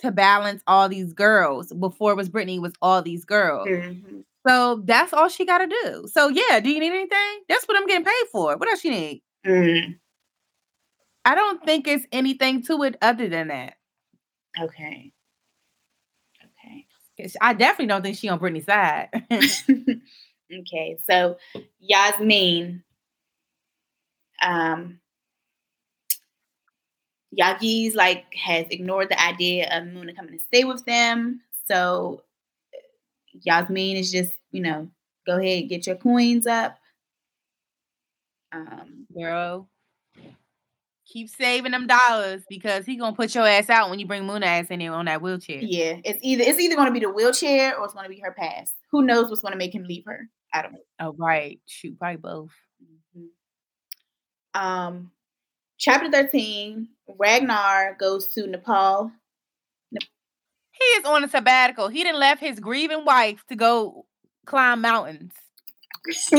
to 0.00 0.10
balance 0.10 0.62
all 0.66 0.88
these 0.88 1.12
girls. 1.12 1.72
Before 1.72 2.12
it 2.12 2.16
was 2.16 2.28
Brittany, 2.28 2.58
was 2.58 2.72
all 2.80 3.02
these 3.02 3.24
girls. 3.24 3.66
Mm-hmm. 3.68 4.20
So 4.46 4.82
that's 4.84 5.12
all 5.12 5.28
she 5.28 5.44
got 5.44 5.58
to 5.58 5.66
do. 5.66 6.06
So 6.10 6.28
yeah, 6.28 6.60
do 6.60 6.70
you 6.70 6.78
need 6.78 6.92
anything? 6.92 7.40
That's 7.48 7.66
what 7.66 7.76
I'm 7.76 7.86
getting 7.86 8.04
paid 8.04 8.28
for. 8.30 8.56
What 8.56 8.68
else 8.68 8.84
you 8.84 8.90
need? 8.92 9.22
Mm-hmm. 9.44 9.92
I 11.24 11.34
don't 11.34 11.64
think 11.64 11.88
it's 11.88 12.06
anything 12.12 12.62
to 12.66 12.84
it 12.84 12.96
other 13.02 13.28
than 13.28 13.48
that. 13.48 13.74
Okay. 14.60 15.12
I 17.40 17.54
definitely 17.54 17.86
don't 17.86 18.02
think 18.02 18.16
she 18.16 18.28
on 18.28 18.38
Brittany's 18.38 18.66
side. 18.66 19.08
okay, 19.30 20.98
so 21.08 21.38
Yasmiin, 21.90 22.82
um, 24.42 25.00
Yagiz 27.38 27.94
like 27.94 28.24
has 28.34 28.66
ignored 28.70 29.08
the 29.10 29.20
idea 29.22 29.68
of 29.76 29.84
Muna 29.84 30.16
coming 30.16 30.38
to 30.38 30.44
stay 30.44 30.64
with 30.64 30.84
them. 30.84 31.40
So 31.66 32.22
Yasmiin 33.46 33.96
is 33.96 34.10
just, 34.12 34.32
you 34.52 34.62
know, 34.62 34.88
go 35.26 35.38
ahead, 35.38 35.68
get 35.68 35.86
your 35.86 35.96
coins 35.96 36.46
up. 36.46 36.78
Um, 38.52 39.06
Girl, 39.14 39.68
keep 41.06 41.30
saving 41.30 41.72
them 41.72 41.86
dollars 41.86 42.42
because 42.48 42.84
he 42.84 42.96
gonna 42.96 43.16
put 43.16 43.34
your 43.34 43.46
ass 43.46 43.70
out 43.70 43.88
when 43.88 43.98
you 43.98 44.06
bring 44.06 44.24
Muna 44.24 44.44
ass 44.44 44.66
in 44.68 44.80
there 44.80 44.92
on 44.92 45.06
that 45.06 45.22
wheelchair. 45.22 45.60
Yeah, 45.62 45.96
it's 46.04 46.18
either 46.22 46.42
it's 46.44 46.58
either 46.58 46.76
gonna 46.76 46.90
be 46.90 47.00
the 47.00 47.10
wheelchair 47.10 47.78
or 47.78 47.84
it's 47.84 47.94
gonna 47.94 48.08
be 48.08 48.20
her 48.20 48.32
past. 48.32 48.74
Who 48.90 49.02
knows 49.02 49.30
what's 49.30 49.42
gonna 49.42 49.56
make 49.56 49.74
him 49.74 49.84
leave 49.84 50.04
her? 50.06 50.28
I 50.52 50.62
don't 50.62 50.72
know. 50.72 50.78
Oh, 51.00 51.14
right. 51.18 51.60
Shoot, 51.66 51.98
probably 51.98 52.16
both. 52.16 52.52
Mm-hmm. 53.16 54.60
Um, 54.60 55.10
chapter 55.78 56.10
13 56.10 56.88
Ragnar 57.18 57.96
goes 57.98 58.26
to 58.28 58.46
Nepal. 58.46 59.12
He 59.90 60.84
is 60.98 61.04
on 61.06 61.24
a 61.24 61.28
sabbatical. 61.28 61.88
He 61.88 62.02
didn't 62.02 62.20
left 62.20 62.40
his 62.40 62.60
grieving 62.60 63.06
wife 63.06 63.44
to 63.48 63.56
go 63.56 64.04
climb 64.44 64.82
mountains. 64.82 65.32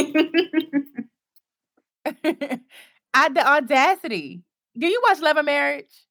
I 3.13 3.29
the 3.29 3.47
audacity. 3.47 4.43
Do 4.77 4.87
you 4.87 5.01
watch 5.07 5.19
Love 5.19 5.37
and 5.37 5.45
Marriage? 5.45 6.05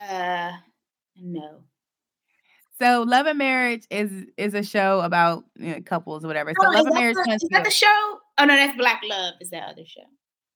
Uh, 0.00 0.52
no. 1.16 1.60
So 2.80 3.02
Love 3.02 3.26
and 3.26 3.38
Marriage 3.38 3.84
is 3.90 4.10
is 4.36 4.54
a 4.54 4.62
show 4.62 5.00
about 5.00 5.44
you 5.56 5.74
know, 5.74 5.80
couples 5.82 6.24
or 6.24 6.28
whatever. 6.28 6.52
So 6.60 6.66
oh, 6.66 6.70
Love 6.72 6.86
and 6.86 6.94
Marriage 6.94 7.16
the, 7.24 7.32
is 7.32 7.48
that 7.52 7.64
the 7.64 7.70
show? 7.70 8.18
Oh 8.38 8.44
no, 8.44 8.56
that's 8.56 8.76
Black 8.76 9.02
Love. 9.04 9.34
Is 9.40 9.50
that 9.50 9.68
other 9.68 9.84
show? 9.86 10.02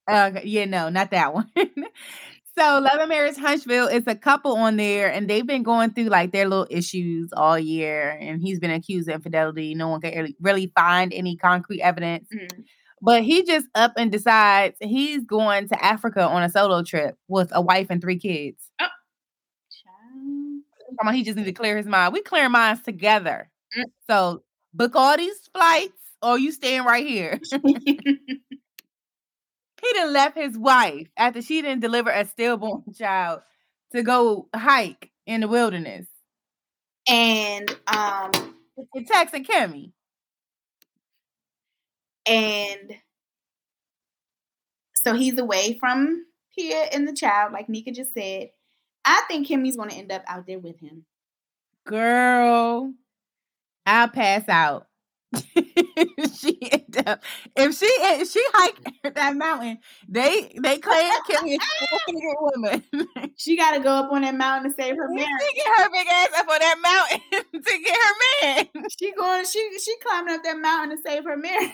Uh, 0.07 0.39
yeah, 0.43 0.65
no, 0.65 0.89
not 0.89 1.11
that 1.11 1.33
one. 1.33 1.49
so 1.57 2.79
Love 2.79 2.99
and 2.99 3.09
Marriage 3.09 3.37
Huntsville 3.37 3.87
is 3.87 4.03
a 4.07 4.15
couple 4.15 4.55
on 4.57 4.75
there, 4.75 5.09
and 5.11 5.29
they've 5.29 5.47
been 5.47 5.63
going 5.63 5.91
through 5.91 6.05
like 6.05 6.31
their 6.31 6.47
little 6.47 6.67
issues 6.69 7.29
all 7.31 7.57
year. 7.57 8.17
And 8.19 8.41
he's 8.41 8.59
been 8.59 8.71
accused 8.71 9.07
of 9.07 9.15
infidelity. 9.15 9.73
No 9.73 9.87
one 9.87 10.01
can 10.01 10.13
really, 10.13 10.35
really 10.41 10.71
find 10.75 11.13
any 11.13 11.37
concrete 11.37 11.81
evidence. 11.81 12.27
Mm-hmm. 12.33 12.61
But 13.01 13.23
he 13.23 13.43
just 13.43 13.67
up 13.75 13.93
and 13.97 14.11
decides 14.11 14.75
he's 14.79 15.23
going 15.23 15.67
to 15.69 15.85
Africa 15.85 16.21
on 16.27 16.43
a 16.43 16.49
solo 16.49 16.83
trip 16.83 17.15
with 17.27 17.49
a 17.53 17.61
wife 17.61 17.87
and 17.89 18.01
three 18.01 18.17
kids. 18.17 18.71
Oh. 18.81 18.87
Come 20.99 21.09
on, 21.09 21.13
he 21.13 21.23
just 21.23 21.37
need 21.37 21.45
to 21.45 21.51
clear 21.51 21.77
his 21.77 21.85
mind. 21.85 22.13
We 22.13 22.21
clear 22.21 22.49
minds 22.49 22.81
together. 22.81 23.51
Mm. 23.77 23.83
So 24.09 24.43
book 24.73 24.95
all 24.95 25.15
these 25.15 25.37
flights, 25.53 25.93
or 26.23 26.39
you 26.39 26.51
staying 26.51 26.85
right 26.85 27.05
here. 27.05 27.39
He 29.81 29.93
didn't 29.93 30.13
left 30.13 30.37
his 30.37 30.57
wife 30.57 31.07
after 31.17 31.41
she 31.41 31.61
didn't 31.61 31.81
deliver 31.81 32.09
a 32.09 32.25
stillborn 32.25 32.83
child 32.97 33.41
to 33.93 34.03
go 34.03 34.49
hike 34.55 35.11
in 35.25 35.41
the 35.41 35.47
wilderness. 35.47 36.07
And 37.07 37.69
um 37.87 38.31
it 38.93 39.07
texted 39.07 39.45
Kimmy. 39.45 39.91
And 42.27 42.95
so 44.95 45.13
he's 45.13 45.37
away 45.37 45.77
from 45.79 46.25
Pia 46.53 46.83
and 46.91 47.07
the 47.07 47.13
child, 47.13 47.53
like 47.53 47.69
Nika 47.69 47.91
just 47.91 48.13
said. 48.13 48.49
I 49.05 49.23
think 49.27 49.47
Kimmy's 49.47 49.77
gonna 49.77 49.93
end 49.93 50.11
up 50.11 50.23
out 50.27 50.45
there 50.47 50.59
with 50.59 50.79
him. 50.79 51.05
Girl, 51.85 52.93
I'll 53.85 54.09
pass 54.09 54.49
out. 54.49 54.86
she 56.39 56.57
end 56.71 57.03
up 57.05 57.21
if 57.55 57.77
she 57.77 57.85
if 57.85 58.31
she 58.31 58.41
hiked 58.53 58.83
mm. 58.83 59.13
that 59.15 59.35
mountain, 59.35 59.79
they 60.07 60.53
they 60.61 60.77
claim 60.77 61.11
Kimmy 61.29 61.55
is 61.55 61.59
a 62.09 62.35
woman. 62.41 62.83
she 63.35 63.57
got 63.57 63.71
to 63.71 63.79
go 63.79 63.89
up 63.89 64.11
on 64.11 64.21
that 64.21 64.35
mountain 64.35 64.71
to 64.71 64.75
save 64.75 64.95
her 64.95 65.09
man. 65.09 65.25
She 65.25 65.55
get 65.55 65.67
her 65.67 65.89
big 65.91 66.07
ass 66.07 66.29
up 66.39 66.47
on 66.47 66.59
that 66.59 66.77
mountain 66.81 67.21
to 67.53 67.79
get 67.83 67.97
her 67.97 68.13
man. 68.41 68.67
She 68.97 69.11
going 69.13 69.45
she 69.45 69.79
she 69.79 69.95
climbing 70.01 70.35
up 70.35 70.43
that 70.43 70.57
mountain 70.59 70.97
to 70.97 71.03
save 71.05 71.25
her 71.25 71.35
man. 71.35 71.73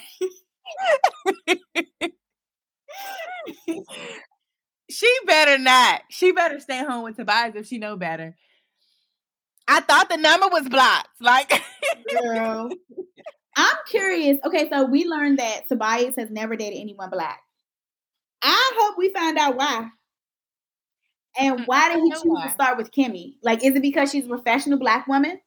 she 4.90 5.16
better 5.28 5.58
not. 5.60 6.02
She 6.10 6.32
better 6.32 6.60
stay 6.60 6.84
home 6.84 7.04
with 7.04 7.18
Tobias 7.18 7.54
if 7.56 7.68
she 7.68 7.78
know 7.78 7.98
better. 7.98 8.36
I 9.68 9.80
thought 9.80 10.10
the 10.10 10.18
number 10.18 10.48
was 10.50 10.68
blocked. 10.68 11.08
Like, 11.22 11.50
girl, 12.12 12.70
I'm 13.56 13.76
curious. 13.88 14.40
Okay, 14.46 14.70
so 14.70 14.86
we 14.86 15.06
learned 15.06 15.40
that 15.40 15.68
Tobias 15.70 16.16
has 16.18 16.30
never 16.32 16.56
dated 16.56 16.80
anyone 16.80 17.10
black. 17.10 17.42
I 18.42 18.72
hope 18.78 18.98
we 18.98 19.10
find 19.10 19.38
out 19.38 19.56
why. 19.56 19.90
And 21.40 21.64
why 21.66 21.94
did 21.94 22.04
he 22.04 22.12
choose 22.12 22.24
why. 22.26 22.46
to 22.46 22.52
start 22.52 22.78
with 22.78 22.92
Kimmy? 22.92 23.36
Like, 23.42 23.64
is 23.64 23.76
it 23.76 23.82
because 23.82 24.12
she's 24.12 24.26
a 24.26 24.30
professional 24.30 24.78
black 24.78 25.08
woman? 25.08 25.40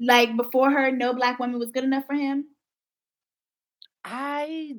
Like 0.00 0.36
before 0.36 0.70
her, 0.70 0.90
no 0.90 1.12
black 1.14 1.38
woman 1.38 1.58
was 1.58 1.70
good 1.70 1.84
enough 1.84 2.06
for 2.06 2.14
him. 2.14 2.46
I 4.04 4.74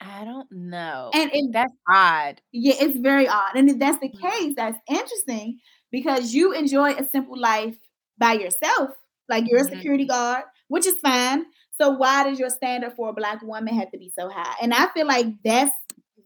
I 0.00 0.24
don't 0.24 0.50
know. 0.50 1.10
And 1.12 1.52
that's 1.52 1.72
odd. 1.88 2.40
Yeah, 2.52 2.74
it's 2.78 2.98
very 2.98 3.28
odd. 3.28 3.54
And 3.54 3.68
if 3.68 3.78
that's 3.78 3.98
the 3.98 4.08
mm. 4.08 4.20
case, 4.20 4.54
that's 4.56 4.78
interesting 4.88 5.58
because 5.90 6.32
you 6.32 6.52
enjoy 6.52 6.92
a 6.92 7.04
simple 7.04 7.38
life 7.38 7.76
by 8.18 8.34
yourself. 8.34 8.90
Like 9.30 9.48
you're 9.48 9.60
mm-hmm. 9.60 9.72
a 9.72 9.76
security 9.76 10.04
guard, 10.06 10.44
which 10.68 10.86
is 10.86 10.98
fine. 10.98 11.44
So 11.80 11.90
why 11.90 12.28
does 12.28 12.38
your 12.38 12.50
standard 12.50 12.92
for 12.94 13.08
a 13.08 13.14
black 13.14 13.40
woman 13.42 13.74
have 13.78 13.90
to 13.92 13.98
be 13.98 14.12
so 14.18 14.28
high? 14.28 14.54
And 14.60 14.74
I 14.74 14.88
feel 14.88 15.06
like 15.06 15.26
that's 15.42 15.72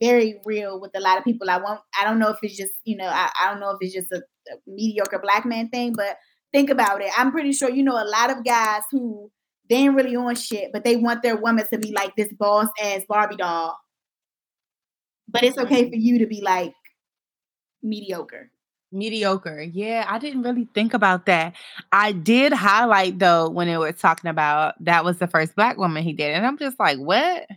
very 0.01 0.41
real 0.43 0.81
with 0.81 0.91
a 0.95 0.99
lot 0.99 1.17
of 1.17 1.23
people. 1.23 1.49
I 1.49 1.57
won't. 1.57 1.79
I 1.99 2.03
don't 2.03 2.19
know 2.19 2.29
if 2.29 2.39
it's 2.41 2.57
just 2.57 2.73
you 2.83 2.97
know. 2.97 3.07
I, 3.07 3.31
I 3.41 3.49
don't 3.49 3.59
know 3.59 3.71
if 3.71 3.77
it's 3.79 3.93
just 3.93 4.11
a, 4.11 4.17
a 4.17 4.55
mediocre 4.67 5.19
black 5.19 5.45
man 5.45 5.69
thing, 5.69 5.93
but 5.93 6.17
think 6.51 6.69
about 6.69 7.01
it. 7.01 7.11
I'm 7.17 7.31
pretty 7.31 7.53
sure 7.53 7.69
you 7.69 7.83
know 7.83 8.01
a 8.01 8.03
lot 8.03 8.31
of 8.31 8.43
guys 8.43 8.81
who 8.91 9.31
they 9.69 9.77
ain't 9.77 9.95
really 9.95 10.15
on 10.15 10.35
shit, 10.35 10.71
but 10.73 10.83
they 10.83 10.95
want 10.95 11.23
their 11.23 11.37
woman 11.37 11.65
to 11.71 11.77
be 11.77 11.91
like 11.91 12.15
this 12.15 12.31
boss 12.33 12.67
ass 12.81 13.01
Barbie 13.07 13.37
doll. 13.37 13.77
But 15.27 15.43
it's 15.43 15.57
okay 15.57 15.83
mm-hmm. 15.83 15.89
for 15.89 15.95
you 15.95 16.19
to 16.19 16.27
be 16.27 16.41
like 16.41 16.73
mediocre. 17.81 18.51
Mediocre. 18.91 19.61
Yeah, 19.61 20.05
I 20.07 20.19
didn't 20.19 20.43
really 20.43 20.67
think 20.73 20.93
about 20.93 21.25
that. 21.25 21.55
I 21.91 22.11
did 22.11 22.53
highlight 22.53 23.19
though 23.19 23.49
when 23.49 23.67
it 23.67 23.77
was 23.77 23.95
talking 23.95 24.29
about 24.29 24.75
that 24.83 25.03
was 25.03 25.17
the 25.19 25.27
first 25.27 25.55
black 25.55 25.77
woman 25.77 26.03
he 26.03 26.13
did, 26.13 26.33
and 26.33 26.45
I'm 26.45 26.57
just 26.57 26.79
like, 26.79 26.97
what? 26.97 27.47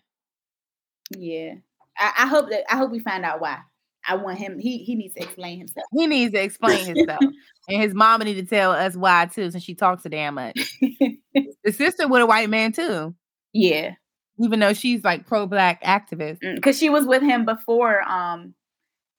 Yeah, 1.17 1.55
I, 1.97 2.13
I 2.19 2.27
hope 2.27 2.51
that 2.51 2.65
I 2.73 2.77
hope 2.77 2.91
we 2.91 3.01
find 3.01 3.25
out 3.25 3.41
why. 3.41 3.59
I 4.07 4.17
want 4.17 4.39
him. 4.39 4.59
He 4.59 4.79
he 4.79 4.95
needs 4.95 5.15
to 5.15 5.23
explain 5.23 5.59
himself. 5.59 5.87
He 5.93 6.07
needs 6.07 6.33
to 6.33 6.43
explain 6.43 6.85
himself, 6.85 7.21
and 7.69 7.83
his 7.83 7.95
mama 7.95 8.25
need 8.25 8.35
to 8.35 8.45
tell 8.45 8.73
us 8.73 8.97
why 8.97 9.27
too, 9.27 9.51
since 9.51 9.63
she 9.63 9.75
talks 9.75 10.03
so 10.03 10.09
damn 10.09 10.35
much. 10.35 10.79
the 10.81 11.73
sister 11.73 12.09
with 12.09 12.23
a 12.23 12.27
white 12.27 12.49
man 12.49 12.73
too. 12.73 13.15
Yeah, 13.53 13.95
even 14.41 14.61
though 14.61 14.73
she's 14.73 15.05
like 15.05 15.27
pro 15.27 15.47
black 15.47 15.83
activist, 15.83 16.41
because 16.41 16.77
mm, 16.77 16.81
she 16.81 16.91
was 16.91 17.07
with 17.07 17.23
him 17.23 17.45
before. 17.45 18.03
Um, 18.09 18.55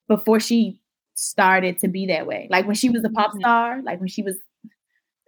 before 0.09 0.39
she 0.41 0.81
started 1.19 1.77
to 1.79 1.87
be 1.87 2.07
that 2.07 2.25
way. 2.25 2.47
Like 2.49 2.65
when 2.65 2.75
she 2.75 2.89
was 2.89 3.03
a 3.03 3.09
pop 3.09 3.31
star, 3.37 3.81
like 3.83 3.99
when 3.99 4.07
she 4.07 4.23
was 4.23 4.37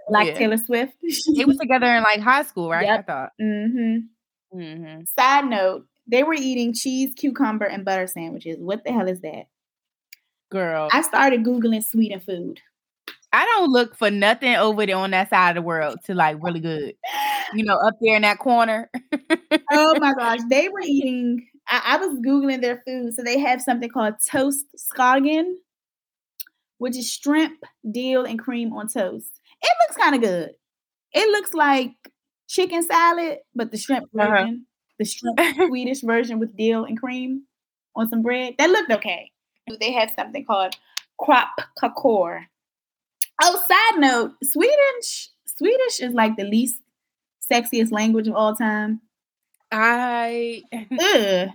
like 0.10 0.28
yeah. 0.28 0.38
Taylor 0.38 0.58
Swift. 0.58 0.94
they 1.36 1.46
was 1.46 1.58
together 1.58 1.88
in 1.88 2.04
like 2.04 2.22
high 2.22 2.44
school, 2.44 2.70
right? 2.70 2.86
Yep. 2.86 3.00
I 3.00 3.02
thought. 3.04 3.32
Mm-hmm. 3.42 4.58
Mm-hmm. 4.60 5.02
Side 5.18 5.46
note, 5.46 5.86
they 6.08 6.24
were 6.24 6.34
eating 6.34 6.74
cheese, 6.74 7.14
cucumber, 7.16 7.66
and 7.66 7.86
butter 7.86 8.08
sandwiches. 8.08 8.58
What 8.60 8.84
the 8.84 8.92
hell 8.92 9.08
is 9.08 9.22
that? 9.22 9.48
Girl. 10.50 10.90
I 10.92 11.02
started 11.02 11.44
Googling 11.44 11.84
Sweden 11.84 12.20
food. 12.20 12.60
I 13.34 13.46
don't 13.46 13.72
look 13.72 13.98
for 13.98 14.12
nothing 14.12 14.56
over 14.56 14.86
there 14.86 14.98
on 14.98 15.12
that 15.12 15.30
side 15.30 15.52
of 15.52 15.56
the 15.56 15.62
world 15.62 16.00
to 16.06 16.14
like 16.14 16.38
really 16.42 16.60
good. 16.60 16.96
You 17.54 17.64
know, 17.64 17.78
up 17.78 17.96
there 18.02 18.18
in 18.18 18.24
that 18.24 18.40
corner. 18.40 18.90
oh 19.72 19.96
my 20.00 20.14
gosh. 20.18 20.40
They 20.50 20.68
were 20.68 20.82
eating, 20.82 21.48
I, 21.70 21.82
I, 21.86 21.98
was 21.98 22.20
Googling 22.20 22.62
their 22.62 22.84
food. 22.86 23.14
So 23.14 23.24
they 23.24 23.40
have 23.40 23.62
something 23.62 23.90
called 23.90 24.16
toast 24.30 24.66
skagen 24.78 25.54
which 26.82 26.98
is 26.98 27.14
shrimp, 27.14 27.60
dill, 27.92 28.26
and 28.26 28.40
cream 28.40 28.74
on 28.74 28.88
toast. 28.88 29.40
It 29.62 29.72
looks 29.84 30.02
kind 30.02 30.16
of 30.16 30.22
good. 30.22 30.50
It 31.14 31.30
looks 31.30 31.54
like 31.54 31.92
chicken 32.50 32.82
salad, 32.82 33.38
but 33.54 33.70
the 33.70 33.78
shrimp 33.78 34.06
uh-huh. 34.20 34.28
version, 34.28 34.66
the 34.98 35.06
shrimp 35.06 35.40
Swedish 35.68 36.02
version 36.02 36.40
with 36.40 36.58
dill 36.58 36.86
and 36.86 37.00
cream 37.00 37.44
on 37.96 38.10
some 38.10 38.24
bread. 38.24 38.56
That 38.58 38.72
looked 38.72 38.92
okay. 38.94 39.30
They 39.80 39.92
have 39.92 40.12
something 40.18 40.44
called 40.44 40.76
krop 41.22 41.50
kakor. 41.80 42.46
Oh, 43.44 43.64
side 43.68 44.00
note, 44.00 44.32
Swedish 44.44 45.30
Swedish 45.46 46.00
is 46.00 46.16
like 46.16 46.36
the 46.36 46.46
least 46.46 46.82
sexiest 47.52 47.92
language 47.92 48.28
of 48.28 48.34
all 48.34 48.56
time. 48.56 49.02
I 49.72 50.64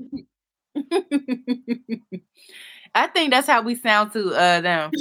I 2.96 3.06
think 3.08 3.30
that's 3.30 3.46
how 3.46 3.60
we 3.60 3.74
sound 3.74 4.12
to 4.12 4.34
uh 4.34 4.60
them. 4.62 4.90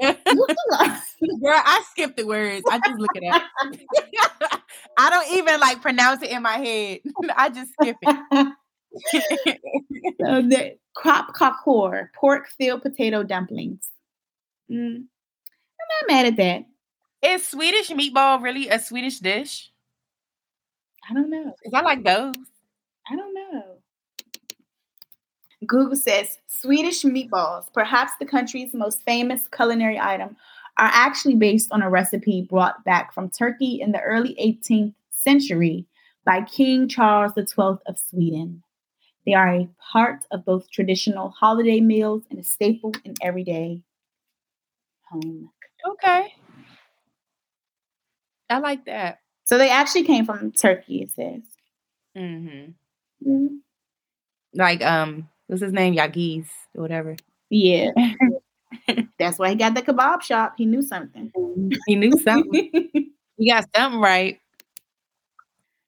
Girl, 0.00 0.14
I 1.64 1.82
skipped 1.90 2.18
the 2.18 2.26
words. 2.26 2.64
I 2.70 2.80
just 2.84 2.98
look 2.98 3.16
at 3.16 3.22
it 3.22 3.34
up. 3.34 4.62
I 4.98 5.10
don't 5.10 5.32
even 5.38 5.58
like 5.58 5.80
pronounce 5.80 6.22
it 6.22 6.30
in 6.30 6.42
my 6.42 6.58
head. 6.58 7.00
I 7.36 7.48
just 7.48 7.72
skip 7.72 7.96
it. 8.02 8.52
so 10.20 10.42
the 10.42 10.76
kroppkakor, 10.96 12.08
pork 12.14 12.48
filled 12.58 12.82
potato 12.82 13.22
dumplings. 13.22 13.90
Mm. 14.70 14.96
I'm 14.96 16.08
not 16.08 16.08
mad 16.08 16.26
at 16.26 16.36
that. 16.36 16.64
Is 17.22 17.46
Swedish 17.46 17.88
meatball 17.90 18.42
really 18.42 18.68
a 18.68 18.78
Swedish 18.78 19.18
dish? 19.18 19.70
I 21.08 21.14
don't 21.14 21.30
know. 21.30 21.54
Is 21.64 21.72
I 21.72 21.80
like 21.80 22.04
those? 22.04 22.34
I 23.10 23.16
don't 23.16 23.34
know. 23.34 23.39
Google 25.66 25.96
says 25.96 26.38
Swedish 26.46 27.02
meatballs, 27.02 27.64
perhaps 27.72 28.12
the 28.18 28.26
country's 28.26 28.72
most 28.72 29.02
famous 29.02 29.46
culinary 29.48 29.98
item, 29.98 30.36
are 30.78 30.90
actually 30.92 31.36
based 31.36 31.70
on 31.72 31.82
a 31.82 31.90
recipe 31.90 32.46
brought 32.48 32.82
back 32.84 33.12
from 33.12 33.30
Turkey 33.30 33.80
in 33.80 33.92
the 33.92 34.00
early 34.00 34.34
18th 34.40 34.94
century 35.10 35.86
by 36.24 36.42
King 36.42 36.88
Charles 36.88 37.32
XII 37.36 37.78
of 37.86 37.98
Sweden. 37.98 38.62
They 39.26 39.34
are 39.34 39.48
a 39.48 39.68
part 39.92 40.24
of 40.30 40.44
both 40.44 40.70
traditional 40.70 41.30
holiday 41.30 41.80
meals 41.80 42.22
and 42.30 42.38
a 42.38 42.42
staple 42.42 42.94
in 43.04 43.14
everyday 43.22 43.82
home. 45.10 45.50
Okay. 45.86 46.34
I 48.48 48.58
like 48.58 48.86
that. 48.86 49.20
So 49.44 49.58
they 49.58 49.70
actually 49.70 50.04
came 50.04 50.24
from 50.24 50.52
Turkey, 50.52 51.02
it 51.02 51.10
says. 51.10 51.42
Mm-hmm. 52.16 53.28
mm-hmm. 53.28 53.56
Like, 54.52 54.82
um, 54.84 55.28
what's 55.50 55.62
his 55.62 55.72
name? 55.72 55.96
Yagiz 55.96 56.46
or 56.74 56.82
whatever. 56.82 57.16
Yeah. 57.50 57.90
That's 59.18 59.38
why 59.38 59.50
he 59.50 59.56
got 59.56 59.74
the 59.74 59.82
kebab 59.82 60.22
shop. 60.22 60.54
He 60.56 60.64
knew 60.64 60.82
something. 60.82 61.32
He 61.86 61.96
knew 61.96 62.12
something. 62.18 62.70
he 63.36 63.50
got 63.50 63.66
something 63.74 64.00
right. 64.00 64.40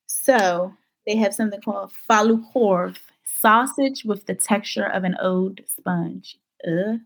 So 0.07 0.73
they 1.07 1.17
have 1.17 1.35
something 1.35 1.61
called 1.61 1.93
falukorv, 2.09 2.97
sausage 3.25 4.05
with 4.05 4.27
the 4.27 4.35
texture 4.35 4.87
of 4.87 5.05
an 5.05 5.17
old 5.21 5.61
sponge. 5.67 6.37
Uh. 6.67 6.99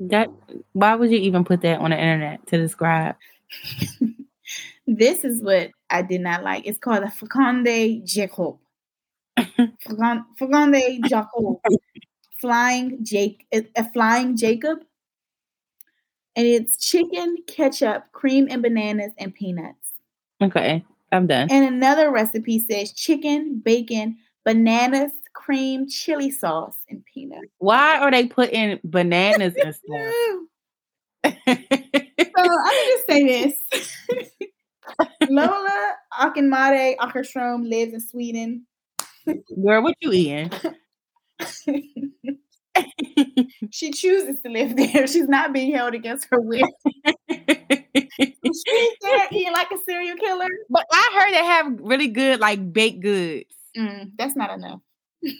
That 0.00 0.28
why 0.74 0.94
would 0.94 1.10
you 1.10 1.18
even 1.18 1.44
put 1.44 1.62
that 1.62 1.80
on 1.80 1.90
the 1.90 1.98
internet 1.98 2.46
to 2.48 2.58
describe? 2.58 3.16
this 4.86 5.24
is 5.24 5.42
what 5.42 5.70
I 5.90 6.02
did 6.02 6.20
not 6.20 6.44
like. 6.44 6.66
It's 6.66 6.78
called 6.78 7.02
the 7.02 7.06
Flygande 7.06 8.04
Jacob. 8.04 8.58
Flygande 10.38 11.00
Jacob. 11.08 11.60
Flying 12.40 13.04
Jake 13.04 13.46
a 13.52 13.90
flying 13.92 14.36
Jacob. 14.36 14.78
And 16.36 16.46
it's 16.46 16.76
chicken, 16.76 17.38
ketchup, 17.48 18.12
cream 18.12 18.46
and 18.48 18.62
bananas 18.62 19.12
and 19.18 19.34
peanuts. 19.34 19.92
Okay, 20.40 20.84
I'm 21.10 21.26
done. 21.26 21.48
And 21.50 21.64
another 21.64 22.12
recipe 22.12 22.60
says 22.60 22.92
chicken, 22.92 23.58
bacon, 23.58 24.18
bananas, 24.44 25.10
cream, 25.34 25.88
chili 25.88 26.30
sauce, 26.30 26.76
and 26.88 27.04
peanuts. 27.04 27.48
Why 27.58 27.98
are 27.98 28.10
they 28.10 28.26
putting 28.26 28.78
bananas 28.84 29.54
in 29.56 29.72
stuff? 29.72 30.14
so 31.24 31.32
I'm 31.46 31.64
gonna 32.26 33.02
say 33.08 33.26
this. 33.26 33.54
Lola 35.28 35.96
Akinmade 36.20 36.96
Akerstrom 36.96 37.68
lives 37.68 37.94
in 37.94 38.00
Sweden. 38.00 38.66
Girl, 39.62 39.82
what 39.82 39.94
you 40.00 40.12
eating? 40.12 40.50
she 43.70 43.90
chooses 43.90 44.36
to 44.42 44.50
live 44.50 44.76
there. 44.76 45.06
She's 45.06 45.28
not 45.28 45.52
being 45.52 45.74
held 45.74 45.94
against 45.94 46.28
her 46.30 46.40
will. 46.40 46.68
She's 47.28 47.36
there 49.00 49.26
eating 49.30 49.52
like 49.52 49.70
a 49.70 49.78
serial 49.86 50.16
killer. 50.16 50.48
But 50.70 50.86
I 50.92 51.18
heard 51.18 51.32
they 51.32 51.44
have 51.44 51.80
really 51.80 52.08
good 52.08 52.40
like 52.40 52.72
baked 52.72 53.00
goods. 53.00 53.54
Mm, 53.76 54.12
that's 54.16 54.36
not 54.36 54.50
enough. 54.50 54.80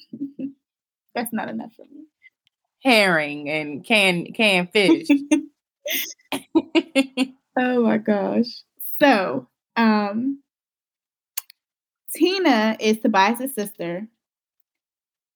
that's 1.14 1.32
not 1.32 1.48
enough 1.48 1.72
for 1.76 1.84
me. 1.84 2.04
Herring 2.82 3.48
and 3.48 3.84
canned 3.84 4.34
canned 4.34 4.72
fish. 4.72 5.08
oh 7.58 7.82
my 7.82 7.98
gosh. 7.98 8.62
So, 9.00 9.48
um, 9.76 10.42
Tina 12.14 12.76
is 12.80 12.98
Tobias' 12.98 13.54
sister. 13.54 14.06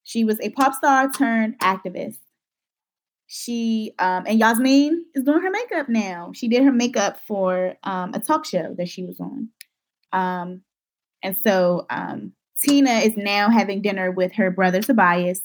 She 0.04 0.24
was 0.24 0.40
a 0.40 0.50
pop 0.50 0.74
star 0.74 1.10
turned 1.10 1.58
activist. 1.60 2.18
She 3.26 3.94
um, 3.98 4.24
and 4.26 4.40
Yasmiin 4.40 5.02
is 5.14 5.24
doing 5.24 5.42
her 5.42 5.50
makeup 5.50 5.88
now. 5.88 6.32
She 6.34 6.48
did 6.48 6.64
her 6.64 6.72
makeup 6.72 7.18
for 7.26 7.74
um, 7.82 8.12
a 8.14 8.20
talk 8.20 8.44
show 8.44 8.74
that 8.76 8.88
she 8.88 9.04
was 9.04 9.20
on. 9.20 9.48
Um, 10.12 10.62
and 11.22 11.36
so 11.36 11.86
um, 11.88 12.32
Tina 12.62 12.90
is 12.90 13.16
now 13.16 13.48
having 13.48 13.80
dinner 13.80 14.10
with 14.10 14.32
her 14.32 14.50
brother 14.50 14.82
Tobias 14.82 15.40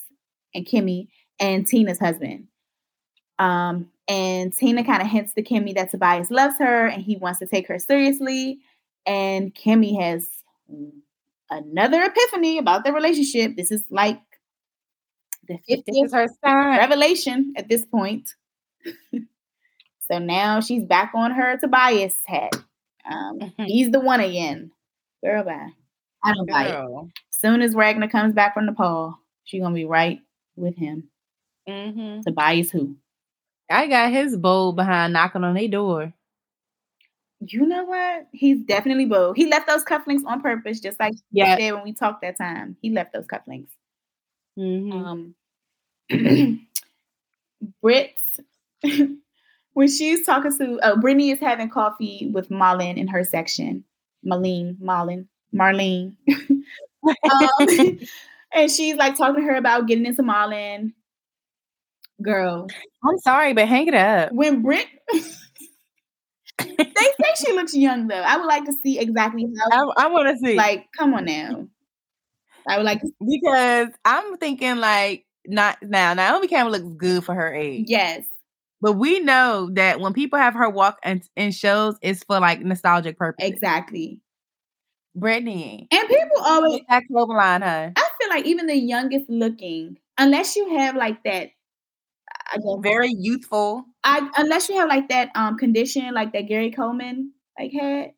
and 0.53 0.65
Kimmy 0.65 1.07
and 1.39 1.65
Tina's 1.65 1.99
husband. 1.99 2.47
Um, 3.39 3.89
and 4.07 4.51
Tina 4.53 4.83
kind 4.83 5.01
of 5.01 5.07
hints 5.07 5.33
to 5.35 5.43
Kimmy 5.43 5.75
that 5.75 5.91
Tobias 5.91 6.31
loves 6.31 6.55
her 6.59 6.87
and 6.87 7.03
he 7.03 7.17
wants 7.17 7.39
to 7.39 7.45
take 7.45 7.67
her 7.67 7.79
seriously. 7.79 8.59
And 9.05 9.53
Kimmy 9.53 9.99
has 10.01 10.27
another 11.49 12.01
epiphany 12.03 12.57
about 12.57 12.83
their 12.83 12.93
relationship. 12.93 13.55
This 13.55 13.71
is 13.71 13.83
like 13.89 14.19
the 15.47 15.59
50th 15.69 16.13
her 16.13 16.27
sign. 16.43 16.77
revelation 16.77 17.53
at 17.57 17.69
this 17.69 17.85
point. 17.85 18.29
so 19.13 20.19
now 20.19 20.59
she's 20.59 20.83
back 20.83 21.11
on 21.15 21.31
her 21.31 21.57
Tobias 21.57 22.15
hat. 22.25 22.53
Um, 23.09 23.39
mm-hmm. 23.39 23.63
He's 23.63 23.91
the 23.91 23.99
one 23.99 24.19
again. 24.19 24.71
Girl, 25.23 25.43
bye. 25.43 25.69
I 26.23 26.33
don't 26.33 26.49
buy 26.49 26.65
it. 26.65 27.09
Soon 27.29 27.61
as 27.61 27.75
Ragnar 27.75 28.09
comes 28.09 28.33
back 28.33 28.53
from 28.53 28.65
Nepal, 28.65 29.17
she's 29.43 29.61
gonna 29.61 29.73
be 29.73 29.85
right 29.85 30.19
with 30.55 30.75
him. 30.75 31.09
Mm-hmm. 31.67 32.21
Tobias 32.21 32.71
who? 32.71 32.95
I 33.69 33.87
got 33.87 34.11
his 34.11 34.35
bold 34.37 34.75
behind 34.75 35.13
knocking 35.13 35.43
on 35.43 35.55
their 35.55 35.67
door. 35.67 36.13
You 37.39 37.65
know 37.65 37.83
what? 37.83 38.27
He's 38.31 38.59
definitely 38.61 39.05
bold. 39.05 39.37
He 39.37 39.47
left 39.47 39.67
those 39.67 39.83
cufflinks 39.83 40.25
on 40.25 40.41
purpose, 40.41 40.79
just 40.79 40.99
like 40.99 41.13
yeah. 41.31 41.57
said 41.57 41.73
when 41.73 41.83
we 41.83 41.93
talked 41.93 42.21
that 42.21 42.37
time. 42.37 42.75
He 42.81 42.89
left 42.89 43.13
those 43.13 43.27
cufflinks. 43.27 43.69
Mm-hmm. 44.57 44.91
Um, 44.91 45.35
Brits, 47.83 48.39
when 49.73 49.87
she's 49.87 50.25
talking 50.25 50.57
to 50.57 50.79
uh, 50.79 50.95
Brittany 50.95 51.29
is 51.29 51.39
having 51.39 51.69
coffee 51.69 52.29
with 52.33 52.49
Malin 52.49 52.97
in 52.97 53.07
her 53.07 53.23
section. 53.23 53.83
Marlene, 54.25 54.79
Malin, 54.79 55.27
Marlene. 55.53 56.15
um, 56.29 56.63
and 58.53 58.71
she's 58.71 58.95
like 58.95 59.15
talking 59.15 59.41
to 59.41 59.47
her 59.47 59.55
about 59.55 59.87
getting 59.87 60.05
into 60.05 60.23
Malin. 60.23 60.93
Girl. 62.21 62.67
I'm 63.07 63.19
sorry, 63.19 63.53
but 63.53 63.67
hang 63.67 63.87
it 63.87 63.93
up. 63.93 64.31
When 64.31 64.63
Brit 64.63 64.87
they 66.77 66.85
say 66.85 67.45
she 67.45 67.53
looks 67.53 67.75
young 67.75 68.07
though. 68.07 68.15
I 68.15 68.37
would 68.37 68.45
like 68.45 68.65
to 68.65 68.73
see 68.83 68.99
exactly 68.99 69.45
how 69.71 69.91
I, 69.97 70.05
I 70.05 70.07
want 70.07 70.29
to 70.29 70.37
see. 70.37 70.55
Like, 70.55 70.87
come 70.97 71.13
on 71.13 71.25
now. 71.25 71.67
I 72.67 72.77
would 72.77 72.85
like 72.85 73.01
to 73.01 73.11
because 73.25 73.89
I'm 74.05 74.37
thinking 74.37 74.77
like 74.77 75.25
not 75.45 75.77
now. 75.81 76.13
Naomi 76.13 76.47
Campbell 76.47 76.73
looks 76.73 76.95
good 76.97 77.23
for 77.23 77.33
her 77.33 77.53
age. 77.53 77.85
Yes. 77.87 78.25
But 78.81 78.93
we 78.93 79.19
know 79.19 79.69
that 79.73 79.99
when 79.99 80.13
people 80.13 80.37
have 80.37 80.53
her 80.53 80.69
walk 80.69 80.99
in, 81.03 81.23
in 81.35 81.51
shows, 81.51 81.95
it's 82.01 82.23
for 82.23 82.39
like 82.39 82.61
nostalgic 82.61 83.17
purpose. 83.17 83.45
Exactly. 83.45 84.19
Brittany. 85.15 85.87
And 85.91 86.07
people 86.07 86.37
always 86.41 86.81
that 86.89 87.03
line 87.09 87.61
her. 87.63 87.93
I 87.95 88.09
feel 88.19 88.29
like 88.29 88.45
even 88.45 88.67
the 88.67 88.77
youngest 88.77 89.27
looking, 89.29 89.97
unless 90.19 90.55
you 90.55 90.77
have 90.77 90.95
like 90.95 91.23
that 91.23 91.49
Guess, 92.53 92.63
very 92.81 93.13
youthful. 93.17 93.85
I 94.03 94.29
unless 94.37 94.69
you 94.69 94.77
have 94.77 94.89
like 94.89 95.09
that 95.09 95.29
um 95.35 95.57
condition 95.57 96.13
like 96.13 96.33
that 96.33 96.47
Gary 96.47 96.71
Coleman 96.71 97.31
like 97.57 97.71
had. 97.73 98.11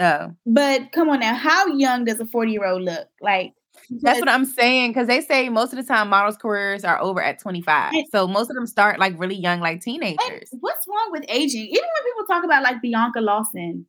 Oh. 0.00 0.32
But 0.44 0.90
come 0.92 1.08
on 1.08 1.20
now, 1.20 1.34
how 1.34 1.66
young 1.68 2.04
does 2.04 2.18
a 2.18 2.26
40 2.26 2.52
year 2.52 2.66
old 2.66 2.82
look? 2.82 3.08
Like 3.20 3.54
that's 4.02 4.20
what 4.20 4.28
I'm 4.28 4.44
saying. 4.44 4.94
Cause 4.94 5.06
they 5.06 5.20
say 5.20 5.48
most 5.48 5.72
of 5.72 5.76
the 5.76 5.84
time 5.84 6.08
models' 6.08 6.36
careers 6.36 6.84
are 6.84 7.00
over 7.00 7.22
at 7.22 7.38
25. 7.38 7.92
And, 7.92 8.06
so 8.10 8.26
most 8.26 8.50
of 8.50 8.56
them 8.56 8.66
start 8.66 8.98
like 8.98 9.18
really 9.18 9.34
young, 9.34 9.60
like 9.60 9.80
teenagers. 9.80 10.48
What's 10.60 10.86
wrong 10.88 11.08
with 11.10 11.24
aging? 11.28 11.66
Even 11.66 11.82
when 11.82 12.12
people 12.12 12.26
talk 12.26 12.44
about 12.44 12.62
like 12.62 12.82
Bianca 12.82 13.20
Lawson, 13.20 13.86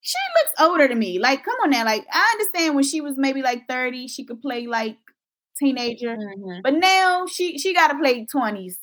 she 0.00 0.18
looks 0.36 0.52
older 0.60 0.88
to 0.88 0.94
me. 0.94 1.18
Like, 1.18 1.44
come 1.44 1.56
on 1.62 1.70
now. 1.70 1.84
Like, 1.84 2.06
I 2.12 2.30
understand 2.32 2.74
when 2.74 2.84
she 2.84 3.00
was 3.00 3.14
maybe 3.16 3.42
like 3.42 3.66
30, 3.68 4.08
she 4.08 4.24
could 4.24 4.40
play 4.40 4.66
like 4.66 4.96
teenager. 5.58 6.16
Mm-hmm. 6.16 6.60
But 6.62 6.74
now 6.74 7.26
she 7.26 7.58
she 7.58 7.74
gotta 7.74 7.98
play 7.98 8.26
20s. 8.26 8.76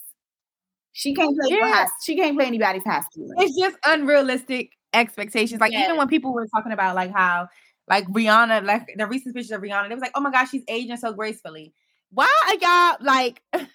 She 0.97 1.13
can't 1.13 1.37
play 1.37 1.59
high, 1.59 1.87
she 2.01 2.15
can't 2.15 2.37
play 2.37 2.45
anybody's 2.45 2.83
school. 2.83 3.29
It's 3.35 3.59
just 3.59 3.75
unrealistic 3.85 4.71
expectations. 4.93 5.59
Like 5.59 5.73
even 5.73 5.97
when 5.97 6.07
people 6.07 6.33
were 6.33 6.47
talking 6.47 6.71
about 6.71 6.95
like 6.95 7.11
how 7.11 7.49
like 7.89 8.07
Rihanna, 8.07 8.65
like 8.65 8.87
the 8.95 9.05
recent 9.05 9.35
pictures 9.35 9.51
of 9.51 9.61
Rihanna, 9.61 9.91
it 9.91 9.93
was 9.93 9.99
like, 9.99 10.13
oh 10.15 10.21
my 10.21 10.31
gosh, 10.31 10.51
she's 10.51 10.63
aging 10.69 10.95
so 10.95 11.11
gracefully. 11.11 11.73
Why 12.11 12.31
are 12.47 12.55
y'all 12.55 13.05
like? 13.05 13.41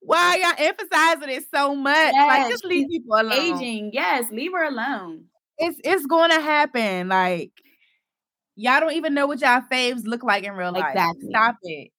Why 0.00 0.16
are 0.16 0.38
y'all 0.38 0.66
emphasizing 0.66 1.28
it 1.28 1.44
so 1.54 1.74
much? 1.74 2.12
Yes, 2.14 2.26
like, 2.26 2.50
just 2.50 2.64
leave 2.64 2.88
people 2.88 3.14
alone. 3.14 3.32
Aging, 3.32 3.90
yes, 3.92 4.24
leave 4.32 4.52
her 4.52 4.64
alone. 4.64 5.26
It's 5.58 5.78
it's 5.84 6.06
going 6.06 6.30
to 6.30 6.40
happen. 6.40 7.08
Like, 7.08 7.52
y'all 8.56 8.80
don't 8.80 8.94
even 8.94 9.12
know 9.12 9.26
what 9.26 9.42
y'all 9.42 9.60
faves 9.70 10.06
look 10.06 10.22
like 10.22 10.44
in 10.44 10.54
real 10.54 10.72
life. 10.72 10.86
Exactly. 10.88 11.28
Stop 11.28 11.56
it 11.64 11.90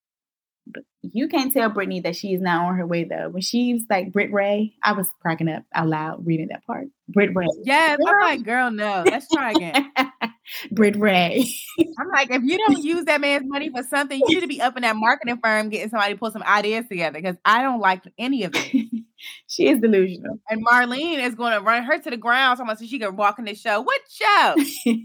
you 1.14 1.28
can't 1.28 1.54
tell 1.54 1.70
Brittany 1.70 2.00
that 2.02 2.16
she's 2.16 2.42
not 2.42 2.66
on 2.66 2.76
her 2.76 2.88
way 2.88 3.04
though. 3.04 3.30
When 3.30 3.44
she's 3.44 3.84
like 3.88 4.12
Brit 4.12 4.34
Ray, 4.34 4.74
I 4.82 4.94
was 4.94 5.08
cracking 5.22 5.48
up 5.48 5.64
out 5.74 5.88
loud 5.88 6.26
reading 6.26 6.48
that 6.50 6.66
part. 6.66 6.88
Brit 7.08 7.36
Ray. 7.36 7.48
Yeah, 7.64 7.96
I'm 8.04 8.20
like, 8.20 8.44
girl, 8.44 8.72
no, 8.72 9.04
let's 9.06 9.30
try 9.32 9.52
again. 9.52 9.92
Brit 10.72 10.96
Ray. 10.96 11.48
I'm 11.80 12.10
like, 12.12 12.32
if 12.32 12.42
you 12.44 12.58
don't 12.58 12.84
use 12.84 13.06
that 13.06 13.22
man's 13.22 13.46
money 13.46 13.70
for 13.70 13.84
something, 13.84 14.20
you 14.20 14.36
need 14.36 14.42
to 14.42 14.48
be 14.48 14.60
up 14.60 14.76
in 14.76 14.82
that 14.82 14.96
marketing 14.96 15.38
firm 15.42 15.70
getting 15.70 15.90
somebody 15.90 16.14
to 16.14 16.20
put 16.20 16.34
some 16.34 16.44
ideas 16.44 16.86
together 16.90 17.22
because 17.22 17.38
I 17.46 17.62
don't 17.62 17.80
like 17.80 18.04
any 18.18 18.44
of 18.44 18.54
it. 18.56 18.88
she 19.48 19.68
is 19.68 19.80
delusional. 19.80 20.40
And 20.50 20.66
Marlene 20.66 21.24
is 21.24 21.36
going 21.36 21.54
to 21.54 21.62
run 21.62 21.84
her 21.84 22.00
to 22.00 22.10
the 22.10 22.18
ground 22.18 22.58
so 22.58 22.66
much 22.66 22.80
so 22.80 22.86
she 22.88 22.98
can 22.98 23.16
walk 23.16 23.38
in 23.38 23.46
the 23.46 23.54
show. 23.54 23.82
What 23.82 24.02
show? 24.10 24.56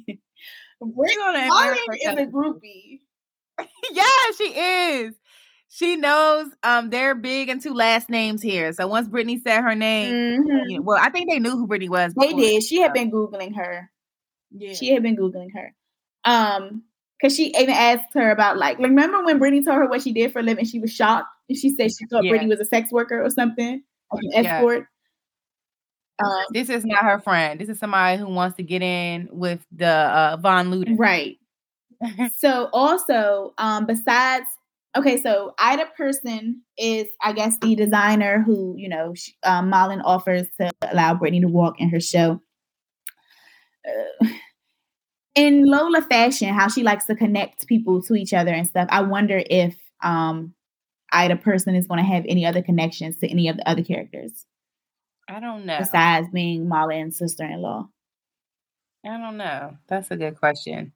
We're 0.81 1.17
gonna 1.19 1.51
Marlene 1.51 1.97
is 1.97 2.19
a 2.19 2.27
groupie. 2.27 3.01
yeah, 3.91 4.05
she 4.39 4.45
is. 4.45 5.15
She 5.71 5.97
knows 5.97 6.47
um 6.63 6.91
they're 6.91 7.15
big 7.15 7.49
into 7.49 7.75
last 7.75 8.09
names 8.09 8.43
here. 8.43 8.73
So 8.73 8.87
once 8.87 9.09
Brittany 9.09 9.41
said 9.41 9.63
her 9.63 9.75
name, 9.75 10.15
mm-hmm. 10.15 10.69
you 10.69 10.79
know, 10.79 10.83
well, 10.83 10.99
I 11.01 11.11
think 11.11 11.31
they 11.31 11.39
knew 11.39 11.51
who 11.51 11.67
Brittany 11.67 11.89
was. 11.89 12.15
They 12.15 12.33
did. 12.33 12.63
She 12.63 12.81
had 12.81 12.93
been 12.93 13.11
googling 13.11 13.55
her. 13.57 13.91
Yeah. 14.51 14.73
She 14.73 14.93
had 14.93 15.03
been 15.03 15.17
googling 15.17 15.49
her. 15.55 15.75
Um, 16.25 16.85
because 17.21 17.35
she 17.35 17.49
even 17.49 17.71
asked 17.71 18.15
her 18.15 18.31
about 18.31 18.59
like, 18.59 18.79
remember 18.79 19.25
when 19.25 19.39
Brittany 19.39 19.63
told 19.63 19.79
her 19.79 19.89
what 19.89 20.03
she 20.03 20.13
did 20.13 20.33
for 20.33 20.39
a 20.39 20.43
living? 20.43 20.65
She 20.65 20.79
was 20.79 20.93
shocked 20.93 21.29
and 21.49 21.59
she 21.59 21.71
said 21.71 21.91
she 21.91 22.07
thought 22.07 22.25
yeah. 22.25 22.31
Brittany 22.31 22.49
was 22.49 22.61
a 22.61 22.65
sex 22.65 22.93
worker 22.93 23.23
or 23.23 23.31
something, 23.31 23.83
like 24.13 24.23
an 24.23 24.45
yeah. 24.45 24.57
escort. 24.57 24.87
Um, 26.25 26.45
this 26.51 26.69
is 26.69 26.85
not 26.85 27.05
her 27.05 27.19
friend. 27.19 27.61
This 27.61 27.69
is 27.69 27.79
somebody 27.79 28.19
who 28.19 28.27
wants 28.27 28.57
to 28.57 28.63
get 28.63 28.83
in 28.83 29.29
with 29.31 29.65
the 29.73 29.87
uh, 29.87 30.37
Von 30.41 30.71
Luden. 30.71 30.99
Right. 30.99 31.39
so 32.37 32.69
also, 32.73 33.55
um, 33.59 33.87
besides, 33.87 34.47
okay, 34.99 35.21
so 35.21 35.55
Ida 35.59 35.87
Person 35.97 36.63
is, 36.77 37.07
I 37.23 37.33
guess, 37.33 37.57
the 37.59 37.75
designer 37.75 38.43
who 38.43 38.75
you 38.77 38.89
know 38.89 39.15
she, 39.15 39.35
um, 39.45 39.71
Malin 39.71 40.01
offers 40.01 40.47
to 40.61 40.71
allow 40.83 41.15
Brittany 41.15 41.41
to 41.41 41.49
walk 41.49 41.81
in 41.81 41.91
her 41.91 42.01
show. 42.01 42.41
Uh, 43.87 44.27
in 45.35 45.65
Lola 45.65 46.03
fashion, 46.03 46.53
how 46.53 46.69
she 46.69 46.83
likes 46.83 47.07
to 47.07 47.15
connect 47.15 47.67
people 47.67 48.03
to 48.03 48.15
each 48.15 48.33
other 48.33 48.53
and 48.53 48.67
stuff. 48.67 48.89
I 48.91 49.03
wonder 49.03 49.43
if 49.49 49.77
um, 50.03 50.55
Ida 51.13 51.37
Person 51.37 51.75
is 51.75 51.87
going 51.87 51.99
to 51.99 52.07
have 52.07 52.25
any 52.29 52.45
other 52.45 52.63
connections 52.63 53.17
to 53.19 53.29
any 53.29 53.49
of 53.49 53.57
the 53.57 53.69
other 53.69 53.83
characters. 53.83 54.47
I 55.29 55.41
don't 55.41 55.65
know. 55.65 55.79
Besides 55.79 56.29
being 56.33 56.69
Marlin's 56.69 57.19
sister-in-law. 57.19 57.89
I 59.05 59.19
don't 59.19 59.37
know. 59.37 59.77
That's 59.87 60.11
a 60.11 60.17
good 60.17 60.37
question. 60.39 60.93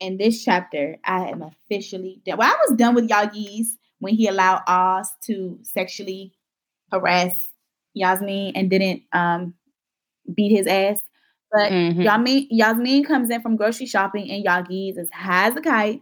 In 0.00 0.16
this 0.16 0.42
chapter, 0.42 0.96
I 1.04 1.28
am 1.28 1.42
officially 1.42 2.22
done. 2.24 2.38
Well, 2.38 2.50
I 2.50 2.56
was 2.66 2.76
done 2.76 2.94
with 2.94 3.08
Yagiz 3.08 3.66
when 3.98 4.14
he 4.14 4.26
allowed 4.26 4.62
Oz 4.66 5.10
to 5.26 5.58
sexually 5.62 6.32
harass 6.90 7.34
Yasmiin 7.96 8.52
and 8.54 8.70
didn't 8.70 9.02
um, 9.12 9.54
beat 10.34 10.56
his 10.56 10.66
ass. 10.66 11.00
But 11.52 11.72
mm-hmm. 11.72 12.00
Yasmiin, 12.00 12.48
Yasmiin 12.50 13.06
comes 13.06 13.30
in 13.30 13.42
from 13.42 13.56
grocery 13.56 13.86
shopping 13.86 14.30
and 14.30 14.44
Yagiz 14.44 14.98
is 14.98 15.08
high 15.12 15.48
as 15.48 15.56
a 15.56 15.60
kite 15.60 16.00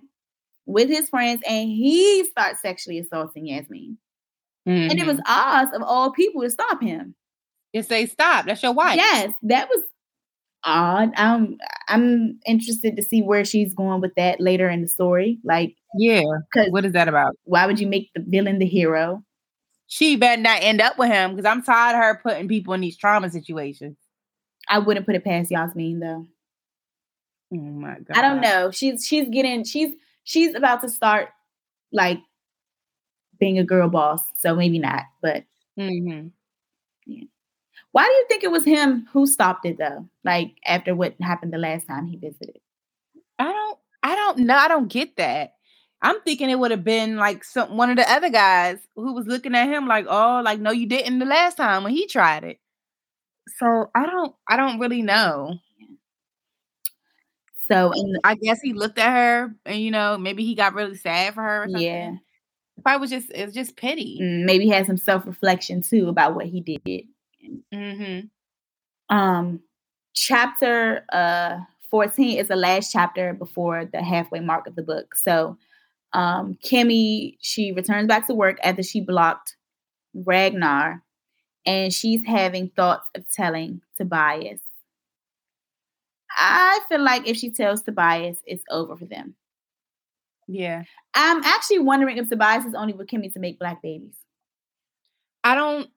with 0.66 0.88
his 0.88 1.08
friends 1.08 1.42
and 1.48 1.68
he 1.68 2.24
starts 2.24 2.60
sexually 2.60 2.98
assaulting 2.98 3.46
Yasmiin. 3.46 3.96
Mm-hmm. 4.68 4.90
And 4.90 5.00
it 5.00 5.06
was 5.06 5.16
mm-hmm. 5.16 5.66
Oz 5.66 5.74
of 5.74 5.82
all 5.82 6.12
people 6.12 6.42
to 6.42 6.50
stop 6.50 6.82
him. 6.82 7.14
You 7.72 7.82
say 7.82 8.06
stop. 8.06 8.46
That's 8.46 8.62
your 8.62 8.72
wife. 8.72 8.96
Yes, 8.96 9.32
that 9.42 9.68
was 9.68 9.82
odd. 10.64 11.10
Um, 11.16 11.58
I'm 11.88 12.38
interested 12.46 12.96
to 12.96 13.02
see 13.02 13.22
where 13.22 13.44
she's 13.44 13.74
going 13.74 14.00
with 14.00 14.14
that 14.16 14.40
later 14.40 14.68
in 14.68 14.82
the 14.82 14.88
story. 14.88 15.38
Like, 15.44 15.74
yeah, 15.96 16.22
what 16.70 16.84
is 16.84 16.92
that 16.92 17.08
about? 17.08 17.36
Why 17.44 17.66
would 17.66 17.80
you 17.80 17.86
make 17.86 18.10
the 18.14 18.24
villain 18.26 18.58
the 18.58 18.66
hero? 18.66 19.22
She 19.86 20.16
better 20.16 20.40
not 20.40 20.62
end 20.62 20.80
up 20.80 20.98
with 20.98 21.10
him 21.10 21.34
because 21.34 21.46
I'm 21.48 21.62
tired 21.62 21.96
of 21.96 22.02
her 22.02 22.20
putting 22.22 22.48
people 22.48 22.74
in 22.74 22.82
these 22.82 22.96
trauma 22.96 23.30
situations. 23.30 23.96
I 24.68 24.80
wouldn't 24.80 25.06
put 25.06 25.14
it 25.14 25.24
past 25.24 25.50
Yasmiin 25.50 26.00
though. 26.00 26.26
Oh 27.52 27.56
my 27.56 27.98
god! 28.00 28.16
I 28.16 28.20
don't 28.20 28.42
know. 28.42 28.70
She's 28.70 29.06
she's 29.06 29.28
getting 29.30 29.64
she's 29.64 29.94
she's 30.24 30.54
about 30.54 30.82
to 30.82 30.90
start 30.90 31.30
like 31.90 32.20
being 33.40 33.58
a 33.58 33.64
girl 33.64 33.88
boss, 33.88 34.20
so 34.36 34.54
maybe 34.54 34.78
not. 34.78 35.04
But 35.22 35.44
mm-hmm. 35.78 36.28
Why 37.92 38.04
do 38.04 38.10
you 38.10 38.26
think 38.28 38.44
it 38.44 38.50
was 38.50 38.64
him 38.64 39.06
who 39.12 39.26
stopped 39.26 39.64
it 39.64 39.78
though? 39.78 40.08
Like 40.24 40.56
after 40.64 40.94
what 40.94 41.14
happened 41.20 41.52
the 41.52 41.58
last 41.58 41.86
time 41.86 42.06
he 42.06 42.16
visited? 42.16 42.58
I 43.38 43.44
don't. 43.44 43.78
I 44.02 44.14
don't 44.14 44.38
know. 44.40 44.56
I 44.56 44.68
don't 44.68 44.88
get 44.88 45.16
that. 45.16 45.54
I'm 46.00 46.20
thinking 46.20 46.48
it 46.48 46.58
would 46.58 46.70
have 46.70 46.84
been 46.84 47.16
like 47.16 47.42
some 47.42 47.76
one 47.76 47.90
of 47.90 47.96
the 47.96 48.10
other 48.10 48.30
guys 48.30 48.78
who 48.94 49.14
was 49.14 49.26
looking 49.26 49.54
at 49.54 49.68
him 49.68 49.88
like, 49.88 50.06
oh, 50.08 50.40
like 50.44 50.60
no, 50.60 50.70
you 50.70 50.86
didn't 50.86 51.18
the 51.18 51.24
last 51.24 51.56
time 51.56 51.82
when 51.84 51.92
he 51.92 52.06
tried 52.06 52.44
it. 52.44 52.60
So 53.58 53.90
I 53.94 54.06
don't. 54.06 54.34
I 54.48 54.56
don't 54.56 54.78
really 54.78 55.02
know. 55.02 55.58
So 57.68 57.92
and 57.92 58.18
I 58.24 58.34
guess 58.34 58.60
he 58.60 58.72
looked 58.72 58.98
at 58.98 59.12
her 59.12 59.54
and 59.66 59.80
you 59.80 59.90
know 59.90 60.16
maybe 60.16 60.44
he 60.44 60.54
got 60.54 60.74
really 60.74 60.96
sad 60.96 61.34
for 61.34 61.42
her. 61.42 61.66
yeah, 61.68 62.14
probably 62.82 63.00
was 63.00 63.10
just 63.10 63.30
it's 63.34 63.54
just 63.54 63.76
pity. 63.76 64.18
Mm, 64.22 64.44
maybe 64.44 64.64
he 64.64 64.70
had 64.70 64.86
some 64.86 64.96
self 64.96 65.26
reflection 65.26 65.82
too 65.82 66.08
about 66.08 66.34
what 66.34 66.46
he 66.46 66.60
did. 66.60 67.06
Mm-hmm. 67.72 69.14
Um, 69.14 69.60
chapter 70.14 71.04
uh 71.12 71.58
14 71.90 72.38
is 72.38 72.48
the 72.48 72.56
last 72.56 72.92
chapter 72.92 73.32
before 73.32 73.86
the 73.86 74.02
halfway 74.02 74.40
mark 74.40 74.66
of 74.66 74.74
the 74.74 74.82
book. 74.82 75.14
So 75.14 75.56
um 76.12 76.58
Kemi, 76.64 77.36
she 77.40 77.72
returns 77.72 78.08
back 78.08 78.26
to 78.26 78.34
work 78.34 78.58
after 78.62 78.82
she 78.82 79.00
blocked 79.00 79.56
Ragnar 80.14 81.02
and 81.64 81.92
she's 81.92 82.24
having 82.26 82.70
thoughts 82.70 83.08
of 83.14 83.30
telling 83.30 83.80
Tobias. 83.96 84.60
I 86.30 86.80
feel 86.88 87.02
like 87.02 87.26
if 87.26 87.36
she 87.36 87.50
tells 87.50 87.82
Tobias, 87.82 88.38
it's 88.44 88.64
over 88.70 88.96
for 88.96 89.06
them. 89.06 89.34
Yeah. 90.46 90.84
I'm 91.14 91.42
actually 91.44 91.80
wondering 91.80 92.16
if 92.18 92.28
Tobias 92.28 92.64
is 92.64 92.74
only 92.74 92.92
with 92.92 93.08
Kemi 93.08 93.32
to 93.32 93.38
make 93.38 93.58
black 93.58 93.82
babies. 93.82 94.16
I 95.44 95.54
don't 95.54 95.88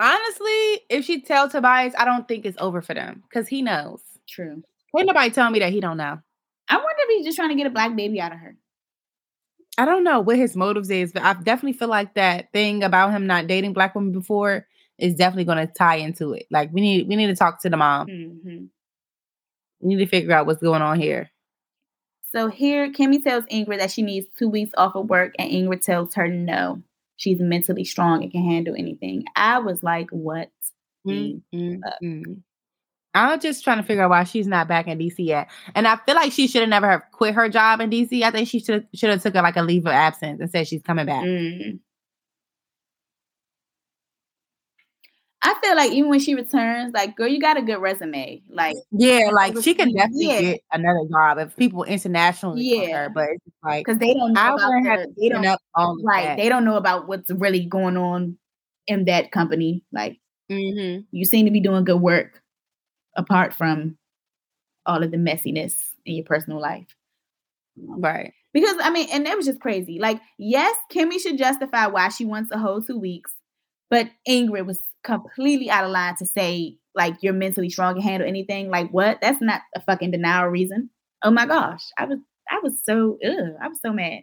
honestly, 0.00 0.80
if 0.88 1.04
she 1.04 1.20
tells 1.20 1.52
Tobias, 1.52 1.94
I 1.96 2.04
don't 2.04 2.26
think 2.26 2.44
it's 2.44 2.58
over 2.60 2.82
for 2.82 2.94
them 2.94 3.22
because 3.28 3.46
he 3.46 3.62
knows. 3.62 4.00
True. 4.26 4.62
Ain't 4.96 5.06
nobody 5.06 5.30
tell 5.30 5.50
me 5.50 5.60
that 5.60 5.72
he 5.72 5.80
don't 5.80 5.98
know. 5.98 6.18
I 6.68 6.76
wonder 6.76 6.94
if 6.98 7.08
he's 7.16 7.26
just 7.26 7.36
trying 7.36 7.50
to 7.50 7.54
get 7.54 7.66
a 7.66 7.70
black 7.70 7.94
baby 7.94 8.20
out 8.20 8.32
of 8.32 8.38
her. 8.38 8.56
I 9.78 9.84
don't 9.84 10.04
know 10.04 10.20
what 10.20 10.36
his 10.36 10.56
motives 10.56 10.90
is, 10.90 11.12
but 11.12 11.22
I 11.22 11.34
definitely 11.34 11.74
feel 11.74 11.88
like 11.88 12.14
that 12.14 12.52
thing 12.52 12.82
about 12.82 13.12
him 13.12 13.26
not 13.26 13.46
dating 13.46 13.72
black 13.72 13.94
women 13.94 14.12
before 14.12 14.66
is 14.98 15.14
definitely 15.14 15.44
going 15.44 15.66
to 15.66 15.72
tie 15.72 15.96
into 15.96 16.32
it. 16.32 16.46
Like 16.50 16.70
we 16.72 16.80
need 16.80 17.08
we 17.08 17.16
need 17.16 17.28
to 17.28 17.36
talk 17.36 17.62
to 17.62 17.70
the 17.70 17.76
mom. 17.76 18.08
Mm-hmm. 18.08 18.64
We 19.80 19.94
need 19.94 20.04
to 20.04 20.06
figure 20.06 20.32
out 20.32 20.46
what's 20.46 20.62
going 20.62 20.82
on 20.82 21.00
here. 21.00 21.30
So 22.32 22.48
here, 22.48 22.92
Kemi 22.92 23.22
tells 23.22 23.44
Ingrid 23.46 23.78
that 23.78 23.90
she 23.90 24.02
needs 24.02 24.26
two 24.38 24.48
weeks 24.48 24.70
off 24.76 24.94
of 24.94 25.08
work, 25.08 25.34
and 25.38 25.50
Ingrid 25.50 25.82
tells 25.82 26.14
her 26.14 26.28
no 26.28 26.82
she's 27.20 27.38
mentally 27.38 27.84
strong 27.84 28.22
and 28.22 28.32
can 28.32 28.42
handle 28.42 28.74
anything. 28.76 29.24
I 29.36 29.58
was 29.58 29.82
like, 29.82 30.08
what? 30.10 30.50
Mm-hmm. 31.06 32.32
I'm 33.12 33.40
just 33.40 33.62
trying 33.62 33.76
to 33.76 33.82
figure 33.82 34.04
out 34.04 34.10
why 34.10 34.24
she's 34.24 34.46
not 34.46 34.68
back 34.68 34.86
in 34.86 34.98
DC 34.98 35.16
yet. 35.18 35.50
And 35.74 35.86
I 35.86 35.96
feel 36.06 36.14
like 36.14 36.32
she 36.32 36.46
should 36.46 36.62
have 36.62 36.70
never 36.70 36.88
have 36.88 37.02
quit 37.12 37.34
her 37.34 37.50
job 37.50 37.80
in 37.82 37.90
DC. 37.90 38.22
I 38.22 38.30
think 38.30 38.48
she 38.48 38.58
should 38.58 38.88
should 38.94 39.10
have 39.10 39.22
took 39.22 39.34
a, 39.34 39.42
like 39.42 39.56
a 39.56 39.62
leave 39.62 39.84
of 39.84 39.92
absence 39.92 40.40
and 40.40 40.50
said 40.50 40.66
she's 40.66 40.82
coming 40.82 41.06
back. 41.06 41.24
Mm-hmm. 41.24 41.76
I 45.42 45.54
feel 45.62 45.74
like 45.74 45.92
even 45.92 46.10
when 46.10 46.20
she 46.20 46.34
returns, 46.34 46.92
like, 46.92 47.16
girl, 47.16 47.26
you 47.26 47.40
got 47.40 47.56
a 47.56 47.62
good 47.62 47.78
resume. 47.78 48.42
Like, 48.50 48.76
yeah, 48.90 49.30
like 49.32 49.54
she 49.62 49.74
can 49.74 49.92
definitely 49.94 50.26
yeah. 50.26 50.40
get 50.40 50.60
another 50.70 51.08
job 51.10 51.38
if 51.38 51.56
people 51.56 51.84
internationally 51.84 52.62
yeah. 52.62 53.04
her, 53.04 53.08
but 53.08 53.28
it's 53.30 53.56
like 53.64 53.86
because 53.86 53.98
they 53.98 54.12
don't 54.12 54.34
know 54.34 54.54
about 54.54 54.84
her, 54.84 55.06
they 55.18 55.28
don't 55.30 55.46
up 55.46 55.60
right. 56.04 56.36
They 56.36 56.50
don't 56.50 56.64
know 56.64 56.76
about 56.76 57.08
what's 57.08 57.30
really 57.30 57.64
going 57.64 57.96
on 57.96 58.36
in 58.86 59.06
that 59.06 59.32
company. 59.32 59.82
Like, 59.92 60.18
mm-hmm. 60.50 61.02
you 61.10 61.24
seem 61.24 61.46
to 61.46 61.52
be 61.52 61.60
doing 61.60 61.84
good 61.84 62.00
work 62.00 62.42
apart 63.16 63.54
from 63.54 63.96
all 64.84 65.02
of 65.02 65.10
the 65.10 65.16
messiness 65.16 65.74
in 66.04 66.16
your 66.16 66.24
personal 66.24 66.60
life, 66.60 66.94
right? 67.78 68.34
Because 68.52 68.76
I 68.82 68.90
mean, 68.90 69.08
and 69.10 69.26
it 69.26 69.36
was 69.38 69.46
just 69.46 69.60
crazy. 69.60 69.98
Like, 69.98 70.20
yes, 70.36 70.76
Kemi 70.92 71.18
should 71.18 71.38
justify 71.38 71.86
why 71.86 72.10
she 72.10 72.26
wants 72.26 72.50
a 72.50 72.58
whole 72.58 72.82
two 72.82 72.98
weeks, 72.98 73.32
but 73.88 74.10
Ingrid 74.28 74.66
was 74.66 74.80
completely 75.02 75.70
out 75.70 75.84
of 75.84 75.90
line 75.90 76.16
to 76.16 76.26
say 76.26 76.76
like 76.94 77.16
you're 77.22 77.32
mentally 77.32 77.70
strong 77.70 77.94
and 77.94 78.04
handle 78.04 78.28
anything. 78.28 78.70
Like 78.70 78.90
what? 78.90 79.20
That's 79.20 79.40
not 79.40 79.62
a 79.74 79.80
fucking 79.80 80.10
denial 80.10 80.48
reason. 80.48 80.90
Oh 81.22 81.30
my 81.30 81.46
gosh, 81.46 81.84
I 81.98 82.06
was 82.06 82.18
I 82.48 82.58
was 82.62 82.74
so 82.84 83.18
ugh, 83.24 83.54
I 83.62 83.68
was 83.68 83.80
so 83.80 83.92
mad. 83.92 84.22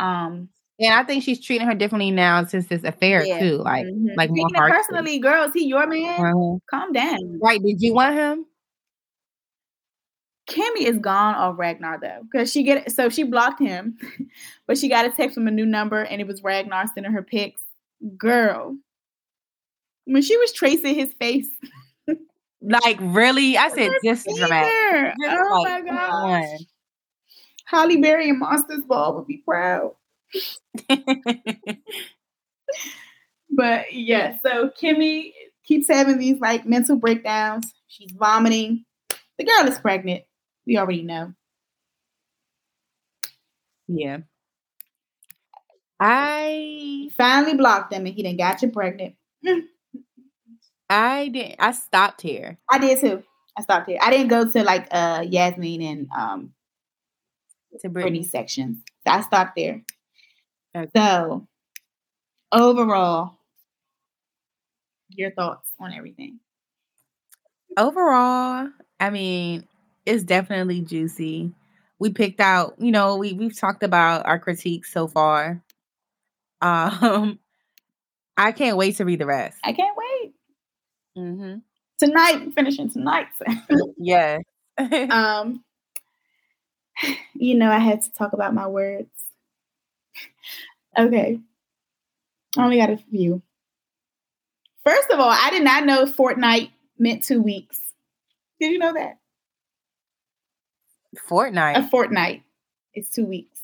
Um. 0.00 0.48
Yeah, 0.78 1.00
I 1.00 1.02
think 1.02 1.24
she's 1.24 1.44
treating 1.44 1.66
her 1.66 1.74
differently 1.74 2.12
now 2.12 2.44
since 2.44 2.68
this 2.68 2.84
affair 2.84 3.24
yeah. 3.24 3.40
too. 3.40 3.56
Like, 3.56 3.84
mm-hmm. 3.84 4.16
like 4.16 4.30
more 4.32 4.48
personally, 4.54 5.18
girls, 5.18 5.50
he 5.52 5.66
your 5.66 5.88
man. 5.88 6.24
Uh-huh. 6.24 6.58
Calm 6.70 6.92
down. 6.92 7.40
Right? 7.42 7.60
Did 7.60 7.82
you 7.82 7.94
want 7.94 8.14
him? 8.14 8.46
Kemi 10.48 10.82
is 10.86 10.98
gone 10.98 11.34
off 11.34 11.58
Ragnar 11.58 11.98
though, 12.00 12.20
because 12.22 12.50
she 12.50 12.62
get 12.62 12.90
so 12.92 13.08
she 13.08 13.24
blocked 13.24 13.60
him, 13.60 13.98
but 14.66 14.78
she 14.78 14.88
got 14.88 15.04
a 15.04 15.10
text 15.10 15.34
from 15.34 15.48
a 15.48 15.50
new 15.50 15.66
number 15.66 16.02
and 16.02 16.20
it 16.20 16.26
was 16.26 16.42
Ragnar 16.42 16.86
sending 16.94 17.12
her 17.12 17.22
pics. 17.22 17.60
Girl, 18.16 18.76
when 20.08 20.22
she 20.22 20.36
was 20.38 20.52
tracing 20.52 20.94
his 20.94 21.12
face. 21.14 21.48
like 22.62 22.98
really, 23.00 23.56
I 23.56 23.68
said 23.74 23.90
just 24.02 24.26
dramatic. 24.36 25.14
oh 25.24 25.62
like, 25.64 25.84
my 25.84 25.90
gosh. 25.90 26.58
Halle 27.66 28.00
Berry 28.00 28.30
and 28.30 28.38
Monsters 28.38 28.84
Ball 28.84 29.14
would 29.14 29.26
be 29.26 29.42
proud. 29.46 29.92
but 33.50 33.92
yeah, 33.92 34.38
so 34.42 34.70
Kemi 34.70 35.32
keeps 35.64 35.88
having 35.88 36.18
these 36.18 36.40
like 36.40 36.64
mental 36.66 36.96
breakdowns. 36.96 37.74
She's 37.88 38.12
vomiting. 38.12 38.86
The 39.38 39.44
girl 39.44 39.68
is 39.68 39.78
pregnant. 39.78 40.24
We 40.66 40.78
already 40.78 41.02
know. 41.02 41.34
Yeah. 43.86 44.18
I 46.00 47.10
finally 47.16 47.54
blocked 47.54 47.92
him 47.92 48.06
and 48.06 48.14
he 48.14 48.22
didn't 48.22 48.38
got 48.38 48.62
you 48.62 48.70
pregnant. 48.70 49.14
I 50.90 51.28
did 51.28 51.56
I 51.58 51.72
stopped 51.72 52.20
here. 52.22 52.58
I 52.70 52.78
did 52.78 53.00
too. 53.00 53.22
I 53.56 53.62
stopped 53.62 53.88
here. 53.88 53.98
I 54.00 54.10
didn't 54.10 54.28
go 54.28 54.50
to 54.50 54.62
like 54.62 54.86
uh 54.90 55.20
Yasmiin 55.20 55.84
and 55.84 56.08
um 56.16 56.52
to 57.80 57.88
Brittany 57.88 58.22
sections. 58.22 58.78
So 59.06 59.12
I 59.12 59.20
stopped 59.20 59.56
there. 59.56 59.82
Okay. 60.74 60.90
So 60.96 61.46
overall, 62.52 63.38
your 65.10 65.32
thoughts 65.32 65.70
on 65.78 65.92
everything. 65.92 66.40
Overall, 67.76 68.70
I 68.98 69.10
mean, 69.10 69.66
it's 70.06 70.24
definitely 70.24 70.80
juicy. 70.80 71.52
We 71.98 72.10
picked 72.10 72.40
out, 72.40 72.76
you 72.78 72.92
know, 72.92 73.16
we 73.16 73.32
we've 73.32 73.58
talked 73.58 73.82
about 73.82 74.24
our 74.26 74.38
critiques 74.38 74.92
so 74.92 75.06
far. 75.06 75.62
Um 76.60 77.38
I 78.36 78.52
can't 78.52 78.76
wait 78.76 78.96
to 78.96 79.04
read 79.04 79.18
the 79.18 79.26
rest. 79.26 79.58
I 79.64 79.72
can't 79.72 79.96
wait. 79.96 80.32
Mm-hmm. 81.18 81.58
Tonight, 81.98 82.52
finishing 82.54 82.90
tonight. 82.90 83.26
yeah. 83.98 84.38
um, 85.10 85.64
you 87.34 87.56
know, 87.56 87.70
I 87.70 87.78
had 87.78 88.02
to 88.02 88.12
talk 88.12 88.32
about 88.32 88.54
my 88.54 88.66
words. 88.66 89.10
okay. 90.96 91.40
I 92.56 92.64
only 92.64 92.78
got 92.78 92.90
a 92.90 92.96
few. 92.96 93.42
First 94.84 95.10
of 95.10 95.18
all, 95.18 95.30
I 95.30 95.50
did 95.50 95.64
not 95.64 95.84
know 95.84 96.06
fortnight 96.06 96.70
meant 96.98 97.22
two 97.22 97.42
weeks. 97.42 97.78
Did 98.60 98.72
you 98.72 98.78
know 98.78 98.94
that? 98.94 99.18
Fortnight. 101.26 101.76
A 101.76 101.88
fortnight 101.88 102.42
is 102.94 103.10
two 103.10 103.24
weeks. 103.24 103.60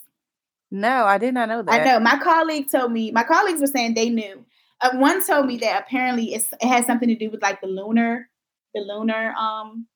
No, 0.71 1.05
I 1.05 1.19
did 1.19 1.35
not 1.35 1.49
know 1.49 1.63
that. 1.63 1.73
I 1.73 1.85
know. 1.85 2.01
My 2.01 2.19
colleague 2.19 2.71
told 2.71 2.91
me. 2.91 3.13
My 3.13 3.23
colleagues 3.23 3.61
were 3.61 3.69
saying 3.69 3.95
they 3.95 4.11
knew. 4.11 4.45
Uh, 4.85 4.91
one 4.99 5.27
told 5.27 5.47
me 5.47 5.57
that 5.57 5.83
apparently 5.83 6.35
it 6.35 6.45
has 6.61 6.85
something 6.85 7.09
to 7.09 7.15
do 7.15 7.31
with 7.31 7.41
like 7.41 7.59
the 7.63 7.67
lunar, 7.67 8.29
the 8.75 8.83
lunar 8.83 9.33
um 9.39 9.87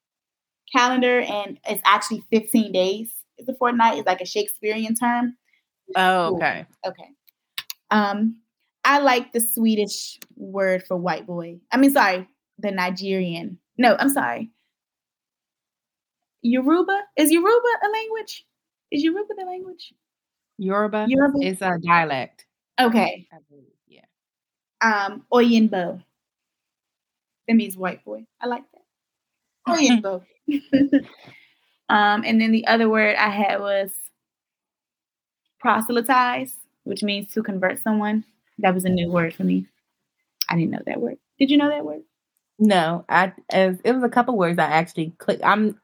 calendar, 0.75 1.21
and 1.21 1.59
it's 1.67 1.81
actually 1.85 2.23
15 2.31 2.71
days. 2.71 3.13
Is 3.37 3.47
a 3.47 3.53
fortnight. 3.53 3.99
It's 3.99 4.07
like 4.07 4.19
a 4.19 4.25
Shakespearean 4.25 4.95
term. 4.95 5.37
Oh, 5.95 6.35
okay. 6.35 6.65
Okay. 6.85 7.09
Um, 7.89 8.41
I 8.83 8.99
like 8.99 9.31
the 9.31 9.39
Swedish 9.39 10.19
word 10.35 10.83
for 10.85 10.97
white 10.97 11.25
boy. 11.25 11.59
I 11.71 11.77
mean, 11.77 11.91
sorry, 11.91 12.27
the 12.57 12.71
Nigerian. 12.71 13.59
No, 13.77 13.95
I'm 13.97 14.09
sorry. 14.09 14.49
Yoruba 16.41 16.99
is 17.15 17.31
Yoruba 17.31 17.67
a 17.83 17.89
language? 17.89 18.45
Is 18.91 19.03
Yoruba 19.03 19.33
the 19.37 19.45
language? 19.45 19.93
Yoruba, 20.57 21.05
Yoruba 21.07 21.45
is 21.45 21.61
a 21.61 21.77
dialect. 21.81 22.45
Okay. 22.81 23.27
I 24.81 25.09
believe, 25.09 25.21
yeah. 25.31 25.65
Um, 25.65 25.71
Oyinbo. 25.71 26.03
That 27.47 27.55
means 27.55 27.75
white 27.75 28.03
boy. 28.05 28.25
I 28.39 28.47
like 28.47 28.63
that. 28.73 29.75
Oyinbo. 29.75 30.23
um, 31.89 32.23
and 32.25 32.39
then 32.39 32.51
the 32.51 32.67
other 32.67 32.89
word 32.89 33.15
I 33.15 33.29
had 33.29 33.59
was 33.59 33.91
proselytize, 35.59 36.53
which 36.83 37.03
means 37.03 37.33
to 37.33 37.43
convert 37.43 37.81
someone. 37.83 38.23
That 38.59 38.73
was 38.73 38.85
a 38.85 38.89
new 38.89 39.09
word 39.09 39.33
for 39.33 39.43
me. 39.43 39.67
I 40.49 40.55
didn't 40.55 40.71
know 40.71 40.81
that 40.85 41.01
word. 41.01 41.17
Did 41.39 41.49
you 41.49 41.57
know 41.57 41.69
that 41.69 41.85
word? 41.85 42.01
No, 42.59 43.05
I 43.07 43.31
as 43.51 43.79
it 43.85 43.93
was 43.93 44.03
a 44.03 44.09
couple 44.09 44.37
words 44.37 44.59
I 44.59 44.65
actually 44.65 45.13
clicked. 45.17 45.43
I'm 45.45 45.79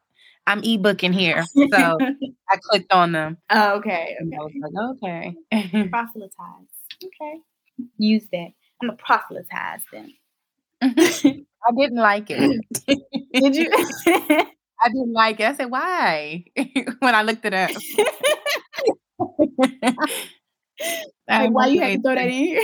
I'm 0.45 0.61
ebooking 0.61 1.13
here, 1.13 1.43
so 1.45 1.97
I 2.49 2.57
clicked 2.61 2.91
on 2.91 3.13
them. 3.13 3.37
Oh, 3.49 3.77
okay. 3.77 4.17
okay. 4.21 4.35
I 4.35 4.43
was 4.43 4.51
like, 4.61 5.33
okay. 5.51 5.89
proselytize. 5.89 6.67
Okay. 7.03 7.39
Use 7.97 8.27
that. 8.31 8.49
I'm 8.81 8.89
gonna 8.89 8.97
proselytize 8.97 9.81
them. 9.91 10.13
I 11.67 11.71
didn't 11.75 11.97
like 11.97 12.27
it. 12.29 12.61
Did 13.33 13.55
you? 13.55 13.69
I 14.81 14.89
didn't 14.89 15.13
like 15.13 15.39
it. 15.39 15.45
I 15.45 15.55
said, 15.55 15.71
why? 15.71 16.43
when 16.99 17.15
I 17.15 17.21
looked 17.23 17.45
it 17.45 17.53
up. 17.53 17.71
like, 21.27 21.51
why 21.51 21.67
you 21.67 21.81
have 21.81 21.93
to 21.93 22.01
throw 22.01 22.15
that 22.15 22.27
in 22.27 22.31
here? 22.31 22.61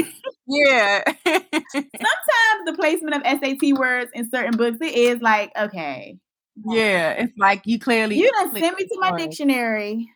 Yeah. 0.48 1.02
Sometimes 1.26 2.66
the 2.66 2.74
placement 2.78 3.16
of 3.16 3.24
SAT 3.24 3.78
words 3.80 4.12
in 4.14 4.30
certain 4.30 4.58
books, 4.58 4.78
it 4.82 4.94
is 4.94 5.22
like, 5.22 5.52
okay. 5.58 6.18
Yeah, 6.66 7.12
it's 7.12 7.34
like 7.38 7.62
you 7.66 7.80
clearly 7.80 8.18
you 8.18 8.30
done 8.32 8.54
send 8.54 8.76
me 8.76 8.84
to 8.84 8.98
my 9.00 9.16
dictionary. 9.16 10.10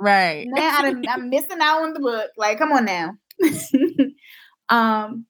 Right. 0.00 0.46
Now 0.48 0.78
I 0.80 0.94
am 1.08 1.28
missing 1.28 1.58
out 1.60 1.82
on 1.82 1.92
the 1.92 2.00
book. 2.00 2.30
Like, 2.36 2.58
come 2.58 2.72
on 2.72 2.84
now. 2.86 3.16
um, 4.70 5.26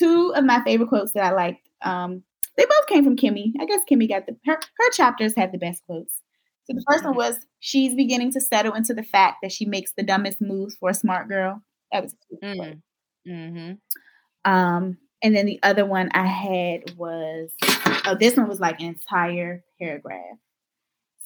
two 0.00 0.32
of 0.34 0.44
my 0.44 0.62
favorite 0.64 0.88
quotes 0.88 1.12
that 1.12 1.24
I 1.24 1.32
liked. 1.32 1.68
Um, 1.82 2.22
they 2.56 2.64
both 2.64 2.86
came 2.88 3.04
from 3.04 3.16
Kemi. 3.16 3.52
I 3.60 3.66
guess 3.66 3.80
Kemi 3.90 4.08
got 4.08 4.26
the 4.26 4.36
her 4.46 4.54
her 4.54 4.90
chapters 4.92 5.34
had 5.36 5.52
the 5.52 5.58
best 5.58 5.84
quotes. 5.86 6.20
So 6.64 6.74
the 6.74 6.84
first 6.90 7.04
one 7.04 7.16
was 7.16 7.38
she's 7.58 7.94
beginning 7.94 8.32
to 8.32 8.40
settle 8.40 8.74
into 8.74 8.94
the 8.94 9.02
fact 9.02 9.38
that 9.42 9.52
she 9.52 9.64
makes 9.64 9.92
the 9.96 10.02
dumbest 10.02 10.40
moves 10.40 10.76
for 10.76 10.90
a 10.90 10.94
smart 10.94 11.28
girl. 11.28 11.62
That 11.92 12.02
was 12.02 12.14
mm. 12.42 12.80
mm-hmm. 13.26 14.50
Um, 14.50 14.98
and 15.22 15.36
then 15.36 15.46
the 15.46 15.60
other 15.62 15.84
one 15.84 16.10
I 16.12 16.26
had 16.26 16.96
was 16.96 17.50
oh, 18.06 18.16
this 18.18 18.36
one 18.36 18.48
was 18.48 18.60
like 18.60 18.80
an 18.80 18.86
entire 18.86 19.64
paragraph. 19.80 20.38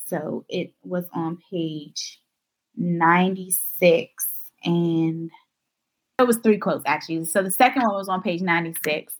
So 0.06 0.44
it 0.48 0.72
was 0.82 1.06
on 1.14 1.38
page 1.51 2.20
96 2.76 4.12
and 4.64 5.30
it 6.19 6.27
was 6.27 6.36
three 6.39 6.59
quotes 6.59 6.85
actually. 6.86 7.24
So 7.24 7.43
the 7.43 7.51
second 7.51 7.82
one 7.82 7.95
was 7.95 8.09
on 8.09 8.23
page 8.23 8.41
96. 8.41 9.12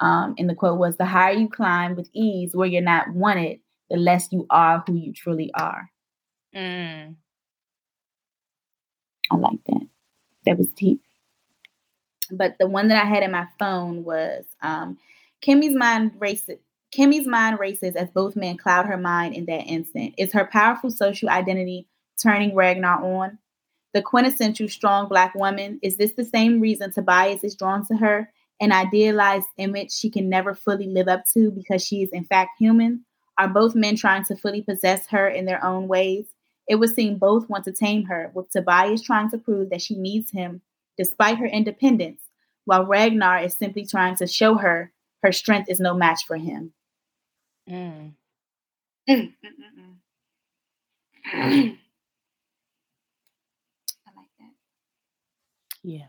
Um, 0.00 0.34
and 0.38 0.50
the 0.50 0.54
quote 0.54 0.78
was 0.78 0.96
the 0.96 1.04
higher 1.04 1.32
you 1.32 1.48
climb 1.48 1.94
with 1.94 2.10
ease 2.12 2.54
where 2.54 2.66
you're 2.66 2.82
not 2.82 3.12
wanted, 3.14 3.60
the 3.90 3.96
less 3.96 4.28
you 4.32 4.46
are 4.50 4.82
who 4.86 4.94
you 4.94 5.12
truly 5.12 5.52
are. 5.54 5.90
Mm. 6.54 7.14
I 9.30 9.36
like 9.36 9.58
that. 9.66 9.86
That 10.44 10.58
was 10.58 10.68
deep. 10.68 11.00
But 12.30 12.56
the 12.58 12.66
one 12.66 12.88
that 12.88 13.02
I 13.02 13.06
had 13.06 13.22
in 13.22 13.30
my 13.30 13.46
phone 13.58 14.04
was 14.04 14.44
um, 14.62 14.98
Kemi's 15.42 15.74
mind 15.74 16.12
races. 16.18 16.58
Kemi's 16.96 17.26
mind 17.26 17.58
races 17.58 17.96
as 17.96 18.08
both 18.10 18.36
men 18.36 18.56
cloud 18.56 18.86
her 18.86 18.96
mind 18.96 19.34
in 19.34 19.46
that 19.46 19.66
instant. 19.66 20.14
Is 20.18 20.32
her 20.32 20.48
powerful 20.50 20.90
social 20.90 21.28
identity 21.28 21.86
turning 22.22 22.54
Ragnar 22.54 23.02
on? 23.02 23.38
The 23.94 24.02
quintessential 24.02 24.68
strong 24.68 25.08
black 25.08 25.34
woman, 25.34 25.78
is 25.82 25.96
this 25.96 26.12
the 26.12 26.24
same 26.24 26.60
reason 26.60 26.90
Tobias 26.90 27.44
is 27.44 27.54
drawn 27.54 27.86
to 27.86 27.96
her? 27.96 28.30
An 28.60 28.72
idealized 28.72 29.46
image 29.56 29.92
she 29.92 30.10
can 30.10 30.28
never 30.28 30.54
fully 30.54 30.86
live 30.86 31.08
up 31.08 31.24
to 31.32 31.50
because 31.50 31.84
she 31.84 32.02
is 32.02 32.10
in 32.12 32.24
fact 32.24 32.58
human? 32.58 33.04
Are 33.38 33.48
both 33.48 33.74
men 33.74 33.96
trying 33.96 34.24
to 34.24 34.36
fully 34.36 34.62
possess 34.62 35.06
her 35.08 35.28
in 35.28 35.46
their 35.46 35.64
own 35.64 35.88
ways? 35.88 36.26
It 36.68 36.76
would 36.76 36.90
seem 36.90 37.18
both 37.18 37.48
want 37.48 37.64
to 37.64 37.72
tame 37.72 38.04
her, 38.04 38.30
with 38.34 38.50
Tobias 38.50 39.02
trying 39.02 39.30
to 39.30 39.38
prove 39.38 39.70
that 39.70 39.82
she 39.82 39.96
needs 39.96 40.30
him 40.30 40.60
despite 40.96 41.38
her 41.38 41.46
independence, 41.46 42.20
while 42.64 42.86
Ragnar 42.86 43.38
is 43.38 43.56
simply 43.56 43.84
trying 43.84 44.16
to 44.16 44.26
show 44.26 44.54
her 44.56 44.92
her 45.22 45.32
strength 45.32 45.70
is 45.70 45.80
no 45.80 45.94
match 45.94 46.26
for 46.26 46.36
him. 46.36 46.72
Mm. 47.68 48.12
Mm, 49.08 49.16
mm, 49.16 49.32
mm, 49.44 49.96
mm. 51.32 51.78
I 54.06 54.10
like 54.14 54.28
that. 54.38 54.52
Yeah. 55.84 56.06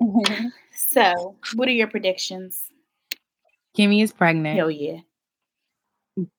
so, 0.72 1.36
what 1.54 1.68
are 1.68 1.72
your 1.72 1.88
predictions? 1.88 2.62
Kemi 3.76 4.02
is 4.02 4.12
pregnant. 4.12 4.56
Hell 4.56 4.70
yeah. 4.70 5.00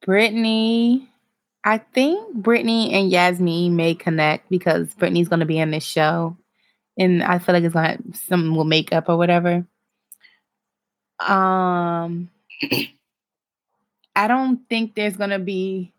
Brittany, 0.05 1.09
I 1.63 1.77
think 1.79 2.33
Brittany 2.33 2.93
and 2.93 3.11
Yasmiin 3.11 3.71
may 3.71 3.93
connect 3.93 4.49
because 4.49 4.93
Brittany's 4.95 5.27
going 5.27 5.41
to 5.41 5.45
be 5.45 5.59
in 5.59 5.71
this 5.71 5.83
show, 5.83 6.37
and 6.97 7.21
I 7.21 7.39
feel 7.39 7.53
like 7.53 7.65
it's 7.65 7.75
like 7.75 7.99
something 8.13 8.55
will 8.55 8.63
make 8.63 8.93
up 8.93 9.09
or 9.09 9.17
whatever. 9.17 9.65
Um, 11.19 12.29
I 14.15 14.27
don't 14.27 14.67
think 14.69 14.95
there's 14.95 15.17
going 15.17 15.31
to 15.31 15.39
be. 15.39 15.93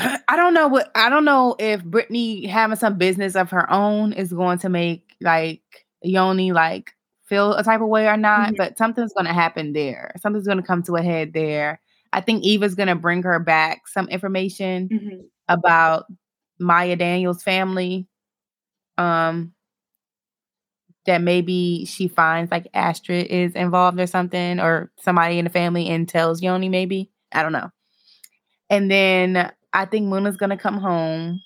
I 0.28 0.36
don't 0.36 0.54
know 0.54 0.68
what 0.68 0.90
I 0.94 1.08
don't 1.08 1.24
know 1.24 1.56
if 1.58 1.84
Brittany 1.84 2.46
having 2.46 2.76
some 2.76 2.98
business 2.98 3.36
of 3.36 3.50
her 3.50 3.70
own 3.72 4.12
is 4.12 4.32
going 4.32 4.58
to 4.60 4.68
make 4.68 5.14
like 5.20 5.62
Jonny 6.04 6.52
like 6.52 6.92
feel 7.26 7.54
a 7.54 7.62
type 7.62 7.80
of 7.80 7.88
way 7.88 8.08
or 8.08 8.16
not, 8.16 8.48
mm-hmm. 8.48 8.56
but 8.56 8.78
something's 8.78 9.12
going 9.12 9.26
to 9.26 9.32
happen 9.32 9.72
there. 9.72 10.12
Something's 10.20 10.46
going 10.46 10.58
to 10.60 10.66
come 10.66 10.82
to 10.84 10.96
a 10.96 11.02
head 11.02 11.32
there 11.32 11.80
I 12.12 12.20
think 12.20 12.44
Eva's 12.44 12.74
going 12.74 12.88
to 12.88 12.94
bring 12.94 13.22
her 13.22 13.38
back 13.38 13.86
some 13.86 14.08
information 14.08 14.88
mm-hmm. 14.88 15.20
about 15.48 16.06
Maya 16.58 16.96
Daniels' 16.96 17.42
family. 17.42 18.06
Um, 18.98 19.52
that 21.06 21.22
maybe 21.22 21.86
she 21.86 22.08
finds 22.08 22.50
like 22.50 22.68
Astrid 22.74 23.26
is 23.28 23.54
involved 23.54 23.98
or 23.98 24.06
something, 24.06 24.60
or 24.60 24.90
somebody 25.00 25.38
in 25.38 25.44
the 25.44 25.50
family 25.50 25.88
and 25.88 26.08
tells 26.08 26.40
Jonny 26.40 26.68
maybe. 26.68 27.10
I 27.32 27.42
don't 27.42 27.52
know. 27.52 27.70
And 28.68 28.90
then 28.90 29.50
I 29.72 29.84
think 29.84 30.06
Muna's 30.06 30.36
gonna 30.36 30.56
come 30.56 30.78
home. 30.78 31.42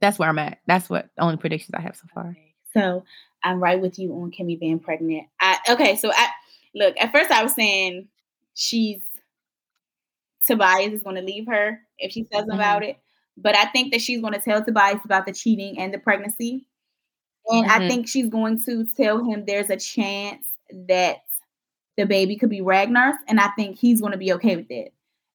That's 0.00 0.18
where 0.18 0.28
I'm 0.28 0.38
at. 0.38 0.58
That's 0.66 0.90
what 0.90 1.08
the 1.16 1.22
only 1.22 1.36
predictions 1.36 1.74
I 1.74 1.80
have 1.80 1.96
so 1.96 2.06
far. 2.12 2.36
So 2.74 3.04
I'm 3.44 3.62
right 3.62 3.80
with 3.80 3.98
you 3.98 4.12
on 4.14 4.30
Kemi 4.30 4.58
being 4.58 4.78
pregnant. 4.78 5.26
I 5.40 5.58
okay, 5.68 5.96
so 5.96 6.10
I 6.12 6.28
look 6.74 6.94
at 6.98 7.12
first 7.12 7.30
I 7.30 7.42
was 7.42 7.54
saying 7.54 8.08
she's 8.54 9.00
Tobias 10.46 10.92
is 10.92 11.02
going 11.02 11.16
to 11.16 11.22
leave 11.22 11.46
her 11.46 11.80
if 11.98 12.12
she 12.12 12.26
says 12.32 12.42
mm-hmm. 12.42 12.52
about 12.52 12.82
it, 12.82 12.98
but 13.36 13.56
I 13.56 13.66
think 13.66 13.92
that 13.92 14.00
she's 14.00 14.20
going 14.20 14.32
to 14.32 14.40
tell 14.40 14.64
Tobias 14.64 15.00
about 15.04 15.26
the 15.26 15.32
cheating 15.32 15.78
and 15.78 15.94
the 15.94 15.98
pregnancy, 15.98 16.66
and 17.48 17.66
mm-hmm. 17.66 17.82
I 17.82 17.88
think 17.88 18.08
she's 18.08 18.28
going 18.28 18.60
to 18.64 18.86
tell 18.96 19.24
him 19.24 19.44
there's 19.44 19.70
a 19.70 19.76
chance 19.76 20.44
that 20.88 21.18
the 21.96 22.06
baby 22.06 22.36
could 22.36 22.50
be 22.50 22.60
Ragnar's, 22.60 23.16
and 23.28 23.38
I 23.38 23.48
think 23.56 23.78
he's 23.78 24.00
going 24.00 24.12
to 24.12 24.18
be 24.18 24.32
okay 24.32 24.56
with 24.56 24.70
it 24.70 24.92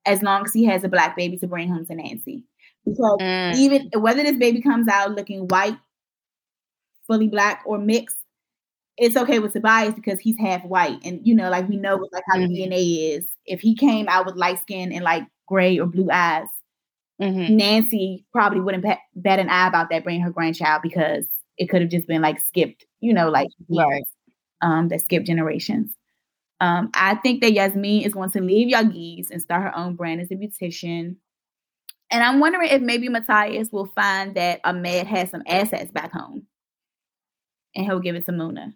as 0.08 0.24
long 0.24 0.46
as 0.46 0.54
he 0.54 0.66
has 0.66 0.84
a 0.84 0.90
black 0.90 1.16
baby 1.16 1.38
to 1.38 1.48
bring 1.48 1.70
home 1.70 1.86
to 1.86 1.94
Nancy. 1.94 2.44
Because 2.86 3.18
mm. 3.20 3.56
even 3.56 3.90
whether 4.00 4.24
this 4.24 4.38
baby 4.38 4.62
comes 4.62 4.88
out 4.88 5.12
looking 5.12 5.48
white, 5.50 5.78
fully 7.06 7.28
black, 7.28 7.62
or 7.66 7.78
mixed, 7.78 8.18
it's 8.98 9.18
okay 9.18 9.40
with 9.40 9.54
Tobias 9.54 9.94
because 9.94 10.20
he's 10.20 10.38
half 10.40 10.64
white, 10.64 10.98
and 11.04 11.20
you 11.24 11.36
know, 11.36 11.50
like 11.50 11.68
we 11.70 11.76
know, 11.76 12.08
like 12.12 12.24
how 12.32 12.40
mm-hmm. 12.40 12.52
DNA 12.52 13.16
is. 13.16 13.28
If 13.46 13.62
he 13.62 13.76
came 13.76 14.08
out 14.08 14.26
with 14.26 14.36
light 14.36 14.60
skin 14.62 14.92
and 14.92 15.04
like 15.04 15.24
gray 15.48 15.78
or 15.78 15.86
blue 15.86 16.10
eyes, 16.10 16.48
mm-hmm. 17.22 17.56
Nancy 17.56 18.26
probably 18.32 18.62
wouldn't 18.62 18.84
bet, 18.84 19.00
bet 19.16 19.40
an 19.40 19.50
eye 19.50 19.68
about 19.68 19.90
that 19.92 20.04
bringing 20.04 20.22
her 20.22 20.32
grandchild 20.32 20.82
because 20.82 21.28
it 21.58 21.68
could 21.70 21.82
have 21.82 21.92
just 21.92 22.08
been 22.08 22.22
like 22.22 22.40
skipped, 22.40 22.86
you 23.02 23.14
know, 23.14 23.30
like 23.30 23.50
right. 23.70 24.04
um, 24.62 24.88
that 24.88 25.02
skipped 25.02 25.28
generations. 25.28 25.92
Um, 26.60 26.90
I 26.94 27.16
think 27.16 27.42
that 27.42 27.54
Yasmiin 27.54 28.06
is 28.06 28.14
going 28.14 28.32
to 28.32 28.42
leave 28.42 28.74
Yagiz 28.74 29.30
and 29.30 29.42
start 29.42 29.64
her 29.64 29.78
own 29.78 29.96
brand 29.96 30.22
as 30.22 30.32
a 30.32 30.36
beautician. 30.36 31.18
And 32.10 32.24
I'm 32.24 32.40
wondering 32.40 32.70
if 32.70 32.82
maybe 32.82 33.10
Matthias 33.10 33.72
will 33.72 33.92
find 33.94 34.36
that 34.36 34.62
Ahmed 34.64 35.08
has 35.08 35.30
some 35.30 35.44
assets 35.46 35.92
back 35.92 36.14
home 36.14 36.48
and 37.76 37.86
he'll 37.86 38.00
give 38.00 38.16
it 38.16 38.26
to 38.26 38.32
Muna. 38.32 38.74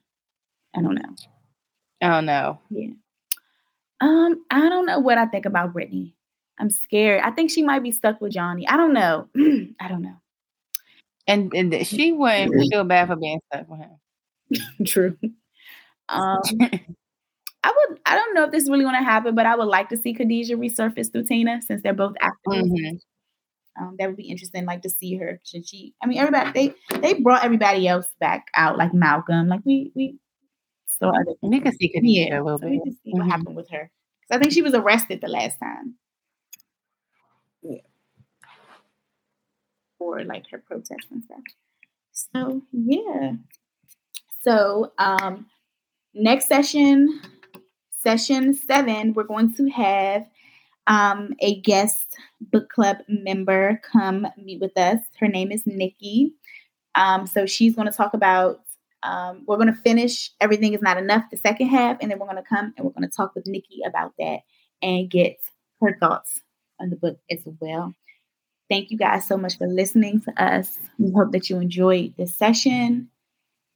I 0.76 0.82
don't 0.82 0.96
know. 0.96 1.16
I 2.02 2.08
don't 2.10 2.26
know. 2.26 2.60
Yeah. 2.70 2.92
Um, 4.00 4.44
I 4.50 4.70
don't 4.70 4.86
know 4.86 5.00
what 5.00 5.18
I 5.18 5.26
think 5.26 5.46
about 5.46 5.74
Brittany. 5.74 6.16
I'm 6.60 6.70
scared. 6.70 7.22
I 7.24 7.32
think 7.32 7.52
she 7.52 7.64
might 7.64 7.84
be 7.84 7.92
stuck 7.92 8.22
with 8.22 8.34
Jonny. 8.34 8.68
I 8.68 8.78
don't 8.78 8.94
know. 8.94 9.28
I 9.80 9.88
don't 9.88 10.02
know. 10.02 10.16
And 11.28 11.54
and 11.54 11.86
she 11.86 12.12
wouldn't 12.12 12.72
feel 12.72 12.84
bad 12.84 13.08
for 13.08 13.16
being 13.16 13.40
stuck 13.52 13.68
with 13.70 13.80
him. 13.80 14.86
True. 14.86 15.18
Um 16.10 16.42
I 17.64 17.74
would. 17.76 18.00
I 18.06 18.16
don't 18.16 18.34
know 18.34 18.46
if 18.46 18.52
this 18.52 18.64
is 18.64 18.70
really 18.70 18.84
going 18.84 18.96
to 18.96 19.04
happen, 19.04 19.36
but 19.36 19.46
I 19.46 19.56
would 19.56 19.66
like 19.66 19.90
to 19.90 19.98
see 19.98 20.14
Khadijah 20.14 20.58
resurface 20.58 21.12
through 21.12 21.26
Tina 21.26 21.62
since 21.62 21.82
they're 21.84 21.94
both 21.94 22.16
actors. 22.20 22.64
Mm-hmm. 22.64 22.98
Um, 23.82 23.96
that 24.00 24.08
would 24.08 24.18
be 24.18 24.30
interesting, 24.30 24.66
like 24.66 24.82
to 24.82 24.90
see 24.90 25.16
her. 25.18 25.40
Should 25.46 25.68
she? 25.68 25.94
I 26.04 26.08
mean, 26.08 26.18
everybody 26.18 26.52
they 26.90 26.98
they 27.00 27.14
brought 27.14 27.46
everybody 27.46 27.88
else 27.88 28.08
back 28.20 28.48
out, 28.56 28.78
like 28.78 28.94
Malcolm. 28.94 29.48
Like 29.48 29.62
we 29.64 29.92
we 29.96 30.18
so 30.88 31.10
other 31.10 31.34
we 31.42 31.60
can 31.60 31.74
see 31.78 31.90
Khadijah 31.90 32.30
yeah, 32.30 32.42
a 32.42 32.44
little 32.44 32.60
so 32.60 32.66
bit. 32.66 32.72
We 32.72 32.80
can 32.80 32.94
see 32.94 33.12
mm-hmm. 33.12 33.20
what 33.20 33.30
happened 33.30 33.56
with 33.56 33.70
her. 33.72 33.92
Because 34.22 34.38
I 34.38 34.40
think 34.40 34.54
she 34.54 34.62
was 34.62 34.74
arrested 34.74 35.22
the 35.22 35.28
last 35.28 35.58
time. 35.60 35.96
Yeah. 37.62 37.82
For 39.98 40.24
like 40.24 40.46
her 40.52 40.64
protests 40.66 41.08
and 41.12 41.24
stuff. 41.24 41.40
So 42.12 42.62
yeah. 42.72 43.34
So 44.42 44.92
um 44.98 45.46
next 46.14 46.48
session 46.48 47.22
session 48.02 48.54
seven, 48.54 49.14
we're 49.14 49.24
going 49.24 49.54
to 49.56 49.68
have 49.70 50.28
um, 50.88 51.34
a 51.40 51.62
guest 51.62 52.18
book 52.42 52.70
club 52.70 52.98
member 53.08 53.80
come 53.92 54.28
meet 54.38 54.60
with 54.60 54.78
us. 54.78 55.00
Her 55.20 55.28
name 55.28 55.52
is 55.52 55.66
Nikki. 55.66 56.34
Um, 56.96 57.28
so 57.28 57.46
she's 57.46 57.76
going 57.76 57.90
to 57.90 57.96
talk 57.96 58.14
about, 58.14 58.62
um, 59.04 59.44
we're 59.48 59.58
going 59.58 59.74
to 59.74 59.82
finish 59.82 60.32
Everything 60.42 60.74
is 60.74 60.82
Not 60.82 60.98
Enough, 60.98 61.26
the 61.32 61.38
second 61.38 61.68
half, 61.68 61.98
and 62.02 62.12
then 62.12 62.20
we're 62.20 62.26
going 62.26 62.42
to 62.42 62.50
come 62.50 62.74
and 62.76 62.86
we're 62.86 62.92
going 62.92 63.10
to 63.10 63.16
talk 63.16 63.34
with 63.36 63.48
Nikki 63.48 63.82
about 63.86 64.14
that 64.20 64.40
and 64.82 65.10
get 65.10 65.38
her 65.82 65.98
thoughts 66.00 66.42
on 66.80 66.90
the 66.90 66.96
book 66.96 67.20
as 67.30 67.40
well. 67.60 67.94
Thank 68.70 68.90
you 68.90 68.98
guys 68.98 69.28
so 69.28 69.38
much 69.38 69.58
for 69.58 69.68
listening 69.68 70.22
to 70.22 70.44
us. 70.44 70.78
We 70.98 71.12
hope 71.12 71.32
that 71.34 71.50
you 71.50 71.60
enjoyed 71.60 72.16
this 72.18 72.36
session 72.36 73.10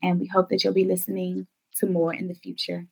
and 0.02 0.20
we 0.20 0.28
hope 0.28 0.50
that 0.50 0.64
you'll 0.64 0.74
be 0.74 0.86
listening 0.86 1.48
to 1.78 1.86
more 1.86 2.14
in 2.14 2.28
the 2.28 2.34
future. 2.34 2.88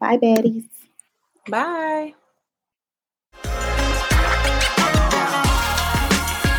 Bye, 0.00 0.16
baddies. 0.18 0.68
Bye. 1.48 2.14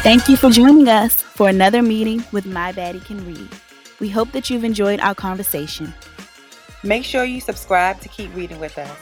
Thank 0.01 0.29
you 0.29 0.37
for 0.37 0.49
joining 0.49 0.87
us 0.87 1.21
for 1.21 1.49
another 1.49 1.81
meeting 1.81 2.23
with 2.31 2.45
My 2.45 2.71
Baddie 2.71 3.03
Can 3.03 3.25
Read. 3.25 3.49
We 3.99 4.09
hope 4.09 4.31
that 4.31 4.49
you've 4.49 4.63
enjoyed 4.63 4.99
our 5.01 5.13
conversation. 5.13 5.93
Make 6.83 7.03
sure 7.03 7.25
you 7.25 7.41
subscribe 7.41 7.99
to 8.01 8.09
keep 8.09 8.33
reading 8.33 8.59
with 8.59 8.77
us. 8.77 8.97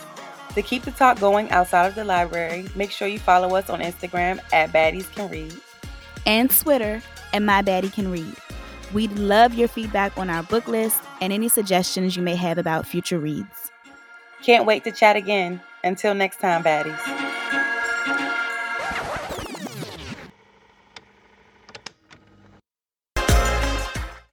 To 0.56 0.64
keep 0.64 0.84
the 0.84 0.92
talk 0.92 1.20
going 1.20 1.52
outside 1.52 1.86
of 1.88 1.96
the 1.96 2.04
library, 2.04 2.68
make 2.76 2.90
sure 2.90 3.08
you 3.08 3.20
follow 3.20 3.56
us 3.56 3.70
on 3.70 3.80
Instagram 3.80 4.40
at 4.52 4.72
Baddies 4.72 5.12
Can 5.14 5.30
Read 5.30 5.54
and 6.28 6.52
Twitter 6.52 7.02
at 7.34 7.42
My 7.42 7.64
Baddie 7.64 7.92
Can 7.92 8.12
Read. 8.12 8.36
We'd 8.94 9.12
love 9.14 9.54
your 9.54 9.68
feedback 9.68 10.18
on 10.18 10.30
our 10.30 10.44
book 10.44 10.68
list 10.68 11.02
and 11.22 11.34
any 11.34 11.50
suggestions 11.50 12.16
you 12.16 12.22
may 12.22 12.36
have 12.36 12.58
about 12.58 12.86
future 12.86 13.20
reads. 13.20 13.72
Can't 14.44 14.66
wait 14.66 14.84
to 14.86 14.92
chat 14.92 15.16
again. 15.16 15.62
Until 15.84 16.14
next 16.14 16.40
time, 16.40 16.64
baddies. 16.64 17.27